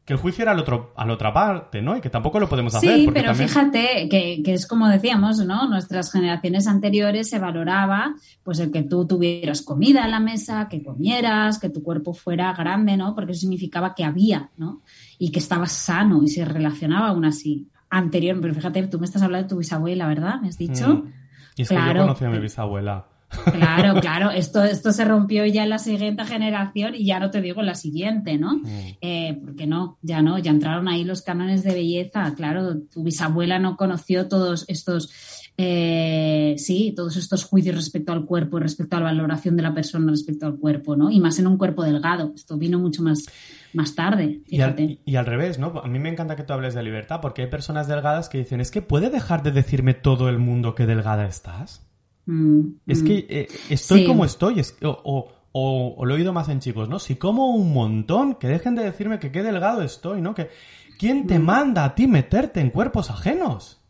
que 0.05 0.13
el 0.13 0.19
juicio 0.19 0.43
era 0.43 0.51
al 0.51 0.59
otro, 0.59 0.93
a 0.95 1.03
la 1.03 1.13
otra 1.13 1.33
parte, 1.33 1.81
¿no? 1.81 1.97
Y 1.97 2.01
que 2.01 2.11
tampoco 2.11 2.39
lo 2.39 2.47
podemos 2.47 2.75
hacer. 2.75 2.95
Sí, 2.95 3.09
pero 3.11 3.29
también... 3.29 3.49
fíjate 3.49 4.07
que, 4.07 4.43
que, 4.43 4.53
es 4.53 4.67
como 4.67 4.87
decíamos, 4.87 5.39
¿no? 5.39 5.67
Nuestras 5.67 6.11
generaciones 6.11 6.67
anteriores 6.67 7.27
se 7.27 7.39
valoraba 7.39 8.13
pues 8.43 8.59
el 8.59 8.71
que 8.71 8.83
tú 8.83 9.07
tuvieras 9.07 9.63
comida 9.63 10.05
en 10.05 10.11
la 10.11 10.19
mesa, 10.19 10.67
que 10.69 10.83
comieras, 10.83 11.57
que 11.57 11.69
tu 11.69 11.81
cuerpo 11.81 12.13
fuera 12.13 12.53
grande, 12.53 12.95
¿no? 12.97 13.15
Porque 13.15 13.31
eso 13.31 13.41
significaba 13.41 13.95
que 13.95 14.03
había, 14.03 14.51
¿no? 14.57 14.83
Y 15.17 15.31
que 15.31 15.39
estabas 15.39 15.71
sano 15.71 16.21
y 16.21 16.27
se 16.27 16.45
relacionaba 16.45 17.07
aún 17.07 17.25
así. 17.25 17.67
Anterior, 17.89 18.37
pero 18.39 18.53
fíjate, 18.53 18.87
tú 18.87 18.99
me 18.99 19.05
estás 19.05 19.23
hablando 19.23 19.47
de 19.47 19.49
tu 19.49 19.57
bisabuela, 19.57 20.07
¿verdad? 20.07 20.39
¿Me 20.39 20.49
has 20.49 20.57
dicho? 20.57 20.87
Mm. 20.87 21.13
Y 21.55 21.61
es 21.63 21.69
claro. 21.69 21.93
que 21.93 21.97
yo 21.97 22.01
conocí 22.03 22.25
a 22.25 22.29
mi 22.29 22.39
bisabuela. 22.39 23.05
Claro, 23.51 23.99
claro, 24.01 24.31
esto, 24.31 24.63
esto 24.63 24.91
se 24.91 25.05
rompió 25.05 25.45
ya 25.45 25.63
en 25.63 25.69
la 25.69 25.79
siguiente 25.79 26.25
generación 26.25 26.95
y 26.95 27.05
ya 27.05 27.19
no 27.19 27.31
te 27.31 27.41
digo 27.41 27.61
en 27.61 27.67
la 27.67 27.75
siguiente, 27.75 28.37
¿no? 28.37 28.57
Mm. 28.57 28.67
Eh, 29.01 29.39
porque 29.43 29.67
no, 29.67 29.97
ya 30.01 30.21
no, 30.21 30.37
ya 30.39 30.51
entraron 30.51 30.87
ahí 30.87 31.03
los 31.03 31.21
cánones 31.21 31.63
de 31.63 31.73
belleza, 31.73 32.33
claro, 32.35 32.77
tu 32.91 33.03
bisabuela 33.03 33.59
no 33.59 33.77
conoció 33.77 34.27
todos 34.27 34.65
estos, 34.67 35.11
eh, 35.57 36.55
sí, 36.57 36.93
todos 36.95 37.17
estos 37.17 37.45
juicios 37.45 37.75
respecto 37.75 38.11
al 38.11 38.25
cuerpo, 38.25 38.59
respecto 38.59 38.97
a 38.97 38.99
la 38.99 39.05
valoración 39.05 39.55
de 39.55 39.63
la 39.63 39.73
persona 39.73 40.11
respecto 40.11 40.45
al 40.45 40.57
cuerpo, 40.57 40.95
¿no? 40.95 41.11
Y 41.11 41.19
más 41.19 41.39
en 41.39 41.47
un 41.47 41.57
cuerpo 41.57 41.83
delgado, 41.83 42.31
esto 42.35 42.57
vino 42.57 42.79
mucho 42.79 43.03
más, 43.03 43.25
más 43.73 43.95
tarde. 43.95 44.41
Y 44.47 44.61
al, 44.61 44.99
y 45.05 45.15
al, 45.15 45.25
revés, 45.25 45.59
¿no? 45.59 45.81
A 45.83 45.87
mí 45.87 45.99
me 45.99 46.09
encanta 46.09 46.35
que 46.35 46.43
tú 46.43 46.53
hables 46.53 46.73
de 46.73 46.83
libertad 46.83 47.19
porque 47.21 47.43
hay 47.43 47.49
personas 47.49 47.87
delgadas 47.87 48.29
que 48.29 48.39
dicen, 48.39 48.61
es 48.61 48.71
que 48.71 48.81
puede 48.81 49.09
dejar 49.09 49.43
de 49.43 49.51
decirme 49.51 49.93
todo 49.93 50.29
el 50.29 50.39
mundo 50.39 50.75
que 50.75 50.85
delgada 50.85 51.27
estás. 51.27 51.85
Mm, 52.25 52.61
es 52.87 53.03
mm. 53.03 53.05
que 53.05 53.25
eh, 53.29 53.47
estoy 53.69 54.01
sí. 54.01 54.05
como 54.05 54.25
estoy, 54.25 54.59
es, 54.59 54.77
o, 54.83 54.89
o, 54.89 55.31
o, 55.51 55.95
o, 55.97 56.05
lo 56.05 56.13
he 56.13 56.17
oído 56.17 56.33
más 56.33 56.49
en 56.49 56.59
chicos, 56.59 56.89
¿no? 56.89 56.99
Si 56.99 57.15
como 57.15 57.55
un 57.55 57.73
montón, 57.73 58.35
que 58.35 58.47
dejen 58.47 58.75
de 58.75 58.83
decirme 58.83 59.19
que 59.19 59.31
qué 59.31 59.43
delgado 59.43 59.81
estoy, 59.83 60.21
¿no? 60.21 60.33
Que 60.33 60.49
¿quién 60.97 61.27
te 61.27 61.39
Mm. 61.39 61.43
manda 61.43 61.83
a 61.85 61.95
ti 61.95 62.07
meterte 62.07 62.59
en 62.61 62.71
cuerpos 62.71 63.09
ajenos? 63.11 63.84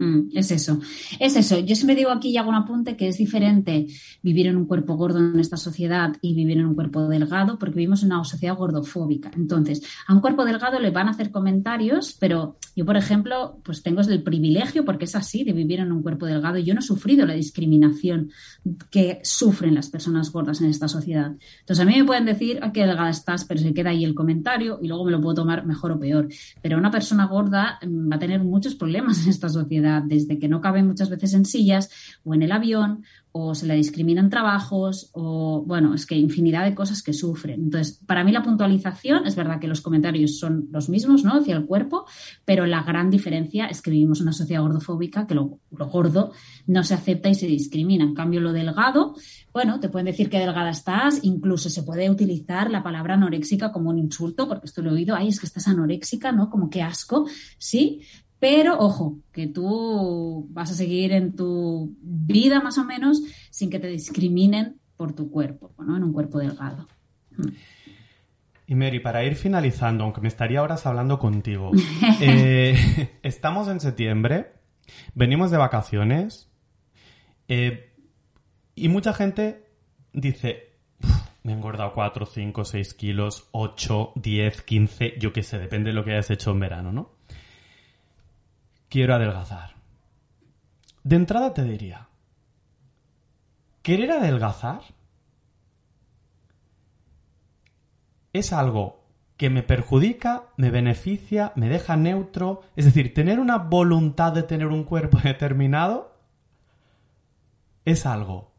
Mm, 0.00 0.30
es 0.34 0.50
eso, 0.50 0.80
es 1.18 1.36
eso. 1.36 1.58
Yo 1.58 1.74
siempre 1.74 1.94
digo 1.94 2.10
aquí 2.10 2.30
y 2.30 2.38
hago 2.38 2.48
un 2.48 2.54
apunte 2.54 2.96
que 2.96 3.08
es 3.08 3.18
diferente 3.18 3.86
vivir 4.22 4.46
en 4.46 4.56
un 4.56 4.64
cuerpo 4.64 4.96
gordo 4.96 5.18
en 5.18 5.38
esta 5.38 5.58
sociedad 5.58 6.16
y 6.22 6.34
vivir 6.34 6.56
en 6.56 6.64
un 6.64 6.74
cuerpo 6.74 7.06
delgado 7.06 7.58
porque 7.58 7.76
vivimos 7.76 8.02
en 8.02 8.10
una 8.10 8.24
sociedad 8.24 8.56
gordofóbica. 8.56 9.30
Entonces, 9.36 9.82
a 10.06 10.14
un 10.14 10.22
cuerpo 10.22 10.46
delgado 10.46 10.80
le 10.80 10.90
van 10.90 11.08
a 11.08 11.10
hacer 11.10 11.30
comentarios, 11.30 12.16
pero 12.18 12.56
yo, 12.74 12.86
por 12.86 12.96
ejemplo, 12.96 13.60
pues 13.62 13.82
tengo 13.82 14.00
el 14.00 14.22
privilegio, 14.22 14.86
porque 14.86 15.04
es 15.04 15.14
así, 15.14 15.44
de 15.44 15.52
vivir 15.52 15.80
en 15.80 15.92
un 15.92 16.02
cuerpo 16.02 16.24
delgado 16.24 16.56
yo 16.56 16.72
no 16.72 16.80
he 16.80 16.82
sufrido 16.82 17.26
la 17.26 17.34
discriminación 17.34 18.30
que 18.90 19.20
sufren 19.22 19.74
las 19.74 19.90
personas 19.90 20.32
gordas 20.32 20.62
en 20.62 20.70
esta 20.70 20.88
sociedad. 20.88 21.32
Entonces, 21.60 21.80
a 21.80 21.84
mí 21.84 21.94
me 21.98 22.06
pueden 22.06 22.24
decir 22.24 22.58
a 22.62 22.72
qué 22.72 22.86
delgada 22.86 23.10
estás, 23.10 23.44
pero 23.44 23.60
se 23.60 23.74
queda 23.74 23.90
ahí 23.90 24.06
el 24.06 24.14
comentario 24.14 24.78
y 24.80 24.88
luego 24.88 25.04
me 25.04 25.10
lo 25.10 25.20
puedo 25.20 25.34
tomar 25.34 25.66
mejor 25.66 25.92
o 25.92 26.00
peor. 26.00 26.28
Pero 26.62 26.78
una 26.78 26.90
persona 26.90 27.26
gorda 27.26 27.78
mm, 27.86 28.10
va 28.10 28.16
a 28.16 28.18
tener 28.18 28.42
muchos 28.42 28.74
problemas 28.74 29.22
en 29.24 29.28
esta 29.28 29.50
sociedad 29.50 29.89
desde 30.00 30.38
que 30.38 30.48
no 30.48 30.60
cabe 30.60 30.82
muchas 30.84 31.10
veces 31.10 31.34
en 31.34 31.44
sillas 31.44 31.90
o 32.24 32.34
en 32.34 32.42
el 32.42 32.52
avión 32.52 33.02
o 33.32 33.54
se 33.54 33.66
le 33.66 33.76
discriminan 33.76 34.28
trabajos 34.28 35.10
o 35.12 35.62
bueno, 35.64 35.94
es 35.94 36.04
que 36.04 36.16
infinidad 36.16 36.64
de 36.64 36.74
cosas 36.74 37.02
que 37.02 37.12
sufren. 37.12 37.62
Entonces, 37.62 38.00
para 38.04 38.24
mí 38.24 38.32
la 38.32 38.42
puntualización 38.42 39.26
es 39.26 39.36
verdad 39.36 39.60
que 39.60 39.68
los 39.68 39.80
comentarios 39.80 40.38
son 40.38 40.68
los 40.72 40.88
mismos, 40.88 41.24
¿no? 41.24 41.34
Hacia 41.34 41.56
el 41.56 41.64
cuerpo, 41.64 42.06
pero 42.44 42.66
la 42.66 42.82
gran 42.82 43.08
diferencia 43.08 43.66
es 43.66 43.82
que 43.82 43.90
vivimos 43.90 44.20
una 44.20 44.32
sociedad 44.32 44.62
gordofóbica 44.62 45.26
que 45.26 45.36
lo, 45.36 45.60
lo 45.70 45.88
gordo 45.88 46.32
no 46.66 46.82
se 46.82 46.94
acepta 46.94 47.28
y 47.28 47.34
se 47.34 47.46
discrimina. 47.46 48.04
En 48.04 48.14
cambio, 48.14 48.40
lo 48.40 48.52
delgado, 48.52 49.14
bueno, 49.52 49.78
te 49.78 49.88
pueden 49.88 50.06
decir 50.06 50.28
que 50.28 50.38
delgada 50.38 50.70
estás, 50.70 51.20
incluso 51.22 51.70
se 51.70 51.84
puede 51.84 52.10
utilizar 52.10 52.68
la 52.68 52.82
palabra 52.82 53.14
anoréxica 53.14 53.70
como 53.70 53.90
un 53.90 53.98
insulto, 53.98 54.48
porque 54.48 54.66
esto 54.66 54.82
lo 54.82 54.90
he 54.90 54.94
oído, 54.94 55.14
ay, 55.14 55.28
es 55.28 55.38
que 55.38 55.46
estás 55.46 55.68
anoréxica, 55.68 56.32
¿no? 56.32 56.50
Como 56.50 56.68
que 56.68 56.82
asco, 56.82 57.26
¿sí? 57.58 58.02
Pero 58.40 58.78
ojo, 58.78 59.18
que 59.32 59.46
tú 59.46 60.48
vas 60.50 60.70
a 60.70 60.74
seguir 60.74 61.12
en 61.12 61.36
tu 61.36 61.94
vida 62.00 62.60
más 62.60 62.78
o 62.78 62.84
menos 62.84 63.22
sin 63.50 63.68
que 63.68 63.78
te 63.78 63.88
discriminen 63.88 64.80
por 64.96 65.12
tu 65.12 65.30
cuerpo, 65.30 65.72
¿no? 65.84 65.96
En 65.96 66.04
un 66.04 66.12
cuerpo 66.12 66.38
delgado. 66.38 66.88
Y 68.66 68.74
Mary, 68.74 69.00
para 69.00 69.24
ir 69.24 69.36
finalizando, 69.36 70.04
aunque 70.04 70.22
me 70.22 70.28
estaría 70.28 70.62
horas 70.62 70.86
hablando 70.86 71.18
contigo, 71.18 71.70
eh, 72.20 73.18
estamos 73.22 73.68
en 73.68 73.80
septiembre, 73.80 74.52
venimos 75.14 75.50
de 75.50 75.58
vacaciones 75.58 76.50
eh, 77.48 77.92
y 78.74 78.88
mucha 78.88 79.12
gente 79.12 79.66
dice, 80.14 80.76
me 81.42 81.52
he 81.52 81.54
engordado 81.56 81.92
4, 81.92 82.24
5, 82.24 82.64
6 82.64 82.94
kilos, 82.94 83.48
8, 83.52 84.12
10, 84.14 84.62
15, 84.62 85.14
yo 85.18 85.32
qué 85.32 85.42
sé, 85.42 85.58
depende 85.58 85.90
de 85.90 85.94
lo 85.94 86.04
que 86.04 86.12
hayas 86.12 86.30
hecho 86.30 86.52
en 86.52 86.60
verano, 86.60 86.92
¿no? 86.92 87.19
Quiero 88.90 89.14
adelgazar. 89.14 89.76
De 91.02 91.16
entrada 91.16 91.54
te 91.54 91.64
diría, 91.64 92.08
¿querer 93.80 94.10
adelgazar 94.10 94.82
es 98.34 98.52
algo 98.52 99.00
que 99.38 99.48
me 99.48 99.62
perjudica, 99.62 100.44
me 100.58 100.70
beneficia, 100.70 101.52
me 101.56 101.70
deja 101.70 101.96
neutro? 101.96 102.60
Es 102.76 102.84
decir, 102.84 103.14
tener 103.14 103.40
una 103.40 103.56
voluntad 103.56 104.32
de 104.34 104.42
tener 104.42 104.66
un 104.66 104.84
cuerpo 104.84 105.18
determinado 105.24 106.18
es 107.86 108.04
algo 108.04 108.52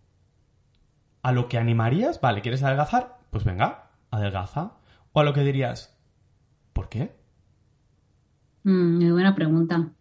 a 1.21 1.31
lo 1.31 1.47
que 1.47 1.59
animarías, 1.59 2.19
vale, 2.19 2.41
¿quieres 2.41 2.63
adelgazar? 2.63 3.19
Pues 3.29 3.43
venga, 3.43 3.91
adelgaza. 4.09 4.71
O 5.13 5.19
a 5.19 5.23
lo 5.23 5.33
que 5.33 5.41
dirías, 5.41 5.95
¿por 6.73 6.89
qué? 6.89 7.15
Mm, 8.63 8.97
muy 8.97 9.11
buena 9.11 9.35
pregunta. 9.35 9.91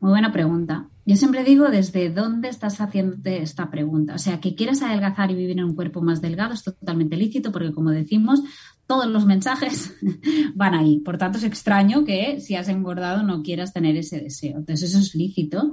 Muy 0.00 0.10
buena 0.10 0.32
pregunta. 0.32 0.88
Yo 1.04 1.16
siempre 1.16 1.42
digo 1.42 1.70
desde 1.70 2.10
dónde 2.10 2.48
estás 2.48 2.80
haciéndote 2.80 3.42
esta 3.42 3.70
pregunta. 3.70 4.14
O 4.14 4.18
sea, 4.18 4.40
que 4.40 4.54
quieras 4.54 4.82
adelgazar 4.82 5.30
y 5.30 5.34
vivir 5.34 5.58
en 5.58 5.64
un 5.64 5.74
cuerpo 5.74 6.02
más 6.02 6.20
delgado 6.20 6.54
es 6.54 6.62
totalmente 6.62 7.16
lícito 7.16 7.50
porque, 7.50 7.72
como 7.72 7.90
decimos, 7.90 8.42
todos 8.86 9.06
los 9.06 9.26
mensajes 9.26 9.96
van 10.54 10.74
ahí. 10.74 11.00
Por 11.00 11.18
tanto, 11.18 11.38
es 11.38 11.44
extraño 11.44 12.04
que 12.04 12.40
si 12.40 12.54
has 12.54 12.68
engordado 12.68 13.22
no 13.24 13.42
quieras 13.42 13.72
tener 13.72 13.96
ese 13.96 14.20
deseo. 14.20 14.58
Entonces, 14.58 14.90
eso 14.90 14.98
es 14.98 15.14
lícito. 15.14 15.72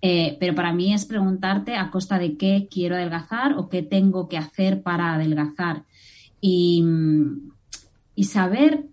Eh, 0.00 0.36
pero 0.40 0.54
para 0.54 0.72
mí 0.72 0.94
es 0.94 1.04
preguntarte 1.04 1.74
a 1.74 1.90
costa 1.90 2.18
de 2.18 2.36
qué 2.36 2.68
quiero 2.70 2.94
adelgazar 2.94 3.58
o 3.58 3.68
qué 3.68 3.82
tengo 3.82 4.28
que 4.28 4.38
hacer 4.38 4.82
para 4.82 5.14
adelgazar. 5.14 5.84
Y, 6.40 6.82
y 8.14 8.24
saber 8.24 8.86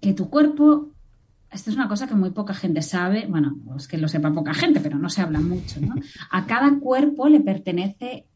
que 0.00 0.14
tu 0.14 0.30
cuerpo 0.30 0.93
esto 1.54 1.70
es 1.70 1.76
una 1.76 1.88
cosa 1.88 2.06
que 2.06 2.14
muy 2.14 2.30
poca 2.30 2.52
gente 2.52 2.82
sabe, 2.82 3.26
bueno, 3.28 3.56
es 3.76 3.88
que 3.88 3.96
lo 3.96 4.08
sepa 4.08 4.32
poca 4.32 4.52
gente, 4.52 4.80
pero 4.80 4.98
no 4.98 5.08
se 5.08 5.22
habla 5.22 5.40
mucho, 5.40 5.80
¿no? 5.80 5.94
A 6.30 6.46
cada 6.46 6.78
cuerpo 6.78 7.28
le 7.28 7.40
pertenece 7.40 8.26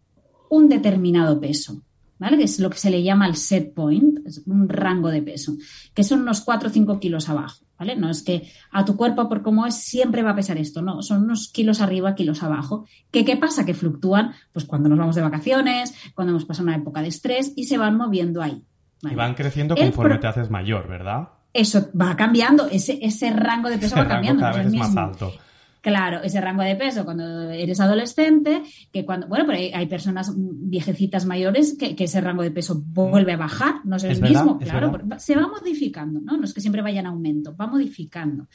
un 0.51 0.69
determinado 0.69 1.41
peso. 1.41 1.83
¿vale? 2.19 2.37
Que 2.37 2.45
es 2.45 2.59
lo 2.59 2.71
que 2.71 2.79
se 2.79 2.91
le 2.91 3.03
llama 3.03 3.27
el 3.27 3.37
set 3.37 3.75
point, 3.75 4.27
es 4.27 4.43
un 4.47 4.69
rango 4.69 5.09
de 5.09 5.23
peso, 5.23 5.57
que 5.95 6.05
son 6.05 6.23
unos 6.23 6.41
4 6.41 6.69
o 6.69 6.73
5 6.73 7.01
kilos 7.01 7.29
abajo, 7.29 7.65
¿vale? 7.79 7.97
No 7.97 8.11
es 8.11 8.23
que 8.23 8.51
a 8.73 8.85
tu 8.85 8.97
cuerpo, 8.97 9.29
por 9.29 9.43
cómo 9.43 9.67
es, 9.67 9.77
siempre 9.77 10.23
va 10.23 10.31
a 10.31 10.35
pesar 10.35 10.59
esto, 10.59 10.83
no, 10.83 11.03
son 11.03 11.23
unos 11.23 11.49
kilos 11.53 11.81
arriba, 11.81 12.15
kilos 12.15 12.43
abajo. 12.43 12.87
¿Qué, 13.11 13.25
¿Qué 13.25 13.37
pasa? 13.37 13.65
Que 13.65 13.75
fluctúan, 13.75 14.33
pues 14.53 14.65
cuando 14.65 14.89
nos 14.89 14.99
vamos 14.99 15.15
de 15.15 15.23
vacaciones, 15.23 15.95
cuando 16.15 16.33
hemos 16.33 16.45
pasado 16.45 16.65
una 16.69 16.77
época 16.77 17.03
de 17.03 17.09
estrés 17.09 17.53
y 17.57 17.65
se 17.65 17.79
van 17.79 17.97
moviendo 17.97 18.43
ahí. 18.43 18.65
Y 19.03 19.15
van 19.15 19.35
creciendo 19.35 19.77
conforme 19.77 20.19
te 20.19 20.27
haces 20.27 20.51
mayor, 20.51 20.89
¿verdad? 20.89 21.29
Eso 21.53 21.91
va 21.99 22.15
cambiando, 22.17 22.69
ese, 22.69 22.99
ese 23.03 23.31
rango 23.31 23.69
de 23.69 23.79
peso 23.79 23.97
va 23.97 24.09
cambiando. 24.09 24.43
Cada 24.43 24.59
vez 24.59 24.67
es 24.67 24.75
más 24.75 24.97
alto. 24.97 25.33
Claro, 25.81 26.23
ese 26.23 26.41
rango 26.41 26.63
de 26.63 26.75
peso 26.75 27.05
cuando 27.05 27.51
eres 27.51 27.79
adolescente, 27.81 28.63
que 28.93 29.05
cuando, 29.07 29.29
bueno, 29.29 29.45
pero 29.47 29.59
hay, 29.75 29.87
personas 29.87 30.33
viejecitas 30.37 31.25
mayores 31.25 31.77
que, 31.79 31.95
ese 31.97 32.21
rango 32.21 32.43
de 32.43 32.51
peso 32.51 32.83
vuelve 32.85 33.33
a 33.33 33.37
bajar, 33.37 33.77
no 33.85 33.97
es 33.97 34.05
el 34.05 34.21
mismo, 34.21 34.59
claro, 34.59 34.99
se 35.19 35.37
va 35.37 35.47
modificando, 35.47 36.21
¿no? 36.21 36.37
No 36.37 36.45
es 36.45 36.53
que 36.53 36.61
siempre 36.61 36.83
vaya 36.83 37.01
en 37.01 37.07
aumento, 37.07 37.57
va 37.57 37.69
modificando. 37.69 38.49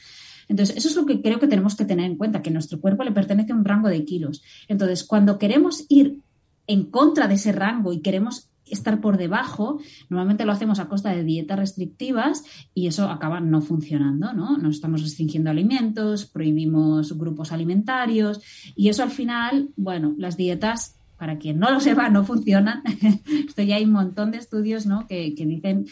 Entonces, 0.48 0.76
eso 0.76 0.88
es 0.88 0.96
lo 0.96 1.06
que 1.06 1.22
creo 1.22 1.40
que 1.40 1.48
tenemos 1.48 1.74
que 1.76 1.86
tener 1.86 2.04
en 2.04 2.16
cuenta, 2.16 2.42
que 2.42 2.50
nuestro 2.50 2.78
cuerpo 2.78 3.02
le 3.04 3.12
pertenece 3.12 3.52
a 3.52 3.56
un 3.56 3.64
rango 3.64 3.88
de 3.88 4.04
kilos. 4.04 4.42
Entonces, 4.68 5.04
cuando 5.04 5.38
queremos 5.38 5.86
ir 5.88 6.18
en 6.66 6.84
contra 6.90 7.26
de 7.26 7.34
ese 7.34 7.52
rango 7.52 7.92
y 7.92 8.00
queremos 8.00 8.50
estar 8.68 9.00
por 9.00 9.18
debajo, 9.18 9.78
normalmente 10.08 10.44
lo 10.44 10.52
hacemos 10.52 10.78
a 10.78 10.88
costa 10.88 11.10
de 11.10 11.24
dietas 11.24 11.58
restrictivas 11.58 12.44
y 12.74 12.86
eso 12.86 13.08
acaba 13.08 13.40
no 13.40 13.60
funcionando, 13.60 14.32
¿no? 14.32 14.56
Nos 14.56 14.76
estamos 14.76 15.02
restringiendo 15.02 15.50
alimentos, 15.50 16.26
prohibimos 16.26 17.16
grupos 17.16 17.52
alimentarios 17.52 18.40
y 18.74 18.88
eso 18.88 19.02
al 19.02 19.10
final, 19.10 19.70
bueno, 19.76 20.14
las 20.18 20.36
dietas, 20.36 20.96
para 21.18 21.38
quien 21.38 21.58
no 21.58 21.70
lo 21.70 21.80
sepa, 21.80 22.08
no 22.08 22.24
funcionan. 22.24 22.82
Esto 23.48 23.62
ya 23.62 23.76
hay 23.76 23.84
un 23.84 23.92
montón 23.92 24.30
de 24.30 24.38
estudios, 24.38 24.86
¿no? 24.86 25.06
Que, 25.06 25.34
que 25.34 25.46
dicen 25.46 25.86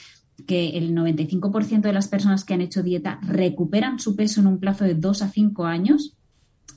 que 0.46 0.70
el 0.70 0.94
95% 0.94 1.82
de 1.82 1.92
las 1.92 2.08
personas 2.08 2.44
que 2.44 2.54
han 2.54 2.60
hecho 2.60 2.82
dieta 2.82 3.20
recuperan 3.22 4.00
su 4.00 4.16
peso 4.16 4.40
en 4.40 4.48
un 4.48 4.58
plazo 4.58 4.84
de 4.84 4.94
2 4.94 5.22
a 5.22 5.28
5 5.28 5.64
años 5.64 6.16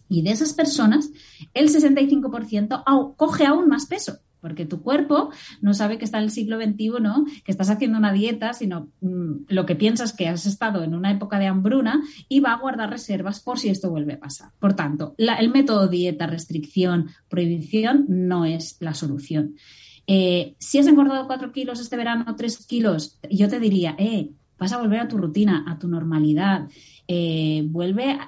y 0.08 0.22
de 0.22 0.32
esas 0.32 0.54
personas, 0.54 1.10
el 1.54 1.70
65% 1.70 3.16
coge 3.16 3.46
aún 3.46 3.68
más 3.68 3.88
peso 3.88 4.20
porque 4.46 4.68
tu 4.68 4.84
cuerpo 4.84 5.32
no 5.60 5.74
sabe 5.74 5.98
que 5.98 6.06
está 6.06 6.20
en 6.20 6.26
el 6.26 6.30
siglo 6.30 6.62
XXI, 6.62 7.42
que 7.44 7.52
estás 7.52 7.72
haciendo 7.72 7.98
una 7.98 8.14
dieta, 8.14 8.54
sino 8.54 8.92
mm, 9.02 9.46
lo 9.48 9.66
que 9.66 9.76
piensas 9.76 10.14
que 10.14 10.28
has 10.28 10.46
estado 10.46 10.84
en 10.84 10.94
una 10.94 11.10
época 11.10 11.40
de 11.40 11.48
hambruna 11.48 12.04
y 12.30 12.42
va 12.42 12.54
a 12.54 12.60
guardar 12.60 12.92
reservas 12.92 13.40
por 13.40 13.58
si 13.58 13.70
esto 13.70 13.90
vuelve 13.90 14.14
a 14.14 14.20
pasar. 14.20 14.52
Por 14.60 14.76
tanto, 14.76 15.16
el 15.18 15.50
método 15.50 15.88
dieta, 15.88 16.28
restricción, 16.28 17.10
prohibición 17.28 18.06
no 18.08 18.46
es 18.46 18.78
la 18.82 18.94
solución. 18.94 19.56
Eh, 20.06 20.56
si 20.60 20.78
has 20.78 20.86
engordado 20.86 21.26
4 21.26 21.52
kilos 21.52 21.80
este 21.80 21.98
verano, 21.98 22.36
3 22.38 22.68
kilos, 22.68 23.20
yo 23.32 23.50
te 23.50 23.60
diría, 23.60 23.96
eh, 23.98 24.30
vas 24.60 24.74
a 24.74 24.78
volver 24.78 25.00
a 25.00 25.08
tu 25.08 25.18
rutina, 25.18 25.66
a 25.68 25.80
tu 25.80 25.88
normalidad. 25.88 26.70
Eh, 27.08 27.64
vuelve 27.66 28.20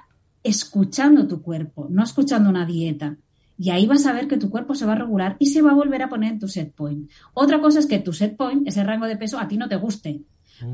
escuchando 0.41 1.27
tu 1.27 1.43
cuerpo, 1.43 1.85
no 1.91 2.03
escuchando 2.03 2.49
una 2.49 2.65
dieta. 2.65 3.17
Y 3.57 3.71
ahí 3.71 3.87
vas 3.87 4.05
a 4.05 4.13
ver 4.13 4.27
que 4.27 4.37
tu 4.37 4.49
cuerpo 4.49 4.75
se 4.75 4.85
va 4.85 4.93
a 4.93 4.97
regular 4.97 5.35
y 5.39 5.47
se 5.47 5.61
va 5.61 5.71
a 5.71 5.75
volver 5.75 6.03
a 6.03 6.09
poner 6.09 6.33
en 6.33 6.39
tu 6.39 6.47
set 6.47 6.73
point. 6.73 7.09
Otra 7.33 7.59
cosa 7.59 7.79
es 7.79 7.87
que 7.87 7.99
tu 7.99 8.13
set 8.13 8.37
point, 8.37 8.67
ese 8.67 8.83
rango 8.83 9.07
de 9.07 9.17
peso, 9.17 9.39
a 9.39 9.47
ti 9.47 9.57
no 9.57 9.67
te 9.67 9.75
guste. 9.75 10.21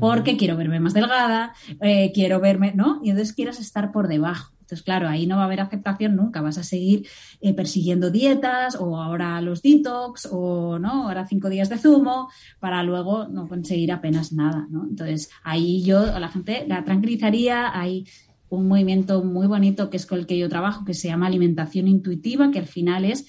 Porque 0.00 0.38
quiero 0.38 0.56
verme 0.56 0.80
más 0.80 0.94
delgada, 0.94 1.52
eh, 1.80 2.10
quiero 2.14 2.40
verme, 2.40 2.72
¿no? 2.74 3.00
Y 3.02 3.10
entonces 3.10 3.34
quieras 3.34 3.60
estar 3.60 3.92
por 3.92 4.08
debajo. 4.08 4.54
Entonces, 4.64 4.82
claro, 4.82 5.08
ahí 5.08 5.26
no 5.26 5.36
va 5.36 5.42
a 5.42 5.44
haber 5.44 5.60
aceptación 5.60 6.16
nunca. 6.16 6.40
Vas 6.40 6.56
a 6.56 6.62
seguir 6.62 7.06
eh, 7.42 7.52
persiguiendo 7.52 8.10
dietas 8.10 8.76
o 8.80 8.96
ahora 8.96 9.38
los 9.42 9.60
detox 9.60 10.26
o 10.32 10.78
no, 10.78 11.08
ahora 11.08 11.26
cinco 11.26 11.50
días 11.50 11.68
de 11.68 11.76
zumo 11.76 12.30
para 12.60 12.82
luego 12.82 13.28
no 13.28 13.46
conseguir 13.46 13.92
apenas 13.92 14.32
nada, 14.32 14.66
¿no? 14.70 14.84
Entonces, 14.88 15.28
ahí 15.42 15.82
yo 15.84 16.00
a 16.00 16.18
la 16.18 16.28
gente 16.28 16.64
la 16.66 16.82
tranquilizaría, 16.82 17.78
ahí 17.78 18.06
un 18.48 18.68
movimiento 18.68 19.22
muy 19.24 19.46
bonito 19.46 19.90
que 19.90 19.96
es 19.96 20.06
con 20.06 20.18
el 20.18 20.26
que 20.26 20.38
yo 20.38 20.48
trabajo, 20.48 20.84
que 20.84 20.94
se 20.94 21.08
llama 21.08 21.26
alimentación 21.26 21.88
intuitiva, 21.88 22.50
que 22.50 22.58
al 22.58 22.66
final 22.66 23.04
es 23.04 23.26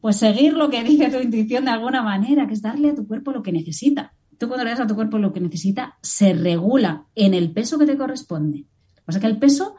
pues 0.00 0.16
seguir 0.16 0.52
lo 0.54 0.70
que 0.70 0.84
dice 0.84 1.10
tu 1.10 1.18
intuición 1.18 1.64
de 1.64 1.70
alguna 1.70 2.02
manera, 2.02 2.46
que 2.46 2.54
es 2.54 2.62
darle 2.62 2.90
a 2.90 2.94
tu 2.94 3.06
cuerpo 3.06 3.32
lo 3.32 3.42
que 3.42 3.52
necesita. 3.52 4.12
Tú 4.38 4.48
cuando 4.48 4.64
le 4.64 4.70
das 4.70 4.80
a 4.80 4.86
tu 4.86 4.94
cuerpo 4.94 5.18
lo 5.18 5.32
que 5.32 5.40
necesita, 5.40 5.96
se 6.02 6.34
regula 6.34 7.06
en 7.14 7.34
el 7.34 7.52
peso 7.52 7.78
que 7.78 7.86
te 7.86 7.96
corresponde. 7.96 8.58
Lo 8.58 8.94
que 8.94 9.02
pasa 9.06 9.18
es 9.18 9.22
que 9.22 9.30
el 9.30 9.38
peso 9.38 9.76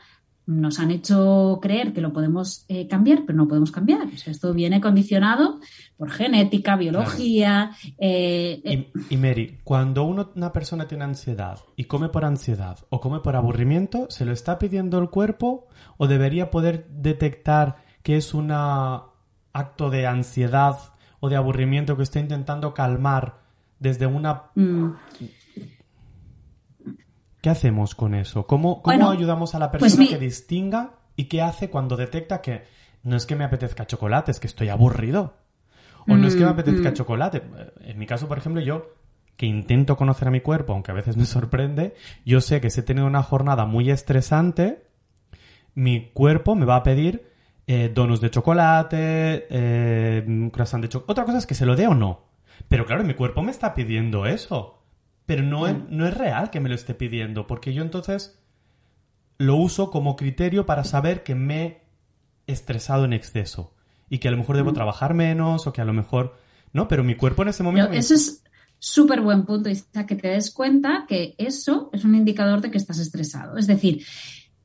nos 0.48 0.80
han 0.80 0.92
hecho 0.92 1.60
creer 1.62 1.94
que 1.94 2.02
lo 2.02 2.14
podemos 2.14 2.66
eh, 2.70 2.88
cambiar, 2.88 3.24
pero 3.26 3.38
no 3.38 3.48
podemos 3.48 3.72
cambiar. 3.72 4.08
esto 4.26 4.54
viene 4.54 4.82
condicionado 4.82 5.60
por 5.98 6.12
genética, 6.12 6.76
biología. 6.76 7.72
Eh, 7.98 8.62
eh, 8.64 8.92
y, 9.10 9.18
Mary, 9.18 9.58
cuando 9.64 10.04
una 10.04 10.54
persona 10.54 10.88
tiene 10.88 11.04
ansiedad 11.04 11.60
y 11.76 11.86
come 11.86 12.10
por 12.10 12.24
ansiedad 12.24 12.78
o 12.90 13.02
come 13.02 13.20
por 13.20 13.36
aburrimiento, 13.36 14.06
¿se 14.10 14.24
lo 14.24 14.32
está 14.32 14.60
pidiendo 14.60 15.00
el 15.00 15.10
cuerpo 15.10 15.68
o 15.98 16.08
debería 16.08 16.52
poder 16.52 16.88
detectar 16.90 17.78
que 18.04 18.18
es 18.18 18.34
un 18.34 18.52
acto 18.52 19.90
de 19.90 20.06
ansiedad 20.06 20.78
o 21.20 21.30
de 21.30 21.36
aburrimiento 21.36 21.98
que 21.98 22.04
está 22.04 22.20
intentando 22.20 22.74
calmar 22.74 23.40
desde 23.80 24.06
una... 24.06 24.52
Mm. 24.56 24.92
¿Qué 27.42 27.50
hacemos 27.50 27.96
con 27.96 28.14
eso? 28.14 28.46
¿Cómo, 28.46 28.82
cómo 28.82 29.10
ayudamos 29.10 29.56
a 29.56 29.60
la 29.60 29.72
pues 29.72 29.82
persona 29.82 30.10
que 30.10 30.18
distinga 30.18 30.92
y 31.16 31.26
qué 31.26 31.42
hace 31.42 31.70
cuando 31.70 31.96
detecta 31.96 32.42
que 32.42 32.64
no 33.04 33.16
es 33.16 33.26
que 33.26 33.36
me 33.36 33.44
apetezca 33.44 33.88
chocolate, 33.88 34.32
es 34.32 34.40
que 34.40 34.48
estoy 34.48 34.70
aburrido? 34.70 35.34
O 36.08 36.16
no 36.16 36.28
es 36.28 36.36
que 36.36 36.42
me 36.42 36.48
mm, 36.48 36.54
apetezca 36.54 36.92
mm. 36.92 36.94
chocolate. 36.94 37.44
En 37.82 37.98
mi 37.98 38.06
caso, 38.06 38.28
por 38.28 38.38
ejemplo, 38.38 38.62
yo 38.62 38.94
que 39.36 39.46
intento 39.46 39.96
conocer 39.96 40.28
a 40.28 40.32
mi 40.32 40.42
cuerpo, 40.42 40.74
aunque 40.74 40.92
a 40.92 40.96
veces 40.96 41.16
me 41.16 41.26
sorprende, 41.26 41.94
yo 42.26 42.42
sé 42.42 42.60
que 42.60 42.70
si 42.70 42.80
he 42.80 42.84
tenido 42.84 43.06
una 43.06 43.24
jornada 43.24 43.66
muy 43.66 43.90
estresante, 43.90 44.88
mi 45.76 46.10
cuerpo 46.14 46.56
me 46.56 46.66
va 46.66 46.78
a 46.78 46.84
pedir 46.84 47.32
eh, 47.68 47.92
donos 47.94 48.20
de 48.20 48.32
chocolate, 48.32 49.48
eh, 49.50 50.50
croissant 50.52 50.82
de 50.82 50.90
chocolate. 50.90 51.12
Otra 51.12 51.26
cosa 51.26 51.38
es 51.38 51.46
que 51.46 51.56
se 51.56 51.66
lo 51.66 51.76
dé 51.76 51.88
o 51.88 51.94
no. 51.94 52.26
Pero 52.68 52.86
claro, 52.86 53.04
mi 53.04 53.14
cuerpo 53.14 53.44
me 53.44 53.52
está 53.52 53.76
pidiendo 53.76 54.26
eso. 54.26 54.82
Pero 55.26 55.44
no, 55.44 55.68
es, 55.68 55.76
no 55.90 56.08
es 56.08 56.16
real 56.16 56.50
que 56.50 56.62
me 56.62 56.70
lo 56.70 56.76
esté 56.76 56.94
pidiendo, 56.94 57.48
porque 57.48 57.74
yo 57.74 57.84
entonces 57.84 58.42
lo 59.38 59.58
uso 59.58 59.92
como 59.92 60.16
criterio 60.16 60.66
para 60.66 60.86
saber 60.86 61.24
que 61.24 61.36
me 61.36 61.64
he 62.48 62.54
estresado 62.54 63.04
en 63.04 63.12
exceso 63.12 63.77
y 64.10 64.20
que 64.20 64.28
a 64.28 64.32
lo 64.32 64.38
mejor 64.38 64.56
debo 64.56 64.74
trabajar 64.74 65.14
menos 65.14 65.68
o 65.68 65.74
que 65.74 65.82
a 65.82 65.86
lo 65.86 65.94
mejor... 65.94 66.38
No, 66.74 66.88
pero 66.88 67.04
mi 67.04 67.16
cuerpo 67.16 67.44
en 67.44 67.50
ese 67.50 67.64
momento... 67.64 67.92
Eso 67.92 68.14
es 68.14 68.44
súper 68.80 69.22
buen 69.22 69.46
punto, 69.46 69.70
Isa, 69.70 70.06
que 70.06 70.16
te 70.16 70.28
des 70.30 70.52
cuenta 70.52 71.06
que 71.08 71.36
eso 71.38 71.90
es 71.94 72.06
un 72.06 72.16
indicador 72.16 72.62
de 72.62 72.72
que 72.72 72.78
estás 72.78 73.00
estresado. 73.00 73.58
Es 73.58 73.68
decir, 73.68 74.04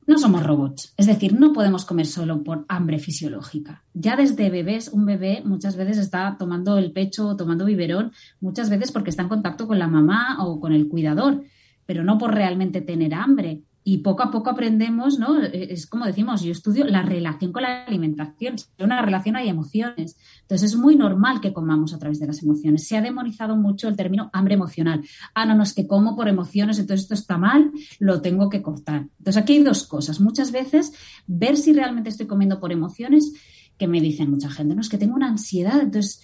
no 0.05 0.17
somos 0.17 0.43
robots, 0.43 0.93
es 0.97 1.05
decir, 1.05 1.33
no 1.39 1.53
podemos 1.53 1.85
comer 1.85 2.05
solo 2.05 2.43
por 2.43 2.65
hambre 2.67 2.99
fisiológica. 2.99 3.83
Ya 3.93 4.15
desde 4.15 4.49
bebés, 4.49 4.89
un 4.89 5.05
bebé 5.05 5.41
muchas 5.45 5.77
veces 5.77 5.97
está 5.97 6.35
tomando 6.37 6.77
el 6.77 6.91
pecho 6.91 7.27
o 7.29 7.35
tomando 7.37 7.65
biberón, 7.65 8.11
muchas 8.41 8.69
veces 8.69 8.91
porque 8.91 9.09
está 9.11 9.23
en 9.23 9.29
contacto 9.29 9.65
con 9.65 9.79
la 9.79 9.87
mamá 9.87 10.37
o 10.41 10.59
con 10.59 10.73
el 10.73 10.89
cuidador, 10.89 11.43
pero 11.85 12.03
no 12.03 12.17
por 12.17 12.33
realmente 12.33 12.81
tener 12.81 13.13
hambre 13.13 13.61
y 13.83 13.99
poco 13.99 14.23
a 14.23 14.31
poco 14.31 14.49
aprendemos, 14.49 15.19
¿no? 15.19 15.41
Es 15.41 15.87
como 15.87 16.05
decimos, 16.05 16.41
yo 16.41 16.51
estudio 16.51 16.85
la 16.85 17.01
relación 17.01 17.51
con 17.51 17.63
la 17.63 17.83
alimentación. 17.83 18.55
En 18.77 18.85
una 18.85 19.01
relación 19.01 19.35
hay 19.35 19.49
emociones. 19.49 20.17
Entonces 20.41 20.71
es 20.71 20.77
muy 20.77 20.95
normal 20.95 21.41
que 21.41 21.51
comamos 21.51 21.93
a 21.93 21.99
través 21.99 22.19
de 22.19 22.27
las 22.27 22.41
emociones. 22.41 22.87
Se 22.87 22.95
ha 22.95 23.01
demonizado 23.01 23.55
mucho 23.57 23.89
el 23.89 23.95
término 23.95 24.29
hambre 24.31 24.53
emocional. 24.53 25.03
Ah, 25.33 25.45
no, 25.45 25.55
no, 25.55 25.63
es 25.63 25.73
que 25.73 25.85
como 25.85 26.15
por 26.15 26.27
emociones, 26.27 26.79
entonces 26.79 27.03
esto 27.03 27.13
está 27.13 27.37
mal, 27.37 27.71
lo 27.99 28.21
tengo 28.21 28.49
que 28.49 28.61
cortar. 28.61 29.07
Entonces 29.17 29.41
aquí 29.41 29.53
hay 29.53 29.63
dos 29.63 29.85
cosas. 29.85 30.21
Muchas 30.21 30.51
veces 30.51 30.93
ver 31.27 31.57
si 31.57 31.73
realmente 31.73 32.09
estoy 32.09 32.25
comiendo 32.25 32.59
por 32.59 32.71
emociones, 32.71 33.33
que 33.77 33.87
me 33.87 33.99
dicen 33.99 34.29
mucha 34.29 34.49
gente, 34.49 34.75
no, 34.75 34.81
es 34.81 34.89
que 34.89 34.97
tengo 34.99 35.15
una 35.15 35.27
ansiedad, 35.27 35.81
entonces 35.81 36.21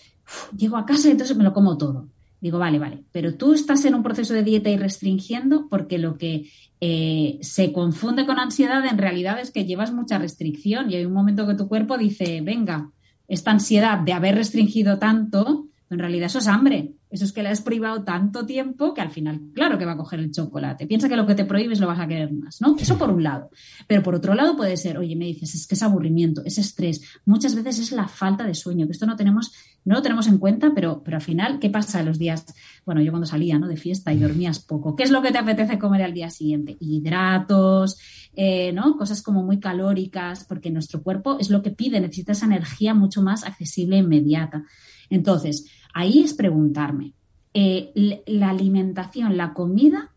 llego 0.56 0.78
a 0.78 0.86
casa 0.86 1.08
y 1.08 1.12
entonces 1.12 1.36
me 1.36 1.44
lo 1.44 1.52
como 1.52 1.78
todo. 1.78 2.08
Digo, 2.42 2.58
vale, 2.58 2.80
vale, 2.80 3.04
pero 3.12 3.36
tú 3.36 3.54
estás 3.54 3.84
en 3.86 3.96
un 3.96 4.04
proceso 4.04 4.34
de 4.34 4.44
dieta 4.44 4.70
y 4.70 4.78
restringiendo 4.78 5.68
porque 5.70 5.98
lo 5.98 6.18
que 6.18 6.50
eh, 6.80 7.38
se 7.42 7.74
confunde 7.74 8.26
con 8.26 8.40
ansiedad 8.40 8.86
en 8.86 8.98
realidad 8.98 9.40
es 9.40 9.52
que 9.52 9.66
llevas 9.66 9.92
mucha 9.92 10.18
restricción 10.18 10.90
y 10.90 10.96
hay 10.96 11.06
un 11.06 11.14
momento 11.14 11.46
que 11.46 11.56
tu 11.56 11.68
cuerpo 11.68 11.98
dice, 11.98 12.42
venga, 12.42 12.92
esta 13.28 13.52
ansiedad 13.52 14.00
de 14.00 14.14
haber 14.14 14.36
restringido 14.36 15.00
tanto, 15.00 15.69
en 15.90 16.00
realidad 16.00 16.28
eso 16.28 16.40
es 16.40 16.48
hambre. 16.48 16.94
Eso 17.10 17.26
es 17.26 17.34
que 17.34 17.42
le 17.42 17.50
has 17.50 17.62
privado 17.62 18.04
tanto 18.04 18.46
tiempo 18.46 18.94
que 18.94 19.02
al 19.02 19.10
final, 19.10 19.42
claro 19.56 19.80
que 19.80 19.86
va 19.86 19.94
a 19.94 19.98
coger 19.98 20.20
el 20.20 20.32
chocolate. 20.32 20.86
Piensa 20.86 21.10
que 21.10 21.16
lo 21.16 21.26
que 21.26 21.34
te 21.34 21.44
prohíbes 21.44 21.80
lo 21.80 21.88
vas 21.88 22.00
a 22.00 22.08
querer 22.08 22.32
más, 22.32 22.62
¿no? 22.62 22.76
Eso 22.78 23.00
por 23.00 23.10
un 23.10 23.24
lado. 23.24 23.50
Pero 23.88 24.04
por 24.04 24.14
otro 24.14 24.36
lado 24.36 24.56
puede 24.56 24.78
ser, 24.78 25.00
oye, 25.00 25.16
me 25.16 25.26
dices, 25.26 25.56
es 25.56 25.66
que 25.66 25.74
es 25.74 25.82
aburrimiento, 25.82 26.44
es 26.46 26.60
estrés. 26.60 27.02
Muchas 27.26 27.56
veces 27.56 27.80
es 27.80 27.92
la 27.92 28.08
falta 28.08 28.46
de 28.46 28.54
sueño, 28.54 28.86
que 28.86 28.92
esto 28.92 29.08
no 29.08 29.16
tenemos, 29.16 29.52
no 29.86 29.96
lo 29.96 30.04
tenemos 30.04 30.28
en 30.28 30.38
cuenta, 30.38 30.72
pero, 30.76 31.02
pero 31.04 31.18
al 31.18 31.24
final, 31.24 31.58
¿qué 31.60 31.72
pasa 31.72 32.04
los 32.04 32.20
días? 32.20 32.46
Bueno, 32.86 33.02
yo 33.02 33.12
cuando 33.12 33.26
salía, 33.26 33.58
¿no? 33.58 33.68
De 33.68 33.78
fiesta 33.78 34.14
y 34.14 34.20
dormías 34.20 34.60
poco. 34.60 34.96
¿Qué 34.96 35.02
es 35.02 35.10
lo 35.10 35.24
que 35.24 35.32
te 35.32 35.40
apetece 35.40 35.80
comer 35.80 36.04
al 36.04 36.14
día 36.14 36.30
siguiente? 36.30 36.78
Hidratos, 36.80 37.98
eh, 38.36 38.72
¿no? 38.72 38.98
Cosas 38.98 39.24
como 39.24 39.42
muy 39.42 39.60
calóricas, 39.60 40.46
porque 40.46 40.70
nuestro 40.70 41.02
cuerpo 41.02 41.40
es 41.40 41.50
lo 41.50 41.64
que 41.64 41.72
pide, 41.72 42.00
necesita 42.00 42.34
esa 42.34 42.46
energía 42.46 42.94
mucho 42.94 43.24
más 43.24 43.44
accesible 43.44 43.96
e 43.96 44.00
inmediata. 44.00 44.64
Entonces, 45.10 45.66
ahí 46.00 46.20
es 46.20 46.34
preguntarme, 46.34 47.14
eh, 47.54 48.24
¿la 48.26 48.50
alimentación, 48.50 49.36
la 49.36 49.54
comida, 49.54 50.12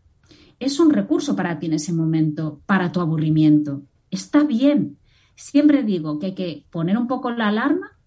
es 0.59 0.79
un 0.79 0.91
recurso 0.91 1.35
para 1.35 1.59
ti 1.59 1.65
en 1.65 1.73
ese 1.73 1.91
momento, 1.91 2.61
para 2.65 2.91
tu 2.91 3.01
aburrimiento? 3.01 3.81
Está 4.09 4.43
bien. 4.43 4.97
Siempre 5.35 5.83
digo 5.83 6.19
que 6.19 6.27
hay 6.27 6.35
que 6.35 6.65
poner 6.69 6.97
un 6.97 7.07
poco 7.07 7.31
la 7.31 7.49
alarma 7.49 7.97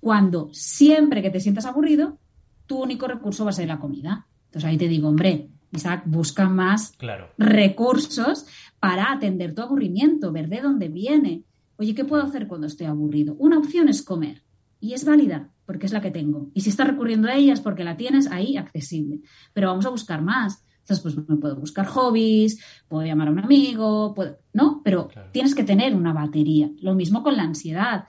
cuando 0.00 0.48
siempre 0.52 1.20
que 1.20 1.30
te 1.30 1.40
sientas 1.40 1.66
aburrido, 1.66 2.18
tu 2.64 2.82
único 2.82 3.06
recurso 3.06 3.44
va 3.44 3.50
a 3.50 3.54
ser 3.54 3.68
la 3.68 3.80
comida. 3.80 4.26
Entonces 4.46 4.70
ahí 4.70 4.78
te 4.78 4.88
digo, 4.88 5.08
hombre, 5.08 5.50
Isaac, 5.72 6.04
busca 6.06 6.48
más 6.48 6.96
recursos 7.36 8.46
para 8.80 9.12
atender 9.12 9.54
tu 9.54 9.60
aburrimiento, 9.60 10.32
ver 10.32 10.48
de 10.48 10.62
dónde 10.62 10.88
viene. 10.88 11.42
Oye, 11.76 11.94
¿qué 11.94 12.04
puedo 12.04 12.22
hacer 12.22 12.46
cuando 12.46 12.66
estoy 12.66 12.86
aburrido? 12.86 13.34
Una 13.38 13.58
opción 13.58 13.88
es 13.90 14.02
comer 14.02 14.42
y 14.80 14.94
es 14.94 15.04
válida 15.04 15.50
porque 15.66 15.86
es 15.86 15.92
la 15.92 16.00
que 16.00 16.10
tengo. 16.10 16.50
Y 16.54 16.62
si 16.62 16.70
estás 16.70 16.86
recurriendo 16.86 17.28
a 17.28 17.34
ella 17.34 17.52
es 17.52 17.60
porque 17.60 17.84
la 17.84 17.96
tienes 17.96 18.30
ahí 18.30 18.56
accesible. 18.56 19.20
Pero 19.52 19.68
vamos 19.68 19.84
a 19.84 19.90
buscar 19.90 20.22
más. 20.22 20.64
Entonces, 20.80 21.02
pues 21.02 21.28
me 21.28 21.36
puedo 21.36 21.56
buscar 21.56 21.84
hobbies, 21.86 22.62
puedo 22.86 23.04
llamar 23.04 23.28
a 23.28 23.32
un 23.32 23.40
amigo, 23.40 24.14
¿no? 24.52 24.82
Pero 24.84 25.08
tienes 25.32 25.54
que 25.54 25.64
tener 25.64 25.96
una 25.96 26.12
batería. 26.12 26.70
Lo 26.80 26.94
mismo 26.94 27.24
con 27.24 27.36
la 27.36 27.42
ansiedad. 27.42 28.04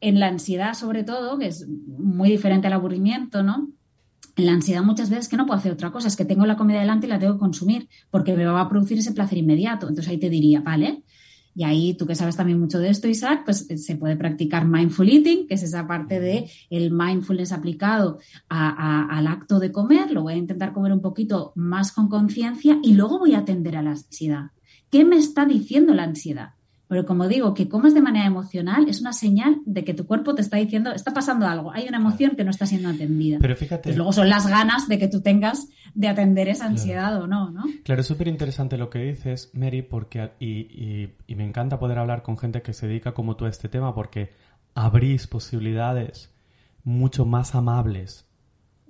En 0.00 0.20
la 0.20 0.28
ansiedad, 0.28 0.74
sobre 0.74 1.02
todo, 1.02 1.36
que 1.38 1.48
es 1.48 1.66
muy 1.68 2.30
diferente 2.30 2.68
al 2.68 2.74
aburrimiento, 2.74 3.42
¿no? 3.42 3.70
En 4.36 4.46
la 4.46 4.52
ansiedad 4.52 4.82
muchas 4.82 5.10
veces 5.10 5.28
que 5.28 5.36
no 5.36 5.46
puedo 5.46 5.58
hacer 5.58 5.72
otra 5.72 5.90
cosa, 5.90 6.08
es 6.08 6.16
que 6.16 6.24
tengo 6.24 6.46
la 6.46 6.56
comida 6.56 6.80
delante 6.80 7.06
y 7.06 7.10
la 7.10 7.18
tengo 7.18 7.34
que 7.34 7.40
consumir 7.40 7.88
porque 8.10 8.34
me 8.34 8.44
va 8.44 8.60
a 8.60 8.68
producir 8.68 8.98
ese 8.98 9.12
placer 9.12 9.38
inmediato. 9.38 9.88
Entonces 9.88 10.10
ahí 10.10 10.18
te 10.18 10.30
diría, 10.30 10.60
vale, 10.60 11.02
y 11.54 11.64
ahí 11.64 11.94
tú 11.94 12.06
que 12.06 12.14
sabes 12.14 12.36
también 12.36 12.58
mucho 12.58 12.78
de 12.78 12.88
esto, 12.88 13.08
Isaac, 13.08 13.42
pues 13.44 13.68
eh, 13.70 13.76
se 13.78 13.96
puede 13.96 14.16
practicar 14.16 14.66
mindful 14.66 15.08
eating, 15.08 15.46
que 15.46 15.54
es 15.54 15.62
esa 15.62 15.86
parte 15.86 16.18
de 16.18 16.50
el 16.70 16.90
mindfulness 16.90 17.52
aplicado 17.52 18.18
al 18.48 19.26
acto 19.26 19.58
de 19.58 19.72
comer. 19.72 20.10
Lo 20.10 20.22
voy 20.22 20.34
a 20.34 20.36
intentar 20.36 20.72
comer 20.72 20.92
un 20.92 21.02
poquito 21.02 21.52
más 21.54 21.92
con 21.92 22.08
conciencia 22.08 22.78
y 22.82 22.94
luego 22.94 23.18
voy 23.18 23.34
a 23.34 23.40
atender 23.40 23.76
a 23.76 23.82
la 23.82 23.90
ansiedad. 23.90 24.50
¿Qué 24.90 25.04
me 25.04 25.16
está 25.16 25.44
diciendo 25.44 25.94
la 25.94 26.04
ansiedad? 26.04 26.54
Pero 26.92 27.06
como 27.06 27.26
digo, 27.26 27.54
que 27.54 27.70
comas 27.70 27.94
de 27.94 28.02
manera 28.02 28.26
emocional 28.26 28.86
es 28.86 29.00
una 29.00 29.14
señal 29.14 29.62
de 29.64 29.82
que 29.82 29.94
tu 29.94 30.04
cuerpo 30.06 30.34
te 30.34 30.42
está 30.42 30.58
diciendo, 30.58 30.92
está 30.92 31.14
pasando 31.14 31.46
algo, 31.46 31.72
hay 31.72 31.88
una 31.88 31.96
emoción 31.96 32.36
que 32.36 32.44
no 32.44 32.50
está 32.50 32.66
siendo 32.66 32.90
atendida. 32.90 33.38
Pero 33.40 33.56
fíjate. 33.56 33.94
luego 33.94 34.12
son 34.12 34.28
las 34.28 34.46
ganas 34.46 34.88
de 34.88 34.98
que 34.98 35.08
tú 35.08 35.22
tengas 35.22 35.68
de 35.94 36.08
atender 36.08 36.48
esa 36.48 36.66
ansiedad 36.66 37.16
o 37.22 37.26
no, 37.26 37.50
¿no? 37.50 37.64
Claro, 37.82 38.02
es 38.02 38.06
súper 38.06 38.28
interesante 38.28 38.76
lo 38.76 38.90
que 38.90 38.98
dices, 38.98 39.52
Mary, 39.54 39.80
porque, 39.80 40.32
y, 40.38 41.08
y 41.26 41.34
me 41.34 41.46
encanta 41.46 41.78
poder 41.78 41.98
hablar 41.98 42.22
con 42.22 42.36
gente 42.36 42.60
que 42.60 42.74
se 42.74 42.86
dedica 42.86 43.14
como 43.14 43.36
tú 43.36 43.46
a 43.46 43.48
este 43.48 43.70
tema, 43.70 43.94
porque 43.94 44.32
abrís 44.74 45.26
posibilidades 45.26 46.30
mucho 46.84 47.24
más 47.24 47.54
amables 47.54 48.26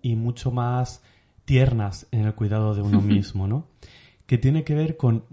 y 0.03 0.17
mucho 0.17 0.51
más 0.51 1.05
tiernas 1.45 2.09
en 2.11 2.25
el 2.25 2.35
cuidado 2.35 2.75
de 2.75 2.83
uno 2.83 3.01
mismo, 3.01 3.47
¿no? 3.47 3.69
Que 4.27 4.39
tiene 4.39 4.65
que 4.65 4.75
ver 4.75 4.97
con, 4.97 5.25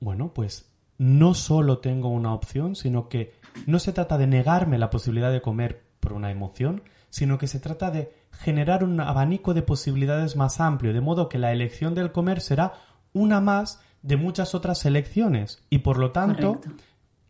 bueno, 0.00 0.34
pues 0.34 0.69
no 1.00 1.32
solo 1.32 1.78
tengo 1.78 2.10
una 2.10 2.34
opción, 2.34 2.76
sino 2.76 3.08
que 3.08 3.32
no 3.64 3.78
se 3.78 3.94
trata 3.94 4.18
de 4.18 4.26
negarme 4.26 4.76
la 4.76 4.90
posibilidad 4.90 5.32
de 5.32 5.40
comer 5.40 5.82
por 5.98 6.12
una 6.12 6.30
emoción, 6.30 6.82
sino 7.08 7.38
que 7.38 7.46
se 7.46 7.58
trata 7.58 7.90
de 7.90 8.12
generar 8.32 8.84
un 8.84 9.00
abanico 9.00 9.54
de 9.54 9.62
posibilidades 9.62 10.36
más 10.36 10.60
amplio, 10.60 10.92
de 10.92 11.00
modo 11.00 11.30
que 11.30 11.38
la 11.38 11.52
elección 11.52 11.94
del 11.94 12.12
comer 12.12 12.42
será 12.42 12.74
una 13.14 13.40
más 13.40 13.80
de 14.02 14.18
muchas 14.18 14.54
otras 14.54 14.84
elecciones. 14.84 15.64
Y 15.70 15.78
por 15.78 15.96
lo 15.96 16.12
tanto, 16.12 16.60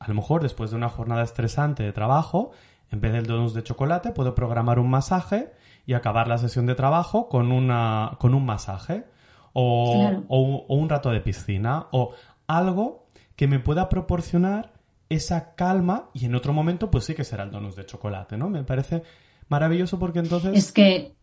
a 0.00 0.08
lo 0.08 0.14
mejor 0.14 0.42
después 0.42 0.72
de 0.72 0.76
una 0.76 0.88
jornada 0.88 1.22
estresante 1.22 1.84
de 1.84 1.92
trabajo, 1.92 2.50
en 2.90 3.00
vez 3.00 3.12
del 3.12 3.26
donuts 3.26 3.54
de 3.54 3.62
chocolate, 3.62 4.10
puedo 4.10 4.34
programar 4.34 4.80
un 4.80 4.90
masaje 4.90 5.52
y 5.86 5.94
acabar 5.94 6.26
la 6.26 6.38
sesión 6.38 6.66
de 6.66 6.74
trabajo 6.74 7.28
con, 7.28 7.52
una, 7.52 8.16
con 8.18 8.34
un 8.34 8.44
masaje. 8.44 9.04
O, 9.52 10.24
o, 10.28 10.66
o 10.68 10.74
un 10.74 10.88
rato 10.88 11.10
de 11.10 11.20
piscina. 11.20 11.86
O 11.92 12.14
algo 12.48 12.99
que 13.40 13.48
me 13.48 13.58
pueda 13.58 13.88
proporcionar 13.88 14.74
esa 15.08 15.54
calma 15.54 16.10
y 16.12 16.26
en 16.26 16.34
otro 16.34 16.52
momento 16.52 16.90
pues 16.90 17.04
sí 17.04 17.14
que 17.14 17.24
será 17.24 17.44
el 17.44 17.50
donus 17.50 17.74
de 17.74 17.86
chocolate, 17.86 18.36
¿no? 18.36 18.50
Me 18.50 18.64
parece 18.64 19.02
maravilloso 19.48 19.98
porque 19.98 20.18
entonces... 20.18 20.52
Es 20.54 20.72
que 20.72 21.14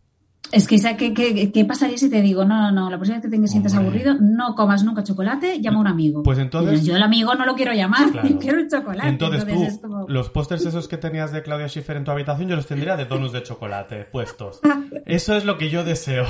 es 0.50 0.66
que, 0.66 1.14
¿qué, 1.14 1.52
qué, 1.52 1.64
pasaría 1.64 1.96
si 1.96 2.10
te 2.10 2.20
digo, 2.20 2.44
no, 2.44 2.60
no, 2.60 2.72
no, 2.72 2.90
la 2.90 2.96
próxima 2.96 3.20
vez 3.20 3.30
que 3.30 3.38
te 3.38 3.46
sientes 3.46 3.72
aburrido, 3.72 4.14
no 4.18 4.56
comas 4.56 4.82
nunca 4.82 5.04
chocolate, 5.04 5.60
llama 5.60 5.76
a 5.76 5.80
un 5.82 5.86
amigo. 5.86 6.24
Pues 6.24 6.38
entonces... 6.38 6.84
yo 6.84 6.96
el 6.96 7.02
amigo 7.04 7.36
no 7.36 7.46
lo 7.46 7.54
quiero 7.54 7.72
llamar, 7.72 8.08
quiero 8.40 8.58
el 8.58 8.68
chocolate. 8.68 9.08
Entonces, 9.10 9.80
tú, 9.80 10.06
los 10.08 10.28
pósters 10.30 10.66
esos 10.66 10.88
que 10.88 10.96
tenías 10.96 11.30
de 11.30 11.44
Claudia 11.44 11.68
Schiffer 11.68 11.98
en 11.98 12.04
tu 12.04 12.10
habitación, 12.10 12.48
yo 12.48 12.56
los 12.56 12.66
tendría 12.66 12.96
de 12.96 13.04
donuts 13.04 13.32
de 13.32 13.44
chocolate 13.44 14.06
puestos. 14.06 14.58
Eso 15.06 15.36
es 15.36 15.44
lo 15.44 15.56
que 15.56 15.70
yo 15.70 15.84
deseo. 15.84 16.26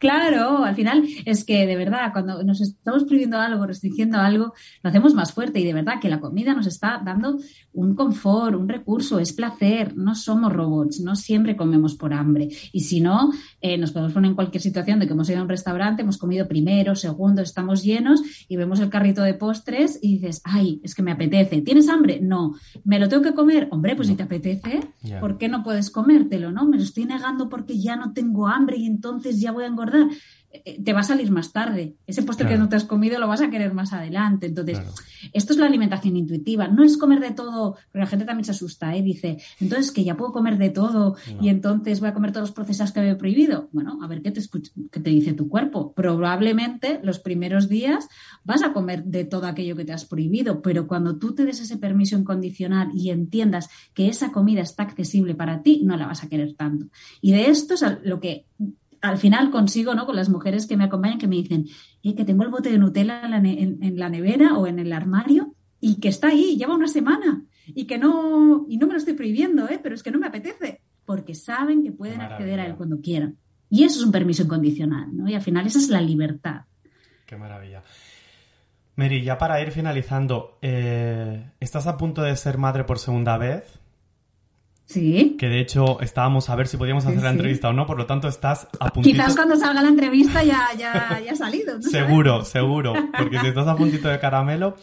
Claro, 0.00 0.64
al 0.64 0.74
final 0.74 1.06
es 1.26 1.44
que 1.44 1.66
de 1.66 1.76
verdad, 1.76 2.10
cuando 2.12 2.42
nos 2.42 2.62
estamos 2.62 3.04
prohibiendo 3.04 3.36
algo, 3.36 3.66
restringiendo 3.66 4.16
algo, 4.16 4.54
lo 4.82 4.88
hacemos 4.88 5.12
más 5.12 5.34
fuerte 5.34 5.60
y 5.60 5.64
de 5.64 5.74
verdad 5.74 6.00
que 6.00 6.08
la 6.08 6.20
comida 6.20 6.54
nos 6.54 6.66
está 6.66 7.02
dando 7.04 7.38
un 7.74 7.94
confort, 7.94 8.56
un 8.56 8.66
recurso, 8.66 9.18
es 9.18 9.34
placer, 9.34 9.94
no 9.98 10.14
somos 10.14 10.54
robots, 10.54 11.00
no 11.00 11.16
siempre 11.16 11.54
comemos 11.54 11.96
por 11.96 12.14
hambre. 12.14 12.48
Y 12.72 12.80
si 12.80 13.02
no, 13.02 13.30
eh, 13.60 13.76
nos 13.76 13.92
podemos 13.92 14.14
poner 14.14 14.30
en 14.30 14.36
cualquier 14.36 14.62
situación 14.62 15.00
de 15.00 15.06
que 15.06 15.12
hemos 15.12 15.28
ido 15.28 15.40
a 15.40 15.42
un 15.42 15.50
restaurante, 15.50 16.00
hemos 16.00 16.16
comido 16.16 16.48
primero, 16.48 16.96
segundo, 16.96 17.42
estamos 17.42 17.82
llenos 17.82 18.22
y 18.48 18.56
vemos 18.56 18.80
el 18.80 18.88
carrito 18.88 19.22
de 19.22 19.34
postres 19.34 19.98
y 20.00 20.14
dices, 20.14 20.40
ay, 20.44 20.80
es 20.82 20.94
que 20.94 21.02
me 21.02 21.12
apetece. 21.12 21.60
¿Tienes 21.60 21.90
hambre? 21.90 22.20
No. 22.22 22.54
¿Me 22.84 22.98
lo 22.98 23.06
tengo 23.10 23.22
que 23.22 23.34
comer? 23.34 23.68
Hombre, 23.70 23.96
pues 23.96 24.08
si 24.08 24.14
te 24.14 24.22
apetece, 24.22 24.80
¿por 25.20 25.36
qué 25.36 25.50
no 25.50 25.62
puedes 25.62 25.90
comértelo? 25.90 26.52
¿No? 26.52 26.64
Me 26.64 26.78
lo 26.78 26.84
estoy 26.84 27.04
negando 27.04 27.50
porque 27.50 27.78
ya 27.78 27.96
no 27.96 28.14
tengo 28.14 28.48
hambre 28.48 28.78
y 28.78 28.86
entonces 28.86 29.38
ya 29.38 29.52
voy 29.52 29.64
a 29.64 29.66
engordar. 29.66 29.89
Eh, 30.52 30.82
te 30.82 30.92
va 30.92 31.00
a 31.00 31.04
salir 31.04 31.30
más 31.30 31.52
tarde. 31.52 31.94
Ese 32.08 32.22
postre 32.22 32.48
que 32.48 32.58
no 32.58 32.68
te 32.68 32.74
has 32.74 32.84
comido 32.84 33.20
lo 33.20 33.28
vas 33.28 33.40
a 33.40 33.50
querer 33.50 33.72
más 33.72 33.92
adelante. 33.92 34.46
Entonces, 34.46 34.80
esto 35.32 35.52
es 35.52 35.58
la 35.60 35.66
alimentación 35.66 36.16
intuitiva. 36.16 36.66
No 36.66 36.82
es 36.82 36.96
comer 36.96 37.20
de 37.20 37.30
todo, 37.30 37.76
pero 37.92 38.04
la 38.04 38.10
gente 38.10 38.24
también 38.24 38.44
se 38.44 38.50
asusta, 38.50 38.96
¿eh? 38.96 39.02
Dice, 39.02 39.38
entonces 39.60 39.92
que 39.92 40.02
ya 40.02 40.16
puedo 40.16 40.32
comer 40.32 40.58
de 40.58 40.70
todo 40.70 41.14
y 41.40 41.50
entonces 41.50 42.00
voy 42.00 42.08
a 42.08 42.14
comer 42.14 42.32
todos 42.32 42.48
los 42.48 42.54
procesados 42.54 42.92
que 42.92 42.98
había 42.98 43.16
prohibido. 43.16 43.68
Bueno, 43.70 44.00
a 44.02 44.08
ver 44.08 44.22
qué 44.22 44.32
te, 44.32 44.40
qué 44.90 45.00
te 45.00 45.10
dice 45.10 45.34
tu 45.34 45.48
cuerpo. 45.48 45.92
Probablemente 45.92 46.98
los 47.04 47.20
primeros 47.20 47.68
días 47.68 48.08
vas 48.42 48.64
a 48.64 48.72
comer 48.72 49.04
de 49.04 49.24
todo 49.24 49.46
aquello 49.46 49.76
que 49.76 49.84
te 49.84 49.92
has 49.92 50.04
prohibido, 50.04 50.62
pero 50.62 50.88
cuando 50.88 51.16
tú 51.16 51.32
te 51.32 51.44
des 51.44 51.60
ese 51.60 51.76
permiso 51.76 52.18
incondicional 52.18 52.90
y 52.92 53.10
entiendas 53.10 53.68
que 53.94 54.08
esa 54.08 54.32
comida 54.32 54.62
está 54.62 54.82
accesible 54.82 55.36
para 55.36 55.62
ti, 55.62 55.82
no 55.84 55.96
la 55.96 56.08
vas 56.08 56.24
a 56.24 56.28
querer 56.28 56.54
tanto. 56.54 56.86
Y 57.20 57.30
de 57.30 57.50
esto 57.50 57.74
es 57.74 57.84
lo 58.02 58.18
que 58.18 58.46
al 59.00 59.18
final 59.18 59.50
consigo, 59.50 59.94
¿no? 59.94 60.06
Con 60.06 60.16
las 60.16 60.28
mujeres 60.28 60.66
que 60.66 60.76
me 60.76 60.84
acompañan 60.84 61.18
que 61.18 61.28
me 61.28 61.36
dicen, 61.36 61.66
eh, 62.02 62.14
que 62.14 62.24
tengo 62.24 62.42
el 62.42 62.50
bote 62.50 62.70
de 62.70 62.78
Nutella 62.78 63.22
en 63.24 63.98
la, 63.98 64.08
nevera 64.08 64.56
o 64.58 64.66
en 64.66 64.78
el 64.78 64.92
armario 64.92 65.54
y 65.80 66.00
que 66.00 66.08
está 66.08 66.28
ahí, 66.28 66.56
lleva 66.56 66.74
una 66.74 66.88
semana 66.88 67.44
y 67.66 67.86
que 67.86 67.98
no, 67.98 68.66
y 68.68 68.76
no 68.76 68.86
me 68.86 68.92
lo 68.92 68.98
estoy 68.98 69.14
prohibiendo, 69.14 69.68
¿eh? 69.68 69.80
Pero 69.82 69.94
es 69.94 70.02
que 70.02 70.10
no 70.10 70.18
me 70.18 70.26
apetece, 70.26 70.80
porque 71.04 71.34
saben 71.34 71.82
que 71.82 71.92
pueden 71.92 72.20
acceder 72.20 72.60
a 72.60 72.66
él 72.66 72.76
cuando 72.76 73.00
quieran. 73.00 73.36
Y 73.70 73.84
eso 73.84 74.00
es 74.00 74.04
un 74.04 74.12
permiso 74.12 74.42
incondicional, 74.42 75.16
¿no? 75.16 75.28
Y 75.28 75.34
al 75.34 75.42
final 75.42 75.66
esa 75.66 75.78
es 75.78 75.88
la 75.88 76.00
libertad. 76.00 76.62
Qué 77.24 77.36
maravilla. 77.36 77.82
Mary, 78.96 79.22
ya 79.22 79.38
para 79.38 79.62
ir 79.62 79.70
finalizando, 79.70 80.58
eh, 80.60 81.52
¿estás 81.60 81.86
a 81.86 81.96
punto 81.96 82.22
de 82.22 82.36
ser 82.36 82.58
madre 82.58 82.84
por 82.84 82.98
segunda 82.98 83.38
vez? 83.38 83.80
Sí. 84.90 85.36
Que 85.38 85.48
de 85.48 85.60
hecho 85.60 86.00
estábamos 86.00 86.50
a 86.50 86.56
ver 86.56 86.66
si 86.66 86.76
podíamos 86.76 87.06
hacer 87.06 87.22
la 87.22 87.30
entrevista 87.30 87.68
o 87.68 87.72
no, 87.72 87.86
por 87.86 87.96
lo 87.96 88.06
tanto 88.06 88.26
estás 88.26 88.66
a 88.80 88.88
puntito... 88.88 89.14
Quizás 89.14 89.36
cuando 89.36 89.54
salga 89.54 89.82
la 89.82 89.88
entrevista 89.88 90.42
ya, 90.42 90.66
ya, 90.76 91.20
ha 91.30 91.36
salido. 91.36 91.80
seguro, 91.80 92.44
seguro. 92.44 92.94
Porque 93.16 93.38
si 93.38 93.46
estás 93.46 93.68
a 93.68 93.76
puntito 93.76 94.08
de 94.08 94.18
caramelo, 94.18 94.74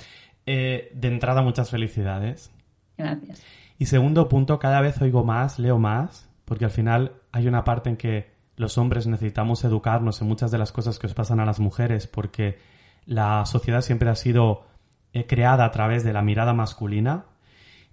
eh, 0.45 0.93
de 0.93 1.07
entrada 1.09 1.41
muchas 1.41 1.69
felicidades. 1.69 2.51
Gracias. 2.97 3.43
Y 3.77 3.87
segundo 3.87 4.29
punto, 4.29 4.59
cada 4.59 4.79
vez 4.79 5.01
oigo 5.01 5.25
más, 5.25 5.59
leo 5.59 5.77
más, 5.77 6.29
porque 6.45 6.63
al 6.63 6.71
final 6.71 7.11
hay 7.33 7.49
una 7.49 7.65
parte 7.65 7.89
en 7.89 7.97
que 7.97 8.31
los 8.55 8.77
hombres 8.77 9.07
necesitamos 9.07 9.65
educarnos 9.65 10.21
en 10.21 10.29
muchas 10.29 10.51
de 10.51 10.57
las 10.57 10.71
cosas 10.71 10.99
que 10.99 11.07
os 11.07 11.15
pasan 11.15 11.41
a 11.41 11.45
las 11.45 11.59
mujeres, 11.59 12.07
porque 12.07 12.59
la 13.05 13.45
sociedad 13.45 13.81
siempre 13.81 14.09
ha 14.09 14.15
sido 14.15 14.67
eh, 15.11 15.25
creada 15.27 15.65
a 15.65 15.71
través 15.71 16.05
de 16.05 16.13
la 16.13 16.21
mirada 16.21 16.53
masculina 16.53 17.25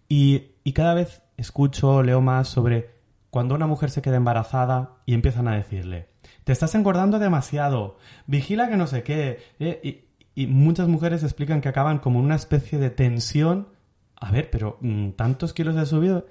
y, 0.09 0.53
y 0.63 0.75
cada 0.75 0.95
vez 0.95 1.24
escucho, 1.37 2.03
leo 2.03 2.21
más 2.21 2.49
sobre 2.49 2.95
cuando 3.31 3.55
una 3.55 3.67
mujer 3.67 3.91
se 3.91 4.03
queda 4.03 4.17
embarazada 4.17 4.99
y 5.07 5.15
empiezan 5.15 5.49
a 5.49 5.57
decirle, 5.57 6.09
te 6.45 6.53
estás 6.53 6.75
engordando 6.75 7.19
demasiado, 7.19 7.97
vigila 8.27 8.69
que 8.69 8.77
no 8.77 8.87
sé 8.87 9.03
qué. 9.03 9.39
eh, 9.59 10.05
y, 10.37 10.47
muchas 10.47 10.89
mujeres 10.89 11.23
explican 11.23 11.61
que 11.61 11.69
acaban 11.69 11.99
como 11.99 12.19
una 12.19 12.35
especie 12.35 12.79
de 12.79 12.91
tensión. 12.91 13.69
A 14.17 14.31
ver, 14.31 14.51
pero 14.51 14.79
mm, 14.81 15.11
tantos 15.11 15.53
kilos 15.53 15.75
de 15.75 15.87
subido. 15.87 16.27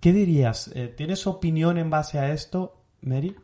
¿Qué 0.00 0.12
dirías? 0.12 0.70
Eh, 0.74 0.92
¿Tienes 0.94 1.26
opinión 1.26 1.78
en 1.78 1.90
base 1.90 2.18
a 2.18 2.32
esto, 2.32 2.82
Mary? 3.02 3.34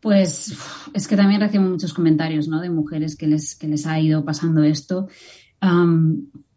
Pues 0.00 0.56
es 0.92 1.08
que 1.08 1.16
también 1.16 1.40
recibo 1.40 1.64
muchos 1.64 1.94
comentarios 1.94 2.48
¿no? 2.48 2.60
de 2.60 2.68
mujeres 2.68 3.16
que 3.16 3.26
les, 3.26 3.54
que 3.54 3.68
les 3.68 3.86
ha 3.86 3.98
ido 3.98 4.24
pasando 4.24 4.62
esto. 4.62 5.08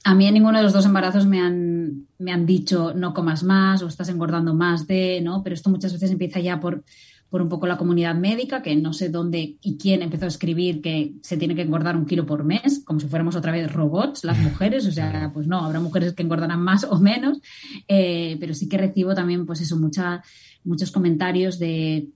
A 0.08 0.16
mí 0.16 0.26
en 0.26 0.36
ninguno 0.36 0.58
de 0.58 0.64
los 0.64 0.72
dos 0.72 0.86
embarazos 0.86 1.26
me 1.26 1.42
han, 1.42 2.08
me 2.18 2.32
han 2.32 2.46
dicho 2.46 2.94
no 2.96 3.14
comas 3.14 3.44
más 3.44 3.84
o 3.84 3.88
estás 3.88 4.08
engordando 4.08 4.54
más 4.54 4.88
de, 4.88 5.20
¿no? 5.22 5.44
Pero 5.44 5.54
esto 5.54 5.70
muchas 5.70 5.92
veces 5.92 6.10
empieza 6.12 6.40
ya 6.40 6.62
por, 6.62 6.86
por 7.30 7.42
un 7.42 7.50
poco 7.50 7.68
la 7.68 7.78
comunidad 7.78 8.16
médica, 8.16 8.62
que 8.62 8.74
no 8.78 8.94
sé 8.94 9.10
dónde 9.10 9.58
y 9.62 9.78
quién 9.78 10.02
empezó 10.02 10.24
a 10.24 10.30
escribir 10.30 10.82
que 10.82 11.16
se 11.22 11.36
tiene 11.36 11.56
que 11.56 11.64
engordar 11.64 11.98
un 11.98 12.06
kilo 12.06 12.26
por 12.26 12.46
mes, 12.46 12.84
como 12.86 13.02
si 13.02 13.08
fuéramos 13.08 13.36
otra 13.36 13.52
vez 13.52 13.70
robots, 13.70 14.24
las 14.24 14.38
mujeres, 14.38 14.88
o 14.88 14.94
sea, 14.94 15.30
pues 15.34 15.46
no, 15.46 15.60
habrá 15.60 15.82
mujeres 15.82 16.14
que 16.14 16.24
engordarán 16.24 16.62
más 16.62 16.86
o 16.86 17.00
menos, 17.00 17.42
eh, 17.90 18.38
pero 18.40 18.54
sí 18.54 18.70
que 18.70 18.78
recibo 18.78 19.14
también, 19.14 19.46
pues 19.46 19.60
eso, 19.60 19.76
mucha, 19.76 20.24
muchos 20.64 20.90
comentarios 20.90 21.60
de 21.60 22.08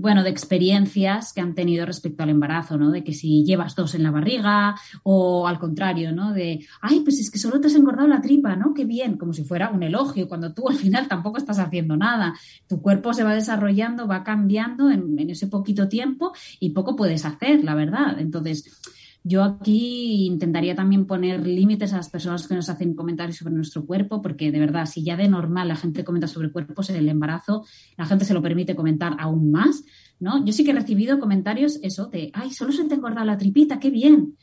bueno, 0.00 0.22
de 0.22 0.30
experiencias 0.30 1.32
que 1.32 1.40
han 1.40 1.54
tenido 1.54 1.84
respecto 1.84 2.22
al 2.22 2.30
embarazo, 2.30 2.78
¿no? 2.78 2.90
De 2.90 3.02
que 3.02 3.12
si 3.12 3.44
llevas 3.44 3.74
dos 3.74 3.94
en 3.94 4.02
la 4.02 4.10
barriga 4.10 4.76
o 5.02 5.48
al 5.48 5.58
contrario, 5.58 6.12
¿no? 6.12 6.32
De, 6.32 6.64
ay, 6.80 7.00
pues 7.00 7.18
es 7.18 7.30
que 7.30 7.38
solo 7.38 7.60
te 7.60 7.66
has 7.66 7.74
engordado 7.74 8.06
la 8.06 8.20
tripa, 8.20 8.54
¿no? 8.56 8.74
Qué 8.74 8.84
bien, 8.84 9.16
como 9.16 9.32
si 9.32 9.44
fuera 9.44 9.70
un 9.70 9.82
elogio, 9.82 10.28
cuando 10.28 10.54
tú 10.54 10.68
al 10.68 10.76
final 10.76 11.08
tampoco 11.08 11.38
estás 11.38 11.58
haciendo 11.58 11.96
nada. 11.96 12.34
Tu 12.68 12.80
cuerpo 12.80 13.12
se 13.12 13.24
va 13.24 13.34
desarrollando, 13.34 14.06
va 14.06 14.22
cambiando 14.22 14.90
en, 14.90 15.18
en 15.18 15.30
ese 15.30 15.48
poquito 15.48 15.88
tiempo 15.88 16.32
y 16.60 16.70
poco 16.70 16.94
puedes 16.94 17.24
hacer, 17.24 17.64
la 17.64 17.74
verdad. 17.74 18.20
Entonces, 18.20 18.80
yo 19.28 19.44
aquí 19.44 20.26
intentaría 20.26 20.74
también 20.74 21.06
poner 21.06 21.46
límites 21.46 21.92
a 21.92 21.98
las 21.98 22.08
personas 22.08 22.48
que 22.48 22.54
nos 22.54 22.68
hacen 22.68 22.94
comentarios 22.94 23.36
sobre 23.36 23.54
nuestro 23.54 23.84
cuerpo, 23.84 24.22
porque 24.22 24.50
de 24.50 24.58
verdad, 24.58 24.86
si 24.86 25.02
ya 25.04 25.16
de 25.16 25.28
normal 25.28 25.68
la 25.68 25.76
gente 25.76 26.04
comenta 26.04 26.26
sobre 26.26 26.50
cuerpos 26.50 26.88
en 26.90 26.96
el 26.96 27.08
embarazo, 27.08 27.64
la 27.96 28.06
gente 28.06 28.24
se 28.24 28.34
lo 28.34 28.40
permite 28.42 28.74
comentar 28.74 29.14
aún 29.18 29.50
más, 29.50 29.84
¿no? 30.18 30.44
Yo 30.44 30.52
sí 30.52 30.64
que 30.64 30.70
he 30.70 30.74
recibido 30.74 31.18
comentarios, 31.20 31.78
eso, 31.82 32.06
de, 32.06 32.30
ay, 32.32 32.50
solo 32.50 32.72
se 32.72 32.84
te 32.84 32.94
ha 32.94 32.96
engordado 32.96 33.26
la 33.26 33.38
tripita, 33.38 33.78
qué 33.78 33.90
bien. 33.90 34.36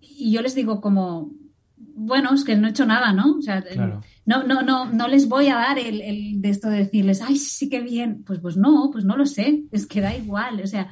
Y 0.00 0.30
yo 0.30 0.40
les 0.40 0.54
digo 0.54 0.80
como, 0.80 1.32
bueno, 1.76 2.32
es 2.34 2.44
que 2.44 2.56
no 2.56 2.68
he 2.68 2.70
hecho 2.70 2.86
nada, 2.86 3.12
¿no? 3.12 3.36
O 3.38 3.42
sea, 3.42 3.62
Claro. 3.62 4.02
no, 4.24 4.44
no, 4.44 4.62
no, 4.62 4.86
no 4.92 5.08
les 5.08 5.28
voy 5.28 5.48
a 5.48 5.56
dar 5.56 5.78
el, 5.78 6.00
el 6.00 6.40
de 6.40 6.48
esto 6.48 6.68
de 6.68 6.78
decirles, 6.78 7.20
ay, 7.22 7.36
sí 7.36 7.68
que 7.68 7.80
bien. 7.80 8.22
Pues, 8.24 8.38
pues 8.40 8.56
no, 8.56 8.90
pues 8.92 9.04
no 9.04 9.16
lo 9.16 9.26
sé, 9.26 9.64
es 9.72 9.86
que 9.86 10.00
da 10.00 10.16
igual. 10.16 10.60
O 10.62 10.66
sea, 10.66 10.90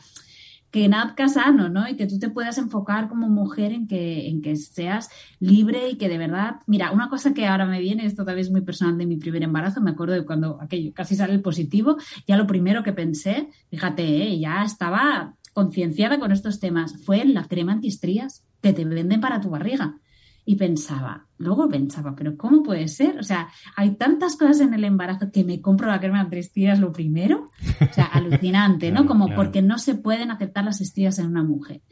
que 0.71 0.89
nazca 0.89 1.29
sano, 1.29 1.69
¿no? 1.69 1.89
Y 1.89 1.97
que 1.97 2.07
tú 2.07 2.19
te 2.19 2.31
puedas 2.31 2.59
enfocar 2.59 3.09
como 3.09 3.29
mujer 3.29 3.73
en 3.73 3.87
que, 3.87 4.29
en 4.29 4.41
que 4.41 4.57
seas 4.57 5.11
libre 5.41 5.91
y 5.91 5.97
que 5.97 6.09
de 6.09 6.19
verdad, 6.19 6.57
mira, 6.67 6.93
una 6.93 7.09
cosa 7.09 7.35
que 7.35 7.47
ahora 7.47 7.67
me 7.67 7.81
viene, 7.81 8.07
esto 8.07 8.25
también 8.25 8.47
es 8.47 8.53
muy 8.53 8.61
personal 8.61 8.97
de 8.97 9.07
mi 9.07 9.17
primer 9.17 9.43
embarazo, 9.43 9.81
me 9.81 9.91
acuerdo 9.91 10.15
de 10.15 10.25
cuando 10.25 10.61
aquello 10.61 10.93
casi 10.95 11.17
sale 11.17 11.33
el 11.33 11.43
positivo, 11.43 11.97
ya 12.27 12.37
lo 12.37 12.47
primero 12.47 12.83
que 12.83 12.93
pensé, 12.93 13.49
fíjate, 13.69 14.03
¿eh? 14.03 14.39
ya 14.39 14.63
estaba 14.63 15.35
concienciada 15.53 16.21
con 16.21 16.31
estos 16.33 16.61
temas, 16.61 17.03
fue 17.05 17.21
en 17.21 17.35
la 17.35 17.45
crema 17.45 17.73
antistrías 17.73 18.45
que 18.63 18.73
te 18.73 18.85
venden 18.85 19.21
para 19.21 19.41
tu 19.41 19.51
barriga. 19.51 19.97
Y 20.45 20.57
pensaba, 20.57 21.27
luego 21.39 21.69
pensaba, 21.69 22.15
pero 22.17 22.37
¿cómo 22.37 22.63
puede 22.63 22.89
ser? 22.89 23.19
O 23.19 23.23
sea, 23.23 23.49
hay 23.77 23.97
tantas 23.97 24.37
cosas 24.37 24.61
en 24.61 24.75
el 24.75 24.85
embarazo 24.85 25.31
que 25.31 25.45
me 25.45 25.61
compro 25.61 25.89
la 25.89 26.01
crema 26.01 26.21
antistrías 26.21 26.81
lo 26.81 26.93
primero. 26.93 27.51
O 27.81 27.95
sea, 27.95 28.05
alucinante, 28.13 28.91
¿no? 28.91 29.07
Como 29.07 29.35
porque 29.35 29.63
no 29.63 29.79
se 29.79 29.95
pueden 29.95 30.31
aceptar 30.31 30.65
las 30.65 30.81
estrías 30.81 31.19
en 31.19 31.27
una 31.27 31.43
mujer. 31.43 31.83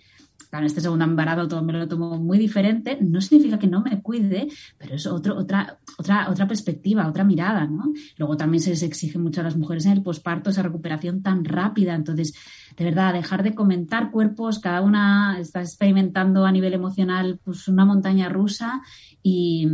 Este 0.51 0.81
segundo 0.81 1.05
embarazo 1.05 1.47
todo 1.47 1.62
me 1.62 1.75
lo 1.75 1.87
tomo 1.87 2.19
muy 2.19 2.39
diferente. 2.39 2.99
No 3.01 3.20
significa 3.20 3.59
que 3.59 3.66
no 3.66 3.83
me 3.83 4.01
cuide, 4.01 4.49
pero 4.79 4.95
es 4.95 5.07
otro, 5.07 5.37
otra, 5.37 5.79
otra, 5.99 6.31
otra 6.31 6.49
perspectiva, 6.49 7.07
otra 7.07 7.23
mirada, 7.23 7.66
¿no? 7.66 7.93
Luego 8.16 8.37
también 8.37 8.62
se 8.62 8.70
les 8.70 8.83
exige 8.83 9.19
mucho 9.19 9.43
a 9.43 9.45
las 9.45 9.57
mujeres 9.57 9.85
en 9.85 9.93
el 9.93 10.03
posparto 10.03 10.51
esa 10.51 10.62
recuperación 10.62 11.23
tan 11.23 11.45
rápida. 11.45 11.95
Entonces, 11.95 12.35
de 12.77 12.85
verdad, 12.85 13.12
dejar 13.12 13.43
de 13.43 13.55
comentar 13.55 14.11
cuerpos, 14.11 14.59
cada 14.59 14.81
una 14.81 15.39
está 15.39 15.61
experimentando 15.61 16.47
a 16.47 16.53
nivel 16.53 16.73
emocional 16.73 17.39
pues 17.45 17.69
una 17.69 17.85
montaña 17.85 18.31
rusa 18.31 18.81
y, 19.23 19.69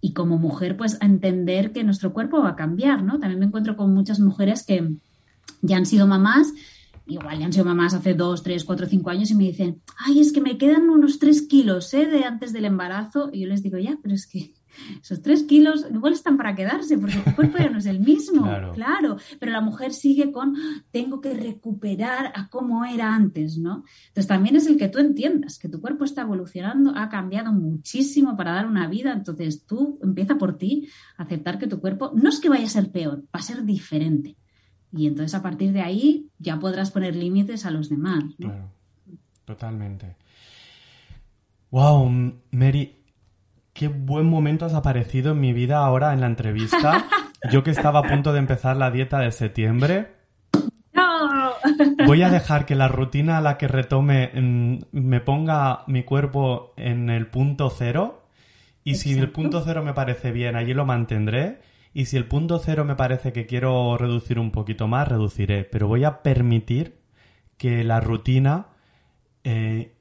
y 0.00 0.12
como 0.12 0.38
mujer, 0.38 0.76
pues 0.76 0.98
entender 1.00 1.72
que 1.72 1.84
nuestro 1.84 2.12
cuerpo 2.12 2.42
va 2.42 2.50
a 2.50 2.56
cambiar, 2.56 3.02
¿no? 3.02 3.18
También 3.18 3.40
me 3.40 3.46
encuentro 3.46 3.76
con 3.76 3.94
muchas 3.94 4.20
mujeres 4.20 4.64
que 4.64 4.92
ya 5.62 5.78
han 5.78 5.86
sido 5.86 6.06
mamás 6.06 6.52
igual 7.08 7.38
ya 7.38 7.46
han 7.46 7.52
sido 7.52 7.64
mamás 7.64 7.94
hace 7.94 8.14
dos, 8.14 8.42
tres, 8.42 8.64
cuatro, 8.64 8.86
cinco 8.86 9.10
años 9.10 9.30
y 9.30 9.34
me 9.34 9.44
dicen, 9.44 9.82
ay, 9.96 10.20
es 10.20 10.32
que 10.32 10.40
me 10.40 10.58
quedan 10.58 10.88
unos 10.90 11.18
tres 11.18 11.42
kilos 11.42 11.92
¿eh? 11.94 12.06
de 12.06 12.24
antes 12.24 12.52
del 12.52 12.66
embarazo. 12.66 13.30
Y 13.32 13.40
yo 13.40 13.48
les 13.48 13.62
digo, 13.62 13.78
ya, 13.78 13.98
pero 14.02 14.14
es 14.14 14.26
que 14.26 14.54
esos 15.02 15.22
tres 15.22 15.42
kilos 15.42 15.86
igual 15.90 16.12
están 16.12 16.36
para 16.36 16.54
quedarse 16.54 16.98
porque 16.98 17.16
tu 17.16 17.34
cuerpo 17.34 17.58
ya 17.58 17.70
no 17.70 17.78
es 17.78 17.86
el 17.86 18.00
mismo. 18.00 18.42
Claro. 18.48 18.72
Claro. 18.72 19.16
Pero 19.38 19.52
la 19.52 19.60
mujer 19.60 19.92
sigue 19.92 20.30
con, 20.32 20.54
tengo 20.90 21.20
que 21.20 21.34
recuperar 21.34 22.32
a 22.34 22.48
cómo 22.48 22.84
era 22.84 23.14
antes, 23.14 23.58
¿no? 23.58 23.84
Entonces 24.08 24.26
también 24.26 24.56
es 24.56 24.66
el 24.66 24.76
que 24.76 24.88
tú 24.88 24.98
entiendas 24.98 25.58
que 25.58 25.68
tu 25.68 25.80
cuerpo 25.80 26.04
está 26.04 26.22
evolucionando, 26.22 26.92
ha 26.96 27.08
cambiado 27.08 27.52
muchísimo 27.52 28.36
para 28.36 28.52
dar 28.52 28.66
una 28.66 28.86
vida. 28.86 29.12
Entonces 29.12 29.64
tú 29.66 29.98
empieza 30.02 30.36
por 30.36 30.56
ti 30.56 30.88
a 31.16 31.24
aceptar 31.24 31.58
que 31.58 31.66
tu 31.66 31.80
cuerpo 31.80 32.12
no 32.14 32.28
es 32.28 32.40
que 32.40 32.48
vaya 32.48 32.64
a 32.64 32.70
ser 32.70 32.90
peor, 32.90 33.22
va 33.24 33.40
a 33.40 33.42
ser 33.42 33.64
diferente. 33.64 34.36
Y 34.92 35.06
entonces 35.06 35.34
a 35.34 35.42
partir 35.42 35.72
de 35.72 35.82
ahí 35.82 36.28
ya 36.38 36.58
podrás 36.58 36.90
poner 36.90 37.14
límites 37.14 37.66
a 37.66 37.70
los 37.70 37.88
demás. 37.88 38.24
¿no? 38.38 38.48
Claro, 38.48 38.70
totalmente. 39.44 40.16
Wow, 41.70 42.10
Mary, 42.50 42.96
qué 43.74 43.88
buen 43.88 44.26
momento 44.26 44.64
has 44.64 44.74
aparecido 44.74 45.32
en 45.32 45.40
mi 45.40 45.52
vida 45.52 45.78
ahora 45.78 46.12
en 46.14 46.20
la 46.20 46.26
entrevista. 46.26 47.06
Yo 47.52 47.62
que 47.62 47.70
estaba 47.70 48.00
a 48.00 48.02
punto 48.02 48.32
de 48.32 48.38
empezar 48.38 48.76
la 48.76 48.90
dieta 48.90 49.20
de 49.20 49.30
septiembre. 49.30 50.12
¡No! 50.92 51.52
Voy 52.06 52.22
a 52.22 52.30
dejar 52.30 52.66
que 52.66 52.74
la 52.74 52.88
rutina 52.88 53.38
a 53.38 53.40
la 53.40 53.58
que 53.58 53.68
retome 53.68 54.30
mm, 54.34 54.78
me 54.92 55.20
ponga 55.20 55.84
mi 55.86 56.02
cuerpo 56.02 56.72
en 56.76 57.10
el 57.10 57.26
punto 57.26 57.70
cero. 57.70 58.24
Y 58.82 58.94
si 58.94 59.12
el 59.12 59.30
punto 59.30 59.62
cero 59.64 59.84
me 59.84 59.92
parece 59.92 60.32
bien, 60.32 60.56
allí 60.56 60.72
lo 60.72 60.86
mantendré. 60.86 61.60
Y 61.94 62.06
si 62.06 62.16
el 62.16 62.26
punto 62.26 62.58
cero 62.58 62.84
me 62.84 62.96
parece 62.96 63.32
que 63.32 63.46
quiero 63.46 63.96
reducir 63.96 64.38
un 64.38 64.50
poquito 64.50 64.88
más, 64.88 65.08
reduciré. 65.08 65.64
Pero 65.64 65.88
voy 65.88 66.04
a 66.04 66.22
permitir 66.22 67.00
que 67.56 67.84
la 67.84 68.00
rutina... 68.00 68.68
eh, 69.44 69.94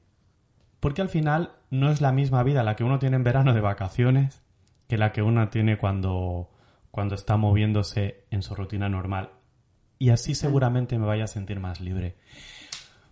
porque 0.79 1.01
al 1.01 1.09
final 1.09 1.53
no 1.71 1.91
es 1.91 2.01
la 2.01 2.11
misma 2.11 2.43
vida 2.43 2.63
la 2.63 2.75
que 2.75 2.83
uno 2.83 2.99
tiene 2.99 3.15
en 3.15 3.23
verano 3.23 3.53
de 3.53 3.61
vacaciones 3.61 4.41
que 4.87 4.97
la 4.97 5.11
que 5.11 5.21
uno 5.21 5.49
tiene 5.49 5.77
cuando, 5.77 6.49
cuando 6.91 7.15
está 7.15 7.37
moviéndose 7.37 8.25
en 8.31 8.41
su 8.41 8.55
rutina 8.55 8.89
normal. 8.89 9.31
Y 9.99 10.09
así 10.09 10.35
seguramente 10.35 10.97
me 10.97 11.05
vaya 11.05 11.25
a 11.25 11.27
sentir 11.27 11.59
más 11.59 11.81
libre. 11.81 12.15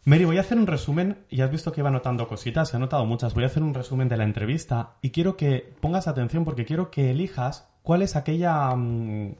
Mary, 0.05 0.23
voy 0.23 0.37
a 0.37 0.41
hacer 0.41 0.57
un 0.57 0.67
resumen. 0.67 1.25
Ya 1.31 1.45
has 1.45 1.51
visto 1.51 1.71
que 1.71 1.81
iba 1.81 1.89
anotando 1.89 2.27
cositas, 2.27 2.73
he 2.73 2.77
anotado 2.77 3.05
muchas. 3.05 3.33
Voy 3.33 3.43
a 3.43 3.47
hacer 3.47 3.63
un 3.63 3.73
resumen 3.73 4.07
de 4.07 4.17
la 4.17 4.23
entrevista 4.23 4.97
y 5.01 5.09
quiero 5.09 5.35
que 5.35 5.73
pongas 5.81 6.07
atención 6.07 6.45
porque 6.45 6.65
quiero 6.65 6.91
que 6.91 7.11
elijas 7.11 7.67
cuál 7.85 8.01
es 8.01 8.17
aquella. 8.17 8.75
mm, 8.75 9.35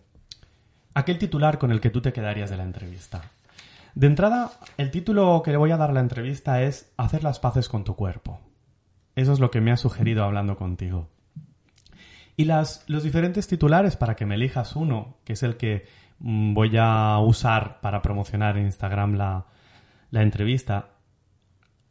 aquel 0.94 1.18
titular 1.18 1.58
con 1.58 1.72
el 1.72 1.82
que 1.82 1.90
tú 1.90 2.02
te 2.02 2.14
quedarías 2.14 2.50
de 2.50 2.56
la 2.56 2.64
entrevista. 2.64 3.24
De 3.96 4.08
entrada, 4.08 4.52
el 4.78 4.92
título 4.92 5.42
que 5.44 5.52
le 5.52 5.58
voy 5.58 5.72
a 5.72 5.78
dar 5.78 5.90
a 5.90 5.94
la 5.94 6.00
entrevista 6.00 6.62
es 6.62 6.94
Hacer 6.96 7.24
las 7.24 7.40
paces 7.40 7.68
con 7.68 7.84
tu 7.84 7.96
cuerpo. 7.96 8.40
Eso 9.16 9.34
es 9.34 9.40
lo 9.40 9.52
que 9.52 9.62
me 9.62 9.72
ha 9.72 9.78
sugerido 9.78 10.24
hablando 10.24 10.58
contigo. 10.58 11.10
Y 12.38 12.46
las, 12.46 12.84
los 12.88 13.04
diferentes 13.04 13.48
titulares 13.48 13.96
para 13.96 14.16
que 14.16 14.26
me 14.26 14.36
elijas 14.36 14.76
uno, 14.76 15.18
que 15.24 15.34
es 15.34 15.44
el 15.44 15.58
que 15.58 15.86
mm, 16.20 16.54
voy 16.54 16.78
a 16.78 17.18
usar 17.20 17.82
para 17.82 18.02
promocionar 18.02 18.58
en 18.58 18.66
Instagram 18.66 19.16
la, 19.16 19.46
la 20.12 20.22
entrevista. 20.22 20.90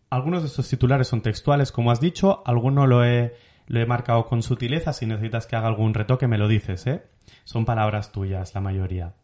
Algunos 0.09 0.43
de 0.43 0.49
estos 0.49 0.69
titulares 0.69 1.09
son 1.09 1.23
textuales, 1.23 1.73
como 1.73 1.91
has 1.91 2.01
dicho, 2.01 2.43
alguno 2.47 2.87
lo 2.87 3.05
he, 3.05 3.35
lo 3.67 3.81
he 3.81 3.87
marcado 3.87 4.27
con 4.27 4.43
sutileza. 4.43 4.93
Si 4.93 5.07
necesitas 5.07 5.47
que 5.47 5.57
haga 5.57 5.69
algún 5.69 5.95
retoque, 5.95 6.27
me 6.27 6.39
lo 6.39 6.49
dices, 6.49 6.87
¿eh? 6.87 7.05
Son 7.45 7.65
palabras 7.65 8.13
tuyas, 8.13 8.55
la 8.55 8.61
mayoría. 8.61 9.15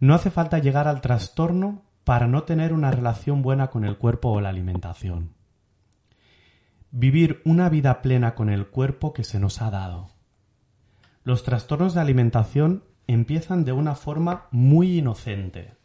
No 0.00 0.14
hace 0.14 0.30
falta 0.30 0.58
llegar 0.58 0.88
al 0.88 1.00
trastorno 1.00 1.84
para 2.04 2.26
no 2.26 2.42
tener 2.42 2.72
una 2.72 2.90
relación 2.90 3.42
buena 3.42 3.68
con 3.68 3.84
el 3.84 3.96
cuerpo 3.96 4.30
o 4.30 4.40
la 4.40 4.48
alimentación. 4.48 5.34
Vivir 6.90 7.40
una 7.44 7.68
vida 7.68 8.02
plena 8.02 8.34
con 8.34 8.50
el 8.50 8.66
cuerpo 8.66 9.12
que 9.12 9.24
se 9.24 9.38
nos 9.38 9.62
ha 9.62 9.70
dado. 9.70 10.10
Los 11.24 11.44
trastornos 11.44 11.94
de 11.94 12.00
alimentación 12.00 12.84
empiezan 13.06 13.64
de 13.64 13.72
una 13.72 13.94
forma 13.94 14.48
muy 14.50 14.98
inocente. 14.98 15.76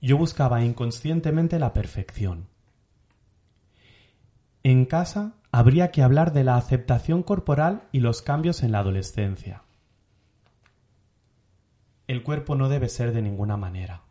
Yo 0.00 0.16
buscaba 0.16 0.64
inconscientemente 0.64 1.58
la 1.58 1.72
perfección. 1.72 2.48
En 4.64 4.84
casa 4.84 5.34
habría 5.50 5.90
que 5.90 6.02
hablar 6.02 6.32
de 6.32 6.44
la 6.44 6.56
aceptación 6.56 7.22
corporal 7.22 7.88
y 7.90 8.00
los 8.00 8.22
cambios 8.22 8.62
en 8.62 8.72
la 8.72 8.78
adolescencia. 8.78 9.62
El 12.06 12.22
cuerpo 12.22 12.54
no 12.54 12.68
debe 12.68 12.88
ser 12.88 13.12
de 13.12 13.22
ninguna 13.22 13.56
manera. 13.56 14.02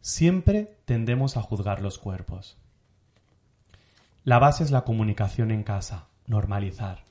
siempre 0.00 0.78
tendemos 0.84 1.36
a 1.36 1.42
juzgar 1.42 1.82
los 1.82 1.98
cuerpos. 1.98 2.56
La 4.24 4.38
base 4.38 4.64
es 4.64 4.70
la 4.70 4.84
comunicación 4.84 5.50
en 5.50 5.64
casa, 5.64 6.06
normalizar. 6.26 7.04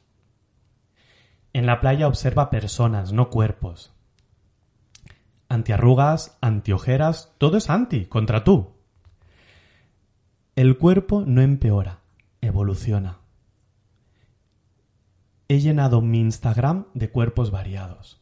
En 1.54 1.66
la 1.66 1.80
playa 1.80 2.08
observa 2.08 2.50
personas, 2.50 3.12
no 3.12 3.30
cuerpos. 3.30 3.92
Antiarrugas, 5.50 6.38
antiojeras, 6.42 7.34
todo 7.38 7.58
es 7.58 7.70
anti, 7.70 8.06
contra 8.06 8.44
tú. 8.44 8.77
El 10.58 10.80
cuerpo 10.80 11.24
no 11.24 11.44
empeora, 11.44 12.00
evoluciona. 12.42 13.20
He 15.48 15.60
llenado 15.60 16.02
mi 16.02 16.20
Instagram 16.20 16.88
de 16.96 17.12
cuerpos 17.12 17.52
variados. 17.52 18.20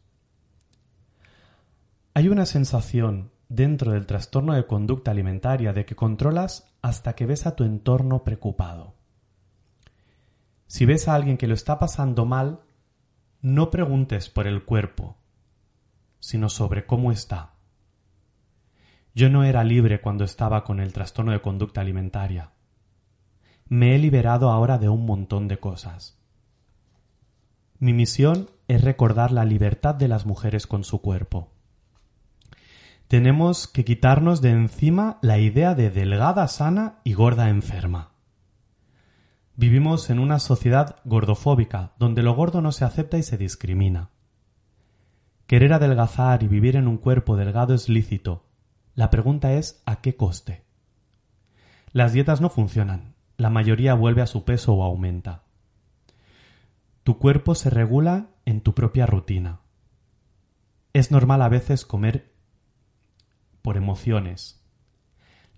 Hay 2.14 2.28
una 2.28 2.46
sensación 2.46 3.32
dentro 3.48 3.94
del 3.94 4.06
trastorno 4.06 4.54
de 4.54 4.68
conducta 4.68 5.12
alimentaria 5.12 5.72
de 5.72 5.86
que 5.86 5.96
controlas 5.96 6.76
hasta 6.82 7.16
que 7.16 7.26
ves 7.26 7.46
a 7.46 7.56
tu 7.56 7.64
entorno 7.64 8.26
preocupado. 8.26 8.96
Si 10.68 10.86
ves 10.86 11.08
a 11.08 11.16
alguien 11.16 11.38
que 11.38 11.48
lo 11.48 11.54
está 11.54 11.80
pasando 11.80 12.26
mal, 12.26 12.60
no 13.40 13.72
preguntes 13.72 14.30
por 14.30 14.46
el 14.46 14.66
cuerpo, 14.66 15.16
sino 16.20 16.50
sobre 16.50 16.86
cómo 16.86 17.14
está. 17.14 17.55
Yo 19.16 19.30
no 19.30 19.46
era 19.46 19.64
libre 19.64 20.02
cuando 20.02 20.26
estaba 20.26 20.66
con 20.66 20.82
el 20.82 20.92
trastorno 20.92 21.32
de 21.32 21.42
conducta 21.42 21.80
alimentaria. 21.80 22.52
Me 23.70 23.96
he 23.96 23.98
liberado 23.98 24.52
ahora 24.52 24.78
de 24.78 24.90
un 24.90 25.06
montón 25.06 25.48
de 25.48 25.58
cosas. 25.58 26.20
Mi 27.80 27.94
misión 27.94 28.50
es 28.68 28.84
recordar 28.84 29.32
la 29.32 29.46
libertad 29.46 29.96
de 29.96 30.10
las 30.10 30.26
mujeres 30.26 30.68
con 30.68 30.84
su 30.84 31.02
cuerpo. 31.02 31.54
Tenemos 33.08 33.68
que 33.68 33.86
quitarnos 33.86 34.42
de 34.42 34.50
encima 34.50 35.18
la 35.22 35.38
idea 35.38 35.76
de 35.76 35.92
delgada 35.92 36.48
sana 36.50 37.00
y 37.06 37.14
gorda 37.14 37.50
enferma. 37.50 38.12
Vivimos 39.56 40.10
en 40.10 40.20
una 40.20 40.40
sociedad 40.40 40.98
gordofóbica, 41.06 41.94
donde 41.98 42.22
lo 42.22 42.36
gordo 42.36 42.62
no 42.62 42.74
se 42.74 42.84
acepta 42.84 43.18
y 43.18 43.24
se 43.24 43.38
discrimina. 43.38 44.10
Querer 45.48 45.72
adelgazar 45.72 46.44
y 46.44 46.48
vivir 46.48 46.76
en 46.76 46.90
un 46.90 46.98
cuerpo 46.98 47.38
delgado 47.38 47.74
es 47.74 47.88
lícito. 47.88 48.45
La 48.96 49.10
pregunta 49.10 49.52
es 49.54 49.84
¿a 49.86 49.98
qué 49.98 50.16
coste? 50.16 50.64
Las 51.92 52.14
dietas 52.14 52.40
no 52.40 52.50
funcionan. 52.50 53.14
La 53.36 53.50
mayoría 53.50 53.94
vuelve 53.94 54.22
a 54.22 54.28
su 54.28 54.46
peso 54.46 54.74
o 54.74 54.84
aumenta. 54.84 55.44
Tu 57.04 57.20
cuerpo 57.20 57.56
se 57.56 57.70
regula 57.70 58.28
en 58.46 58.62
tu 58.62 58.74
propia 58.74 59.06
rutina. 59.06 59.60
Es 60.94 61.12
normal 61.12 61.42
a 61.42 61.50
veces 61.50 61.86
comer 61.86 62.32
por 63.62 63.76
emociones. 63.76 64.64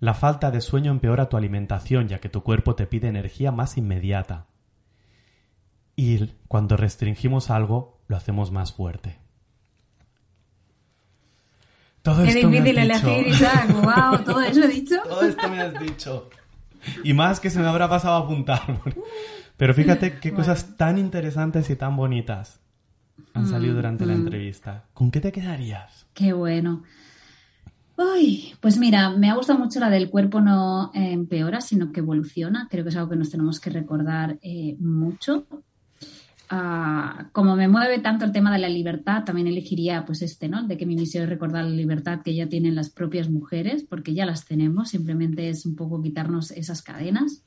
La 0.00 0.14
falta 0.14 0.50
de 0.50 0.60
sueño 0.60 0.90
empeora 0.90 1.28
tu 1.28 1.36
alimentación 1.36 2.08
ya 2.08 2.18
que 2.18 2.28
tu 2.28 2.42
cuerpo 2.42 2.74
te 2.74 2.88
pide 2.88 3.06
energía 3.06 3.52
más 3.52 3.78
inmediata. 3.78 4.46
Y 5.94 6.26
cuando 6.48 6.76
restringimos 6.76 7.50
algo, 7.50 8.00
lo 8.08 8.16
hacemos 8.16 8.50
más 8.50 8.72
fuerte. 8.72 9.27
Todo 12.08 12.22
Qué 12.22 12.30
esto 12.30 12.48
difícil 12.48 12.78
elegir, 12.78 13.26
Isaac. 13.28 13.68
Wow, 13.70 14.24
todo 14.24 14.40
eso 14.40 14.62
he 14.62 14.68
dicho. 14.68 14.96
Todo 15.06 15.24
esto 15.24 15.46
me 15.50 15.60
has 15.60 15.78
dicho. 15.78 16.30
Y 17.04 17.12
más 17.12 17.38
que 17.38 17.50
se 17.50 17.60
me 17.60 17.66
habrá 17.66 17.86
pasado 17.86 18.14
a 18.14 18.20
apuntar. 18.20 18.80
Pero 19.58 19.74
fíjate 19.74 20.18
qué 20.18 20.32
cosas 20.32 20.78
tan 20.78 20.96
interesantes 20.96 21.68
y 21.68 21.76
tan 21.76 21.96
bonitas 21.96 22.60
han 23.34 23.46
salido 23.46 23.74
mm, 23.74 23.76
durante 23.76 24.06
la 24.06 24.14
mm. 24.14 24.20
entrevista. 24.20 24.84
¿Con 24.94 25.10
qué 25.10 25.20
te 25.20 25.32
quedarías? 25.32 26.06
Qué 26.14 26.32
bueno. 26.32 26.82
Ay, 27.98 28.54
pues 28.60 28.78
mira, 28.78 29.10
me 29.10 29.28
ha 29.28 29.34
gustado 29.34 29.58
mucho 29.58 29.78
la 29.78 29.90
del 29.90 30.08
cuerpo 30.08 30.40
no 30.40 30.90
empeora, 30.94 31.60
sino 31.60 31.92
que 31.92 32.00
evoluciona. 32.00 32.68
Creo 32.70 32.84
que 32.84 32.88
es 32.88 32.96
algo 32.96 33.10
que 33.10 33.16
nos 33.16 33.28
tenemos 33.28 33.60
que 33.60 33.68
recordar 33.68 34.38
eh, 34.40 34.76
mucho. 34.80 35.46
Ah, 36.50 37.28
como 37.32 37.56
me 37.56 37.68
mueve 37.68 37.98
tanto 37.98 38.24
el 38.24 38.32
tema 38.32 38.50
de 38.50 38.58
la 38.58 38.70
libertad, 38.70 39.24
también 39.24 39.48
elegiría 39.48 40.06
pues 40.06 40.22
este, 40.22 40.48
¿no? 40.48 40.66
De 40.66 40.78
que 40.78 40.86
mi 40.86 40.96
misión 40.96 41.24
es 41.24 41.28
recordar 41.28 41.64
la 41.64 41.70
libertad 41.70 42.22
que 42.22 42.34
ya 42.34 42.48
tienen 42.48 42.74
las 42.74 42.88
propias 42.88 43.28
mujeres, 43.28 43.84
porque 43.84 44.14
ya 44.14 44.24
las 44.24 44.46
tenemos, 44.46 44.88
simplemente 44.90 45.50
es 45.50 45.66
un 45.66 45.76
poco 45.76 46.00
quitarnos 46.00 46.50
esas 46.52 46.82
cadenas. 46.82 47.44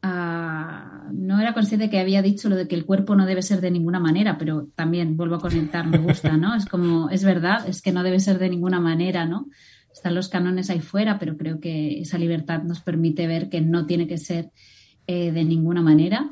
Ah, 0.00 1.08
no 1.12 1.40
era 1.40 1.54
consciente 1.54 1.90
que 1.90 1.98
había 1.98 2.22
dicho 2.22 2.48
lo 2.48 2.54
de 2.54 2.68
que 2.68 2.76
el 2.76 2.86
cuerpo 2.86 3.16
no 3.16 3.26
debe 3.26 3.42
ser 3.42 3.60
de 3.60 3.72
ninguna 3.72 3.98
manera, 3.98 4.38
pero 4.38 4.68
también 4.76 5.16
vuelvo 5.16 5.34
a 5.34 5.40
conectar, 5.40 5.84
me 5.84 5.98
gusta, 5.98 6.36
¿no? 6.36 6.54
Es 6.54 6.66
como, 6.66 7.10
es 7.10 7.24
verdad, 7.24 7.68
es 7.68 7.82
que 7.82 7.90
no 7.90 8.04
debe 8.04 8.20
ser 8.20 8.38
de 8.38 8.48
ninguna 8.48 8.78
manera, 8.78 9.26
¿no? 9.26 9.48
Están 9.92 10.14
los 10.14 10.28
canones 10.28 10.70
ahí 10.70 10.80
fuera, 10.80 11.18
pero 11.18 11.36
creo 11.36 11.58
que 11.58 12.00
esa 12.00 12.16
libertad 12.16 12.62
nos 12.62 12.80
permite 12.80 13.26
ver 13.26 13.48
que 13.48 13.60
no 13.60 13.86
tiene 13.86 14.06
que 14.06 14.18
ser 14.18 14.52
eh, 15.08 15.32
de 15.32 15.44
ninguna 15.44 15.82
manera. 15.82 16.30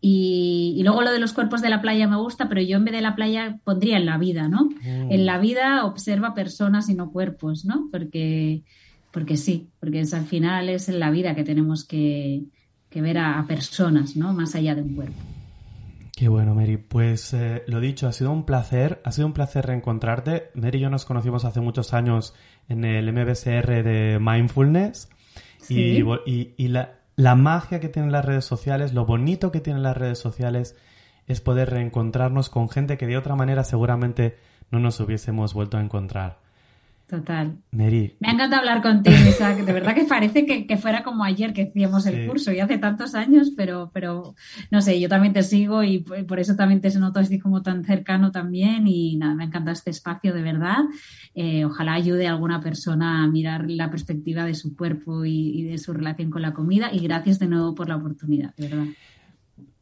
Y, 0.00 0.80
luego 0.84 1.02
lo 1.02 1.10
de 1.10 1.18
los 1.18 1.32
cuerpos 1.32 1.60
de 1.60 1.70
la 1.70 1.80
playa 1.80 2.06
me 2.06 2.16
gusta, 2.16 2.48
pero 2.48 2.60
yo 2.60 2.76
en 2.76 2.84
vez 2.84 2.94
de 2.94 3.00
la 3.00 3.16
playa 3.16 3.58
pondría 3.64 3.96
en 3.96 4.06
la 4.06 4.16
vida, 4.16 4.48
¿no? 4.48 4.66
Mm. 4.66 5.10
En 5.10 5.26
la 5.26 5.38
vida 5.38 5.84
observa 5.84 6.34
personas 6.34 6.88
y 6.88 6.94
no 6.94 7.10
cuerpos, 7.10 7.64
¿no? 7.64 7.88
Porque, 7.90 8.62
porque 9.10 9.36
sí, 9.36 9.70
porque 9.80 10.00
es, 10.00 10.14
al 10.14 10.26
final 10.26 10.68
es 10.68 10.88
en 10.88 11.00
la 11.00 11.10
vida 11.10 11.34
que 11.34 11.42
tenemos 11.42 11.84
que, 11.84 12.44
que 12.90 13.02
ver 13.02 13.18
a, 13.18 13.44
personas, 13.48 14.16
¿no? 14.16 14.32
Más 14.32 14.54
allá 14.54 14.74
de 14.74 14.82
un 14.82 14.94
cuerpo. 14.94 15.20
Qué 16.16 16.28
bueno, 16.28 16.54
Mary. 16.54 16.76
Pues 16.76 17.34
eh, 17.34 17.62
lo 17.66 17.80
dicho, 17.80 18.08
ha 18.08 18.12
sido 18.12 18.32
un 18.32 18.44
placer, 18.44 19.00
ha 19.04 19.12
sido 19.12 19.26
un 19.26 19.32
placer 19.32 19.66
reencontrarte. 19.66 20.50
Mary 20.54 20.78
y 20.78 20.82
yo 20.82 20.90
nos 20.90 21.04
conocimos 21.04 21.44
hace 21.44 21.60
muchos 21.60 21.92
años 21.92 22.34
en 22.68 22.84
el 22.84 23.12
MBSR 23.12 23.82
de 23.82 24.18
Mindfulness 24.20 25.08
y, 25.68 26.02
y, 26.56 26.68
la, 26.68 26.97
la, 27.18 27.34
magia 27.34 27.80
que 27.80 27.88
tienen 27.88 28.12
las 28.12 28.24
redes 28.24 28.44
sociales, 28.44 28.94
lo 28.94 29.04
bonito 29.04 29.50
que 29.50 29.60
tienen 29.60 29.82
las 29.82 29.96
redes 29.96 30.20
sociales 30.20 30.76
es 31.26 31.40
poder 31.40 31.68
reencontrarnos 31.70 32.48
con 32.48 32.68
gente 32.68 32.96
que 32.96 33.08
de 33.08 33.16
otra 33.16 33.34
manera 33.34 33.64
seguramente 33.64 34.38
no 34.70 34.78
nos 34.78 35.00
hubiésemos 35.00 35.52
vuelto 35.52 35.76
a 35.78 35.80
encontrar. 35.80 36.38
Total. 37.08 37.56
Me 37.70 38.12
ha 38.22 38.32
encantado 38.32 38.56
hablar 38.56 38.82
contigo, 38.82 39.16
Isaac. 39.26 39.64
De 39.64 39.72
verdad 39.72 39.94
que 39.94 40.04
parece 40.04 40.44
que, 40.44 40.76
fuera 40.76 41.02
como 41.02 41.24
ayer 41.24 41.54
que 41.54 41.62
hacíamos 41.62 42.04
el 42.04 42.28
curso 42.28 42.52
y 42.52 42.60
hace 42.60 42.76
tantos 42.76 43.14
años, 43.14 43.50
pero, 43.56 43.90
pero 43.94 44.34
no 44.70 44.82
sé, 44.82 45.00
yo 45.00 45.08
también 45.08 45.32
te 45.32 45.42
sigo 45.42 45.82
y 45.82 46.00
por 46.00 46.38
eso 46.38 46.54
también 46.54 46.82
te 46.82 46.90
noto 46.98 47.18
así 47.18 47.38
como 47.38 47.62
tan 47.62 47.82
cercano 47.82 48.30
también 48.30 48.86
y 48.86 49.16
nada, 49.16 49.34
me 49.34 49.44
encanta 49.44 49.72
este 49.72 49.88
espacio 49.88 50.34
de 50.34 50.42
verdad. 50.42 50.80
Eh, 51.34 51.64
ojalá 51.64 51.94
ayude 51.94 52.26
a 52.26 52.32
alguna 52.32 52.60
persona 52.60 53.24
a 53.24 53.26
mirar 53.26 53.70
la 53.70 53.90
perspectiva 53.90 54.44
de 54.44 54.52
su 54.52 54.76
cuerpo 54.76 55.24
y, 55.24 55.62
de 55.62 55.78
su 55.78 55.94
relación 55.94 56.30
con 56.30 56.42
la 56.42 56.52
comida 56.52 56.90
y 56.92 56.98
gracias 56.98 57.38
de 57.38 57.46
nuevo 57.46 57.74
por 57.74 57.88
la 57.88 57.96
oportunidad, 57.96 58.54
de 58.56 58.68
verdad. 58.68 58.86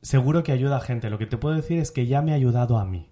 Seguro 0.00 0.44
que 0.44 0.52
ayuda 0.52 0.76
a 0.76 0.80
gente. 0.80 1.10
Lo 1.10 1.18
que 1.18 1.26
te 1.26 1.38
puedo 1.38 1.56
decir 1.56 1.78
es 1.80 1.90
que 1.90 2.06
ya 2.06 2.22
me 2.22 2.30
ha 2.30 2.36
ayudado 2.36 2.78
a 2.78 2.84
mí. 2.84 3.10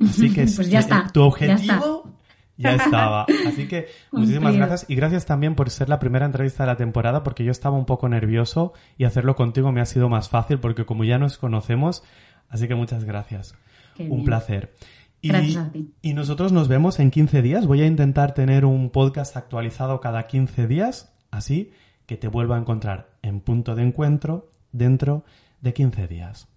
Así 0.00 0.32
que 0.32 0.46
pues 0.56 0.70
ya 0.70 0.78
está, 0.78 1.10
tu 1.12 1.20
objetivo 1.20 2.14
ya 2.56 2.74
estaba. 2.74 3.26
Así 3.46 3.68
que 3.68 3.88
muchísimas 4.12 4.56
gracias 4.56 4.86
y 4.88 4.94
gracias 4.94 5.26
también 5.26 5.54
por 5.54 5.70
ser 5.70 5.88
la 5.88 5.98
primera 5.98 6.26
entrevista 6.26 6.64
de 6.64 6.68
la 6.68 6.76
temporada 6.76 7.22
porque 7.22 7.44
yo 7.44 7.50
estaba 7.50 7.76
un 7.76 7.86
poco 7.86 8.08
nervioso 8.08 8.72
y 8.96 9.04
hacerlo 9.04 9.36
contigo 9.36 9.72
me 9.72 9.80
ha 9.80 9.86
sido 9.86 10.08
más 10.08 10.28
fácil 10.28 10.58
porque 10.58 10.84
como 10.84 11.04
ya 11.04 11.18
nos 11.18 11.38
conocemos, 11.38 12.02
así 12.48 12.68
que 12.68 12.74
muchas 12.74 13.04
gracias. 13.04 13.54
un 13.98 14.24
placer. 14.24 14.74
Y, 15.20 15.28
gracias 15.28 15.56
a 15.56 15.72
ti. 15.72 15.94
y 16.02 16.12
nosotros 16.12 16.52
nos 16.52 16.68
vemos 16.68 17.00
en 17.00 17.10
15 17.10 17.40
días. 17.42 17.66
Voy 17.66 17.80
a 17.80 17.86
intentar 17.86 18.34
tener 18.34 18.64
un 18.64 18.90
podcast 18.90 19.36
actualizado 19.36 20.00
cada 20.00 20.26
15 20.26 20.66
días, 20.66 21.14
así 21.30 21.72
que 22.06 22.16
te 22.16 22.28
vuelvo 22.28 22.54
a 22.54 22.58
encontrar 22.58 23.08
en 23.22 23.40
punto 23.40 23.74
de 23.74 23.82
encuentro 23.82 24.50
dentro 24.72 25.24
de 25.62 25.72
15 25.72 26.08
días. 26.08 26.53